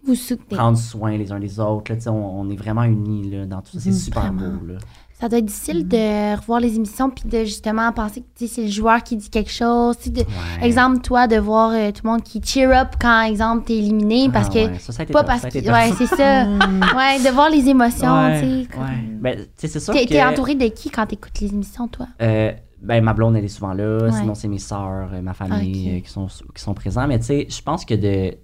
Vous 0.05 0.15
soutenez. 0.15 0.57
prendre 0.57 0.77
soin 0.77 1.17
les 1.17 1.31
uns 1.31 1.39
des 1.39 1.59
autres, 1.59 1.91
là, 1.91 1.95
tu 1.97 2.03
sais, 2.03 2.09
on, 2.09 2.39
on 2.41 2.49
est 2.49 2.55
vraiment 2.55 2.83
unis, 2.83 3.29
là, 3.29 3.45
dans 3.45 3.61
tout 3.61 3.71
ça. 3.73 3.79
C'est 3.79 3.91
super 3.93 4.33
vraiment. 4.33 4.57
beau, 4.57 4.65
là. 4.73 4.77
Ça 5.17 5.29
doit 5.29 5.39
être 5.39 5.45
difficile 5.45 5.87
de 5.87 6.35
revoir 6.35 6.59
les 6.59 6.75
émissions 6.75 7.09
puis 7.09 7.23
de 7.29 7.45
justement 7.45 7.89
penser 7.93 8.19
que 8.19 8.25
tu 8.35 8.47
sais, 8.47 8.53
c'est 8.55 8.61
le 8.63 8.69
joueur 8.71 9.01
qui 9.01 9.15
dit 9.15 9.29
quelque 9.29 9.49
chose. 9.49 9.95
de- 10.07 10.19
Ouais. 10.19 10.25
Exemple, 10.67 10.99
toi, 10.99 11.25
de 11.27 11.37
voir 11.37 11.71
euh, 11.71 11.91
tout 11.91 12.01
le 12.03 12.09
monde 12.11 12.21
qui 12.21 12.41
cheer 12.43 12.69
up 12.77 12.95
quand, 12.99 13.21
exemple, 13.21 13.63
t'es 13.65 13.77
éliminé 13.77 14.27
parce 14.29 14.47
Ah, 14.49 14.53
que. 14.53 14.59
ouais, 14.71 14.79
ça, 14.79 14.91
ça 14.91 15.01
a 15.01 15.03
été 15.03 15.13
Pas 15.13 15.21
tough, 15.21 15.27
parce 15.27 15.41
ça 15.43 15.47
a 15.47 15.51
que. 15.51 15.57
Ouais, 15.59 15.93
c'est 15.97 16.07
ça. 16.17 16.43
ouais, 16.97 17.23
de 17.23 17.33
voir 17.33 17.49
les 17.49 17.65
émotions, 17.69 18.13
Ouais, 18.13 18.41
tu 18.41 18.45
sais. 18.63 18.67
comme- 18.73 18.83
ouais. 18.83 18.89
Ben, 19.21 19.39
c'est 19.55 19.79
sûr 19.79 19.93
T'es 19.93 20.03
que... 20.05 20.09
t'es 20.09 20.21
entouré 20.23 20.55
de 20.55 20.67
qui 20.67 20.89
quand 20.89 21.05
t'écoutes 21.05 21.39
les 21.39 21.47
émissions, 21.47 21.87
toi? 21.87 22.07
Euh, 22.21 22.51
ben, 22.81 23.01
ma 23.01 23.13
blonde, 23.13 23.37
elle 23.37 23.45
est 23.45 23.47
souvent 23.47 23.73
là. 23.73 24.03
Ouais. 24.03 24.11
Sinon, 24.11 24.35
c'est 24.35 24.49
mes 24.49 24.59
sœurs, 24.59 25.11
euh, 25.13 25.21
ma 25.21 25.33
famille 25.33 25.95
euh, 25.95 25.99
qui, 26.01 26.09
sont, 26.11 26.27
qui 26.53 26.61
sont 26.61 26.73
présents. 26.73 27.07
Mais 27.07 27.19
tu 27.19 27.25
sais, 27.25 27.47
je 27.49 27.61
pense 27.61 27.85
que 27.85 27.93
de 27.93 28.35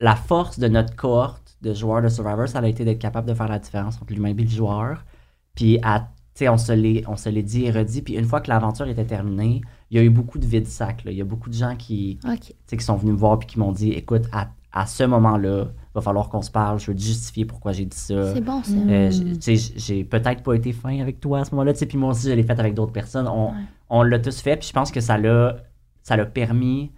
la 0.00 0.14
force 0.16 0.58
de 0.58 0.68
notre 0.68 0.94
cohorte 0.96 1.56
de 1.62 1.74
joueurs 1.74 2.02
de 2.02 2.08
Survivor, 2.08 2.46
ça 2.48 2.60
a 2.60 2.66
été 2.68 2.84
d'être 2.84 2.98
capable 3.00 3.28
de 3.28 3.34
faire 3.34 3.48
la 3.48 3.58
différence 3.58 4.00
entre 4.00 4.12
l'humain 4.12 4.30
et 4.36 4.42
le 4.42 4.48
joueur. 4.48 5.04
Puis, 5.54 5.78
à- 5.82 6.08
tu 6.34 6.44
sais, 6.44 6.48
on 6.48 6.56
se 6.56 6.70
l'est 6.72 7.02
on 7.08 7.16
se 7.16 7.28
l'est 7.28 7.42
dit 7.42 7.64
et 7.64 7.70
redit. 7.72 8.02
Puis, 8.02 8.14
une 8.14 8.24
fois 8.24 8.40
que 8.40 8.48
l'aventure 8.48 8.86
était 8.86 9.04
terminée, 9.04 9.60
il 9.90 9.96
y 9.96 10.00
a 10.00 10.04
eu 10.04 10.10
beaucoup 10.10 10.38
de 10.38 10.46
vide 10.46 10.66
sac. 10.68 11.02
là. 11.04 11.10
Il 11.10 11.16
y 11.16 11.20
a 11.20 11.24
beaucoup 11.24 11.48
de 11.50 11.54
gens 11.54 11.74
qui, 11.74 12.18
Ok. 12.24 12.40
tu 12.40 12.52
sais, 12.66 12.76
qui 12.76 12.84
sont 12.84 12.94
venus 12.96 13.14
me 13.14 13.18
voir 13.18 13.38
puis 13.40 13.48
qui 13.48 13.58
m'ont 13.58 13.72
dit 13.72 13.90
écoute, 13.90 14.22
à, 14.32 14.50
à 14.70 14.86
ce 14.86 15.02
moment-là, 15.02 15.64
il 15.72 15.94
va 15.96 16.00
falloir 16.00 16.28
qu'on 16.28 16.42
se 16.42 16.50
parle. 16.52 16.78
Je 16.78 16.86
veux 16.92 16.94
te 16.96 17.00
justifier 17.02 17.44
pourquoi 17.44 17.72
j'ai 17.72 17.86
dit 17.86 17.96
ça. 17.96 18.34
C'est 18.34 18.40
bon, 18.40 18.62
ça. 18.62 18.72
Euh, 18.72 19.10
j'ai 19.76 20.04
peut-être 20.04 20.44
pas 20.44 20.54
été 20.54 20.72
fin 20.72 21.00
avec 21.00 21.18
toi 21.18 21.40
à 21.40 21.44
ce 21.44 21.50
moment-là, 21.52 21.72
tu 21.72 21.80
sais, 21.80 21.86
puis 21.86 21.98
moi 21.98 22.10
aussi 22.10 22.28
je 22.28 22.34
l'ai 22.34 22.44
fait 22.44 22.60
avec 22.60 22.74
d'autres 22.74 22.92
personnes. 22.92 23.26
On, 23.26 23.48
Ouais. 23.48 23.54
on 23.90 24.02
l'a 24.04 24.20
tous 24.20 24.40
fait, 24.40 24.56
puis 24.58 24.68
je 24.68 24.72
pense 24.72 24.92
que 24.92 25.00
ça 25.00 25.18
l'a 25.18 25.56
permis 26.32 26.92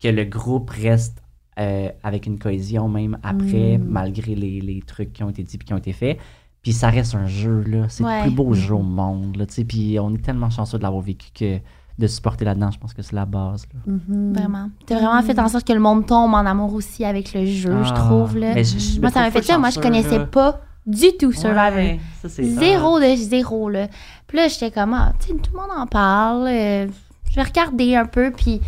que 0.00 0.08
le 0.08 0.24
groupe 0.24 0.70
reste 0.70 1.22
euh, 1.58 1.88
avec 2.02 2.26
une 2.26 2.38
cohésion 2.38 2.88
même 2.88 3.18
après, 3.22 3.78
Mm. 3.78 3.84
malgré 3.88 4.34
les, 4.34 4.60
les 4.60 4.82
trucs 4.82 5.12
qui 5.12 5.22
ont 5.22 5.30
été 5.30 5.42
dits 5.42 5.56
puis 5.58 5.66
qui 5.66 5.72
ont 5.74 5.78
été 5.78 5.92
faits. 5.92 6.18
Puis 6.62 6.72
ça 6.72 6.90
reste 6.90 7.14
un 7.14 7.26
jeu, 7.26 7.62
là. 7.66 7.86
C'est 7.88 8.04
Ouais. 8.04 8.16
le 8.18 8.22
plus 8.26 8.30
beau 8.34 8.52
jeu 8.52 8.74
au 8.74 8.82
monde, 8.82 9.36
là, 9.36 9.46
tu 9.46 9.54
sais. 9.54 9.64
Puis 9.64 9.98
on 10.00 10.12
est 10.14 10.22
tellement 10.22 10.50
chanceux 10.50 10.78
de 10.78 10.82
l'avoir 10.82 11.02
vécu 11.02 11.28
que 11.34 11.58
de 11.98 12.06
se 12.08 12.20
porter 12.20 12.44
là-dedans, 12.44 12.70
je 12.70 12.78
pense 12.78 12.92
que 12.92 13.00
c'est 13.00 13.14
la 13.14 13.24
base, 13.24 13.66
là. 13.72 13.80
Mhm. 13.92 14.32
Vraiment. 14.34 14.68
T'as 14.84 14.96
vraiment 14.96 15.22
fait 15.22 15.38
en 15.38 15.48
sorte 15.48 15.66
que 15.66 15.72
le 15.72 15.80
monde 15.80 16.04
tombe 16.06 16.34
en 16.34 16.44
amour 16.44 16.74
aussi 16.74 17.04
avec 17.06 17.32
le 17.32 17.46
jeu, 17.46 17.82
je 17.84 17.90
Ah, 17.90 17.94
trouve. 17.94 18.36
Là. 18.36 18.52
mais 18.54 18.64
je- 18.64 18.78
je 18.78 18.96
me 18.96 19.02
Moi, 19.02 19.10
ça 19.10 19.20
m'a 19.20 19.30
fait 19.30 19.42
ça. 19.42 19.56
Moi, 19.58 19.70
je 19.70 19.80
connaissais 19.80 20.18
là. 20.18 20.26
pas 20.26 20.60
du 20.86 21.16
tout 21.18 21.32
Survivor. 21.32 21.72
Ouais, 21.74 21.98
ça, 22.20 22.28
c'est- 22.28 22.42
Zéro 22.44 23.00
de 23.00 23.14
zéro, 23.16 23.70
là. 23.70 23.88
Puis 24.26 24.36
là, 24.36 24.48
j'étais 24.48 24.70
comme, 24.70 24.92
ah, 24.92 25.14
tu 25.20 25.28
sais, 25.28 25.32
tout 25.34 25.50
le 25.54 25.58
monde 25.58 25.70
en 25.74 25.86
parle. 25.86 26.48
euh, 26.48 26.86
je 27.30 27.34
vais 27.36 27.42
regarder 27.42 27.94
un 27.96 28.04
peu, 28.06 28.30
puis, 28.30 28.60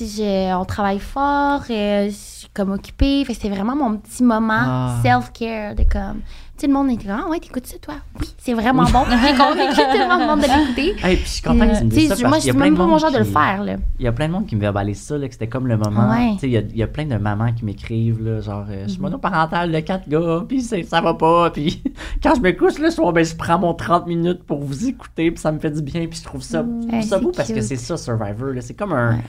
on 0.00 0.64
travaille 0.64 0.98
fort, 0.98 1.62
euh, 1.70 2.06
je 2.08 2.14
suis 2.14 2.48
comme 2.54 2.72
occupée. 2.72 3.24
Fait 3.24 3.34
c'était 3.34 3.50
vraiment 3.50 3.76
mon 3.76 3.96
petit 3.96 4.22
moment 4.22 4.54
Ah. 4.58 4.96
self-care, 5.02 5.74
de 5.74 5.82
comme, 5.84 6.20
tu 6.56 6.60
sais, 6.62 6.66
le 6.66 6.72
monde 6.72 6.90
était 6.90 7.04
comme, 7.06 7.22
ah 7.26 7.28
ouais, 7.30 7.38
t'écoutes 7.40 7.66
ça, 7.66 7.76
toi? 7.78 7.94
Oui, 8.20 8.26
c'est 8.38 8.54
vraiment 8.54 8.84
bon. 8.84 9.04
J'ai 9.10 9.36
convaincu 9.36 9.76
tellement 9.92 10.18
de 10.18 10.24
monde 10.26 10.40
de 10.40 10.44
l'écouter. 10.46 11.06
Hey, 11.06 11.16
puis 11.16 11.24
je 11.26 11.30
suis 11.30 11.42
content 11.42 11.68
que 11.68 11.78
tu 11.78 11.84
me 11.84 11.90
sais, 11.90 11.96
dises 11.96 12.14
ça 12.14 12.28
moi, 12.28 12.38
a 12.38 12.40
plein 12.40 12.52
même 12.54 12.76
pas 12.76 12.86
mon 12.86 12.98
genre 12.98 13.12
de 13.12 13.18
le 13.18 13.24
faire, 13.24 13.62
là. 13.64 13.76
Il 13.98 14.04
y 14.04 14.08
a 14.08 14.12
plein 14.12 14.28
de 14.28 14.32
monde 14.32 14.46
qui 14.46 14.56
me 14.56 14.60
verbalise 14.60 15.00
ça, 15.00 15.16
là, 15.18 15.26
que 15.26 15.32
c'était 15.34 15.48
comme 15.48 15.66
le 15.66 15.76
moment. 15.76 16.10
Ouais. 16.10 16.32
Tu 16.34 16.38
sais, 16.40 16.46
Il 16.48 16.52
y, 16.52 16.56
a, 16.56 16.60
il 16.60 16.76
y 16.76 16.82
a 16.82 16.86
plein 16.86 17.04
de 17.06 17.16
mamans 17.16 17.52
qui 17.52 17.64
m'écrivent, 17.64 18.22
là, 18.22 18.40
genre, 18.40 18.64
euh, 18.70 18.84
je 18.86 18.92
suis 18.92 19.00
monoparentale 19.00 19.72
de 19.72 19.80
quatre 19.80 20.08
gars, 20.08 20.44
puis 20.48 20.62
ça 20.62 21.00
va 21.00 21.14
pas, 21.14 21.50
puis 21.50 21.82
quand 22.22 22.34
je 22.34 22.40
me 22.40 22.52
couche 22.52 22.78
le 22.78 22.90
soir, 22.90 23.12
ben, 23.12 23.24
je 23.24 23.34
prends 23.36 23.58
mon 23.58 23.74
30 23.74 24.06
minutes 24.06 24.44
pour 24.44 24.60
vous 24.62 24.86
écouter, 24.88 25.30
puis 25.30 25.40
ça 25.40 25.52
me 25.52 25.58
fait 25.58 25.70
du 25.70 25.82
bien, 25.82 26.06
puis 26.06 26.18
je 26.18 26.24
trouve 26.24 26.42
ça, 26.42 26.64
je 26.64 26.80
trouve 26.86 26.92
Ouais, 26.94 27.02
ça 27.02 27.18
beau 27.18 27.30
parce 27.36 27.52
que 27.52 27.60
c'est 27.60 27.76
ça, 27.76 27.96
Survivor. 27.96 28.48
là. 28.54 28.60
C'est 28.62 28.74
comme 28.74 28.92
un. 28.92 29.16
Ouais. 29.16 29.22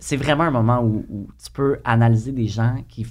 C'est- 0.00 0.16
vraiment 0.16 0.44
un 0.44 0.50
moment 0.50 0.80
où, 0.80 1.04
où 1.08 1.28
tu 1.42 1.50
peux 1.52 1.78
analyser 1.84 2.32
des 2.32 2.46
gens 2.46 2.76
qui 2.88 3.06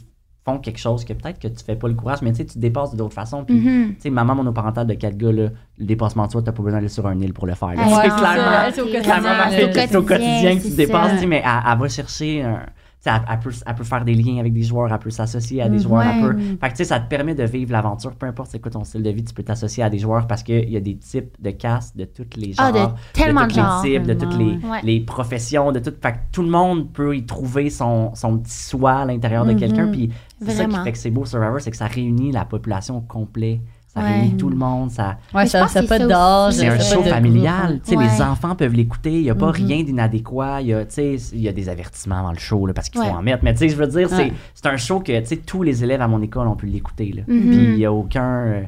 font 0.46 0.60
quelque 0.60 0.80
chose 0.80 1.04
que 1.04 1.12
peut-être 1.14 1.40
que 1.40 1.48
tu 1.50 1.64
fais 1.64 1.76
pas 1.76 1.88
le 1.90 1.94
courage, 1.94 2.22
mais 2.22 2.32
tu 2.32 2.38
sais, 2.38 2.46
tu 2.46 2.54
te 2.54 2.60
dépasses 2.60 2.96
d'autres 2.96 3.14
façons. 3.14 3.44
Puis, 3.44 3.60
Mhm. 3.60 3.96
tu 3.96 4.02
sais, 4.04 4.10
maman 4.10 4.34
monoparentale 4.36 4.88
de 4.88 4.94
quatre 4.94 5.18
gars, 5.18 5.32
là, 5.34 5.50
le 5.78 5.86
dépassement 5.86 6.26
de 6.26 6.32
soi, 6.32 6.42
t'as 6.42 6.54
pas 6.54 6.64
besoin 6.64 6.78
d'aller 6.80 6.88
sur 6.88 7.06
un 7.06 7.20
île 7.20 7.34
pour 7.34 7.48
le 7.48 7.54
faire. 7.54 7.70
Ouais, 7.70 7.76
c'est 8.04 8.16
clairement, 8.16 8.16
ça. 8.16 8.70
Au 8.70 8.86
quotidien. 8.86 9.02
clairement, 9.02 10.00
au 10.00 10.02
quotidien 10.04 10.58
que 10.58 10.62
tu 10.64 10.76
dépasses, 10.76 11.26
mais 11.26 11.44
elle, 11.44 11.72
elle 11.72 11.78
va 11.80 11.90
chercher 11.90 12.44
un. 12.44 12.62
Elle, 13.08 13.22
elle 13.32 13.40
peut, 13.40 13.52
elle 13.66 13.76
peut 13.76 13.84
faire 13.84 14.04
des 14.06 14.14
liens 14.14 14.38
avec 14.40 14.54
des 14.54 14.64
joueurs, 14.64 14.92
elle 14.92 15.00
peut 15.00 15.10
s'associer 15.10 15.62
à 15.62 15.70
des 15.70 15.80
joueurs, 15.80 16.02
elle 16.04 16.24
Ouais. 16.24 16.34
peut. 16.34 16.38
Fait 16.62 16.68
que 16.68 16.72
tu 16.72 16.76
sais, 16.78 16.84
ça 16.86 17.00
te 17.00 17.08
permet 17.08 17.34
de 17.36 17.44
vivre 17.44 17.72
l'aventure, 17.72 18.14
peu 18.16 18.26
importe 18.26 18.52
c'est 18.52 18.60
quoi 18.60 18.72
ton 18.72 18.84
style 18.84 19.02
de 19.04 19.10
vie, 19.10 19.24
tu 19.24 19.34
peux 19.34 19.44
t'associer 19.44 19.84
à 19.84 19.90
des 19.90 19.98
joueurs 20.00 20.28
parce 20.28 20.44
qu'il 20.44 20.70
y 20.70 20.78
a 20.78 20.80
des 20.82 20.98
types 20.98 21.36
de 21.42 21.52
castes 21.52 21.96
de 21.98 22.06
tous 22.06 22.26
les 22.38 22.54
genres. 22.54 22.66
Ah, 22.68 22.72
de 22.72 22.88
tellement 23.14 23.44
de 23.44 23.48
tous 23.48 23.56
genres. 23.56 23.82
les 23.84 23.92
types, 23.94 24.08
de 24.08 24.14
toutes 24.14 24.38
les, 24.38 24.58
Ouais. 24.68 24.82
les 24.84 25.00
professions, 25.00 25.72
de 25.72 25.80
tout. 25.80 25.94
Fait 26.02 26.12
que 26.14 26.18
tout 26.32 26.44
le 26.44 26.50
monde 26.50 26.92
peut 26.92 27.16
y 27.16 27.26
trouver 27.26 27.70
son, 27.70 28.14
son 28.16 28.38
petit 28.38 28.52
soi 28.58 28.92
à 28.94 29.06
l'intérieur 29.06 29.46
de 29.46 29.54
quelqu'un. 29.54 29.88
Puis 29.88 30.10
c'est 30.42 30.52
ça 30.52 30.66
qui 30.66 30.76
fait 30.76 30.92
que 30.92 30.98
c'est 30.98 31.12
beau 31.12 31.26
Survivor, 31.26 31.60
c'est 31.62 31.72
que 31.72 31.78
ça 31.78 31.88
réunit 31.88 32.32
la 32.32 32.46
population 32.46 32.98
au 32.98 33.02
complet. 33.02 33.62
Ça 33.98 34.04
Ouais. 34.04 34.12
réunit 34.20 34.38
tout 34.38 34.50
le 34.50 34.56
monde. 34.56 34.92
Ça, 34.92 35.18
Ouais, 35.34 35.46
ça 35.48 35.66
n'a 35.66 35.84
pas 35.84 36.00
d'âge. 36.00 36.54
c'est 36.54 36.68
un 36.68 36.80
show 36.80 37.02
familial. 37.04 37.82
Ouais. 37.90 37.96
Les 38.06 38.22
enfants 38.22 38.56
peuvent 38.56 38.74
l'écouter. 38.74 39.14
Il 39.14 39.24
n'y 39.24 39.30
a 39.30 39.36
pas 39.36 39.48
Mhm. 39.48 39.52
rien 39.54 39.84
d'inadéquat. 39.84 40.62
Il 40.62 40.68
y 40.68 40.74
a, 40.74 40.86
tu 40.86 40.94
sais, 40.94 41.16
il 41.34 41.42
y 41.42 41.48
a 41.48 41.52
des 41.52 41.68
avertissements 41.70 42.22
dans 42.24 42.32
le 42.32 42.38
show 42.40 42.66
là, 42.68 42.74
parce 42.74 42.90
qu'il 42.90 43.02
faut 43.02 43.08
en 43.08 43.22
mettre. 43.22 43.44
Mais 43.44 43.54
tu 43.54 43.60
sais, 43.60 43.70
je 43.70 43.76
veux 43.76 43.88
dire, 43.88 44.10
c'est 44.10 44.16
Ouais. 44.16 44.34
c'est 44.54 44.68
un 44.68 44.78
show 44.78 45.00
que 45.00 45.18
tu 45.20 45.26
sais, 45.26 45.38
tous 45.38 45.64
les 45.64 45.84
élèves 45.84 46.02
à 46.02 46.08
mon 46.08 46.22
école 46.22 46.48
ont 46.48 46.56
pu 46.56 46.68
l'écouter. 46.68 47.12
là. 47.16 47.24
Mhm. 47.28 47.42
Puis 47.42 47.56
il 47.64 47.76
n'y 47.76 47.86
a 47.86 47.92
aucun. 47.94 48.24
euh, 48.46 48.62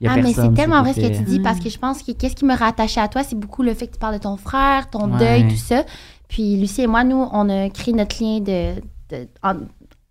il 0.00 0.06
y 0.06 0.08
a 0.08 0.12
Ah, 0.12 0.16
mais 0.22 0.32
c'est 0.32 0.54
tellement 0.54 0.82
vrai 0.82 0.92
ce 0.94 1.00
que 1.00 1.14
tu 1.16 1.22
dis 1.24 1.40
parce 1.40 1.60
que 1.60 1.68
je 1.68 1.78
pense 1.78 2.02
que 2.02 2.12
qu'est-ce 2.12 2.34
qui 2.36 2.44
me 2.46 2.56
rattachait 2.56 3.00
à 3.00 3.08
toi, 3.08 3.22
c'est 3.22 3.38
beaucoup 3.38 3.62
le 3.62 3.74
fait 3.74 3.86
que 3.86 3.92
tu 3.94 3.98
parles 3.98 4.14
de 4.14 4.20
ton 4.22 4.36
frère, 4.36 4.88
ton 4.88 5.10
Ouais. 5.12 5.18
deuil, 5.18 5.48
tout 5.48 5.56
ça. 5.56 5.84
Puis 6.28 6.56
Lucie 6.56 6.82
et 6.82 6.86
moi, 6.86 7.04
nous, 7.04 7.26
on 7.32 7.48
a 7.48 7.68
créé 7.70 7.92
notre 7.92 8.22
lien 8.22 8.38
de, 8.40 8.80
de- 9.10 9.28
en- 9.42 9.56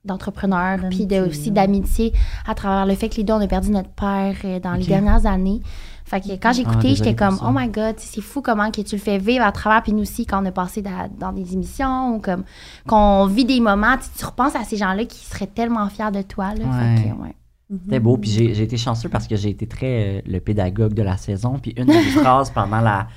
d'entrepreneur, 0.06 0.80
puis 0.90 1.06
de, 1.06 1.22
aussi 1.22 1.52
d'amitié 1.52 2.14
à 2.48 2.56
travers 2.56 2.86
le 2.86 2.96
fait 2.96 3.10
que 3.10 3.16
les 3.18 3.24
deux, 3.24 3.34
on 3.34 3.42
a 3.42 3.48
perdu 3.48 3.70
notre 3.72 3.90
père 3.90 4.36
euh, 4.46 4.60
dans 4.60 4.74
les 4.74 4.86
dernières 4.86 5.26
années. 5.26 5.62
Fait 6.06 6.22
que 6.22 6.30
quand 6.42 6.54
j'écoutais, 6.54 6.90
Ah, 6.92 6.96
j'étais 6.96 7.16
comme, 7.16 7.38
oh 7.46 7.52
my 7.54 7.68
god, 7.68 7.96
c'est 7.98 8.22
fou 8.22 8.42
comment 8.42 8.72
que 8.72 8.82
tu 8.82 8.96
le 8.96 9.02
fais 9.02 9.20
vivre 9.20 9.46
à 9.46 9.52
travers. 9.52 9.84
Puis 9.84 9.94
nous 9.94 10.02
aussi, 10.02 10.26
quand 10.26 10.42
on 10.42 10.46
a 10.48 10.52
passé 10.52 10.82
da- 10.82 11.08
dans 11.20 11.32
des 11.32 11.54
émissions 11.54 12.16
ou 12.16 12.20
comme 12.20 12.44
qu'on 12.88 13.28
vit 13.28 13.46
des 13.46 13.60
moments, 13.60 13.96
tu, 14.18 14.26
repenses 14.26 14.56
à 14.56 14.64
ces 14.64 14.76
gens-là 14.78 15.06
qui 15.06 15.24
seraient 15.24 15.46
tellement 15.48 15.88
fiers 15.90 16.10
de 16.12 16.24
toi. 16.24 16.56
Là. 16.56 16.66
Fait 16.96 17.04
que, 17.04 17.08
Ouais. 17.10 17.14
ouais. 17.22 17.36
C'était 17.84 18.00
beau. 18.00 18.18
Puis 18.18 18.32
j'ai 18.32 18.64
été 18.64 18.78
chanceux 18.78 19.10
parce 19.10 19.28
que 19.28 19.36
j'ai 19.36 19.50
été 19.50 19.68
très 19.68 20.18
euh, 20.18 20.22
le 20.26 20.40
pédagogue 20.40 20.96
de 20.96 21.04
la 21.04 21.18
saison. 21.18 21.60
Puis 21.62 21.76
une 21.78 21.86
de 21.86 21.92
mes 21.94 22.02
phrases 22.24 22.50
pendant 22.50 22.82
la. 22.82 23.08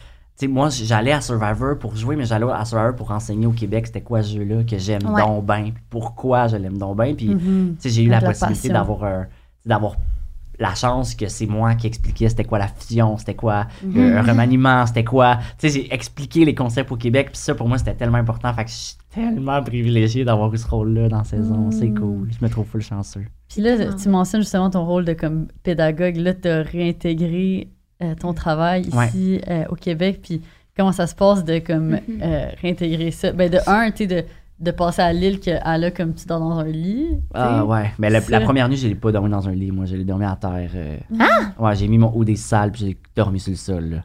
Sais, 0.43 0.49
moi, 0.49 0.71
j'allais 0.71 1.13
à 1.13 1.21
Survivor 1.21 1.79
pour 1.79 1.95
jouer, 1.95 2.17
mais 2.17 2.25
j'allais 2.25 2.47
à 2.53 2.65
Survivor 2.65 2.97
pour 2.97 3.13
enseigner 3.13 3.47
au 3.47 3.53
Québec 3.53 3.87
c'était 3.87 4.01
quoi 4.01 4.25
ce 4.25 4.35
jeu-là 4.37 4.65
que 4.65 4.77
j'aime 4.77 5.07
Ouais. 5.09 5.23
donc 5.23 5.47
bien. 5.47 5.71
Pourquoi 5.89 6.49
je 6.49 6.57
l'aime 6.57 6.79
donc 6.79 7.01
bien. 7.01 7.15
Puis, 7.15 7.29
Mhm. 7.29 7.77
tu 7.81 7.89
sais, 7.89 7.91
j'ai 7.91 8.03
eu 8.03 8.09
la 8.09 8.21
possibilité 8.21 8.71
d'avoir 8.71 9.05
un- 9.05 9.27
d'avoir 9.65 9.95
la 10.59 10.75
chance 10.75 11.15
que 11.15 11.29
c'est 11.29 11.47
moi 11.47 11.77
qui 11.77 11.87
expliquais 11.87 12.29
c'était 12.29 12.43
quoi 12.43 12.59
la 12.59 12.67
fusion, 12.67 13.17
c'était 13.19 13.35
quoi 13.37 13.67
Mhm. 13.85 13.97
euh, 13.97 14.19
un 14.19 14.23
remaniement, 14.23 14.85
c'était 14.85 15.05
quoi. 15.05 15.39
Tu 15.59 15.69
sais, 15.69 15.81
j'ai 15.83 15.95
expliqué 15.95 16.45
les 16.45 16.57
concepts 16.57 16.91
au 16.91 16.97
Québec, 16.97 17.29
puis 17.29 17.39
ça 17.39 17.55
pour 17.55 17.69
moi 17.69 17.79
c'était 17.79 17.95
tellement 17.95 18.19
important. 18.19 18.53
Fait 18.53 18.65
que 18.65 18.71
je 18.71 18.75
suis 18.75 18.97
tellement 19.15 19.63
privilégié 19.63 20.25
d'avoir 20.25 20.53
eu 20.53 20.59
ce 20.59 20.67
rôle-là 20.67 21.09
dans 21.09 21.19
la 21.19 21.25
saison. 21.25 21.71
C'est 21.71 21.87
Mhm. 21.89 21.99
cool. 22.01 22.29
Je 22.39 22.45
me 22.45 22.51
trouve 22.51 22.67
full 22.67 22.83
chanceux. 22.83 23.25
Puis 23.49 23.63
là, 23.63 23.77
tu 23.95 24.09
mentionnes 24.09 24.43
justement 24.43 24.71
ton 24.71 24.85
rôle 24.85 25.05
de 25.05 25.13
comme 25.13 25.47
pédagogue. 25.63 26.17
Là, 26.17 26.35
tu 26.35 26.49
as 26.49 26.63
réintégré 26.63 27.69
ton 28.19 28.33
travail 28.35 28.83
ici 28.83 29.41
euh, 29.49 29.65
au 29.71 29.75
Québec. 29.75 30.21
Puis 30.23 30.43
comment 30.77 30.93
ça 30.93 31.07
se 31.07 31.15
passe 31.15 31.45
de 31.45 31.59
comme 31.59 31.91
Mhm. 31.91 32.01
euh, 32.23 32.47
réintégrer 32.61 33.11
ça? 33.11 33.33
Ben, 33.33 33.51
de 33.51 33.59
un, 33.67 33.91
tu 33.91 33.99
sais, 33.99 34.07
de, 34.07 34.25
de 34.61 34.71
passer 34.71 35.03
à 35.03 35.13
l'île 35.13 35.41
qu'elle 35.41 35.61
a 35.65 35.91
comme 35.91 36.15
tu 36.15 36.25
dors 36.27 36.39
dans 36.39 36.59
un 36.61 36.65
lit. 36.65 37.09
Ah 37.35 37.65
ouais, 37.65 37.91
mais 37.99 38.11
la, 38.11 38.21
Ça. 38.21 38.31
la 38.31 38.41
première 38.41 38.69
nuit, 38.69 38.77
je 38.77 38.87
l'ai 38.87 38.95
pas 38.95 39.11
dormi 39.11 39.29
dans 39.29 39.49
un 39.49 39.53
lit, 39.53 39.73
moi, 39.73 39.87
je 39.87 39.97
l'ai 39.97 40.05
dormi 40.05 40.25
à 40.25 40.37
terre. 40.41 40.71
euh. 40.77 40.97
Ah! 41.19 41.53
Ouais, 41.59 41.75
j'ai 41.75 41.89
mis 41.89 41.99
mon 41.99 42.13
haut 42.15 42.25
des 42.25 42.37
salles, 42.37 42.71
puis 42.71 42.87
j'ai 42.87 42.97
dormi 43.17 43.41
sur 43.41 43.51
le 43.51 43.57
sol. 43.57 43.85
là. 43.91 43.97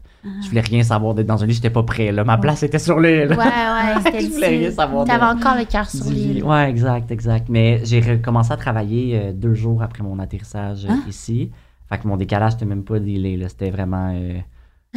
Je 0.43 0.49
voulais 0.49 0.61
rien 0.61 0.81
savoir 0.83 1.13
d'être 1.13 1.27
dans 1.27 1.41
un 1.43 1.45
lit, 1.45 1.53
j'étais 1.53 1.69
pas 1.69 1.83
prêt. 1.83 2.11
Là. 2.11 2.23
Ma 2.23 2.37
place 2.39 2.63
était 2.63 2.79
sur 2.79 2.99
l'île. 2.99 3.29
Ouais, 3.29 3.37
ouais, 3.37 4.01
c'était 4.03 4.21
Je 4.21 4.27
voulais 4.31 4.47
rien 4.47 4.71
savoir 4.71 5.05
T'avais 5.05 5.25
encore 5.39 5.55
le 5.57 5.65
cœur 5.65 5.87
sur 5.89 6.09
l'île. 6.09 6.43
Ouais, 6.43 6.69
exact, 6.69 7.11
exact. 7.11 7.47
Mais 7.49 7.81
j'ai 7.85 8.01
recommencé 8.01 8.51
à 8.51 8.57
travailler 8.57 9.17
euh, 9.19 9.31
deux 9.33 9.53
jours 9.53 9.83
après 9.83 10.01
mon 10.03 10.17
atterrissage 10.19 10.85
euh, 10.85 10.89
Hein? 10.89 11.03
ici. 11.07 11.51
Fait 11.89 11.97
que 11.97 12.07
mon 12.07 12.17
décalage, 12.17 12.53
c'était 12.53 12.65
même 12.65 12.83
pas 12.83 12.99
dealé, 12.99 13.37
là. 13.37 13.47
C'était 13.49 13.69
vraiment 13.71 14.13
euh, 14.15 14.39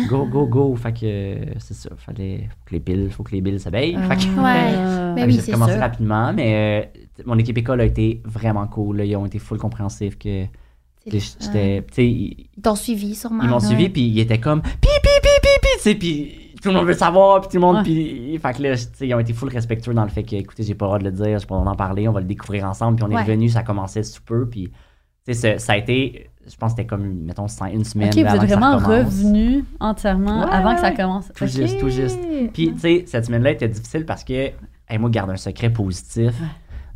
go, 0.09 0.27
go, 0.27 0.47
go. 0.47 0.75
Fait 0.77 0.93
que 0.93 0.99
euh, 1.05 1.45
c'est 1.59 1.75
ça. 1.75 1.91
Fallait 1.97 2.49
faut 2.51 2.65
que 2.67 2.73
les 2.75 2.81
piles, 2.81 3.11
faut 3.11 3.23
que 3.23 3.33
les 3.33 3.41
billes 3.41 3.61
s'abeillent. 3.61 3.97
Fait 4.09 4.17
que- 4.17 4.41
Ouais. 4.41 4.75
Euh, 4.77 5.15
Mais 5.15 5.21
fait 5.23 5.27
que 5.29 5.33
oui, 5.33 5.43
j'ai 5.47 5.53
commencé 5.53 5.73
sûr. 5.73 5.81
rapidement, 5.81 6.33
mais 6.33 6.91
euh, 6.95 7.01
mon 7.27 7.39
équipe 7.39 7.59
école 7.59 7.81
a 7.81 7.85
été 7.85 8.21
vraiment 8.25 8.67
cool. 8.67 8.99
là. 8.99 9.05
Ils 9.05 9.17
ont 9.17 9.27
été 9.27 9.39
full 9.39 9.59
compréhensifs 9.59 10.19
que 10.19 10.47
j'étais, 11.07 11.85
ils, 11.99 12.47
t'ont 12.63 12.75
suivi 12.75 13.15
sûrement. 13.15 13.43
ils 13.45 13.49
m'ont 13.49 13.59
ouais. 13.59 13.67
suivi 13.67 13.89
puis 13.89 14.03
ils 14.03 14.21
étaient 14.21 14.39
comme 14.41 14.63
pi 14.63 14.69
pi 14.81 14.89
pi 15.03 15.29
pi 15.43 15.49
pi, 15.63 15.69
tu 15.77 15.81
sais, 15.81 15.95
puis 15.95 16.35
tout 16.63 16.69
le 16.69 16.75
monde 16.75 16.87
veut 16.87 16.93
savoir, 16.93 17.41
puis 17.41 17.49
tout 17.49 17.57
le 17.57 17.61
monde, 17.63 17.83
puis 17.85 18.39
fait 18.39 18.53
que 18.57 18.63
là, 18.63 18.77
tu 18.77 18.83
sais, 18.93 19.09
ils 19.09 19.15
ont 19.15 19.19
été 19.19 19.33
full 19.33 19.49
respectueux 19.49 19.95
dans 19.95 20.03
le 20.03 20.11
fait 20.11 20.23
que, 20.25 20.37
écoutez, 20.37 20.63
j'ai 20.63 20.75
pas 20.75 20.85
le 20.85 20.89
droit 20.89 20.99
de 20.99 21.05
le 21.05 21.11
dire, 21.13 21.39
j'ai 21.39 21.47
pas 21.47 21.55
le 21.55 21.61
droit 21.63 21.65
d'en 21.65 21.77
parler, 21.77 22.07
on 22.07 22.13
va 22.13 22.21
le 22.21 22.27
découvrir 22.27 22.67
ensemble, 22.67 22.97
puis 22.97 23.05
on 23.05 23.09
Ouais. 23.15 23.21
est 23.23 23.25
revenu, 23.25 23.49
ça 23.49 23.63
commençait 23.63 24.03
sous 24.03 24.21
peu, 24.23 24.47
puis 24.47 24.69
tu 25.27 25.33
sais, 25.33 25.35
ça, 25.35 25.59
ça 25.59 25.73
a 25.73 25.77
été, 25.79 26.30
je 26.49 26.57
pense, 26.57 26.73
que 26.73 26.79
c'était 26.79 26.87
comme 26.87 27.07
mettons 27.25 27.49
cinq- 27.49 27.73
une 27.73 27.85
semaine 27.85 28.09
Ok, 28.09 28.15
vous 28.15 28.21
êtes 28.21 28.43
vraiment 28.45 28.77
revenu 28.79 29.65
entièrement 29.79 30.45
Ouais, 30.45 30.51
avant 30.51 30.71
ouais, 30.71 30.75
que 30.77 30.81
ça 30.81 30.91
commence. 30.93 31.31
Tout 31.35 31.47
juste, 31.47 31.79
tout 31.79 31.89
juste. 31.91 32.19
Puis, 32.53 32.73
tu 32.73 32.79
sais, 32.79 33.05
cette 33.07 33.27
semaine-là 33.27 33.51
était 33.53 33.69
difficile 33.69 34.05
parce 34.07 34.25
que, 34.25 34.33
hey, 34.89 34.99
moi, 34.99 35.11
garde 35.11 35.31
un 35.31 35.37
secret 35.37 35.71
positif. 35.71 36.33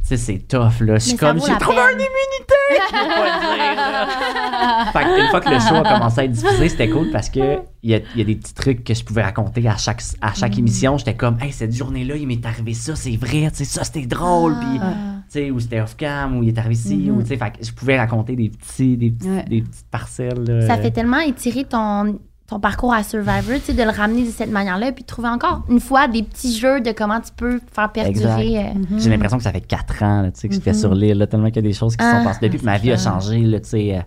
Tu 0.06 0.08
sais, 0.08 0.16
c'est 0.18 0.38
tough, 0.46 0.80
là. 0.80 0.94
Je 0.98 1.08
suis 1.08 1.16
comme, 1.16 1.38
j'ai 1.40 1.56
trouvé 1.56 1.76
peine. 1.78 1.94
une 1.94 2.00
immunité! 2.00 2.54
Je 2.90 2.92
peux 2.92 3.08
pas 3.08 3.40
dire, 3.40 3.76
là. 3.76 4.86
Fait 4.92 5.04
que 5.04 5.20
une 5.24 5.28
fois 5.30 5.40
que 5.40 5.48
le 5.48 5.58
show 5.60 5.74
a 5.76 5.82
commencé 5.82 6.20
à 6.20 6.24
être 6.24 6.32
diffusé, 6.32 6.68
c'était 6.68 6.90
cool 6.90 7.10
parce 7.10 7.30
que 7.30 7.60
il 7.82 7.90
y 7.90 7.94
a, 7.94 7.98
il 8.14 8.18
y 8.18 8.20
a 8.20 8.24
des 8.24 8.34
petits 8.36 8.52
trucs 8.54 8.84
que 8.84 8.92
je 8.94 9.02
pouvais 9.02 9.22
raconter 9.22 9.66
à 9.66 9.76
chaque, 9.78 10.02
à 10.20 10.34
chaque 10.34 10.58
émission. 10.58 10.98
J'étais 10.98 11.14
comme, 11.14 11.38
hey, 11.40 11.52
cette 11.52 11.74
journée-là, 11.74 12.16
il 12.16 12.26
m'est 12.26 12.44
arrivé 12.44 12.74
ça, 12.74 12.94
c'est 12.96 13.16
vrai, 13.16 13.50
tu 13.50 13.56
sais, 13.58 13.64
ça, 13.64 13.82
c'était 13.84 14.06
drôle. 14.06 14.54
Puis, 14.58 14.78
Ah. 14.82 14.92
tu 15.30 15.38
sais, 15.40 15.50
ou 15.50 15.58
c'était 15.58 15.80
off-cam, 15.80 16.36
ou 16.36 16.42
il 16.42 16.50
est 16.50 16.58
arrivé 16.58 16.74
ici, 16.74 16.96
Mhm. 16.96 17.16
ou, 17.16 17.22
tu 17.22 17.28
sais, 17.28 17.36
fait 17.38 17.50
que 17.58 17.64
je 17.64 17.72
pouvais 17.72 17.98
raconter 17.98 18.36
des 18.36 18.50
petits, 18.50 18.96
des, 18.98 19.10
petits- 19.10 19.28
Ouais. 19.30 19.44
des 19.48 19.62
petites 19.62 19.86
parcelles. 19.90 20.44
là. 20.46 20.66
Ça 20.66 20.76
fait 20.76 20.90
tellement 20.90 21.20
étirer 21.20 21.64
ton, 21.64 22.18
ton 22.46 22.60
parcours 22.60 22.92
à 22.92 23.02
Survivor, 23.02 23.56
tu 23.56 23.60
sais, 23.62 23.72
de 23.72 23.82
le 23.82 23.90
ramener 23.90 24.24
de 24.24 24.30
cette 24.30 24.50
manière-là, 24.50 24.92
puis 24.92 25.02
de 25.02 25.06
trouver 25.06 25.28
encore 25.28 25.62
une 25.70 25.80
fois 25.80 26.08
des 26.08 26.22
petits 26.22 26.56
jeux 26.58 26.80
de 26.80 26.92
comment 26.92 27.18
tu 27.20 27.30
peux 27.34 27.58
faire 27.74 27.90
perdurer. 27.90 28.58
euh, 28.58 28.62
Mhm. 28.74 29.00
J'ai 29.00 29.08
l'impression 29.10 29.38
que 29.38 29.42
ça 29.44 29.50
fait 29.52 29.62
quatre 29.62 30.02
ans 30.02 30.22
là, 30.22 30.30
tu 30.30 30.40
sais, 30.40 30.48
que 30.48 30.54
j'étais 30.54 30.72
Mhm. 30.72 30.78
sur 30.78 30.94
l'île, 30.94 31.26
tellement 31.30 31.46
qu'il 31.46 31.56
y 31.56 31.58
a 31.60 31.62
des 31.62 31.72
choses 31.72 31.96
qui 31.96 32.04
se 32.04 32.10
Ah, 32.10 32.18
sont 32.18 32.24
passées 32.24 32.40
depuis. 32.42 32.58
Puis 32.58 32.66
ma 32.66 32.76
vie 32.78 32.92
a 32.92 32.98
changé, 32.98 33.38
là, 33.40 33.60
tu 33.60 33.68
sais, 33.70 33.96
euh, 33.96 34.00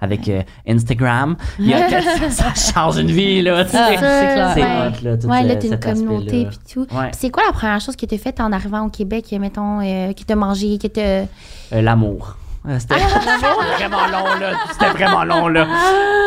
avec 0.00 0.28
euh, 0.28 0.42
Instagram. 0.68 1.36
Il 1.60 1.68
y 1.68 1.74
a- 1.74 1.88
ça, 2.30 2.52
ça 2.52 2.72
change 2.72 2.98
une 2.98 3.12
vie, 3.12 3.40
là, 3.42 3.64
tu 3.64 3.70
sais. 3.70 3.76
Ah, 3.78 3.86
C'est 3.90 3.94
c'est 3.96 4.34
clair. 4.34 4.50
C'est 4.54 4.60
ouais. 4.62 4.66
hot, 4.66 5.04
là, 5.04 5.16
tout 5.16 5.26
Ouais, 5.28 5.42
ce- 5.42 5.46
là, 5.48 5.56
t'as 5.56 5.68
une 5.68 5.78
communauté, 5.80 6.46
puis 6.46 6.58
tout. 6.72 6.86
Ouais. 6.94 7.10
C'est 7.16 7.30
quoi 7.30 7.44
la 7.46 7.52
première 7.52 7.80
chose 7.80 7.94
que 7.94 8.04
t'as 8.06 8.18
faite 8.18 8.40
en 8.40 8.50
arrivant 8.50 8.84
au 8.86 8.90
Québec, 8.90 9.32
mettons, 9.40 9.80
euh, 9.80 10.12
qui 10.12 10.24
t'a 10.24 10.34
mangé, 10.34 10.78
qui 10.78 10.90
t'a... 10.90 11.00
Euh, 11.00 11.24
L'amour. 11.72 12.36
Euh, 12.66 12.78
C'était 12.78 12.94
vraiment? 12.94 14.06
long, 14.06 14.40
là. 14.40 14.52
C'était 14.72 14.90
vraiment 14.90 15.24
long, 15.24 15.48
là. 15.48 15.66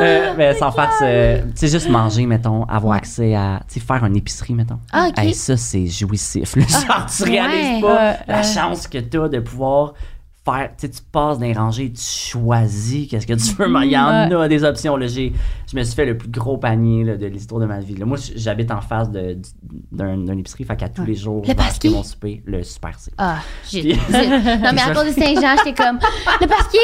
Euh, 0.01 0.33
mais 0.37 0.53
sans 0.55 0.71
farce, 0.71 0.99
euh, 1.01 1.41
tu 1.45 1.51
sais, 1.55 1.67
juste 1.67 1.89
manger, 1.89 2.25
mettons, 2.27 2.63
avoir 2.65 2.93
accès 2.97 3.33
à, 3.33 3.61
tu 3.67 3.79
sais, 3.79 3.85
faire 3.85 4.05
une 4.05 4.15
épicerie, 4.15 4.53
mettons. 4.53 4.79
Ah, 4.91 5.07
OK. 5.09 5.17
Hey, 5.17 5.33
ça, 5.33 5.57
c'est 5.57 5.87
jouissif. 5.87 6.55
Genre, 6.87 7.05
tu 7.07 7.23
réalises 7.23 7.75
ouais. 7.75 7.81
pas 7.81 7.95
Ouais, 7.95 8.17
la 8.27 8.35
ouais. 8.37 8.43
chance 8.43 8.87
que 8.87 8.99
tu 8.99 9.19
as 9.19 9.27
de 9.29 9.39
pouvoir 9.39 9.93
faire. 10.45 10.69
Tu 10.77 10.85
sais, 10.85 10.89
tu 10.89 11.01
passes 11.11 11.39
dans 11.39 11.45
les 11.45 11.53
rangées, 11.53 11.91
tu 11.91 12.01
choisis 12.01 13.07
qu'est-ce 13.09 13.25
que 13.27 13.33
tu 13.33 13.55
veux. 13.55 13.67
mais 13.67 13.87
Il 13.87 13.91
y 13.91 13.97
en 13.97 14.31
a 14.39 14.47
des 14.47 14.63
options. 14.63 14.95
Là. 14.95 15.07
J'ai- 15.07 15.33
Je 15.69 15.75
me 15.75 15.83
suis 15.83 15.95
fait 15.95 16.05
le 16.05 16.17
plus 16.17 16.29
gros 16.29 16.57
panier 16.57 17.03
là, 17.03 17.17
de 17.17 17.25
l'histoire 17.27 17.59
de 17.59 17.65
ma 17.65 17.79
vie. 17.79 17.95
Là. 17.95 18.05
Moi, 18.05 18.17
j'habite 18.35 18.71
en 18.71 18.79
face 18.79 19.09
d'un 19.11 19.33
d'une 20.17 20.39
épicerie, 20.39 20.63
fait 20.63 20.77
qu'à 20.77 20.87
tous 20.87 21.03
les 21.03 21.15
jours, 21.15 21.41
Le 21.41 21.47
je 21.51 21.53
vais 21.53 21.59
acheter 21.59 21.69
pasquier? 21.69 21.89
mon 21.89 22.03
souper, 22.03 22.41
le 22.45 22.63
super 22.63 22.97
C. 22.97 23.11
Ah, 23.17 23.39
j'ai... 23.69 23.81
Puis- 23.81 23.93
non, 24.11 24.71
mais 24.73 24.81
à 24.81 24.91
cause 24.93 25.13
de 25.13 25.21
Saint-Jean, 25.21 25.55
j'étais 25.65 25.73
comme, 25.83 25.99
le 26.41 26.47
pasquier! 26.47 26.79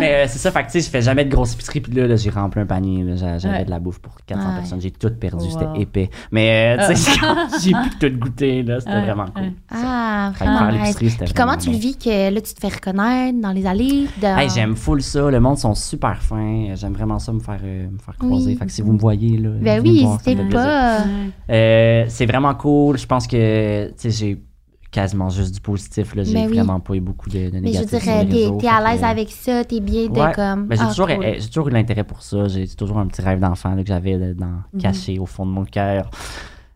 Mais 0.00 0.14
euh, 0.14 0.26
c'est 0.28 0.38
ça, 0.38 0.50
fait 0.50 0.60
que 0.62 0.66
tu 0.66 0.72
sais, 0.72 0.80
je 0.80 0.90
fais 0.90 1.02
jamais 1.02 1.24
de 1.24 1.30
grosse 1.30 1.54
épicerie, 1.54 1.80
puis 1.80 1.92
là, 1.92 2.06
là, 2.06 2.16
j'ai 2.16 2.30
rempli 2.30 2.60
un 2.60 2.66
panier, 2.66 3.04
j'avais 3.16 3.48
Ouais. 3.48 3.64
de 3.64 3.70
la 3.70 3.78
bouffe 3.78 4.00
pour 4.00 4.14
400 4.26 4.48
Ouais. 4.48 4.54
personnes, 4.56 4.80
j'ai 4.80 4.90
tout 4.90 5.10
perdu, 5.10 5.44
Wow. 5.44 5.50
c'était 5.52 5.80
épais. 5.82 6.10
Mais 6.32 6.76
euh, 6.78 6.88
tu 6.88 6.96
sais, 6.96 7.12
j'ai 7.62 7.72
pu 7.72 7.90
tout 8.00 8.18
goûter, 8.18 8.62
là, 8.62 8.80
c'était 8.80 9.00
vraiment 9.02 9.26
cool. 9.34 9.52
Ah, 9.70 10.32
vraiment 10.34 10.68
Puis 10.94 11.32
comment 11.34 11.56
tu 11.56 11.70
le 11.70 11.76
vis 11.76 11.96
que 11.96 12.30
là, 12.32 12.40
tu 12.40 12.54
te 12.54 12.60
fais 12.60 12.74
reconnaître 12.74 13.40
dans 13.40 13.52
les 13.52 13.66
allées? 13.66 14.06
j'aime 14.54 14.76
full 14.76 15.02
ça, 15.02 15.30
le 15.30 15.40
monde 15.40 15.58
sont 15.58 15.74
super 15.74 16.07
fins, 16.16 16.74
j'aime 16.74 16.92
vraiment 16.94 17.18
ça 17.18 17.32
me 17.32 17.40
faire, 17.40 17.60
euh, 17.62 17.88
me 17.90 17.98
faire 17.98 18.16
croiser. 18.16 18.52
Oui. 18.52 18.56
Fait 18.56 18.66
que 18.66 18.72
si 18.72 18.82
vous 18.82 18.92
me 18.92 18.98
voyez, 18.98 19.36
là, 19.38 19.50
Ben 19.60 19.80
oui, 19.82 20.04
n'hésitez 20.04 20.36
pas. 20.52 21.04
Euh, 21.50 22.04
c'est 22.08 22.26
vraiment 22.26 22.54
cool, 22.54 22.98
je 22.98 23.06
pense 23.06 23.26
que, 23.26 23.92
j'ai 24.04 24.42
quasiment 24.90 25.28
juste 25.28 25.54
du 25.54 25.60
positif, 25.60 26.14
là, 26.14 26.22
j'ai 26.24 26.32
Ben 26.34 26.46
oui. 26.48 26.54
vraiment 26.56 26.80
pas 26.80 26.94
eu 26.94 27.00
beaucoup 27.00 27.28
de, 27.28 27.50
de 27.50 27.60
Mais 27.60 27.72
je 27.74 27.82
dirais, 27.84 28.26
t'es, 28.26 28.34
réseaux, 28.36 28.56
t'es 28.56 28.66
fait 28.66 28.72
à 28.72 28.80
l'aise 28.90 29.04
avec 29.04 29.30
ça, 29.30 29.62
t'es 29.64 29.80
bien 29.80 30.06
de 30.08 30.18
Ouais. 30.18 30.32
comme. 30.34 30.66
Ben, 30.66 30.76
j'ai, 30.76 30.82
ah, 30.84 30.88
toujours, 30.88 31.08
cool. 31.08 31.24
eh, 31.24 31.40
j'ai 31.40 31.48
toujours 31.48 31.68
eu 31.68 31.72
l'intérêt 31.72 32.04
pour 32.04 32.22
ça. 32.22 32.48
J'ai 32.48 32.66
toujours 32.68 32.98
un 32.98 33.06
petit 33.06 33.20
rêve 33.20 33.38
d'enfant 33.38 33.74
là, 33.74 33.82
que 33.82 33.88
j'avais 33.88 34.16
là, 34.16 34.32
dans, 34.34 34.62
Mhm. 34.72 34.80
caché 34.80 35.18
au 35.18 35.26
fond 35.26 35.44
de 35.44 35.50
mon 35.50 35.64
cœur, 35.66 36.10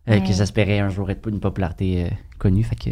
euh, 0.08 0.12
Ouais. 0.14 0.22
que 0.22 0.32
j'espérais 0.32 0.80
un 0.80 0.90
jour 0.90 1.10
être 1.10 1.26
une 1.28 1.40
popularité 1.40 2.04
euh, 2.04 2.08
connue. 2.38 2.64
Fait 2.64 2.76
que 2.76 2.90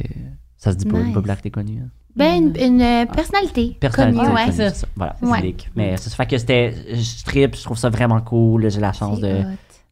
Ça 0.56 0.72
se 0.72 0.76
dit 0.76 0.84
pas, 0.86 0.98
une 1.00 1.12
popularité 1.12 1.50
connue. 1.50 1.80
hein. 1.84 1.88
Ben, 2.20 2.52
une, 2.56 2.74
une, 2.74 2.80
euh, 2.82 3.06
personnalité. 3.06 3.76
Personnalité. 3.80 4.18
connue, 4.20 4.34
ouais. 4.34 4.52
c'est 4.52 4.70
ça. 4.74 4.86
Voilà, 4.96 5.16
Ouais. 5.22 5.54
Mais 5.74 5.96
ça 5.96 6.10
fait 6.10 6.26
que 6.26 6.38
c'était. 6.38 6.74
Je 6.94 7.24
tripe, 7.24 7.56
je 7.56 7.62
trouve 7.64 7.76
ça 7.78 7.88
vraiment 7.90 8.20
cool. 8.20 8.70
J'ai 8.70 8.80
la 8.80 8.92
chance 8.92 9.18
de, 9.20 9.38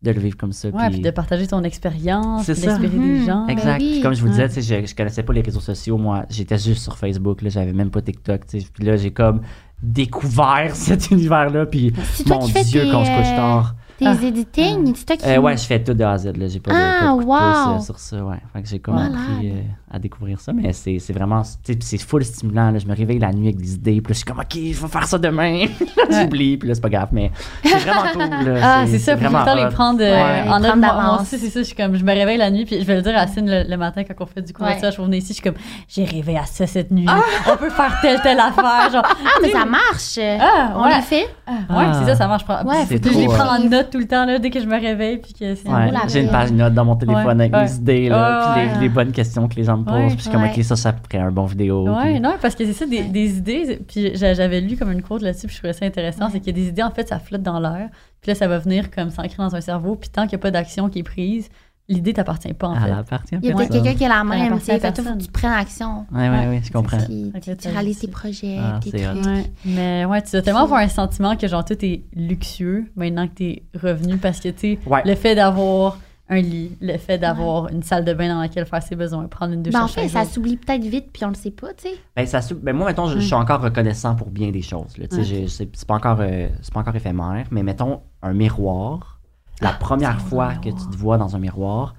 de 0.02 0.10
le 0.12 0.20
vivre 0.20 0.36
comme 0.36 0.52
ça. 0.52 0.68
Ouais, 0.68 0.74
puis- 0.86 0.90
puis 0.94 1.00
de 1.00 1.10
partager 1.10 1.46
ton 1.48 1.62
expérience, 1.64 2.44
C'est 2.44 2.52
puis 2.52 2.62
ça. 2.62 2.68
d'inspirer 2.78 2.96
Mhm. 2.96 3.18
des 3.18 3.24
gens. 3.26 3.46
Ben 3.46 3.52
Exact. 3.52 3.80
oui. 3.80 3.90
Puis 3.94 4.00
comme 4.02 4.14
je 4.14 4.22
vous 4.22 4.28
disais, 4.28 4.48
je, 4.48 4.86
je 4.86 4.94
connaissais 4.94 5.22
pas 5.24 5.32
les 5.32 5.40
réseaux 5.42 5.60
sociaux. 5.60 5.98
Moi, 5.98 6.24
j'étais 6.30 6.58
juste 6.58 6.82
sur 6.82 6.96
Facebook. 6.96 7.42
Là, 7.42 7.48
j'avais 7.48 7.72
même 7.72 7.90
pas 7.90 8.00
TikTok. 8.02 8.42
Puis 8.46 8.84
là, 8.84 8.96
j'ai 8.96 9.10
comme 9.10 9.40
découvert 9.82 10.70
cet 10.74 11.10
univers-là. 11.10 11.66
Puis 11.66 11.92
C'est 12.14 12.24
toi 12.24 12.36
mon 12.38 12.46
qui 12.46 12.52
fais 12.52 12.64
Dieu, 12.64 12.84
quand 12.90 13.04
je 13.04 13.10
couche 13.10 13.26
euh, 13.32 13.36
tard. 13.36 13.74
Tes 13.98 14.06
Ah. 14.06 14.14
editing, 14.22 14.92
c'est 14.94 15.04
toi 15.06 15.16
qui. 15.16 15.26
Euh, 15.26 15.40
ouais, 15.40 15.56
je 15.56 15.64
fais 15.64 15.82
tout 15.82 15.92
de 15.92 16.04
A 16.04 16.12
à 16.12 16.18
Z. 16.18 16.26
Là. 16.36 16.46
J'ai 16.46 16.60
pas, 16.60 16.70
de- 16.70 16.76
Ah, 16.78 17.10
de 17.10 17.16
pouce, 17.16 17.24
wow. 17.26 17.76
euh, 17.76 17.80
sur 17.80 17.98
ça. 17.98 18.24
Ouais. 18.24 18.36
Fait 18.52 18.62
que 18.62 18.68
j'ai 18.68 18.78
comme 18.78 18.94
Malade. 18.94 19.12
appris 19.12 19.50
euh, 19.50 19.60
à 19.90 19.98
découvrir 19.98 20.40
ça. 20.40 20.52
Mais 20.52 20.72
c'est 20.72 20.98
c'est 20.98 21.12
vraiment. 21.12 21.42
tu 21.42 21.48
sais, 21.64 21.74
puis 21.74 21.82
C'est 21.82 21.98
full 21.98 22.24
stimulant. 22.24 22.70
Là. 22.70 22.78
Je 22.78 22.86
me 22.86 22.94
réveille 22.94 23.18
la 23.18 23.32
nuit 23.32 23.48
avec 23.48 23.56
des 23.58 23.74
idées. 23.74 24.00
Puis 24.00 24.12
là, 24.12 24.12
je 24.12 24.14
suis 24.14 24.24
comme, 24.24 24.38
OK, 24.38 24.54
je 24.54 24.80
vais 24.80 24.88
faire 24.88 25.04
ça 25.06 25.18
demain. 25.18 25.64
J'oublie. 26.10 26.56
Puis 26.56 26.68
là, 26.68 26.74
c'est 26.74 26.80
pas 26.80 26.88
grave. 26.88 27.08
Mais 27.12 27.30
c'est 27.62 27.78
vraiment 27.78 28.02
cool. 28.12 28.48
Là. 28.52 28.60
Ah, 28.62 28.84
c'est 28.86 28.98
ça, 28.98 29.12
faut 29.12 29.18
tout 29.18 29.24
le 29.24 29.30
vraiment 29.30 29.44
temps 29.44 29.54
les 29.54 29.68
prendre 29.74 30.00
euh, 30.02 30.04
Ouais, 30.14 30.40
en 30.42 30.60
prendre 30.60 30.66
Moi, 30.66 30.76
moi 30.76 30.88
d'avance. 30.94 31.20
aussi, 31.22 31.38
c'est 31.38 31.50
ça. 31.50 31.60
Je 31.60 31.64
suis 31.64 31.76
comme, 31.76 31.94
je 31.96 32.04
me 32.04 32.12
réveille 32.12 32.38
la 32.38 32.50
nuit, 32.50 32.64
puis 32.64 32.80
je 32.80 32.84
vais 32.84 32.96
le 32.96 33.02
dire 33.02 33.16
à 33.16 33.26
Cine 33.26 33.48
le, 33.50 33.64
le 33.68 33.76
matin 33.76 34.02
quand 34.04 34.14
on 34.24 34.26
fait 34.26 34.42
du 34.42 34.52
covoiturage. 34.52 34.94
Je 34.94 35.00
revenais 35.00 35.18
ici, 35.18 35.28
je 35.28 35.32
suis 35.34 35.42
comme, 35.42 35.54
j'ai 35.88 36.04
rêvé 36.04 36.36
à 36.36 36.44
ça 36.44 36.66
cette 36.66 36.90
nuit. 36.90 37.06
On 37.50 37.56
peut 37.56 37.70
faire 37.70 37.98
telle, 38.02 38.20
telle 38.20 38.40
affaire. 38.40 38.90
Genre, 38.92 39.02
Ah, 39.06 39.38
mais 39.42 39.50
ça 39.50 39.64
marche. 39.64 40.18
Ah, 40.40 40.72
On 40.76 40.82
ouais. 40.84 40.96
les 40.96 41.02
fait? 41.02 41.26
Ah, 41.46 41.52
ouais, 41.52 41.84
Ah. 41.88 41.92
c'est 42.00 42.06
ça, 42.10 42.16
ça 42.16 42.28
marche. 42.28 42.44
Ouais, 42.48 42.74
C'est 42.88 42.98
Puis 42.98 43.12
je 43.14 43.18
les 43.18 43.24
trop, 43.26 43.34
prends 43.34 43.56
en 43.56 43.68
note 43.68 43.90
tout 43.90 43.98
le 43.98 44.06
temps, 44.06 44.24
là, 44.24 44.38
dès 44.38 44.50
que 44.50 44.60
je 44.60 44.66
me 44.66 44.78
réveille, 44.80 45.18
puis 45.18 45.32
que 45.32 45.54
c'est 45.54 45.68
Ouais. 45.68 45.74
Ouais, 45.74 45.90
la 45.90 46.00
j'ai 46.08 46.20
une 46.22 46.30
page 46.30 46.50
note 46.52 46.74
dans 46.74 46.84
mon 46.84 46.96
téléphone 46.96 47.24
Ouais, 47.38 47.44
avec 47.44 47.54
ouais. 47.54 47.62
mes 47.64 47.72
idées, 47.72 48.08
là, 48.08 48.38
Ouais, 48.38 48.52
puis 48.54 48.62
les, 48.62 48.72
ouais. 48.74 48.80
les 48.80 48.88
bonnes 48.88 49.12
questions 49.12 49.48
que 49.48 49.54
les 49.54 49.64
gens 49.64 49.77
Ouais, 49.86 50.08
puis 50.14 50.24
je 50.24 50.30
comme, 50.30 50.42
ouais. 50.42 50.52
OK, 50.56 50.62
ça, 50.64 50.76
ça 50.76 50.92
ferait 50.92 51.22
un 51.22 51.30
bon 51.30 51.44
vidéo. 51.46 51.88
Ouais, 51.88 52.12
puis- 52.12 52.20
non, 52.20 52.34
parce 52.40 52.54
que 52.54 52.64
c'est 52.64 52.72
ça, 52.72 52.86
des, 52.86 53.02
des 53.02 53.38
idées. 53.38 53.80
Puis 53.86 54.16
j'a- 54.16 54.34
j'avais 54.34 54.60
lu 54.60 54.76
comme 54.76 54.90
une 54.92 55.02
quote 55.02 55.22
là-dessus, 55.22 55.46
puis 55.46 55.54
je 55.54 55.60
trouvais 55.60 55.72
ça 55.72 55.84
intéressant. 55.86 56.28
C'est 56.30 56.40
que 56.40 56.50
des 56.50 56.68
idées, 56.68 56.82
en 56.82 56.90
fait, 56.90 57.08
ça 57.08 57.18
flotte 57.18 57.42
dans 57.42 57.60
l'air. 57.60 57.88
Puis 58.20 58.30
là, 58.30 58.34
ça 58.34 58.48
va 58.48 58.58
venir 58.58 58.90
comme 58.90 59.10
s'ancrer 59.10 59.36
dans 59.38 59.54
un 59.54 59.60
cerveau. 59.60 59.96
Puis 59.96 60.08
tant 60.10 60.22
qu'il 60.22 60.36
n'y 60.36 60.40
a 60.40 60.42
pas 60.42 60.50
d'action 60.50 60.88
qui 60.88 60.98
est 61.00 61.02
prise, 61.04 61.48
l'idée 61.90 62.12
t'appartient 62.12 62.52
pas, 62.52 62.68
en 62.68 62.74
Elle 62.74 62.82
fait. 62.82 62.90
appartient 62.98 63.34
à 63.34 63.38
Il 63.42 63.48
y 63.48 63.50
a 63.52 63.54
peut-être 63.56 63.72
quelqu'un 63.72 63.94
qui 63.94 64.04
a 64.04 64.08
la 64.08 64.22
même, 64.24 64.58
tu 64.58 64.64
sais. 64.66 64.72
à 64.72 64.78
Fait 64.92 65.00
faut 65.02 65.08
que 65.14 65.22
tu 65.22 65.30
prennes 65.30 65.52
action. 65.52 66.04
Ouais, 66.12 66.28
ouais, 66.28 66.46
ouais, 66.48 66.60
je 66.62 66.70
comprends. 66.70 66.98
Puis 66.98 67.32
tu, 67.56 67.68
réalises 67.68 68.00
tes 68.00 68.08
projets, 68.08 68.58
Ah, 68.60 68.78
tes 68.82 68.90
trucs. 68.90 69.24
Ouais, 69.24 69.44
mais 69.64 70.04
ouais, 70.04 70.20
tu 70.20 70.32
dois 70.32 70.42
tellement 70.42 70.64
avoir 70.64 70.80
un 70.80 70.88
sentiment 70.88 71.34
que 71.36 71.48
genre 71.48 71.64
tout 71.64 71.82
est 71.82 72.02
luxueux 72.14 72.84
maintenant 72.94 73.26
que 73.26 73.32
t'es 73.34 73.62
revenu 73.80 74.18
parce 74.18 74.40
que 74.40 74.48
tu 74.50 74.74
sais, 74.74 74.78
Ouais. 74.86 75.00
le 75.06 75.14
fait 75.14 75.34
d'avoir 75.34 75.98
un 76.30 76.40
lit, 76.40 76.76
le 76.80 76.96
fait 76.98 77.16
d'avoir 77.18 77.68
une 77.68 77.82
salle 77.82 78.04
de 78.04 78.12
bain 78.12 78.28
dans 78.28 78.40
laquelle 78.40 78.66
faire 78.66 78.82
ses 78.82 78.96
besoins, 78.96 79.26
prendre 79.28 79.54
une 79.54 79.62
douche 79.62 79.72
Ben, 79.72 79.82
en 79.84 79.88
fait, 79.88 80.08
ça 80.08 80.24
s'oublie 80.24 80.56
peut-être 80.56 80.84
vite, 80.84 81.06
puis 81.12 81.24
on 81.24 81.28
le 81.28 81.34
sait 81.34 81.50
pas, 81.50 81.72
tu 81.74 81.88
sais. 81.88 81.94
Ben, 82.14 82.26
ça, 82.26 82.40
ben, 82.54 82.76
moi, 82.76 82.86
mettons, 82.88 83.06
je, 83.08 83.18
je 83.18 83.24
suis 83.24 83.34
encore 83.34 83.60
reconnaissant 83.62 84.14
pour 84.14 84.30
bien 84.30 84.50
des 84.50 84.60
choses. 84.62 84.96
Là, 84.98 85.06
tu 85.08 85.16
sais, 85.16 85.22
Ouais. 85.22 85.24
j'ai- 85.46 85.48
c'est, 85.48 85.86
pas 85.86 85.94
encore, 85.94 86.18
euh, 86.20 86.48
c'est 86.60 86.72
pas 86.74 86.80
encore 86.80 86.94
éphémère, 86.96 87.46
mais 87.50 87.62
mettons 87.62 88.02
un 88.22 88.34
miroir. 88.34 89.20
La 89.60 89.72
première 89.72 90.20
c'est 90.20 90.28
fois 90.28 90.54
que 90.56 90.68
tu 90.68 90.74
te 90.90 90.96
vois 90.96 91.16
dans 91.18 91.34
un 91.34 91.38
miroir, 91.38 91.94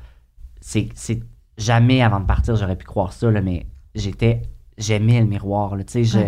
c'est, 0.61 0.89
c'est 0.93 1.21
jamais 1.57 2.01
avant 2.01 2.19
de 2.19 2.25
partir, 2.25 2.55
j'aurais 2.55 2.75
pu 2.77 2.86
croire 2.86 3.11
ça, 3.13 3.30
là, 3.32 3.41
mais 3.41 3.65
j'étais, 3.95 4.43
j'aimais 4.77 5.19
le 5.19 5.25
miroir. 5.27 5.75
Là, 5.75 5.84
tu 5.84 5.91
sais, 5.91 6.03
je 6.03 6.19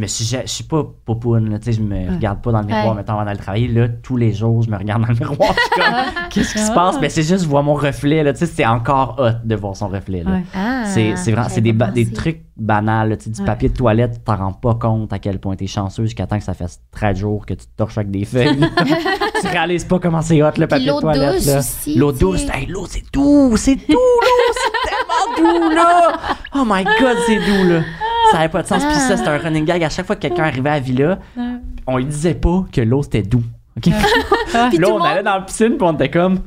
me 0.00 0.06
suis, 0.06 0.24
ja- 0.24 0.42
je 0.44 0.50
suis 0.50 0.64
pas 0.64 0.82
popoune, 1.04 1.50
là, 1.50 1.58
tu 1.58 1.66
sais, 1.66 1.72
je 1.72 1.80
me 1.82 2.10
regarde 2.12 2.40
pas 2.42 2.52
dans 2.52 2.60
le 2.60 2.66
miroir, 2.66 2.88
Ouais. 2.90 2.94
mettons, 2.96 3.12
avant 3.14 3.24
d'aller 3.24 3.38
travailler. 3.38 3.68
Là, 3.68 3.88
tous 3.88 4.16
les 4.16 4.32
jours, 4.32 4.62
je 4.62 4.70
me 4.70 4.76
regarde 4.76 5.02
dans 5.02 5.08
le 5.08 5.14
miroir. 5.14 5.52
je 5.54 5.60
suis 5.60 5.70
comme, 5.82 5.94
qu'est-ce 6.30 6.52
qui 6.52 6.58
se 6.58 6.70
Ah. 6.72 6.74
passe? 6.74 7.00
Ben, 7.00 7.08
c'est 7.10 7.22
juste, 7.22 7.44
je 7.44 7.48
vois 7.48 7.62
mon 7.62 7.74
reflet, 7.74 8.22
là, 8.22 8.32
tu 8.32 8.40
sais, 8.40 8.46
c'est 8.46 8.66
encore 8.66 9.16
hot 9.18 9.46
de 9.46 9.54
voir 9.54 9.76
son 9.76 9.88
reflet. 9.88 10.24
Ouais. 10.26 10.42
Ah, 10.54 10.84
C'est 10.86 11.16
c'est 11.16 11.32
vraiment 11.32 11.48
c'est 11.48 11.60
des, 11.60 11.72
ba- 11.72 11.92
trucs 12.14 12.42
banals. 12.56 13.08
là, 13.10 13.16
tu 13.16 13.30
du 13.30 13.42
papier 13.42 13.68
de 13.68 13.74
toilette, 13.74 14.14
tu 14.14 14.20
t'en 14.20 14.36
rends 14.36 14.52
pas 14.52 14.74
compte 14.74 15.12
à 15.12 15.18
quel 15.18 15.38
point 15.38 15.56
t'es 15.56 15.66
chanceux 15.66 16.04
jusqu'à 16.04 16.26
temps 16.26 16.38
que 16.38 16.44
ça 16.44 16.54
fasse 16.54 16.80
13 16.92 17.16
jours 17.18 17.46
que 17.46 17.54
tu 17.54 17.66
te 17.66 17.76
torches 17.76 17.98
avec 17.98 18.10
des 18.10 18.24
feuilles. 18.24 18.58
tu 19.40 19.46
réalises 19.48 19.84
pas 19.84 19.98
comment 19.98 20.22
c'est 20.22 20.42
hot 20.42 20.50
le 20.58 20.66
papier 20.66 20.92
de 20.92 21.00
toilette. 21.00 21.34
douce 21.34 21.46
là. 21.46 21.58
aussi, 21.58 21.94
L'eau 21.96 22.12
tu 22.12 22.18
douce, 22.20 22.44
hey, 22.52 22.66
l'eau 22.66 22.86
c'est 22.88 23.02
doux, 23.12 23.56
c'est 23.56 23.74
doux 23.74 23.92
l'eau, 23.92 24.54
c'est 24.54 25.38
tellement 25.42 25.58
doux 25.68 25.70
là. 25.74 26.12
Oh 26.56 26.62
my 26.66 26.84
god, 26.84 27.16
c'est 27.26 27.36
doux 27.38 27.68
là. 27.68 27.80
Ça 28.34 28.40
avait 28.40 28.48
pas 28.48 28.62
de 28.62 28.66
sens. 28.66 28.84
Puis 28.84 28.94
ça, 28.96 29.16
c'était 29.16 29.28
un 29.28 29.38
running 29.38 29.64
gag. 29.64 29.82
À 29.84 29.88
chaque 29.88 30.06
fois 30.06 30.16
que 30.16 30.22
quelqu'un 30.22 30.44
arrivait 30.44 30.70
à 30.70 30.74
la 30.74 30.80
villa, 30.80 31.18
Ouais. 31.36 31.44
on 31.86 31.96
lui 31.98 32.04
disait 32.06 32.34
pas 32.34 32.64
que 32.72 32.80
l'eau 32.80 33.02
c'était 33.02 33.22
doux. 33.22 33.44
OK? 33.76 33.84
Puis 34.70 34.78
là, 34.78 34.88
on 34.88 34.98
monde- 34.98 35.06
allait 35.06 35.22
dans 35.22 35.34
la 35.34 35.40
piscine, 35.42 35.76
puis 35.76 35.86
on 35.86 35.92
était 35.94 36.10
comme. 36.10 36.40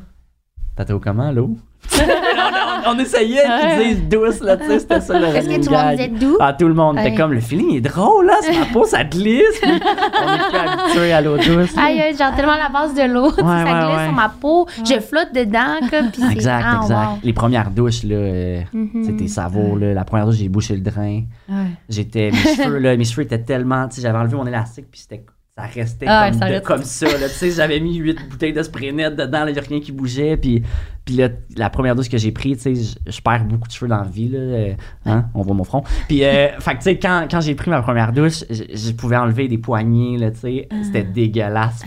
T'as 0.75 0.93
au 0.93 0.99
comment 0.99 1.31
l'eau? 1.31 1.57
On, 1.99 2.91
on- 2.91 2.95
on 2.95 2.99
essayait 2.99 3.41
qu'ils 3.43 3.83
disent 3.85 4.03
douce, 4.09 4.39
là, 4.41 4.57
tu 4.57 4.65
sais, 4.67 4.79
c'était 4.79 5.01
ça 5.01 5.17
le 5.19 5.25
Est-ce 5.27 5.47
que 5.49 5.65
tout 5.65 5.71
le 5.71 5.77
monde 5.77 5.91
disait 5.91 6.07
doux? 6.09 6.37
Ah, 6.39 6.53
tout 6.53 6.67
le 6.67 6.73
monde 6.73 6.97
était 6.99 7.09
Ouais. 7.09 7.15
comme, 7.15 7.33
le 7.33 7.39
feeling 7.39 7.75
est 7.75 7.81
drôle, 7.81 8.25
là, 8.27 8.35
sur 8.41 8.53
ma 8.57 8.65
peau, 8.65 8.85
ça 8.85 9.03
glisse. 9.03 9.43
On 9.63 9.67
est 9.67 10.49
plus 10.49 10.57
habitué 10.59 11.13
à 11.13 11.21
l'eau 11.21 11.37
douce. 11.37 11.75
là. 11.75 11.83
Aïe, 11.85 12.01
aïe, 12.01 12.17
genre 12.17 12.35
tellement 12.35 12.55
la 12.57 12.69
base 12.69 12.93
de 12.93 13.03
l'eau, 13.03 13.27
Ouais, 13.31 13.35
ça 13.43 13.63
ouais, 13.63 13.63
glisse 13.85 13.97
ouais. 13.97 14.03
sur 14.05 14.13
ma 14.13 14.29
peau, 14.29 14.67
je 14.85 14.99
flotte 14.99 15.33
dedans, 15.33 15.79
comme, 15.89 16.09
c'est... 16.13 16.31
Exact, 16.31 16.63
ah, 16.65 16.79
exact. 16.81 16.95
wow. 16.97 17.17
Les 17.23 17.33
premières 17.33 17.71
douches, 17.71 18.03
là, 18.03 18.15
euh, 18.15 18.61
Mhm. 18.73 19.03
c'était 19.05 19.27
savour, 19.27 19.77
là. 19.77 19.93
La 19.93 20.03
première 20.03 20.25
douche, 20.27 20.35
j'ai 20.35 20.49
bouché 20.49 20.75
le 20.75 20.81
drain. 20.81 21.21
Ouais. 21.49 21.55
J'étais, 21.89 22.31
mes 22.31 22.37
cheveux, 22.63 22.77
là, 22.79 22.95
mes 22.97 23.03
cheveux 23.05 23.23
étaient 23.23 23.41
tellement, 23.41 23.87
tu 23.87 23.95
sais, 23.95 24.01
j'avais 24.01 24.17
enlevé 24.17 24.35
mon 24.35 24.45
élastique, 24.47 24.85
puis 24.91 25.01
c'était, 25.01 25.23
ça 25.57 25.63
restait 25.65 26.05
Ah, 26.07 26.29
comme, 26.29 26.39
ça 26.39 26.49
de- 26.51 26.59
comme 26.65 26.83
ça, 26.83 27.05
là. 27.07 27.27
Tu 27.29 27.35
sais, 27.35 27.51
j'avais 27.51 27.79
mis 27.79 27.95
huit 27.95 28.17
bouteilles 28.29 28.53
de 28.53 28.61
spray 28.61 28.91
net 28.91 29.15
dedans, 29.15 29.43
là, 29.43 29.49
y 29.51 29.57
a 29.57 29.61
rien 29.61 29.79
qui 29.79 29.91
bougeait, 29.91 30.37
puis, 30.37 30.61
puis 31.03 31.15
là, 31.15 31.29
la 31.55 31.69
première 31.71 31.95
douche 31.95 32.09
que 32.09 32.17
j'ai 32.19 32.31
prise, 32.31 32.61
tu 32.61 32.75
sais, 32.75 32.95
je- 33.07 33.21
perds 33.21 33.45
beaucoup 33.45 33.67
de 33.67 33.71
cheveux 33.73 33.89
dans 33.89 33.97
la 33.97 34.03
vie, 34.07 34.29
là. 34.29 34.37
euh, 34.37 34.73
hein, 35.07 35.25
on 35.33 35.41
voit 35.41 35.55
mon 35.55 35.63
front. 35.63 35.83
Puis, 36.07 36.23
euh, 36.23 36.49
fait 36.59 36.73
que, 36.73 36.77
tu 36.77 36.83
sais, 36.83 36.99
quand, 36.99 37.27
quand 37.31 37.41
j'ai 37.41 37.55
pris 37.55 37.71
ma 37.71 37.81
première 37.81 38.13
douche, 38.13 38.43
je, 38.49 38.91
pouvais 38.91 39.17
enlever 39.17 39.47
des 39.47 39.57
poignées, 39.57 40.17
là, 40.17 40.29
tu 40.29 40.39
sais. 40.41 40.67
C'était 40.83 41.03
dégueulasse. 41.03 41.81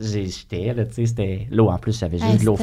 J'ai- 0.00 0.26
J'étais, 0.26 0.74
là, 0.74 0.84
tu 0.84 0.94
sais, 0.94 1.06
c'était 1.06 1.46
l'eau 1.50 1.68
en 1.68 1.78
plus, 1.78 1.98
j'avais 1.98 2.18
juste 2.18 2.40
de 2.40 2.44
l'eau. 2.46 2.56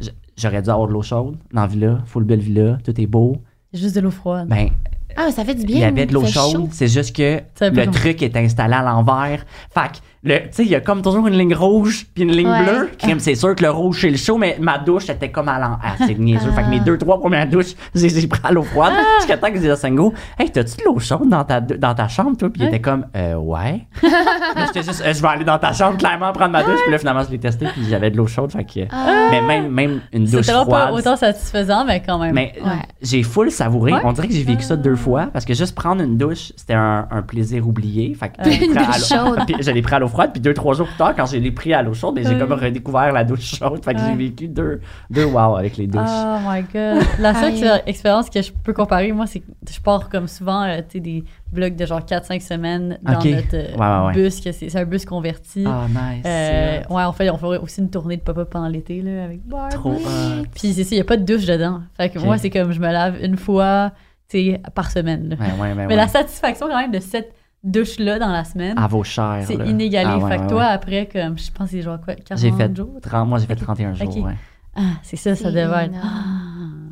J- 0.00 0.10
J'aurais 0.36 0.62
dû 0.62 0.68
avoir 0.70 0.88
de 0.88 0.92
l'eau 0.92 1.02
chaude 1.02 1.36
dans 1.52 1.60
la 1.60 1.66
villa, 1.68 2.00
full 2.06 2.24
belle 2.24 2.40
villa, 2.40 2.78
tout 2.84 3.00
est 3.00 3.06
beau. 3.06 3.36
Juste 3.72 3.94
de 3.94 4.00
l'eau 4.00 4.10
froide. 4.10 4.48
Ben, 4.48 4.68
Ah, 5.16 5.30
ça 5.30 5.44
fait 5.44 5.54
du 5.54 5.64
bien. 5.64 5.76
il 5.76 5.80
y 5.80 5.84
avait 5.84 6.06
de 6.06 6.12
l'eau 6.12 6.26
chaude, 6.26 6.52
chaud. 6.52 6.68
c'est 6.72 6.88
juste 6.88 7.14
que 7.14 7.40
le 7.60 7.86
truc 7.90 8.22
est 8.22 8.36
installé 8.36 8.74
à 8.74 8.82
l'envers. 8.82 9.44
Fait 9.72 9.92
que, 9.92 9.98
tu 10.24 10.32
sais, 10.52 10.64
il 10.64 10.70
y 10.70 10.74
a 10.74 10.80
comme 10.80 11.02
toujours 11.02 11.26
une 11.26 11.36
ligne 11.36 11.54
rouge 11.54 12.06
puis 12.14 12.22
une 12.24 12.32
ligne 12.32 12.48
Ouais. 12.48 12.62
bleue. 12.64 12.90
Crime, 12.98 13.18
c'est 13.20 13.34
sûr 13.34 13.54
que 13.54 13.62
le 13.62 13.70
rouge, 13.70 13.98
c'est 14.00 14.10
le 14.10 14.16
chaud, 14.16 14.38
mais 14.38 14.56
ma 14.60 14.78
douche 14.78 15.08
était 15.10 15.30
comme 15.30 15.48
à 15.48 15.58
l'envers. 15.58 15.78
Ah, 15.82 15.94
c'est 16.06 16.18
niaiseux. 16.18 16.50
Fait 16.52 16.62
que 16.62 16.68
mes 16.68 16.80
deux, 16.80 16.96
trois 16.98 17.18
premières 17.20 17.46
douches, 17.48 17.74
j'ai 17.94 18.08
j'ai 18.08 18.26
pris 18.26 18.40
à 18.44 18.52
l'eau 18.52 18.62
froide. 18.62 18.92
Ah. 18.96 19.02
Jusqu'à 19.18 19.36
temps 19.36 19.48
que 19.48 19.54
je 19.54 19.58
disais 19.60 19.70
à 19.72 19.76
Sango, 19.76 20.14
hey, 20.38 20.50
t'as-tu 20.50 20.76
de 20.78 20.84
l'eau 20.84 20.98
chaude 20.98 21.28
dans 21.28 21.44
ta, 21.44 21.60
dans 21.60 21.94
ta 21.94 22.08
chambre, 22.08 22.36
toi? 22.36 22.48
Puis 22.50 22.62
il 22.62 22.68
était 22.68 22.80
comme, 22.80 23.06
euh, 23.16 23.34
ouais. 23.34 23.86
Là, 24.02 24.66
j'étais 24.66 24.82
juste, 24.82 25.02
Euh, 25.04 25.12
je 25.12 25.20
vais 25.20 25.28
aller 25.28 25.44
dans 25.44 25.58
ta 25.58 25.72
chambre, 25.72 25.96
clairement, 25.98 26.32
prendre 26.32 26.52
ma 26.52 26.62
douche. 26.62 26.78
Puis 26.82 26.92
là, 26.92 26.98
finalement, 26.98 27.22
je 27.24 27.30
l'ai 27.30 27.38
testé, 27.38 27.66
puis 27.72 27.82
j'avais 27.88 28.10
de 28.10 28.16
l'eau 28.16 28.26
chaude. 28.26 28.52
Fait 28.52 28.64
que, 28.64 28.80
Ah. 28.90 29.28
mais 29.30 29.42
même, 29.42 29.68
même 29.70 30.00
une 30.12 30.24
douche 30.24 30.42
C'était 30.46 30.52
pas 30.52 30.64
froide. 30.64 30.94
autant 30.94 31.16
satisfaisant, 31.16 31.84
mais 31.84 32.02
quand 32.06 32.18
même. 32.18 32.34
Mais 32.34 32.54
Ouais. 32.64 32.70
j'ai 33.02 33.22
full 33.22 33.50
savouré. 33.50 33.92
Ouais. 33.92 34.00
On 34.04 34.12
dirait 34.12 34.28
que 34.28 34.34
j'ai 34.34 34.42
vécu 34.44 34.62
ça 34.62 34.76
deux 34.76 34.96
fois 34.96 35.28
parce 35.32 35.44
que 35.44 35.54
juste 35.54 35.74
prendre 35.74 36.02
une 36.02 36.16
douche, 36.16 36.52
c'était 36.56 36.74
un, 36.74 37.06
un 37.10 37.22
plaisir 37.22 37.66
oublié. 37.66 38.14
Fait 38.14 38.30
que 38.30 38.48
l'ai 38.48 38.64
Une 38.64 38.74
douche 38.74 39.08
chaude. 39.08 39.40
L'ai 39.74 39.82
pris 39.82 39.94
à 39.96 39.98
l'eau 39.98 40.08
froide. 40.14 40.30
Puis 40.32 40.40
deux, 40.40 40.54
trois 40.54 40.74
jours 40.74 40.86
plus 40.86 40.96
tard, 40.96 41.14
quand 41.14 41.26
je 41.26 41.36
l'ai 41.36 41.50
pris 41.50 41.74
à 41.74 41.82
l'eau 41.82 41.92
chaude, 41.94 42.14
ben, 42.14 42.26
j'ai 42.26 42.38
comme 42.38 42.52
redécouvert 42.52 43.12
la 43.12 43.24
douche 43.24 43.56
chaude. 43.56 43.84
Fait 43.84 43.94
que 43.94 44.00
j'ai 44.00 44.14
vécu 44.14 44.48
deux, 44.48 44.80
deux 45.10 45.24
wow 45.24 45.56
avec 45.56 45.76
les 45.76 45.86
douches. 45.86 46.02
Oh 46.08 46.36
my 46.46 46.62
god. 46.62 47.02
La 47.18 47.34
seule 47.34 47.82
expérience 47.86 48.30
que 48.30 48.40
je 48.40 48.50
peux 48.52 48.72
comparer, 48.72 49.12
moi, 49.12 49.26
c'est 49.26 49.40
que 49.40 49.46
je 49.70 49.80
pars 49.80 50.08
comme 50.08 50.28
souvent, 50.28 50.62
euh, 50.62 50.78
tu 50.78 50.84
sais, 50.98 51.00
des 51.00 51.24
blocs 51.52 51.76
de 51.76 51.86
genre 51.86 52.00
4-5 52.00 52.40
semaines 52.40 52.98
dans 53.02 53.12
notre 53.12 53.26
euh, 53.54 53.76
Ouais, 53.76 53.78
ouais, 53.78 54.06
ouais. 54.06 54.12
bus, 54.14 54.40
que 54.40 54.50
c'est 54.52 54.68
c'est 54.68 54.78
un 54.78 54.84
bus 54.84 55.04
converti. 55.04 55.64
Ah, 55.66 55.86
nice. 55.88 56.24
Euh, 56.26 56.78
ouais, 56.90 57.02
on 57.06 57.12
fait, 57.12 57.30
on 57.30 57.36
fait 57.36 57.46
aussi 57.58 57.80
une 57.80 57.90
tournée 57.90 58.16
de 58.16 58.22
pop-up 58.22 58.48
pendant 58.50 58.68
l'été, 58.68 59.02
là, 59.02 59.24
avec 59.24 59.46
Barb. 59.46 59.70
trop 59.72 59.92
hot. 59.92 60.44
Puis 60.54 60.72
c'est 60.72 60.84
ça, 60.84 60.90
il 60.92 60.98
n'y 60.98 61.00
a 61.00 61.04
pas 61.04 61.16
de 61.16 61.24
douche 61.24 61.46
dedans. 61.46 61.80
Fait 61.96 62.08
que 62.08 62.18
moi, 62.18 62.38
c'est 62.38 62.50
comme 62.50 62.72
je 62.72 62.80
me 62.80 62.90
lave 62.90 63.16
une 63.22 63.36
fois, 63.36 63.92
tu 64.28 64.38
sais, 64.38 64.60
par 64.74 64.90
semaine. 64.90 65.28
là. 65.28 65.36
Mais 65.76 65.86
ouais. 65.86 65.96
la 65.96 66.08
satisfaction, 66.08 66.66
quand 66.68 66.78
même, 66.80 66.90
de 66.92 67.00
cette 67.00 67.32
douche-là 67.64 68.18
dans 68.18 68.30
la 68.30 68.44
semaine, 68.44 68.78
À 68.78 68.86
vos 68.86 69.02
chairs. 69.02 69.42
c'est 69.46 69.54
inégalé. 69.54 70.10
Ah, 70.12 70.18
ouais, 70.18 70.30
fait 70.30 70.36
que 70.36 70.42
ouais, 70.42 70.48
toi, 70.48 70.58
ouais. 70.60 70.64
après, 70.72 71.08
comme, 71.10 71.38
je 71.38 71.50
pense 71.50 71.66
que 71.70 71.76
c'est 71.76 71.82
genre 71.82 72.00
quoi, 72.00 72.14
40 72.14 72.40
J'ai 72.40 72.52
fait 72.52 72.76
jours? 72.76 72.90
30, 73.02 73.28
moi, 73.28 73.38
j'ai 73.38 73.46
fait 73.46 73.54
Ok. 73.54 73.62
31 73.62 73.94
jours. 73.94 74.28
Ah, 74.76 74.80
c'est 75.02 75.16
ça, 75.16 75.34
ça 75.36 75.50
devait 75.50 75.84
être 75.86 75.94
ah, 76.02 76.33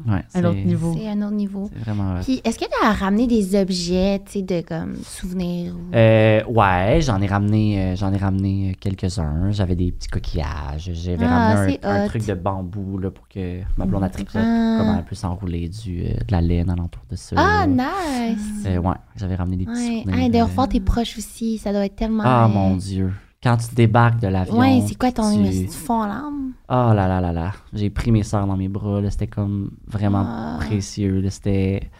Ouais, 0.06 0.14
un 0.14 0.22
c'est- 0.28 0.44
autre 0.44 0.58
niveau. 0.58 0.94
C'est 0.98 1.08
un 1.08 1.22
autre 1.22 1.34
niveau. 1.34 1.70
C'est 1.72 1.78
vraiment. 1.80 2.20
Puis, 2.22 2.40
est-ce 2.44 2.58
que 2.58 2.64
tu 2.64 2.84
as 2.86 2.92
ramené 2.92 3.26
des 3.26 3.54
objets, 3.60 4.20
tu 4.26 4.32
sais, 4.32 4.42
de 4.42 4.60
comme 4.60 4.96
souvenirs 5.04 5.74
ou... 5.74 5.94
Euh, 5.94 6.42
ouais, 6.46 7.00
j'en 7.02 7.20
ai 7.20 7.26
ramené, 7.26 7.80
euh, 7.80 7.96
j'en 7.96 8.12
ai 8.12 8.16
ramené 8.16 8.70
euh, 8.70 8.74
quelques-uns. 8.80 9.50
J'avais 9.50 9.76
des 9.76 9.92
petits 9.92 10.08
coquillages. 10.08 10.90
J'avais 10.92 11.24
Ah, 11.24 11.54
ramené 11.54 11.78
un, 11.82 12.06
truc 12.08 12.26
de 12.26 12.34
bambou 12.34 12.98
là, 12.98 13.10
pour 13.10 13.28
que 13.28 13.60
ma 13.76 13.84
blonde 13.86 14.04
a 14.04 14.08
triplé. 14.08 14.40
Ah. 14.42 14.76
Comment 14.78 14.98
elle 14.98 15.04
peut 15.04 15.14
s'enrouler 15.14 15.68
du, 15.68 16.02
euh, 16.02 16.14
de 16.14 16.32
la 16.32 16.40
laine 16.40 16.70
alentour 16.70 17.02
de 17.10 17.16
ça. 17.16 17.36
Ah, 17.38 17.66
nice! 17.66 18.64
Euh, 18.66 18.78
ouais, 18.78 18.94
j'avais 19.16 19.34
ramené 19.36 19.56
des 19.56 19.64
petits 19.66 19.78
Ouais. 19.78 20.02
souvenirs. 20.04 20.24
Ah, 20.26 20.28
de 20.28 20.36
euh, 20.38 20.44
revoir 20.44 20.68
tes 20.68 20.80
proches 20.80 21.16
aussi, 21.18 21.58
ça 21.58 21.72
doit 21.72 21.84
être 21.84 21.96
tellement... 21.96 22.22
Ah, 22.26 22.48
mon 22.48 22.76
Dieu. 22.76 23.12
Quand 23.42 23.56
tu 23.56 23.74
débarques 23.74 24.20
de 24.20 24.28
l'avion. 24.28 24.58
Ouais, 24.58 24.80
c'est 24.86 24.96
quoi 24.96 25.10
ton 25.10 25.34
tu- 25.36 25.66
tu... 25.66 25.68
fond 25.68 26.04
larmes? 26.04 26.52
Oh 26.68 26.92
là 26.94 27.08
là 27.08 27.20
là 27.20 27.32
là. 27.32 27.52
J'ai 27.72 27.90
pris 27.90 28.12
mes 28.12 28.22
sœurs 28.22 28.46
dans 28.46 28.56
mes 28.56 28.68
bras. 28.68 29.00
là, 29.00 29.10
C'était 29.10 29.26
comme 29.26 29.72
vraiment 29.86 30.24
Ah. 30.26 30.58
précieux. 30.60 31.20
là, 31.20 31.28
C'était. 31.30 31.90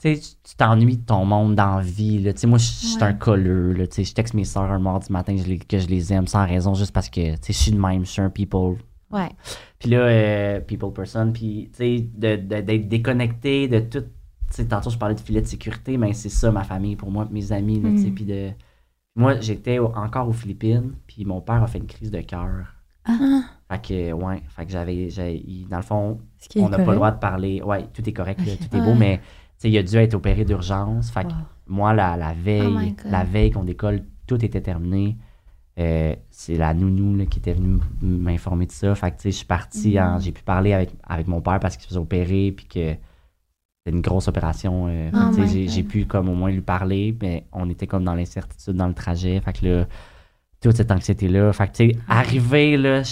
tu 0.00 0.14
sais, 0.14 0.20
tu 0.44 0.54
t'ennuies 0.56 0.98
de 0.98 1.04
ton 1.04 1.24
monde 1.24 1.54
dans 1.56 1.76
la 1.76 1.82
vie. 1.82 2.20
Là. 2.20 2.32
Tu 2.32 2.40
sais, 2.40 2.46
moi, 2.46 2.58
je 2.58 2.64
suis 2.66 2.96
Ouais. 2.98 3.02
un 3.02 3.12
colleux. 3.14 3.72
Là. 3.72 3.86
Tu 3.88 3.94
sais, 3.96 4.04
Je 4.04 4.14
texte 4.14 4.34
mes 4.34 4.44
soeurs 4.44 4.70
un 4.70 4.78
mardi 4.78 5.10
matin 5.10 5.34
je 5.36 5.44
les- 5.44 5.58
que 5.58 5.78
je 5.78 5.88
les 5.88 6.12
aime 6.12 6.26
sans 6.28 6.46
raison, 6.46 6.74
juste 6.74 6.92
parce 6.92 7.08
que 7.08 7.32
tu 7.34 7.36
sais, 7.42 7.52
je 7.52 7.58
suis 7.58 7.72
de 7.72 7.80
même, 7.80 8.04
je 8.04 8.10
suis 8.10 8.22
un 8.22 8.30
people. 8.30 8.76
Ouais. 9.10 9.30
Puis 9.78 9.90
là, 9.90 9.98
euh, 9.98 10.60
people 10.60 10.92
person, 10.92 11.32
puis 11.32 11.68
tu 11.72 11.78
sais, 11.78 12.08
d'être 12.16 12.88
déconnecté 12.88 13.66
de 13.68 13.80
tout. 13.80 14.00
Tu 14.02 14.06
sais, 14.50 14.66
tantôt, 14.66 14.90
je 14.90 14.98
parlais 14.98 15.14
de 15.16 15.20
filet 15.20 15.40
de 15.40 15.46
sécurité, 15.46 15.96
mais 15.96 16.12
c'est 16.12 16.28
ça 16.28 16.52
ma 16.52 16.62
famille 16.62 16.94
pour 16.94 17.10
moi, 17.10 17.26
mes 17.30 17.50
amis. 17.50 17.80
Là, 17.80 17.90
tu 17.90 17.98
sais, 18.02 18.10
Mm. 18.10 18.14
puis 18.14 18.24
de... 18.24 18.50
Moi, 19.16 19.40
j'étais 19.40 19.78
au- 19.78 19.92
encore 19.94 20.28
aux 20.28 20.32
Philippines, 20.32 20.92
puis 21.06 21.24
mon 21.24 21.40
père 21.40 21.62
a 21.62 21.66
fait 21.66 21.78
une 21.78 21.86
crise 21.86 22.10
de 22.10 22.20
cœur. 22.20 22.74
Ah. 23.06 23.14
Fait 23.70 23.82
que, 23.82 24.12
ouais, 24.12 24.42
fait 24.48 24.66
que 24.66 24.72
j'avais, 24.72 24.96
il- 25.38 25.66
dans 25.68 25.78
le 25.78 25.82
fond, 25.82 26.18
Ce 26.38 26.48
qui 26.48 26.58
est 26.58 26.62
on 26.62 26.68
n'a 26.68 26.78
pas 26.78 26.90
le 26.90 26.96
droit 26.96 27.10
de 27.10 27.18
parler. 27.18 27.62
Ouais, 27.62 27.86
tout 27.92 28.06
est 28.08 28.12
correct, 28.12 28.40
Ok. 28.40 28.58
tout 28.68 28.76
est 28.76 28.80
beau, 28.80 28.90
Ouais. 28.90 28.94
mais 28.98 29.16
tu 29.18 29.22
sais, 29.58 29.70
il 29.70 29.78
a 29.78 29.82
dû 29.82 29.96
être 29.96 30.14
opéré 30.14 30.44
d'urgence. 30.44 31.10
Fait 31.10 31.22
que 31.24 31.28
Wow. 31.28 31.34
moi, 31.68 31.94
la, 31.94 32.16
la 32.16 32.30
Oh 32.32 32.34
my 32.36 32.42
veille, 32.42 32.92
God. 33.02 33.10
la 33.10 33.24
veille 33.24 33.50
qu'on 33.52 33.64
décolle, 33.64 34.02
tout 34.26 34.44
était 34.44 34.60
terminé. 34.60 35.16
Euh, 35.78 36.14
c'est 36.30 36.56
la 36.56 36.72
nounou 36.74 37.16
là, 37.16 37.26
qui 37.26 37.38
était 37.38 37.52
venue 37.52 37.74
m- 37.74 37.80
m'informer 38.18 38.66
de 38.66 38.72
ça. 38.72 38.94
Fait 38.94 39.10
que, 39.10 39.16
tu 39.16 39.22
sais, 39.24 39.30
je 39.30 39.36
suis 39.36 39.46
parti, 39.46 39.94
Mm. 39.96 39.98
en- 40.02 40.18
j'ai 40.20 40.32
pu 40.32 40.42
parler 40.42 40.72
avec, 40.72 40.90
avec 41.06 41.26
mon 41.26 41.40
père 41.40 41.58
parce 41.60 41.76
qu'il 41.76 41.82
se 41.84 41.88
faisait 41.88 42.00
opérer, 42.00 42.52
puis 42.56 42.66
que 42.66 42.94
une 43.90 44.00
grosse 44.00 44.28
opération. 44.28 44.86
euh, 44.88 45.10
Oh 45.14 45.36
my 45.38 45.68
j'ai, 45.68 45.82
pu 45.82 46.04
comme 46.06 46.28
au 46.28 46.34
moins 46.34 46.50
lui 46.50 46.60
parler, 46.60 47.16
mais 47.22 47.44
on 47.52 47.68
était 47.70 47.86
comme 47.86 48.04
dans 48.04 48.14
l'incertitude 48.14 48.74
dans 48.74 48.88
le 48.88 48.94
trajet. 48.94 49.40
Fait 49.40 49.52
que 49.52 49.66
là, 49.66 49.84
toute 50.60 50.76
cette 50.76 50.90
anxiété-là. 50.90 51.52
Fait 51.52 51.68
que, 51.68 51.72
tu 51.72 51.90
sais, 51.90 51.96
arrivé, 52.08 52.76
là, 52.76 53.02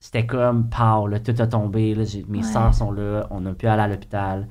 c'était 0.00 0.26
comme, 0.26 0.68
pow, 0.68 1.06
là, 1.06 1.18
tout 1.20 1.34
a 1.38 1.46
tombé. 1.46 1.94
Là, 1.94 2.04
mes 2.28 2.38
Ouais. 2.38 2.44
soeurs 2.44 2.74
sont 2.74 2.90
là, 2.92 3.26
on 3.30 3.44
a 3.46 3.52
pu 3.54 3.66
aller 3.66 3.82
à 3.82 3.88
l'hôpital. 3.88 4.46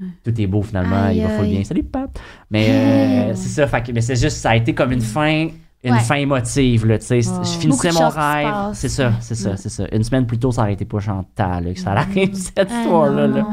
Ouais. 0.00 0.06
Tout 0.24 0.40
est 0.40 0.46
beau 0.46 0.62
finalement, 0.62 1.08
il 1.08 1.22
va 1.22 1.28
full 1.30 1.46
bien. 1.46 1.62
Salut, 1.64 1.84
pap! 1.84 2.18
Mais 2.50 2.68
euh, 2.70 3.34
c'est 3.34 3.48
ça, 3.48 3.66
fait 3.66 3.82
que, 3.82 3.92
mais 3.92 4.00
c'est 4.00 4.16
juste, 4.16 4.38
ça 4.38 4.50
a 4.50 4.56
été 4.56 4.74
comme 4.74 4.90
une 4.92 5.00
fin, 5.00 5.48
une 5.84 5.92
Ouais. 5.92 5.98
fin 6.00 6.16
émotive, 6.16 6.86
là, 6.86 6.98
sais. 6.98 7.20
Je 7.22 7.58
finissais 7.60 7.92
mon 7.92 8.08
rêve. 8.08 8.54
C'est 8.72 8.88
ça, 8.88 9.12
c'est 9.20 9.34
ça, 9.36 9.56
c'est 9.56 9.68
ça. 9.68 9.84
Une 9.92 10.02
semaine 10.02 10.26
plus 10.26 10.38
tôt, 10.38 10.50
ça 10.50 10.62
aurait 10.62 10.72
été 10.72 10.84
pas 10.84 10.98
Chantal, 10.98 11.72
que 11.74 11.78
ça 11.80 11.92
arrive, 11.92 12.34
cette 12.34 12.68
Ah, 12.72 12.80
histoire-là. 12.82 13.28
non, 13.28 13.36
là. 13.36 13.46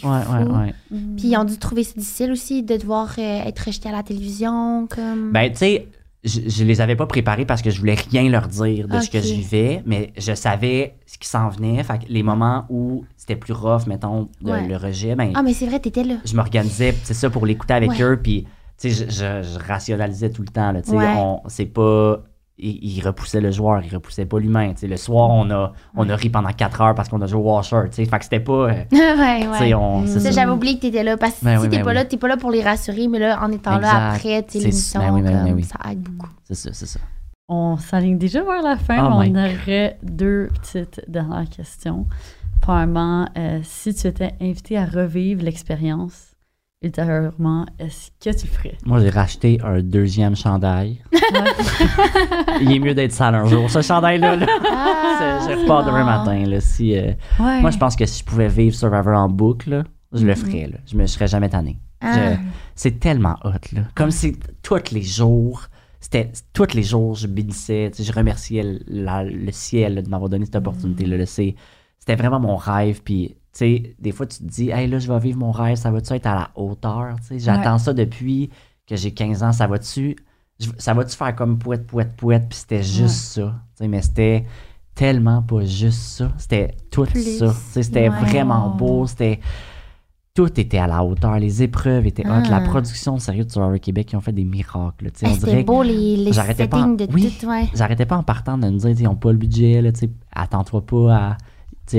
C'est 0.00 0.06
Ouais, 0.06 0.12
ouais, 0.12 0.44
fou. 0.44 0.52
ouais. 0.52 0.74
Puis 1.16 1.28
ils 1.28 1.36
ont 1.36 1.44
dû 1.44 1.58
trouver 1.58 1.84
ça 1.84 1.92
difficile 1.96 2.32
aussi 2.32 2.62
de 2.62 2.76
devoir 2.76 3.14
euh, 3.18 3.42
être 3.44 3.60
rejeté 3.60 3.88
à 3.88 3.92
la 3.92 4.02
télévision. 4.02 4.86
Comme... 4.88 5.32
Ben, 5.32 5.50
tu 5.50 5.58
sais, 5.58 5.88
je, 6.24 6.40
je 6.46 6.64
les 6.64 6.80
avais 6.80 6.94
pas 6.96 7.06
préparés 7.06 7.44
parce 7.44 7.62
que 7.62 7.70
je 7.70 7.78
voulais 7.80 7.94
rien 8.10 8.28
leur 8.30 8.46
dire 8.48 8.86
de 8.88 9.00
ce 9.00 9.10
que 9.10 9.20
je 9.20 9.34
vivais, 9.34 9.82
mais 9.86 10.12
je 10.16 10.34
savais 10.34 10.94
ce 11.06 11.18
qui 11.18 11.26
s'en 11.28 11.48
venait. 11.48 11.82
Fait 11.82 11.98
que 11.98 12.04
les 12.08 12.22
moments 12.22 12.64
où 12.70 13.04
c'était 13.16 13.36
plus 13.36 13.52
rough, 13.52 13.86
mettons, 13.88 14.28
de- 14.40 14.50
Ouais. 14.50 14.66
le 14.68 14.76
rejet, 14.76 15.14
ben, 15.16 15.32
Ah, 15.34 15.42
mais 15.42 15.52
c'est 15.52 15.66
vrai, 15.66 15.80
t'étais 15.80 16.04
là. 16.04 16.14
je 16.24 16.34
m'organisais, 16.36 16.94
c'est 17.02 17.14
ça, 17.14 17.28
pour 17.28 17.44
l'écouter 17.44 17.74
avec 17.74 17.90
Ouais. 17.90 18.02
eux, 18.02 18.20
puis, 18.22 18.46
tu 18.80 18.90
sais, 18.90 18.90
je, 18.90 19.10
je- 19.10 19.58
je 19.58 19.66
rationalisais 19.66 20.30
tout 20.30 20.42
le 20.42 20.48
temps, 20.48 20.70
là, 20.72 20.80
tu 20.82 20.90
sais, 20.90 20.96
Ouais. 20.96 21.14
c'est 21.48 21.66
pas... 21.66 22.22
Il, 22.64 22.78
il 22.96 23.00
repoussait 23.04 23.40
le 23.40 23.50
joueur, 23.50 23.82
il 23.84 23.92
repoussait 23.92 24.24
pas 24.24 24.38
l'humain, 24.38 24.70
tu 24.74 24.78
sais, 24.82 24.86
le 24.86 24.96
soir, 24.96 25.30
on 25.30 25.50
a, 25.50 25.72
on 25.96 26.08
a 26.08 26.14
ri 26.14 26.30
pendant 26.30 26.52
4 26.52 26.80
heures 26.80 26.94
parce 26.94 27.08
qu'on 27.08 27.20
a 27.20 27.26
joué 27.26 27.40
au 27.40 27.44
washer, 27.52 27.80
tu 27.90 27.96
sais, 27.96 28.04
fait 28.04 28.18
que 28.18 28.24
c'était 28.24 28.40
pas... 28.40 28.52
euh, 28.52 28.68
ouais, 28.92 29.40
tu 29.40 29.58
sais, 29.58 29.64
ouais. 29.64 29.74
on... 29.74 30.06
c'est 30.06 30.20
Ça, 30.20 30.20
ça. 30.20 30.30
j'avais 30.30 30.52
oublié 30.52 30.76
que 30.76 30.82
t'étais 30.82 31.02
là. 31.02 31.16
Parce 31.16 31.40
que 31.40 31.44
Ben 31.44 31.56
si 31.58 31.64
oui, 31.64 31.70
t'es 31.70 31.76
ben 31.78 31.82
pas 31.84 31.90
oui. 31.90 31.94
là, 31.96 32.04
t'es 32.04 32.16
pas 32.16 32.28
là 32.28 32.36
pour 32.36 32.50
les 32.52 32.62
rassurer, 32.62 33.08
mais 33.08 33.18
là, 33.18 33.40
en 33.42 33.50
étant 33.50 33.78
là 33.78 34.12
après, 34.12 34.46
l'émission, 34.54 35.00
ben 35.00 35.12
oui, 35.12 35.22
ben 35.22 35.42
oui, 35.44 35.52
ben 35.54 35.62
ça 35.64 35.90
aide 35.90 36.00
beaucoup. 36.02 36.30
C'est 36.44 36.54
ça, 36.54 36.70
c'est 36.72 36.86
ça. 36.86 37.00
On 37.48 37.76
s'aligne 37.76 38.16
déjà 38.18 38.42
vers 38.42 38.62
la 38.62 38.76
fin, 38.76 39.04
Oh 39.12 39.18
mais 39.18 39.28
my 39.28 39.36
on 39.36 39.44
aurait 39.44 39.98
deux 40.02 40.48
petites 40.60 41.02
dernières 41.08 41.48
questions. 41.50 42.06
Premièrement, 42.60 43.28
euh, 43.36 43.58
si 43.64 43.92
tu 43.92 44.06
étais 44.06 44.32
invité 44.40 44.78
à 44.78 44.84
revivre 44.86 45.42
l'expérience 45.42 46.31
ultérieurement, 46.82 47.66
est-ce 47.78 48.10
que 48.22 48.36
tu 48.36 48.46
le 48.46 48.52
ferais? 48.52 48.78
Moi, 48.84 49.00
j'ai 49.00 49.10
racheté 49.10 49.60
un 49.64 49.80
deuxième 49.82 50.34
chandail. 50.36 51.02
Il 52.60 52.72
est 52.72 52.78
mieux 52.78 52.94
d'être 52.94 53.12
sale 53.12 53.34
un 53.34 53.46
jour. 53.46 53.70
Ce 53.70 53.82
chandail-là, 53.82 54.36
là, 54.36 54.46
Ah, 54.70 55.38
je 55.48 55.60
repars 55.60 55.84
demain 55.84 56.04
matin. 56.04 56.44
Là, 56.46 56.60
si, 56.60 56.96
euh, 56.96 57.12
Ouais. 57.40 57.60
Moi, 57.60 57.70
je 57.70 57.78
pense 57.78 57.96
que 57.96 58.06
si 58.06 58.20
je 58.20 58.24
pouvais 58.24 58.48
vivre 58.48 58.74
Survivor 58.74 59.16
en 59.16 59.28
boucle, 59.28 59.70
là, 59.70 59.84
je 60.12 60.26
le 60.26 60.34
ferais. 60.34 60.68
Là. 60.68 60.78
Je 60.86 60.96
me 60.96 61.06
serais 61.06 61.28
jamais 61.28 61.48
tanné. 61.48 61.78
Ah. 62.00 62.34
C'est 62.74 62.98
tellement 62.98 63.36
hot. 63.44 63.50
Là. 63.72 63.82
Comme 63.94 64.10
si 64.10 64.36
tous 64.62 64.92
les 64.92 65.02
jours, 65.02 65.62
c'était 66.00 66.32
tous 66.52 66.74
les 66.74 66.82
jours, 66.82 67.14
je 67.14 67.26
bénissais, 67.26 67.90
je 67.98 68.12
remerciais 68.12 68.62
le, 68.64 68.78
la- 68.88 69.24
le 69.24 69.52
ciel 69.52 70.02
de 70.02 70.08
m'avoir 70.08 70.28
donné 70.28 70.44
cette 70.44 70.56
opportunité-là. 70.56 71.16
là. 71.16 71.26
C'est- 71.26 71.54
C'était 71.98 72.16
vraiment 72.16 72.40
mon 72.40 72.56
rêve. 72.56 73.00
Puis, 73.04 73.36
sais, 73.58 73.94
des 73.98 74.12
fois, 74.12 74.26
tu 74.26 74.38
te 74.38 74.44
dis, 74.44 74.70
hey, 74.70 74.88
là, 74.88 74.98
je 74.98 75.10
vais 75.12 75.18
vivre 75.18 75.38
mon 75.38 75.50
rêve, 75.52 75.76
ça 75.76 75.90
va-tu 75.90 76.12
être 76.14 76.26
à 76.26 76.34
la 76.34 76.50
hauteur? 76.54 77.16
J'attends 77.36 77.78
ça 77.78 77.92
depuis 77.92 78.50
que 78.86 78.96
j'ai 78.96 79.12
15 79.12 79.42
ans, 79.42 79.52
ça 79.52 79.66
va-tu 79.66 80.16
ça 80.78 80.94
va-tu 80.94 81.16
faire 81.16 81.34
comme 81.34 81.58
pouette, 81.58 81.86
pouette, 81.88 82.14
pouette? 82.16 82.48
Puis 82.48 82.58
c'était 82.60 82.82
juste 82.84 83.16
ça? 83.34 83.54
Mais 83.80 84.00
c'était 84.00 84.44
tellement 84.94 85.42
pas 85.42 85.64
juste 85.64 85.98
ça. 86.02 86.32
C'était 86.38 86.76
tout 86.90 87.04
Plus. 87.04 87.38
ça. 87.38 87.52
C'était 87.52 88.08
Ouais. 88.08 88.20
vraiment 88.20 88.70
beau. 88.70 89.06
C'était 89.08 89.40
tout 90.34 90.48
était 90.60 90.78
à 90.78 90.86
la 90.86 91.02
hauteur. 91.04 91.38
Les 91.40 91.62
épreuves 91.64 92.06
étaient 92.06 92.26
hot. 92.26 92.48
La 92.48 92.60
production, 92.60 93.18
sérieux, 93.18 93.44
de 93.44 93.50
Survivor 93.50 93.80
Québec, 93.80 94.12
ils 94.12 94.16
ont 94.16 94.20
fait 94.20 94.32
des 94.32 94.44
miracles. 94.44 95.10
on 95.24 95.34
C'était 95.34 95.62
beau, 95.64 95.82
les, 95.82 96.16
les 96.16 96.32
j'arrêtais 96.32 96.68
pas 96.68 96.82
en- 96.82 96.88
de 96.88 97.06
oui. 97.12 97.34
tout, 97.40 97.46
ouais. 97.46 97.68
J'arrêtais 97.74 98.06
pas 98.06 98.16
en 98.16 98.22
partant 98.22 98.56
de 98.56 98.66
me 98.68 98.78
dire, 98.78 98.90
ils 98.90 99.02
n'ont 99.02 99.16
pas 99.16 99.32
le 99.32 99.38
budget, 99.38 99.82
attends-toi 100.32 100.86
pas 100.86 101.14
à 101.16 101.36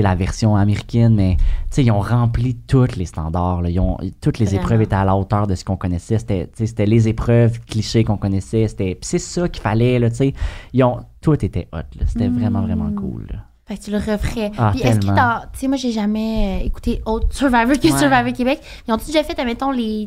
la 0.02 0.14
version 0.14 0.56
américaine, 0.56 1.14
mais 1.14 1.36
tu 1.36 1.44
sais, 1.70 1.84
ils 1.84 1.90
ont 1.90 2.00
rempli 2.00 2.54
tous 2.66 2.96
les 2.96 3.06
standards. 3.06 3.62
là. 3.62 3.70
Ils 3.70 3.80
ont, 3.80 3.96
toutes 4.20 4.38
les 4.38 4.46
Vraiment. 4.46 4.62
épreuves 4.62 4.82
étaient 4.82 4.94
à 4.96 5.04
la 5.04 5.16
hauteur 5.16 5.46
de 5.46 5.54
ce 5.54 5.64
qu'on 5.64 5.76
connaissait. 5.76 6.18
C'était, 6.18 6.46
tu 6.46 6.52
sais, 6.58 6.66
c'était 6.66 6.86
les 6.86 7.08
épreuves 7.08 7.60
clichés 7.60 8.04
qu'on 8.04 8.16
connaissait. 8.16 8.66
C'est 8.68 9.18
ça 9.18 9.48
qu'il 9.48 9.62
fallait. 9.62 9.98
Là, 9.98 10.10
tu 10.10 10.16
sais. 10.16 10.34
ils 10.72 10.82
ont, 10.84 11.00
tout 11.20 11.44
était 11.44 11.68
hot. 11.72 11.78
là. 11.78 12.06
C'était 12.06 12.28
vraiment, 12.28 12.62
vraiment 12.62 12.90
cool. 12.92 13.26
là. 13.32 13.38
Fait 13.66 13.78
que 13.78 13.82
tu 13.84 13.90
le 13.90 13.96
referais. 13.96 14.50
Ah, 14.58 14.72
Puis 14.74 14.82
est-ce 14.82 14.98
que. 14.98 15.06
Tu 15.06 15.58
sais, 15.60 15.68
moi, 15.68 15.78
j'ai 15.78 15.90
jamais 15.92 16.60
euh, 16.60 16.66
écouté 16.66 17.00
autre 17.06 17.28
Survivor 17.30 17.78
que 17.80 17.88
Ouais. 17.90 17.98
Survivor 17.98 18.32
Québec. 18.34 18.60
Ils 18.86 18.92
ont-tu 18.92 19.06
déjà 19.06 19.22
fait, 19.24 19.38
admettons, 19.38 19.70
les- 19.70 20.06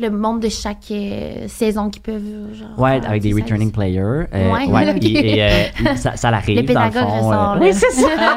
le 0.00 0.10
monde 0.10 0.40
de 0.40 0.48
chaque 0.48 0.90
euh, 0.92 1.48
saison 1.48 1.90
qui 1.90 1.98
peuvent. 1.98 2.54
Genre, 2.54 2.68
Ouais, 2.78 3.00
avec 3.04 3.20
des 3.22 3.32
returning 3.32 3.72
players. 3.72 4.26
euh, 4.32 4.52
Ouais, 4.52 4.66
ouais, 4.66 4.90
ok. 4.96 5.04
et, 5.04 5.38
et, 5.38 5.42
euh, 5.42 5.94
ça, 5.96 6.14
ça 6.16 6.30
l'arrive, 6.30 6.60
Le 6.66 6.72
dans 6.72 6.84
le 6.84 6.90
fond. 6.92 7.04
ressort, 7.06 7.56
oui, 7.60 7.70
c'est 7.72 7.90
ça. 7.90 8.08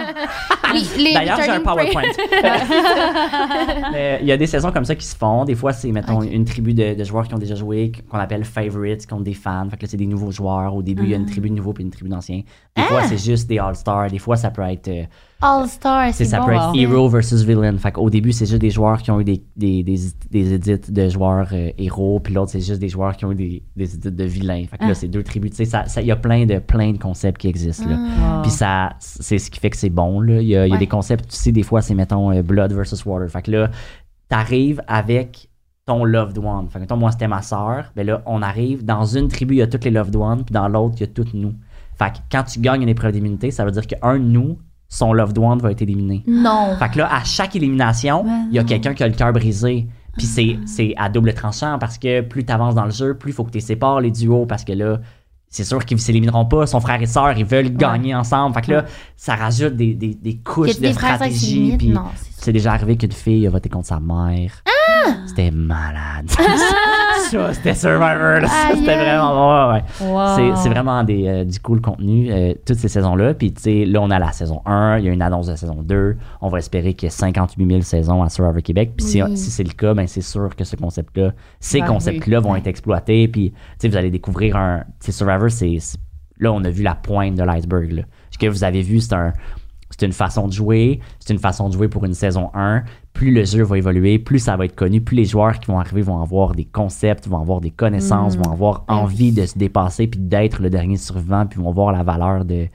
Les 0.98 1.14
D'ailleurs, 1.14 1.40
j'ai 1.44 1.52
un 1.52 1.60
PowerPoint. 1.60 2.02
Il 4.22 4.28
y 4.28 4.32
a 4.32 4.38
des 4.38 4.48
saisons 4.48 4.72
comme 4.72 4.86
ça 4.86 4.96
qui 4.96 5.06
se 5.06 5.16
font. 5.16 5.46
Des 5.46 5.56
fois, 5.56 5.74
c'est, 5.74 5.92
mettons, 5.92 6.22
une 6.22 6.46
tribu 6.46 6.74
de, 6.74 6.94
de 6.96 7.04
joueurs 7.04 7.28
qui 7.28 7.34
ont 7.36 7.40
déjà 7.40 7.56
joué, 7.56 7.92
qu'on 8.10 8.18
appelle 8.18 8.46
favorites, 8.46 9.06
contre 9.06 9.24
des 9.24 9.34
fans. 9.34 9.68
Fait 9.70 9.78
que 9.78 9.84
là, 9.84 9.88
c'est 9.90 9.98
des 9.98 10.08
nouveaux 10.08 10.32
joueurs. 10.32 10.74
Au 10.76 10.82
début, 10.82 11.04
il 11.04 11.10
y 11.10 11.14
a 11.14 11.18
une 11.18 11.26
tribu 11.26 11.50
de 11.50 11.56
nouveaux 11.56 11.74
puis 11.74 11.84
une 11.84 11.92
tribu 11.92 12.10
d'anciens. 12.10 12.42
Des 12.76 12.84
fois, 12.84 13.04
c'est 13.04 13.22
juste 13.24 13.48
des 13.50 13.60
All-Stars. 13.60 14.10
Des 14.10 14.20
fois, 14.20 14.36
ça 14.38 14.50
peut 14.50 14.62
être, 14.64 14.90
All-Star, 15.42 16.14
c'est 16.14 16.26
ça 16.26 16.40
bon. 16.40 16.46
peut 16.46 16.52
wow. 16.54 16.60
être 16.70 16.76
Hero 16.76 17.10
versus 17.10 17.42
Villain. 17.44 17.78
Fait 17.78 17.92
qu'au 17.92 18.10
début, 18.10 18.32
c'est 18.32 18.46
juste 18.46 18.62
des 18.62 18.70
joueurs 18.70 19.02
qui 19.02 19.10
ont 19.12 19.20
eu 19.20 19.24
des, 19.24 19.44
des, 19.56 19.82
des, 19.84 19.98
des 20.30 20.54
édits 20.54 20.92
de 20.92 21.10
joueurs 21.10 21.48
euh, 21.54 21.72
héros. 21.78 22.20
Puis 22.20 22.34
l'autre, 22.34 22.52
c'est 22.52 22.62
juste 22.62 22.80
des 22.80 22.90
joueurs 22.90 23.16
qui 23.18 23.26
ont 23.26 23.32
eu 23.32 23.36
des, 23.36 23.64
des 23.76 23.96
édits 23.96 24.12
de 24.12 24.24
vilains. 24.24 24.66
Fait 24.70 24.78
que 24.78 24.84
là, 24.84 24.90
Ah. 24.92 24.96
c'est 24.96 25.08
deux 25.08 25.24
tribus. 25.24 25.52
Tu 25.52 25.58
sais, 25.58 25.66
ça- 25.66 25.86
ça- 25.88 26.02
il 26.02 26.08
y 26.08 26.12
a 26.12 26.16
plein 26.16 26.46
de, 26.46 26.60
plein 26.60 26.92
de 26.92 26.98
concepts 26.98 27.42
qui 27.42 27.48
existent. 27.48 27.90
Là. 27.90 27.98
Ah. 28.22 28.40
Puis 28.44 28.52
ça, 28.52 28.94
c'est 29.00 29.40
ce 29.40 29.50
qui 29.50 29.60
fait 29.60 29.70
que 29.72 29.78
c'est 29.78 29.90
bon. 29.90 30.24
Il 30.24 30.30
y 30.44 30.56
a, 30.56 30.66
il 30.68 30.70
y 30.70 30.72
a 30.72 30.74
Ouais. 30.74 30.78
des 30.80 30.88
concepts, 30.88 31.28
tu 31.30 31.36
sais, 31.36 31.52
des 31.52 31.64
fois, 31.64 31.82
c'est, 31.82 31.96
mettons, 31.96 32.32
euh, 32.32 32.42
Blood 32.44 32.72
versus 32.74 33.06
Water. 33.06 33.30
Fait 33.30 33.42
que 33.42 33.52
là, 33.52 33.72
t'arrives 34.30 34.82
avec 34.88 35.50
ton 35.86 36.06
loved 36.06 36.38
one. 36.38 36.70
Fait 36.70 36.86
que, 36.86 36.94
moi, 36.94 37.12
c'était 37.12 37.28
ma 37.28 37.42
sœur. 37.42 37.92
Mais 37.96 38.04
là, 38.04 38.22
on 38.26 38.42
arrive, 38.42 38.86
dans 38.86 39.04
une 39.06 39.28
tribu, 39.28 39.56
il 39.56 39.58
y 39.58 39.62
a 39.62 39.68
toutes 39.68 39.84
les 39.86 39.92
loved 39.92 40.16
ones, 40.16 40.44
puis 40.44 40.54
dans 40.54 40.68
l'autre, 40.68 40.96
il 40.98 41.02
y 41.02 41.04
a 41.04 41.08
toutes 41.08 41.34
nous. 41.34 41.54
Fait 41.98 42.12
que 42.14 42.18
quand 42.32 42.44
tu 42.44 42.60
gagnes 42.60 42.84
une 42.84 42.90
épreuve 42.90 43.12
d'immunité, 43.12 43.52
ça 43.52 43.66
veut 43.66 43.72
dire 43.72 43.86
qu'un 43.88 44.14
de 44.20 44.24
nous, 44.24 44.58
son 44.92 45.14
loved 45.14 45.38
one 45.40 45.60
va 45.60 45.72
être 45.72 45.82
éliminé. 45.82 46.22
Non. 46.28 46.76
Fait 46.78 46.90
que 46.90 46.98
là, 47.00 47.10
à 47.12 47.24
chaque 47.24 47.56
élimination, 47.56 48.24
Ouais, 48.24 48.30
il 48.50 48.56
y 48.56 48.60
a 48.60 48.64
quelqu'un 48.64 48.94
qui 48.94 49.04
a 49.04 49.08
le 49.08 49.14
cœur 49.14 49.32
brisé. 49.32 49.88
Puis 50.18 50.26
c'est, 50.28 50.60
c'est 50.66 50.94
à 50.98 51.08
double 51.08 51.34
tranchant 51.34 51.80
parce 51.80 51.98
que 51.98 52.20
plus 52.20 52.46
tu 52.46 52.52
avances 52.52 52.76
dans 52.76 52.84
le 52.84 52.92
jeu, 52.92 53.18
plus 53.18 53.32
il 53.32 53.34
faut 53.34 53.46
que 53.46 53.52
tu 53.52 53.62
sépares 53.62 54.02
les 54.02 54.12
duos 54.12 54.46
parce 54.46 54.66
que 54.66 54.74
là, 54.74 55.00
c'est 55.48 55.64
sûr 55.64 55.84
qu'ils 55.86 55.96
ne 55.96 56.02
s'élimineront 56.02 56.46
pas. 56.46 56.68
Son 56.68 56.82
frère 56.82 57.02
et 57.02 57.06
sœur, 57.06 57.38
ils 57.38 57.46
veulent 57.46 57.74
gagner 57.74 58.14
ensemble. 58.14 58.54
Fait 58.54 58.62
que 58.62 58.72
là, 58.72 58.86
ça 59.16 59.36
rajoute 59.36 59.78
des, 59.78 59.94
des, 59.94 60.38
couches 60.38 60.76
de 60.76 60.82
des 60.82 60.94
stratégie. 60.94 61.78
Puis 61.78 61.94
c'est 62.38 62.52
déjà 62.52 62.74
arrivé 62.74 62.98
qu'une 62.98 63.12
fille 63.14 63.48
a 63.48 63.50
voté 63.50 63.70
contre 63.70 63.88
sa 63.88 64.02
mère. 64.02 64.62
C'était 65.28 65.52
malade. 65.52 66.30
ça, 67.32 67.54
c'était 67.54 67.74
Survivor. 67.74 68.42
C'était 68.76 68.96
vraiment. 68.96 69.70
Ouais, 69.70 69.82
ouais. 70.02 70.08
Wow. 70.08 70.56
C'est, 70.56 70.70
vraiment 70.70 71.04
des, 71.04 71.28
euh, 71.28 71.44
du 71.44 71.60
cool 71.60 71.82
contenu, 71.82 72.32
euh, 72.32 72.54
toutes 72.66 72.78
ces 72.78 72.88
saisons-là. 72.88 73.34
Puis, 73.34 73.54
tu 73.54 73.62
sais, 73.62 73.86
là, 73.86 74.02
on 74.02 74.10
a 74.12 74.20
la 74.20 74.32
saison 74.32 74.62
1, 74.66 75.00
il 75.00 75.06
y 75.06 75.10
a 75.10 75.12
une 75.12 75.22
annonce 75.22 75.48
de 75.48 75.56
saison 75.56 75.82
2. 75.82 76.18
On 76.42 76.50
va 76.50 76.58
espérer 76.58 76.94
qu'il 76.94 77.08
y 77.08 77.08
ait 77.08 77.10
58 77.12 77.68
000 77.68 77.82
saisons 77.82 78.24
à 78.24 78.30
Survivor 78.30 78.62
Québec. 78.62 78.94
Puis, 78.98 79.06
si, 79.06 79.24
Oui. 79.24 79.38
si 79.38 79.50
c'est 79.52 79.64
le 79.64 79.74
cas, 79.74 79.94
ben, 79.94 80.08
c'est 80.08 80.22
sûr 80.22 80.56
que 80.56 80.64
ce 80.64 80.76
concept-là, 80.76 81.32
ces 81.60 81.82
concepts-là 81.82 82.40
vont 82.40 82.56
être 82.56 82.68
exploités. 82.68 83.28
Puis, 83.28 83.52
tu 83.52 83.58
sais, 83.80 83.88
vous 83.88 83.98
allez 83.98 84.12
découvrir 84.12 84.56
un. 84.56 84.80
Tu 85.00 85.08
sais, 85.08 85.12
Survivor, 85.12 85.50
c'est. 85.50 85.78
Là, 86.40 86.52
on 86.52 86.64
a 86.64 86.70
vu 86.70 86.84
la 86.84 86.96
pointe 86.96 87.36
de 87.36 87.44
l'iceberg. 87.44 88.06
Ce 88.32 88.38
que 88.38 88.48
vous 88.48 88.64
avez 88.64 88.82
vu, 88.82 89.00
c'est 89.00 89.14
un. 89.14 89.34
C'est 89.94 90.06
une 90.06 90.14
façon 90.14 90.48
de 90.48 90.54
jouer, 90.54 91.02
c'est 91.20 91.34
une 91.34 91.40
façon 91.40 91.68
de 91.68 91.74
jouer 91.74 91.90
pour 91.90 92.06
une 92.06 92.14
saison 92.14 92.50
1, 92.54 92.84
plus 93.14 93.32
le 93.34 93.44
jeu 93.44 93.64
va 93.64 93.78
évoluer, 93.78 94.20
plus 94.20 94.40
ça 94.40 94.56
va 94.58 94.66
être 94.66 94.76
connu, 94.76 95.02
plus 95.02 95.16
les 95.16 95.26
joueurs 95.26 95.60
qui 95.60 95.68
vont 95.70 95.80
arriver 95.80 96.02
vont 96.02 96.22
avoir 96.22 96.54
des 96.54 96.66
concepts, 96.66 97.28
vont 97.28 97.40
avoir 97.42 97.60
des 97.62 97.72
connaissances, 97.72 98.38
Mm. 98.38 98.42
vont 98.44 98.52
avoir 98.52 98.86
Ben 98.88 98.96
envie 98.96 99.32
de 99.32 99.46
se 99.46 99.58
dépasser 99.58 100.08
puis 100.08 100.20
d'être 100.20 100.62
le 100.62 100.70
dernier 100.70 100.98
survivant, 100.98 101.46
puis 101.46 101.60
vont 101.62 101.72
voir 101.72 101.92
la 101.92 102.04
valeur 102.04 102.46
de. 102.46 102.68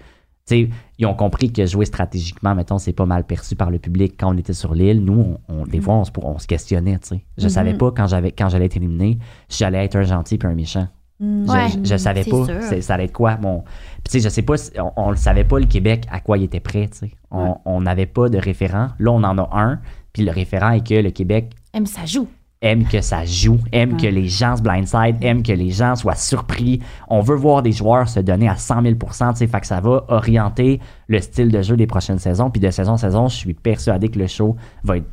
Tu 0.48 0.54
sais, 0.66 0.68
ils 0.98 1.06
ont 1.06 1.14
compris 1.14 1.52
que 1.52 1.66
jouer 1.66 1.86
stratégiquement, 1.86 2.54
mettons, 2.54 2.78
c'est 2.78 2.92
pas 2.92 3.06
mal 3.06 3.24
perçu 3.24 3.56
par 3.56 3.68
le 3.70 3.80
public 3.80 4.14
quand 4.16 4.32
on 4.32 4.38
était 4.38 4.52
sur 4.52 4.74
l'île. 4.74 5.04
Nous, 5.04 5.36
on, 5.48 5.54
on- 5.62 5.66
des 5.66 5.80
fois, 5.80 5.94
on 5.94 6.04
se, 6.04 6.12
on 6.22 6.38
se 6.38 6.46
questionnait, 6.46 6.98
tu 7.00 7.08
sais. 7.08 7.24
Je 7.36 7.48
savais 7.48 7.74
pas 7.74 7.90
quand 7.90 8.06
j'avais 8.06 8.30
quand 8.30 8.48
j'allais 8.48 8.66
être 8.66 8.76
éliminé, 8.76 9.18
si 9.48 9.58
j'allais 9.58 9.84
être 9.84 9.96
un 9.96 10.02
gentil 10.02 10.38
puis 10.38 10.48
un 10.48 10.54
méchant. 10.54 10.86
Mm. 11.18 11.46
Je- 11.46 11.50
Ouais, 11.50 11.68
je, 11.82 11.90
je 11.90 11.96
savais 11.96 12.22
pas 12.24 12.44
ça 12.82 12.94
allait 12.94 13.04
être 13.06 13.12
quoi. 13.12 13.34
Bon, 13.36 13.64
puis 14.04 14.04
tu 14.04 14.10
sais, 14.12 14.20
je 14.20 14.28
sais 14.28 14.42
pas, 14.42 14.54
on, 14.78 14.92
on 14.96 15.10
le 15.10 15.16
savait 15.16 15.44
pas, 15.44 15.58
le 15.58 15.66
Québec, 15.66 16.04
à 16.12 16.20
quoi 16.20 16.38
il 16.38 16.44
était 16.44 16.60
prêt, 16.60 16.88
Ouais. 17.32 17.50
on 17.64 17.80
n'avait 17.80 18.06
pas 18.06 18.28
de 18.28 18.38
référent. 18.38 18.90
Là, 19.00 19.10
on 19.10 19.24
en 19.24 19.36
a 19.38 19.48
un, 19.52 19.80
puis 20.16 20.24
le 20.24 20.32
référent 20.32 20.70
est 20.70 20.86
que 20.86 20.94
le 20.94 21.10
Québec 21.10 21.50
Même 21.74 21.84
ça 21.84 22.06
joue. 22.06 22.26
aime 22.62 22.84
que 22.88 23.02
ça 23.02 23.26
joue, 23.26 23.58
aime 23.70 23.92
Ouais. 23.92 24.00
que 24.00 24.06
les 24.06 24.28
gens 24.28 24.56
se 24.56 24.62
blindside, 24.62 25.16
aime 25.20 25.42
que 25.42 25.52
les 25.52 25.68
gens 25.68 25.94
soient 25.94 26.14
surpris. 26.14 26.80
On 27.08 27.20
veut 27.20 27.36
voir 27.36 27.62
des 27.62 27.72
joueurs 27.72 28.08
se 28.08 28.18
donner 28.20 28.48
à 28.48 28.56
100 28.56 28.80
000 28.80 28.94
tu 28.94 29.06
sais, 29.34 29.46
fait 29.46 29.60
que 29.60 29.66
ça 29.66 29.78
va 29.80 30.06
orienter 30.08 30.80
le 31.06 31.20
style 31.20 31.50
de 31.52 31.60
jeu 31.60 31.76
des 31.76 31.86
prochaines 31.86 32.18
saisons. 32.18 32.48
Puis 32.48 32.60
de 32.62 32.70
saison 32.70 32.92
en 32.92 32.96
saison, 32.96 33.28
je 33.28 33.36
suis 33.36 33.52
persuadé 33.52 34.08
que 34.08 34.18
le 34.18 34.26
show 34.26 34.56
va 34.84 34.96
être 34.96 35.06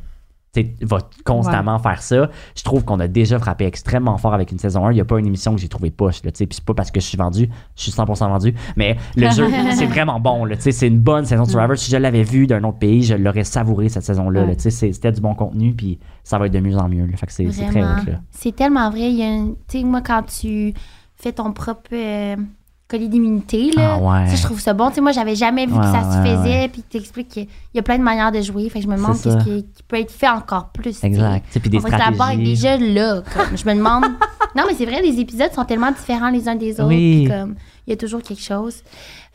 va 0.82 0.98
constamment 1.24 1.78
faire 1.78 2.02
ça. 2.02 2.30
Je 2.56 2.62
trouve 2.62 2.84
qu'on 2.84 3.00
a 3.00 3.08
déjà 3.08 3.38
frappé 3.38 3.64
extrêmement 3.66 4.16
fort 4.18 4.34
avec 4.34 4.52
une 4.52 4.58
saison 4.58 4.86
1. 4.86 4.92
Il 4.92 4.94
n'y 4.96 5.00
a 5.00 5.04
pas 5.04 5.18
une 5.18 5.26
émission 5.26 5.54
que 5.54 5.60
j'ai 5.60 5.68
trouvé 5.68 5.90
poche. 5.90 6.20
Puis 6.22 6.32
c'est 6.34 6.64
pas 6.64 6.74
parce 6.74 6.90
que 6.90 7.00
je 7.00 7.06
suis 7.06 7.18
vendu, 7.18 7.48
je 7.76 7.82
suis 7.82 7.92
100% 7.92 8.28
vendu, 8.28 8.54
mais 8.76 8.96
le 9.16 9.30
jeu, 9.30 9.46
c'est 9.74 9.86
vraiment 9.86 10.20
bon. 10.20 10.46
C'est 10.58 10.86
une 10.86 10.98
bonne 11.00 11.24
saison 11.24 11.44
de 11.44 11.50
Survivor. 11.50 11.76
Si 11.76 11.90
je 11.90 11.96
l'avais 11.96 12.22
vu 12.22 12.46
d'un 12.46 12.62
autre 12.64 12.78
pays, 12.78 13.02
je 13.02 13.14
l'aurais 13.14 13.44
savouré 13.44 13.88
cette 13.88 14.04
saison-là. 14.04 14.44
Ouais. 14.44 14.56
C'était 14.58 15.12
du 15.12 15.20
bon 15.20 15.34
contenu, 15.34 15.72
puis 15.74 15.98
ça 16.22 16.38
va 16.38 16.46
être 16.46 16.52
de 16.52 16.60
mieux 16.60 16.76
en 16.76 16.88
mieux. 16.88 17.06
là. 17.06 17.16
Fait 17.16 17.26
que 17.26 17.32
c'est 17.32 17.44
très. 17.70 17.82
C'est 18.30 18.54
tellement 18.54 18.90
vrai. 18.90 19.10
Il 19.10 19.16
y 19.18 19.22
a 19.22 19.34
une- 19.34 19.54
Tu 19.68 19.78
sais, 19.78 19.84
moi, 19.84 20.00
quand 20.00 20.22
tu 20.22 20.72
fais 21.16 21.32
ton 21.32 21.52
propre 21.52 21.90
euh, 21.92 22.36
collier 22.96 23.08
d'immunité, 23.08 23.70
là, 23.76 23.94
Ah 23.96 23.98
ouais. 24.22 24.28
ça, 24.28 24.36
je 24.36 24.42
trouve 24.42 24.60
ça 24.60 24.72
bon. 24.72 24.88
Tu 24.88 24.96
sais, 24.96 25.00
moi, 25.00 25.12
j'avais 25.12 25.34
jamais 25.34 25.66
vu 25.66 25.72
Ouais, 25.74 25.80
que 25.80 25.84
ça 25.86 26.02
se 26.02 26.28
faisait, 26.28 26.68
puis 26.68 26.82
tu 26.82 26.98
t'expliques 26.98 27.28
qu'il 27.28 27.46
y 27.74 27.78
a 27.78 27.82
plein 27.82 27.98
de 27.98 28.02
manières 28.02 28.32
de 28.32 28.40
jouer. 28.40 28.68
Fait 28.68 28.78
que 28.80 28.84
je 28.84 28.90
me 28.90 28.96
demande 28.96 29.20
qu'est-ce 29.20 29.44
qui, 29.44 29.64
qui 29.74 29.82
peut 29.82 29.98
être 29.98 30.12
fait 30.12 30.28
encore 30.28 30.68
plus. 30.68 31.02
Exact. 31.02 31.44
Puis 31.60 31.70
des 31.70 31.78
que 31.78 31.90
la 31.90 31.98
barre 32.10 32.10
est 32.10 32.12
stratégies. 32.34 32.50
déjà 32.54 32.76
là. 32.76 33.22
comme. 33.34 33.56
je 33.56 33.64
me 33.66 33.74
demande. 33.74 34.04
non, 34.56 34.64
mais 34.68 34.74
c'est 34.74 34.86
vrai, 34.86 35.02
les 35.02 35.18
épisodes 35.20 35.52
sont 35.52 35.64
tellement 35.64 35.90
différents 35.92 36.30
les 36.30 36.48
uns 36.48 36.54
des 36.56 36.72
autres. 36.80 36.88
Oui. 36.88 37.24
puis 37.24 37.32
comme, 37.34 37.54
il 37.86 37.90
y 37.90 37.92
a 37.92 37.96
toujours 37.96 38.22
quelque 38.22 38.42
chose. 38.42 38.76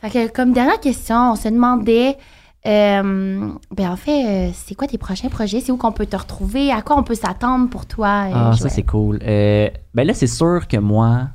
Fait 0.00 0.10
que, 0.10 0.32
comme 0.32 0.52
dernière 0.52 0.80
question, 0.80 1.32
on 1.32 1.36
se 1.36 1.48
demandait. 1.48 2.16
euh, 2.66 3.48
ben 3.74 3.90
en 3.90 3.96
fait, 3.96 4.26
euh, 4.26 4.50
c'est 4.54 4.74
quoi 4.74 4.86
tes 4.86 4.98
prochains 4.98 5.28
projets? 5.28 5.60
C'est 5.60 5.72
où 5.72 5.76
qu'on 5.76 5.92
peut 5.92 6.06
te 6.06 6.16
retrouver? 6.16 6.70
À 6.72 6.82
quoi 6.82 6.98
on 6.98 7.02
peut 7.02 7.14
s'attendre 7.14 7.68
pour 7.68 7.86
toi? 7.86 8.26
euh, 8.28 8.32
Ah, 8.34 8.52
ça, 8.56 8.68
c'est 8.68 8.82
cool. 8.82 9.18
Euh, 9.22 9.68
ben 9.94 10.06
là, 10.06 10.14
c'est 10.14 10.26
sûr 10.26 10.66
que 10.68 10.76
moi, 10.76 11.28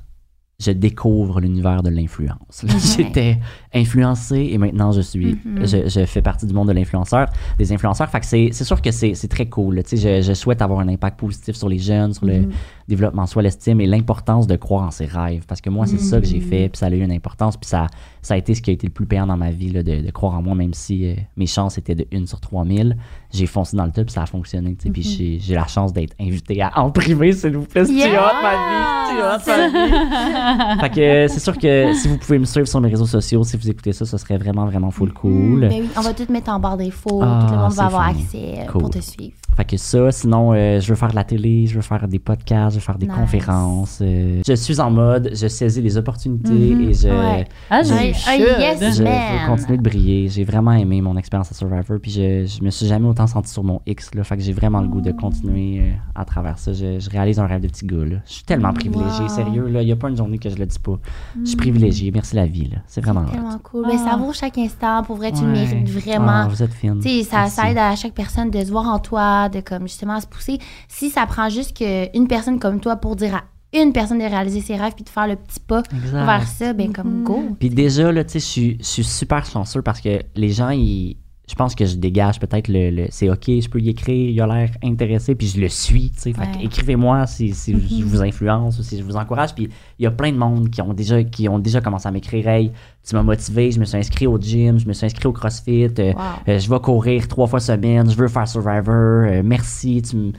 je 0.60 0.72
découvre 0.72 1.42
l'univers 1.42 1.84
de 1.84 1.90
l'influence. 1.90 2.64
J'étais 2.98 3.40
influencé 3.74 4.50
et 4.52 4.58
maintenant 4.58 4.92
je 4.94 5.02
suis, 5.02 5.38
Mhm. 5.46 5.66
je, 5.66 5.90
je 5.90 6.06
fais 6.06 6.22
partie 6.22 6.46
du 6.46 6.54
monde 6.54 6.70
de 6.70 6.74
l'influenceur, 6.74 7.28
des 7.58 7.74
influenceurs. 7.74 8.10
Fait 8.10 8.22
que 8.22 8.26
c'est, 8.26 8.52
sûr 8.54 8.82
que 8.82 8.92
c'est, 8.92 9.14
très 9.28 9.48
cool. 9.48 9.84
Tu 9.84 9.98
sais, 9.98 10.22
je, 10.22 10.28
je 10.28 10.34
souhaite 10.34 10.62
avoir 10.62 10.80
un 10.80 10.88
impact 10.88 11.20
positif 11.20 11.56
sur 11.56 11.68
les 11.68 11.78
jeunes, 11.80 12.14
sur 12.14 12.26
le 12.26 12.40
Mhm. 12.40 12.52
Développement 12.88 13.26
soi, 13.26 13.42
l'estime 13.42 13.82
et 13.82 13.88
l'importance 13.88 14.48
de 14.48 14.56
croire 14.56 14.84
en 14.84 14.92
ses 14.92 15.06
rêves. 15.06 15.46
Parce 15.48 15.62
que 15.62 15.70
moi, 15.70 15.86
c'est 15.88 16.00
ça 16.00 16.20
que 16.20 16.26
j'ai 16.28 16.40
fait, 16.40 16.70
puis 16.70 16.78
ça 16.78 16.88
a 16.88 16.90
eu 16.92 17.02
une 17.02 17.12
importance, 17.12 17.58
puis 17.58 17.68
ça, 17.68 17.88
ça 18.22 18.36
a 18.36 18.38
été 18.38 18.54
ce 18.54 18.62
qui 18.62 18.70
a 18.70 18.74
été 18.74 18.88
le 18.88 18.94
plus 18.94 19.06
payant 19.06 19.26
dans 19.28 19.38
ma 19.38 19.52
vie, 19.52 19.72
là, 19.72 19.84
de, 19.84 20.02
de 20.02 20.12
croire 20.12 20.34
en 20.36 20.42
moi, 20.42 20.56
même 20.56 20.74
si 20.74 21.06
euh, 21.10 21.16
mes 21.38 21.48
chances 21.48 21.78
étaient 21.78 21.96
de 21.96 22.06
1 22.14 22.26
sur 22.28 22.40
3000. 22.40 22.98
J'ai 23.32 23.48
foncé 23.48 23.76
dans 23.76 23.86
le 23.86 23.92
top, 23.92 24.06
puis 24.06 24.14
ça 24.14 24.24
a 24.24 24.26
fonctionné. 24.26 24.76
Puis 24.76 25.02
j'ai, 25.02 25.40
j'ai 25.40 25.56
la 25.56 25.68
chance 25.68 25.94
d'être 25.94 26.16
invité 26.20 26.62
à 26.62 26.72
en 26.80 26.92
privé, 26.92 27.32
s'il 27.34 27.58
vous 27.58 27.66
plaît. 27.66 27.86
Yeah! 27.86 28.32
ma 28.42 29.38
vie. 29.38 29.44
C'est 29.44 29.58
ma 29.58 29.68
vie. 29.70 30.80
fait 30.82 30.90
que 30.90 31.28
c'est 31.34 31.40
sûr 31.40 31.58
que 31.58 31.94
si 31.94 32.08
vous 32.08 32.18
pouvez 32.18 32.40
me 32.40 32.46
suivre 32.46 32.68
sur 32.68 32.82
mes 32.82 32.90
réseaux 32.90 33.06
sociaux, 33.06 33.44
si 33.44 33.58
vous 33.58 33.70
écoutez 33.70 33.94
ça, 33.94 34.06
ce 34.06 34.18
serait 34.18 34.38
vraiment, 34.38 34.66
vraiment 34.66 34.92
full 34.92 35.14
cool. 35.14 35.62
Ben 35.62 35.82
oui, 35.82 35.90
on 35.98 36.02
va 36.02 36.14
tout 36.14 36.26
mettre 36.32 36.52
en 36.52 36.60
barre 36.60 36.78
d'infos. 36.78 37.20
Ah, 37.22 37.46
tout 37.48 37.54
le 37.56 37.60
monde 37.60 37.74
va 37.74 37.86
avoir 37.86 38.08
accès 38.10 38.56
euh, 38.60 38.66
Cool. 38.72 38.82
pour 38.82 38.90
te 38.90 39.00
suivre. 39.00 39.34
Fait 39.56 39.66
que 39.66 39.78
ça, 39.78 40.12
sinon, 40.12 40.52
euh, 40.54 40.80
je 40.82 40.88
veux 40.90 40.96
faire 40.96 41.10
de 41.12 41.16
la 41.16 41.24
télé, 41.24 41.66
je 41.68 41.76
veux 41.76 41.82
faire 41.82 42.08
des 42.08 42.20
podcasts, 42.20 42.72
je 42.72 42.80
veux 42.80 42.86
faire 42.86 42.98
des 42.98 43.08
Nice. 43.08 43.16
conférences. 43.16 44.00
euh, 44.02 44.42
je 44.46 44.54
suis 44.54 44.80
en 44.82 44.92
mode, 44.92 45.30
je 45.34 45.48
saisis 45.48 45.82
les 45.82 45.98
opportunités 45.98 46.52
Mhm. 46.52 46.90
et 46.90 46.94
je, 46.94 47.08
Ouais. 47.08 47.46
Ah, 47.70 47.82
j'ai 47.84 47.94
Ouais, 47.94 48.10
eu 48.12 48.50
un 48.50 48.60
yes 48.60 48.98
je 48.98 49.04
veux 49.04 49.48
continuer 49.48 49.78
de 49.78 49.84
briller. 49.84 50.28
J'ai 50.28 50.44
vraiment 50.44 50.74
aimé 50.74 51.00
mon 51.02 51.16
expérience 51.18 51.52
à 51.52 51.56
Survivor, 51.56 52.00
puis 52.02 52.12
je, 52.12 52.46
je 52.46 52.64
me 52.64 52.70
suis 52.70 52.86
jamais 52.86 53.08
autant 53.08 53.28
senti 53.28 53.52
sur 53.52 53.64
mon 53.64 53.82
X. 53.86 54.14
Là, 54.14 54.24
fait 54.24 54.36
que 54.38 54.44
j'ai 54.44 54.54
vraiment 54.54 54.82
le 54.82 54.88
goût 54.88 55.02
de 55.02 55.12
continuer 55.12 55.80
euh, 55.80 55.92
à 56.16 56.26
travers 56.26 56.58
ça. 56.60 56.74
Je, 56.74 57.00
je 57.00 57.10
réalise 57.10 57.40
un 57.40 57.46
rêve 57.48 57.62
de 57.62 57.68
petit 57.68 57.86
gars. 57.86 58.04
Là. 58.06 58.18
Je 58.26 58.34
suis 58.34 58.44
tellement 58.44 58.74
privilégié, 58.74 59.22
Wow. 59.22 59.30
sérieux. 59.30 59.66
Il 59.70 59.86
n'y 59.86 59.92
a 59.92 59.96
pas 59.96 60.10
une 60.10 60.18
journée 60.18 60.38
que 60.38 60.50
je 60.50 60.56
le 60.58 60.66
dis 60.66 60.80
pas. 60.80 60.98
Je 61.42 61.46
suis 61.48 61.58
privilégié, 61.58 62.12
merci 62.12 62.36
la 62.36 62.46
vie. 62.46 62.70
là. 62.70 62.78
C'est 62.88 63.02
vraiment 63.02 63.22
hot. 63.22 63.60
cool. 63.64 63.84
Ah. 63.86 63.90
Ben, 63.92 63.98
ça 63.98 64.18
vaut 64.18 64.34
chaque 64.34 64.58
instant. 64.58 65.04
Pour 65.04 65.16
vrai, 65.16 65.32
tu 65.32 65.42
le 65.44 65.48
Ouais. 65.48 65.66
mérites 65.66 65.90
vraiment. 65.90 66.26
Ah, 66.46 66.48
vous 66.50 66.62
êtes 66.62 66.74
fine. 66.74 67.02
Ça, 67.24 67.48
ça 67.48 67.72
aide 67.72 67.78
à 67.78 67.96
chaque 67.96 68.14
personne 68.14 68.50
de 68.52 68.60
se 68.64 68.72
voir 68.72 68.88
en 68.88 69.00
toi, 69.00 69.45
de 69.50 69.60
comme 69.62 69.84
justement 69.88 70.20
se 70.20 70.28
pousser. 70.28 70.60
Si 70.88 71.10
ça 71.10 71.26
prend 71.26 71.50
juste 71.50 71.76
que 71.78 72.16
une 72.18 72.28
personne 72.28 72.60
comme 72.60 72.80
toi 72.80 72.96
pour 72.98 73.16
dire 73.16 73.36
à 73.36 73.44
une 73.78 73.92
personne 73.92 74.20
de 74.20 74.24
réaliser 74.24 74.62
ses 74.62 74.76
rêves 74.78 74.94
puis 74.96 75.04
de 75.04 75.10
faire 75.10 75.28
le 75.28 75.36
petit 75.36 75.60
pas 75.60 75.84
Exact. 75.94 76.26
vers 76.26 76.48
ça, 76.48 76.74
ben 76.74 76.94
comme 76.94 77.24
go. 77.24 77.44
Puis 77.60 77.70
déjà, 77.70 78.12
là, 78.12 78.24
tu 78.24 78.32
sais, 78.34 78.40
je 78.40 78.46
suis- 78.46 78.78
je 78.80 78.84
suis 78.86 79.04
super 79.04 79.46
chanceux 79.46 79.82
parce 79.82 80.00
que 80.00 80.22
les 80.36 80.50
gens, 80.52 80.70
ils, 80.70 81.18
je 81.48 81.54
pense 81.56 81.76
que 81.76 81.86
je 81.86 81.96
dégage 81.96 82.40
peut-être 82.40 82.68
le, 82.68 82.90
le- 82.90 83.08
c'est 83.10 83.30
OK, 83.30 83.46
je 83.48 83.70
peux 83.70 83.80
y 83.80 83.90
écrire, 83.90 84.30
il 84.32 84.42
a 84.42 84.48
l'air 84.48 84.72
intéressé, 84.84 85.36
puis 85.36 85.48
je 85.48 85.60
le 85.62 85.70
suis, 85.70 86.12
Ouais. 86.26 86.34
écrivez-moi 86.64 87.28
si, 87.28 87.54
si 87.54 87.74
je 88.00 88.04
vous 88.04 88.22
influence 88.24 88.80
ou 88.80 88.84
si 88.84 88.98
je 88.98 89.04
vous 89.04 89.16
encourage. 89.16 89.54
Puis 89.54 89.70
il 90.00 90.04
y 90.04 90.08
a 90.08 90.12
plein 90.12 90.32
de 90.32 90.38
monde 90.38 90.70
qui 90.70 90.82
ont 90.82 90.94
déjà, 90.94 91.24
qui 91.24 91.48
ont 91.48 91.60
déjà 91.60 91.82
commencé 91.82 92.08
à 92.08 92.12
m'écrire 92.12 92.48
Hey, 92.48 92.72
tu 93.08 93.14
m'as 93.16 93.22
motivé, 93.24 93.72
je 93.72 93.80
me 93.80 93.86
suis 93.86 93.98
inscrit 93.98 94.26
au 94.28 94.40
gym, 94.40 94.80
je 94.80 94.88
me 94.88 94.94
suis 94.94 95.06
inscrit 95.06 95.28
au 95.28 95.32
CrossFit, 95.34 95.90
euh, 96.00 96.14
Wow. 96.14 96.22
euh, 96.48 96.58
je 96.60 96.70
vais 96.70 96.80
courir 96.80 97.28
trois 97.28 97.46
fois 97.48 97.60
semaine, 97.60 98.10
je 98.10 98.16
veux 98.16 98.28
faire 98.28 98.48
Survivor, 98.48 98.94
euh, 99.28 99.42
merci, 99.46 100.02
tu 100.02 100.16
me- 100.16 100.32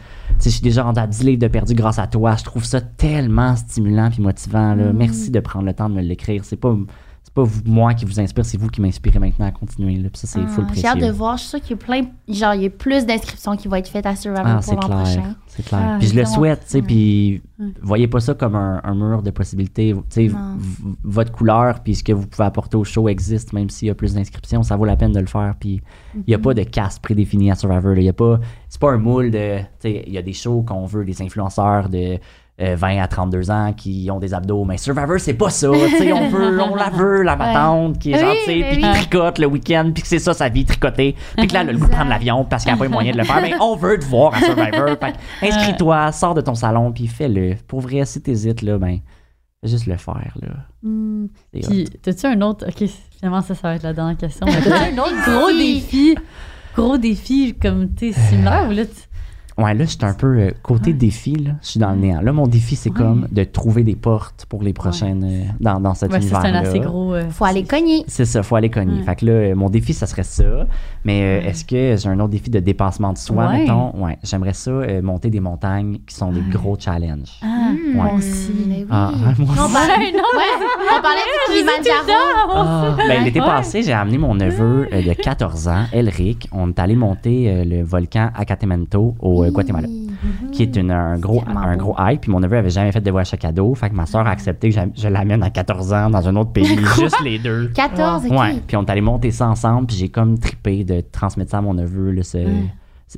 je 0.42 0.48
suis 0.48 0.60
déjà 0.60 0.82
rendu 0.82 0.98
à 0.98 1.06
10 1.06 1.22
livres 1.22 1.38
de 1.38 1.48
perdu 1.48 1.74
grâce 1.74 1.98
à 2.00 2.06
toi. 2.08 2.34
Je 2.36 2.42
trouve 2.44 2.64
ça 2.64 2.80
tellement 2.80 3.54
stimulant 3.56 4.10
puis 4.10 4.20
motivant. 4.20 4.74
Là. 4.74 4.92
Mm. 4.92 4.96
Merci 4.96 5.30
de 5.30 5.40
prendre 5.40 5.64
le 5.66 5.72
temps 5.72 5.88
de 5.88 5.94
me 5.94 6.02
l'écrire. 6.02 6.44
C'est 6.44 6.56
pas, 6.60 6.76
pas 7.36 7.42
vous- 7.44 7.60
moi 7.66 7.94
qui 7.94 8.04
vous 8.04 8.18
inspire, 8.18 8.44
c'est 8.44 8.56
vous 8.58 8.68
qui 8.68 8.80
m'inspirez 8.80 9.18
maintenant 9.20 9.46
à 9.46 9.50
continuer. 9.52 9.94
Là. 9.96 10.08
Puis 10.10 10.18
ça, 10.20 10.26
c'est 10.26 10.40
Ah, 10.42 10.46
full 10.48 10.64
J'ai 10.64 10.82
précieux. 10.82 10.88
hâte 10.88 10.98
de 11.00 11.10
voir. 11.12 11.36
Je 11.36 11.42
suis 11.42 11.50
sûre 11.50 11.60
qu'il 11.60 11.70
y 11.70 11.74
a 11.74 11.84
plein. 11.84 12.02
Genre, 12.28 12.54
il 12.54 12.62
y 12.62 12.66
a 12.66 12.70
plus 12.70 13.06
d'inscriptions 13.06 13.56
qui 13.56 13.68
vont 13.68 13.76
être 13.76 13.88
faites 13.88 14.06
à 14.06 14.16
Survivor 14.16 14.44
Ah, 14.46 14.60
pour 14.64 14.74
l'an 14.74 14.80
prochain. 15.02 15.34
C'est 15.46 15.64
clair. 15.64 15.80
Ah, 15.84 15.96
puis 15.98 16.08
je 16.08 16.14
le 16.16 16.24
souhaite, 16.24 16.60
tu 16.64 16.70
sais, 16.70 16.82
puis 16.82 17.42
voyez 17.82 18.08
pas 18.08 18.20
ça 18.20 18.34
comme 18.34 18.54
un, 18.56 18.80
un 18.82 18.94
mur 18.94 19.22
de 19.22 19.30
possibilités. 19.30 19.94
Tu 20.10 20.28
sais, 20.28 20.36
votre 21.04 21.32
couleur 21.32 21.80
puis 21.80 21.94
ce 21.94 22.02
que 22.04 22.12
vous 22.12 22.26
pouvez 22.26 22.44
apporter 22.44 22.76
au 22.76 22.84
show 22.84 23.08
existe, 23.08 23.52
même 23.52 23.70
s'il 23.70 23.88
y 23.88 23.90
a 23.90 23.94
plus 23.94 24.14
d'inscriptions, 24.14 24.62
ça 24.62 24.76
vaut 24.76 24.84
la 24.84 24.96
peine 24.96 25.12
de 25.12 25.20
le 25.20 25.26
faire. 25.26 25.54
Puis 25.60 25.80
il 26.14 26.30
y 26.30 26.34
a 26.34 26.38
pas 26.38 26.54
de 26.54 26.62
caste 26.62 27.00
prédéfini 27.02 27.50
à 27.50 27.54
Survivor. 27.54 27.94
Il 27.96 28.04
y 28.04 28.08
a 28.08 28.12
pas, 28.12 28.40
c'est 28.68 28.80
pas 28.80 28.90
un 28.92 28.98
moule 28.98 29.30
de, 29.30 29.58
tu 29.58 29.64
sais, 29.80 30.04
il 30.06 30.12
y 30.12 30.18
a 30.18 30.22
des 30.22 30.32
shows 30.32 30.62
qu'on 30.62 30.86
veut 30.86 31.04
des 31.04 31.20
influenceurs 31.22 31.88
de 31.88 32.18
20 32.58 33.02
à 33.02 33.06
32 33.06 33.50
ans 33.50 33.72
qui 33.76 34.08
ont 34.10 34.18
des 34.18 34.32
abdos, 34.32 34.64
mais 34.64 34.78
Survivor 34.78 35.18
c'est 35.20 35.34
pas 35.34 35.50
ça. 35.50 35.68
tu 35.70 35.96
sais, 35.98 36.12
on 36.12 36.28
veut, 36.30 36.60
on 36.62 36.74
la 36.74 36.88
veut 36.88 37.22
la 37.22 37.36
matante 37.36 37.98
qui 37.98 38.12
est 38.12 38.18
gentille 38.18 38.64
puis 38.64 38.76
qui 38.80 38.90
tricote 38.92 39.38
le 39.38 39.46
week-end 39.46 39.90
puis 39.92 40.02
que 40.02 40.08
c'est 40.08 40.18
ça 40.18 40.32
sa 40.32 40.48
vie 40.48 40.64
tricoter 40.64 41.14
puis 41.36 41.46
que 41.48 41.52
là 41.52 41.60
elle 41.62 41.68
a 41.68 41.72
le 41.72 41.78
goût 41.78 41.86
de 41.86 41.90
prendre 41.92 42.08
l'avion 42.10 42.44
parce 42.44 42.64
qu'elle 42.64 42.74
a 42.74 42.76
pas 42.78 42.84
les 42.84 42.90
moyens 42.90 43.14
de 43.14 43.20
le 43.20 43.26
faire 43.26 43.42
mais 43.42 43.52
on 43.60 43.76
veut 43.76 43.98
te 43.98 44.04
voir 44.06 44.34
à 44.34 44.40
Survivor 44.40 44.96
inscris-toi 45.42 46.12
sors 46.12 46.34
de 46.34 46.40
ton 46.40 46.54
salon 46.54 46.92
puis 46.92 47.06
fais-le 47.06 47.56
pour 47.66 47.80
vrai 47.80 48.04
si 48.06 48.22
t'hésites 48.22 48.62
là 48.62 48.78
ben 48.78 49.00
fais 49.62 49.68
juste 49.68 49.86
le 49.86 49.96
faire 49.96 50.34
là 50.40 50.48
hot. 50.84 51.28
Puis, 51.52 51.88
t'as-tu 52.02 52.26
un 52.26 52.40
autre. 52.42 52.66
Ok, 52.68 52.88
finalement, 53.18 53.42
ça, 53.42 53.54
ça 53.54 53.68
va 53.68 53.74
être 53.74 53.82
la 53.82 53.92
dernière 53.92 54.16
question. 54.16 54.46
Mais 54.46 54.60
t'as-tu 54.62 54.94
un 54.94 54.98
autre 55.02 55.14
gros 55.26 55.48
défi? 55.50 56.14
défi? 56.14 56.18
Gros 56.76 56.98
défi, 56.98 57.54
comme, 57.60 57.94
tu 57.94 58.12
sais, 58.12 58.20
similaire 58.28 58.66
ou 58.68 58.72
là, 58.72 58.84
tu- 58.84 58.92
Ouais, 59.58 59.72
là, 59.72 59.84
je 59.84 59.90
suis 59.90 59.98
un 60.04 60.12
peu 60.12 60.26
euh, 60.38 60.50
côté 60.62 60.92
défi, 60.92 61.34
là. 61.34 61.52
Je 61.62 61.68
suis 61.68 61.80
dans 61.80 61.90
le 61.92 61.96
néant. 61.96 62.20
Là, 62.20 62.30
mon 62.32 62.46
défi, 62.46 62.76
c'est 62.76 62.90
Ouais. 62.90 62.96
comme 62.96 63.26
de 63.32 63.42
trouver 63.44 63.84
des 63.84 63.96
portes 63.96 64.44
pour 64.50 64.62
les 64.62 64.74
prochaines. 64.74 65.24
euh, 65.24 65.44
dans, 65.60 65.80
dans 65.80 65.94
cet 65.94 66.12
Ouais, 66.12 66.20
ça, 66.20 66.40
c'est 66.42 66.48
un 66.48 66.54
assez 66.54 66.78
gros. 66.78 67.14
euh, 67.14 67.28
Faut 67.30 67.46
aller 67.46 67.64
cogner. 67.64 68.04
C'est 68.06 68.26
ça, 68.26 68.42
faut 68.42 68.56
aller 68.56 68.68
cogner. 68.68 68.98
Ouais. 68.98 69.04
Fait 69.04 69.16
que 69.16 69.24
là, 69.26 69.32
euh, 69.32 69.54
mon 69.54 69.70
défi, 69.70 69.94
ça 69.94 70.06
serait 70.06 70.24
ça. 70.24 70.66
Mais 71.04 71.22
euh, 71.22 71.48
est-ce 71.48 71.64
que 71.64 71.96
j'ai 71.96 72.08
un 72.08 72.20
autre 72.20 72.30
défi 72.32 72.50
de 72.50 72.60
dépassement 72.60 73.12
de 73.14 73.18
soi, 73.18 73.46
Ouais. 73.46 73.60
mettons? 73.60 73.92
Ouais, 73.96 74.18
j'aimerais 74.22 74.52
ça, 74.52 74.70
euh, 74.70 75.00
monter 75.00 75.30
des 75.30 75.40
montagnes 75.40 75.98
qui 76.06 76.14
sont 76.14 76.32
des 76.32 76.42
gros 76.50 76.76
challenges. 76.78 77.40
Ah, 77.42 77.46
Hmm, 77.72 77.94
moi 77.96 78.12
aussi. 78.16 78.52
mais 78.68 78.76
oui. 78.80 78.86
Ah, 78.90 79.10
moi 79.38 79.54
on, 79.58 79.64
aussi. 79.64 79.72
parlait, 79.72 80.12
ouais, 80.12 80.20
on 80.98 81.02
parlait 81.02 81.18
du 81.48 81.52
Kilimanjaro. 81.54 82.52
Ah, 82.54 82.96
ben, 83.08 83.24
l'été 83.24 83.40
Ouais. 83.40 83.46
passé, 83.46 83.82
j'ai 83.82 83.92
amené 83.92 84.18
mon 84.18 84.34
neveu 84.34 84.86
euh, 84.92 85.02
de 85.02 85.12
14 85.14 85.66
ans, 85.68 85.84
Elric. 85.92 86.48
On 86.52 86.68
est 86.68 86.78
allé 86.78 86.94
monter 86.94 87.50
euh, 87.50 87.64
le 87.64 87.82
volcan 87.82 88.30
Acatemento 88.34 89.14
au 89.20 89.45
Guatemala. 89.50 89.88
qui 90.52 90.62
est 90.62 90.76
une- 90.76 90.90
un, 90.90 91.18
gros, 91.18 91.42
un 91.46 91.76
gros 91.76 91.94
hype. 91.98 92.22
Puis 92.22 92.30
mon 92.30 92.40
neveu 92.40 92.56
avait 92.56 92.70
jamais 92.70 92.90
fait 92.90 93.00
de 93.00 93.10
voyage 93.10 93.32
à 93.34 93.36
cadeau. 93.36 93.74
Fait 93.74 93.90
que 93.90 93.94
ma 93.94 94.06
soeur 94.06 94.26
a 94.26 94.30
accepté 94.30 94.70
que 94.70 94.80
je 94.94 95.08
l'amène 95.08 95.42
à 95.42 95.50
14 95.50 95.92
ans 95.92 96.08
dans 96.10 96.26
un 96.26 96.34
autre 96.36 96.50
pays, 96.52 96.78
juste 96.98 97.20
les 97.22 97.38
deux. 97.38 97.68
14, 97.74 98.24
ok. 98.26 98.32
Ouais. 98.32 98.54
Puis 98.66 98.76
on 98.76 98.82
est 98.84 98.90
allé 98.90 99.02
monter 99.02 99.30
ça 99.30 99.48
ensemble. 99.48 99.86
Puis 99.86 99.96
j'ai 99.96 100.08
comme 100.08 100.38
trippé 100.38 100.84
de 100.84 101.00
transmettre 101.12 101.50
ça 101.50 101.58
à 101.58 101.60
mon 101.60 101.74
neveu, 101.74 102.10
là, 102.12 102.22
ce, 102.22 102.38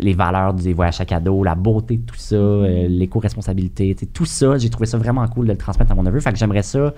les 0.01 0.13
valeurs 0.13 0.53
des 0.55 0.73
voyages 0.75 1.01
à 1.01 1.05
cadeau, 1.05 1.43
la 1.45 1.55
beauté 1.55 1.97
de 1.99 2.03
tout 2.05 2.17
ça, 2.17 2.35
euh, 2.37 2.87
l'éco-responsabilité, 2.89 3.97
tout 4.13 4.25
ça, 4.27 4.59
j'ai 4.59 4.69
trouvé 4.69 4.87
ça 4.87 4.99
vraiment 4.99 5.27
cool 5.29 5.47
de 5.47 5.53
le 5.53 5.59
transmettre 5.59 5.93
à 5.93 5.95
mon 5.95 6.03
neveu. 6.03 6.21
Fait 6.21 6.33
que 6.33 6.39
j'aimerais 6.39 6.63
ça 6.63 6.93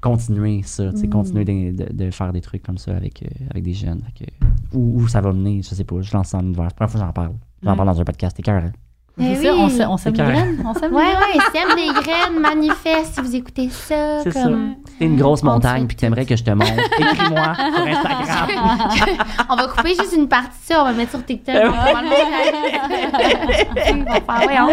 continuer 0.00 0.62
ça, 0.64 0.90
tu 0.92 0.98
sais, 0.98 1.06
Mm. 1.06 1.10
continuer 1.10 1.44
de, 1.44 1.84
de- 1.84 1.92
de 2.04 2.10
faire 2.10 2.32
des 2.32 2.40
trucs 2.40 2.62
comme 2.62 2.78
ça 2.78 2.92
avec, 2.96 3.22
euh, 3.22 3.26
avec 3.50 3.62
des 3.64 3.72
jeunes. 3.74 4.02
Fait 4.16 4.24
que, 4.26 4.30
où, 4.76 5.00
où 5.02 5.08
ça 5.08 5.20
va 5.20 5.32
mener, 5.32 5.60
je 5.62 5.74
sais 5.74 5.84
pas, 5.84 5.96
je 6.00 6.12
lance 6.16 6.28
ça 6.28 6.38
en 6.38 6.42
univers. 6.42 6.68
C'est 6.68 6.80
la 6.80 6.86
première 6.86 6.90
fois 6.90 7.00
j'en 7.06 7.12
parle. 7.12 7.32
J'en 7.62 7.70
Ouais. 7.70 7.76
parle 7.76 7.88
dans 7.88 8.00
un 8.00 8.04
podcast, 8.04 8.36
t'es 8.36 8.42
cœur. 8.42 8.62
Eh 9.18 9.34
C'est 9.34 9.44
ça, 9.46 9.54
on 9.54 9.64
oui. 9.66 9.98
C'est 9.98 10.12
carré. 10.12 10.32
graines. 10.34 10.62
On 10.62 10.72
ouais, 10.94 11.04
des 11.74 11.88
graines, 12.02 12.38
manifeste 12.38 13.14
si 13.14 13.20
vous 13.22 13.34
écoutez 13.34 13.70
ça. 13.70 14.20
C'est 14.22 14.30
ça. 14.30 14.42
comme... 14.42 14.74
T'es 14.98 15.06
une 15.06 15.16
grosse 15.16 15.42
On 15.42 15.46
montagne 15.46 15.86
puis 15.86 15.96
que 15.96 16.02
t'aimerais 16.02 16.26
que 16.26 16.36
je 16.36 16.44
te 16.44 16.50
montre, 16.50 16.70
écris-moi 16.98 17.54
sur 17.76 17.86
Instagram. 17.86 18.48
on 19.48 19.56
va 19.56 19.68
couper 19.68 19.94
juste 19.98 20.14
une 20.14 20.28
partie 20.28 20.48
de 20.48 20.64
ça, 20.74 20.82
on 20.82 20.84
va 20.84 20.92
mettre 20.92 21.12
sur 21.12 21.24
TikTok. 21.24 21.54
on 21.56 21.70
va 21.70 21.84
faire 21.84 22.02
le- 22.02 22.10
On 23.92 24.04
va 24.04 24.20
faire, 24.20 24.68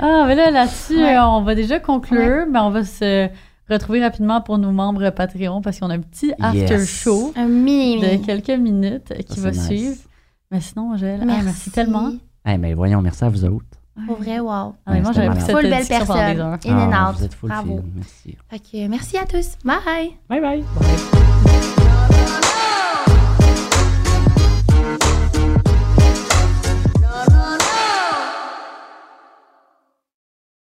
Ah, 0.00 0.24
mais 0.26 0.34
là, 0.34 0.50
là-dessus, 0.50 0.96
Ouais. 0.96 1.18
on 1.20 1.42
va 1.42 1.54
déjà 1.54 1.78
conclure, 1.78 2.46
mais 2.50 2.58
on 2.58 2.70
va 2.70 2.82
se 2.84 3.28
retrouver 3.72 4.02
rapidement 4.02 4.40
pour 4.40 4.58
nos 4.58 4.70
membres 4.72 5.10
Patreon 5.10 5.60
parce 5.62 5.78
qu'on 5.80 5.90
a 5.90 5.94
un 5.94 6.00
petit 6.00 6.32
after 6.40 6.58
Yes. 6.74 6.86
show 6.88 7.32
Un 7.36 7.46
mini 7.48 8.00
de 8.00 8.06
mini. 8.06 8.22
quelques 8.22 8.50
minutes 8.50 9.12
qui 9.28 9.40
Ça, 9.40 9.42
va 9.42 9.50
nice. 9.50 9.66
suivre. 9.66 9.96
Mais 10.50 10.60
sinon, 10.60 10.92
Angèle, 10.92 11.20
ah, 11.22 11.40
merci. 11.44 11.70
tellement. 11.70 12.12
Eh 12.46 12.58
mais 12.58 12.74
voyons, 12.74 13.00
merci 13.02 13.24
à 13.24 13.28
vous 13.28 13.44
autres. 13.44 13.64
Pour 14.06 14.16
vrai, 14.16 14.40
wow. 14.40 14.74
Pris 14.86 15.02
cette 15.04 15.50
Full 15.50 15.62
belle 15.68 15.86
personne. 15.86 16.40
In 16.40 16.56
and 16.78 16.90
Ah, 16.92 17.10
out. 17.10 17.16
Vous 17.18 17.24
êtes 17.24 17.34
full 17.34 17.48
Bravo. 17.50 17.80
Merci. 17.94 18.36
Que 18.72 18.88
merci 18.88 19.18
à 19.18 19.24
tous. 19.26 19.56
Bye. 19.64 20.12
Bye 20.28 20.40
bye. 20.40 21.31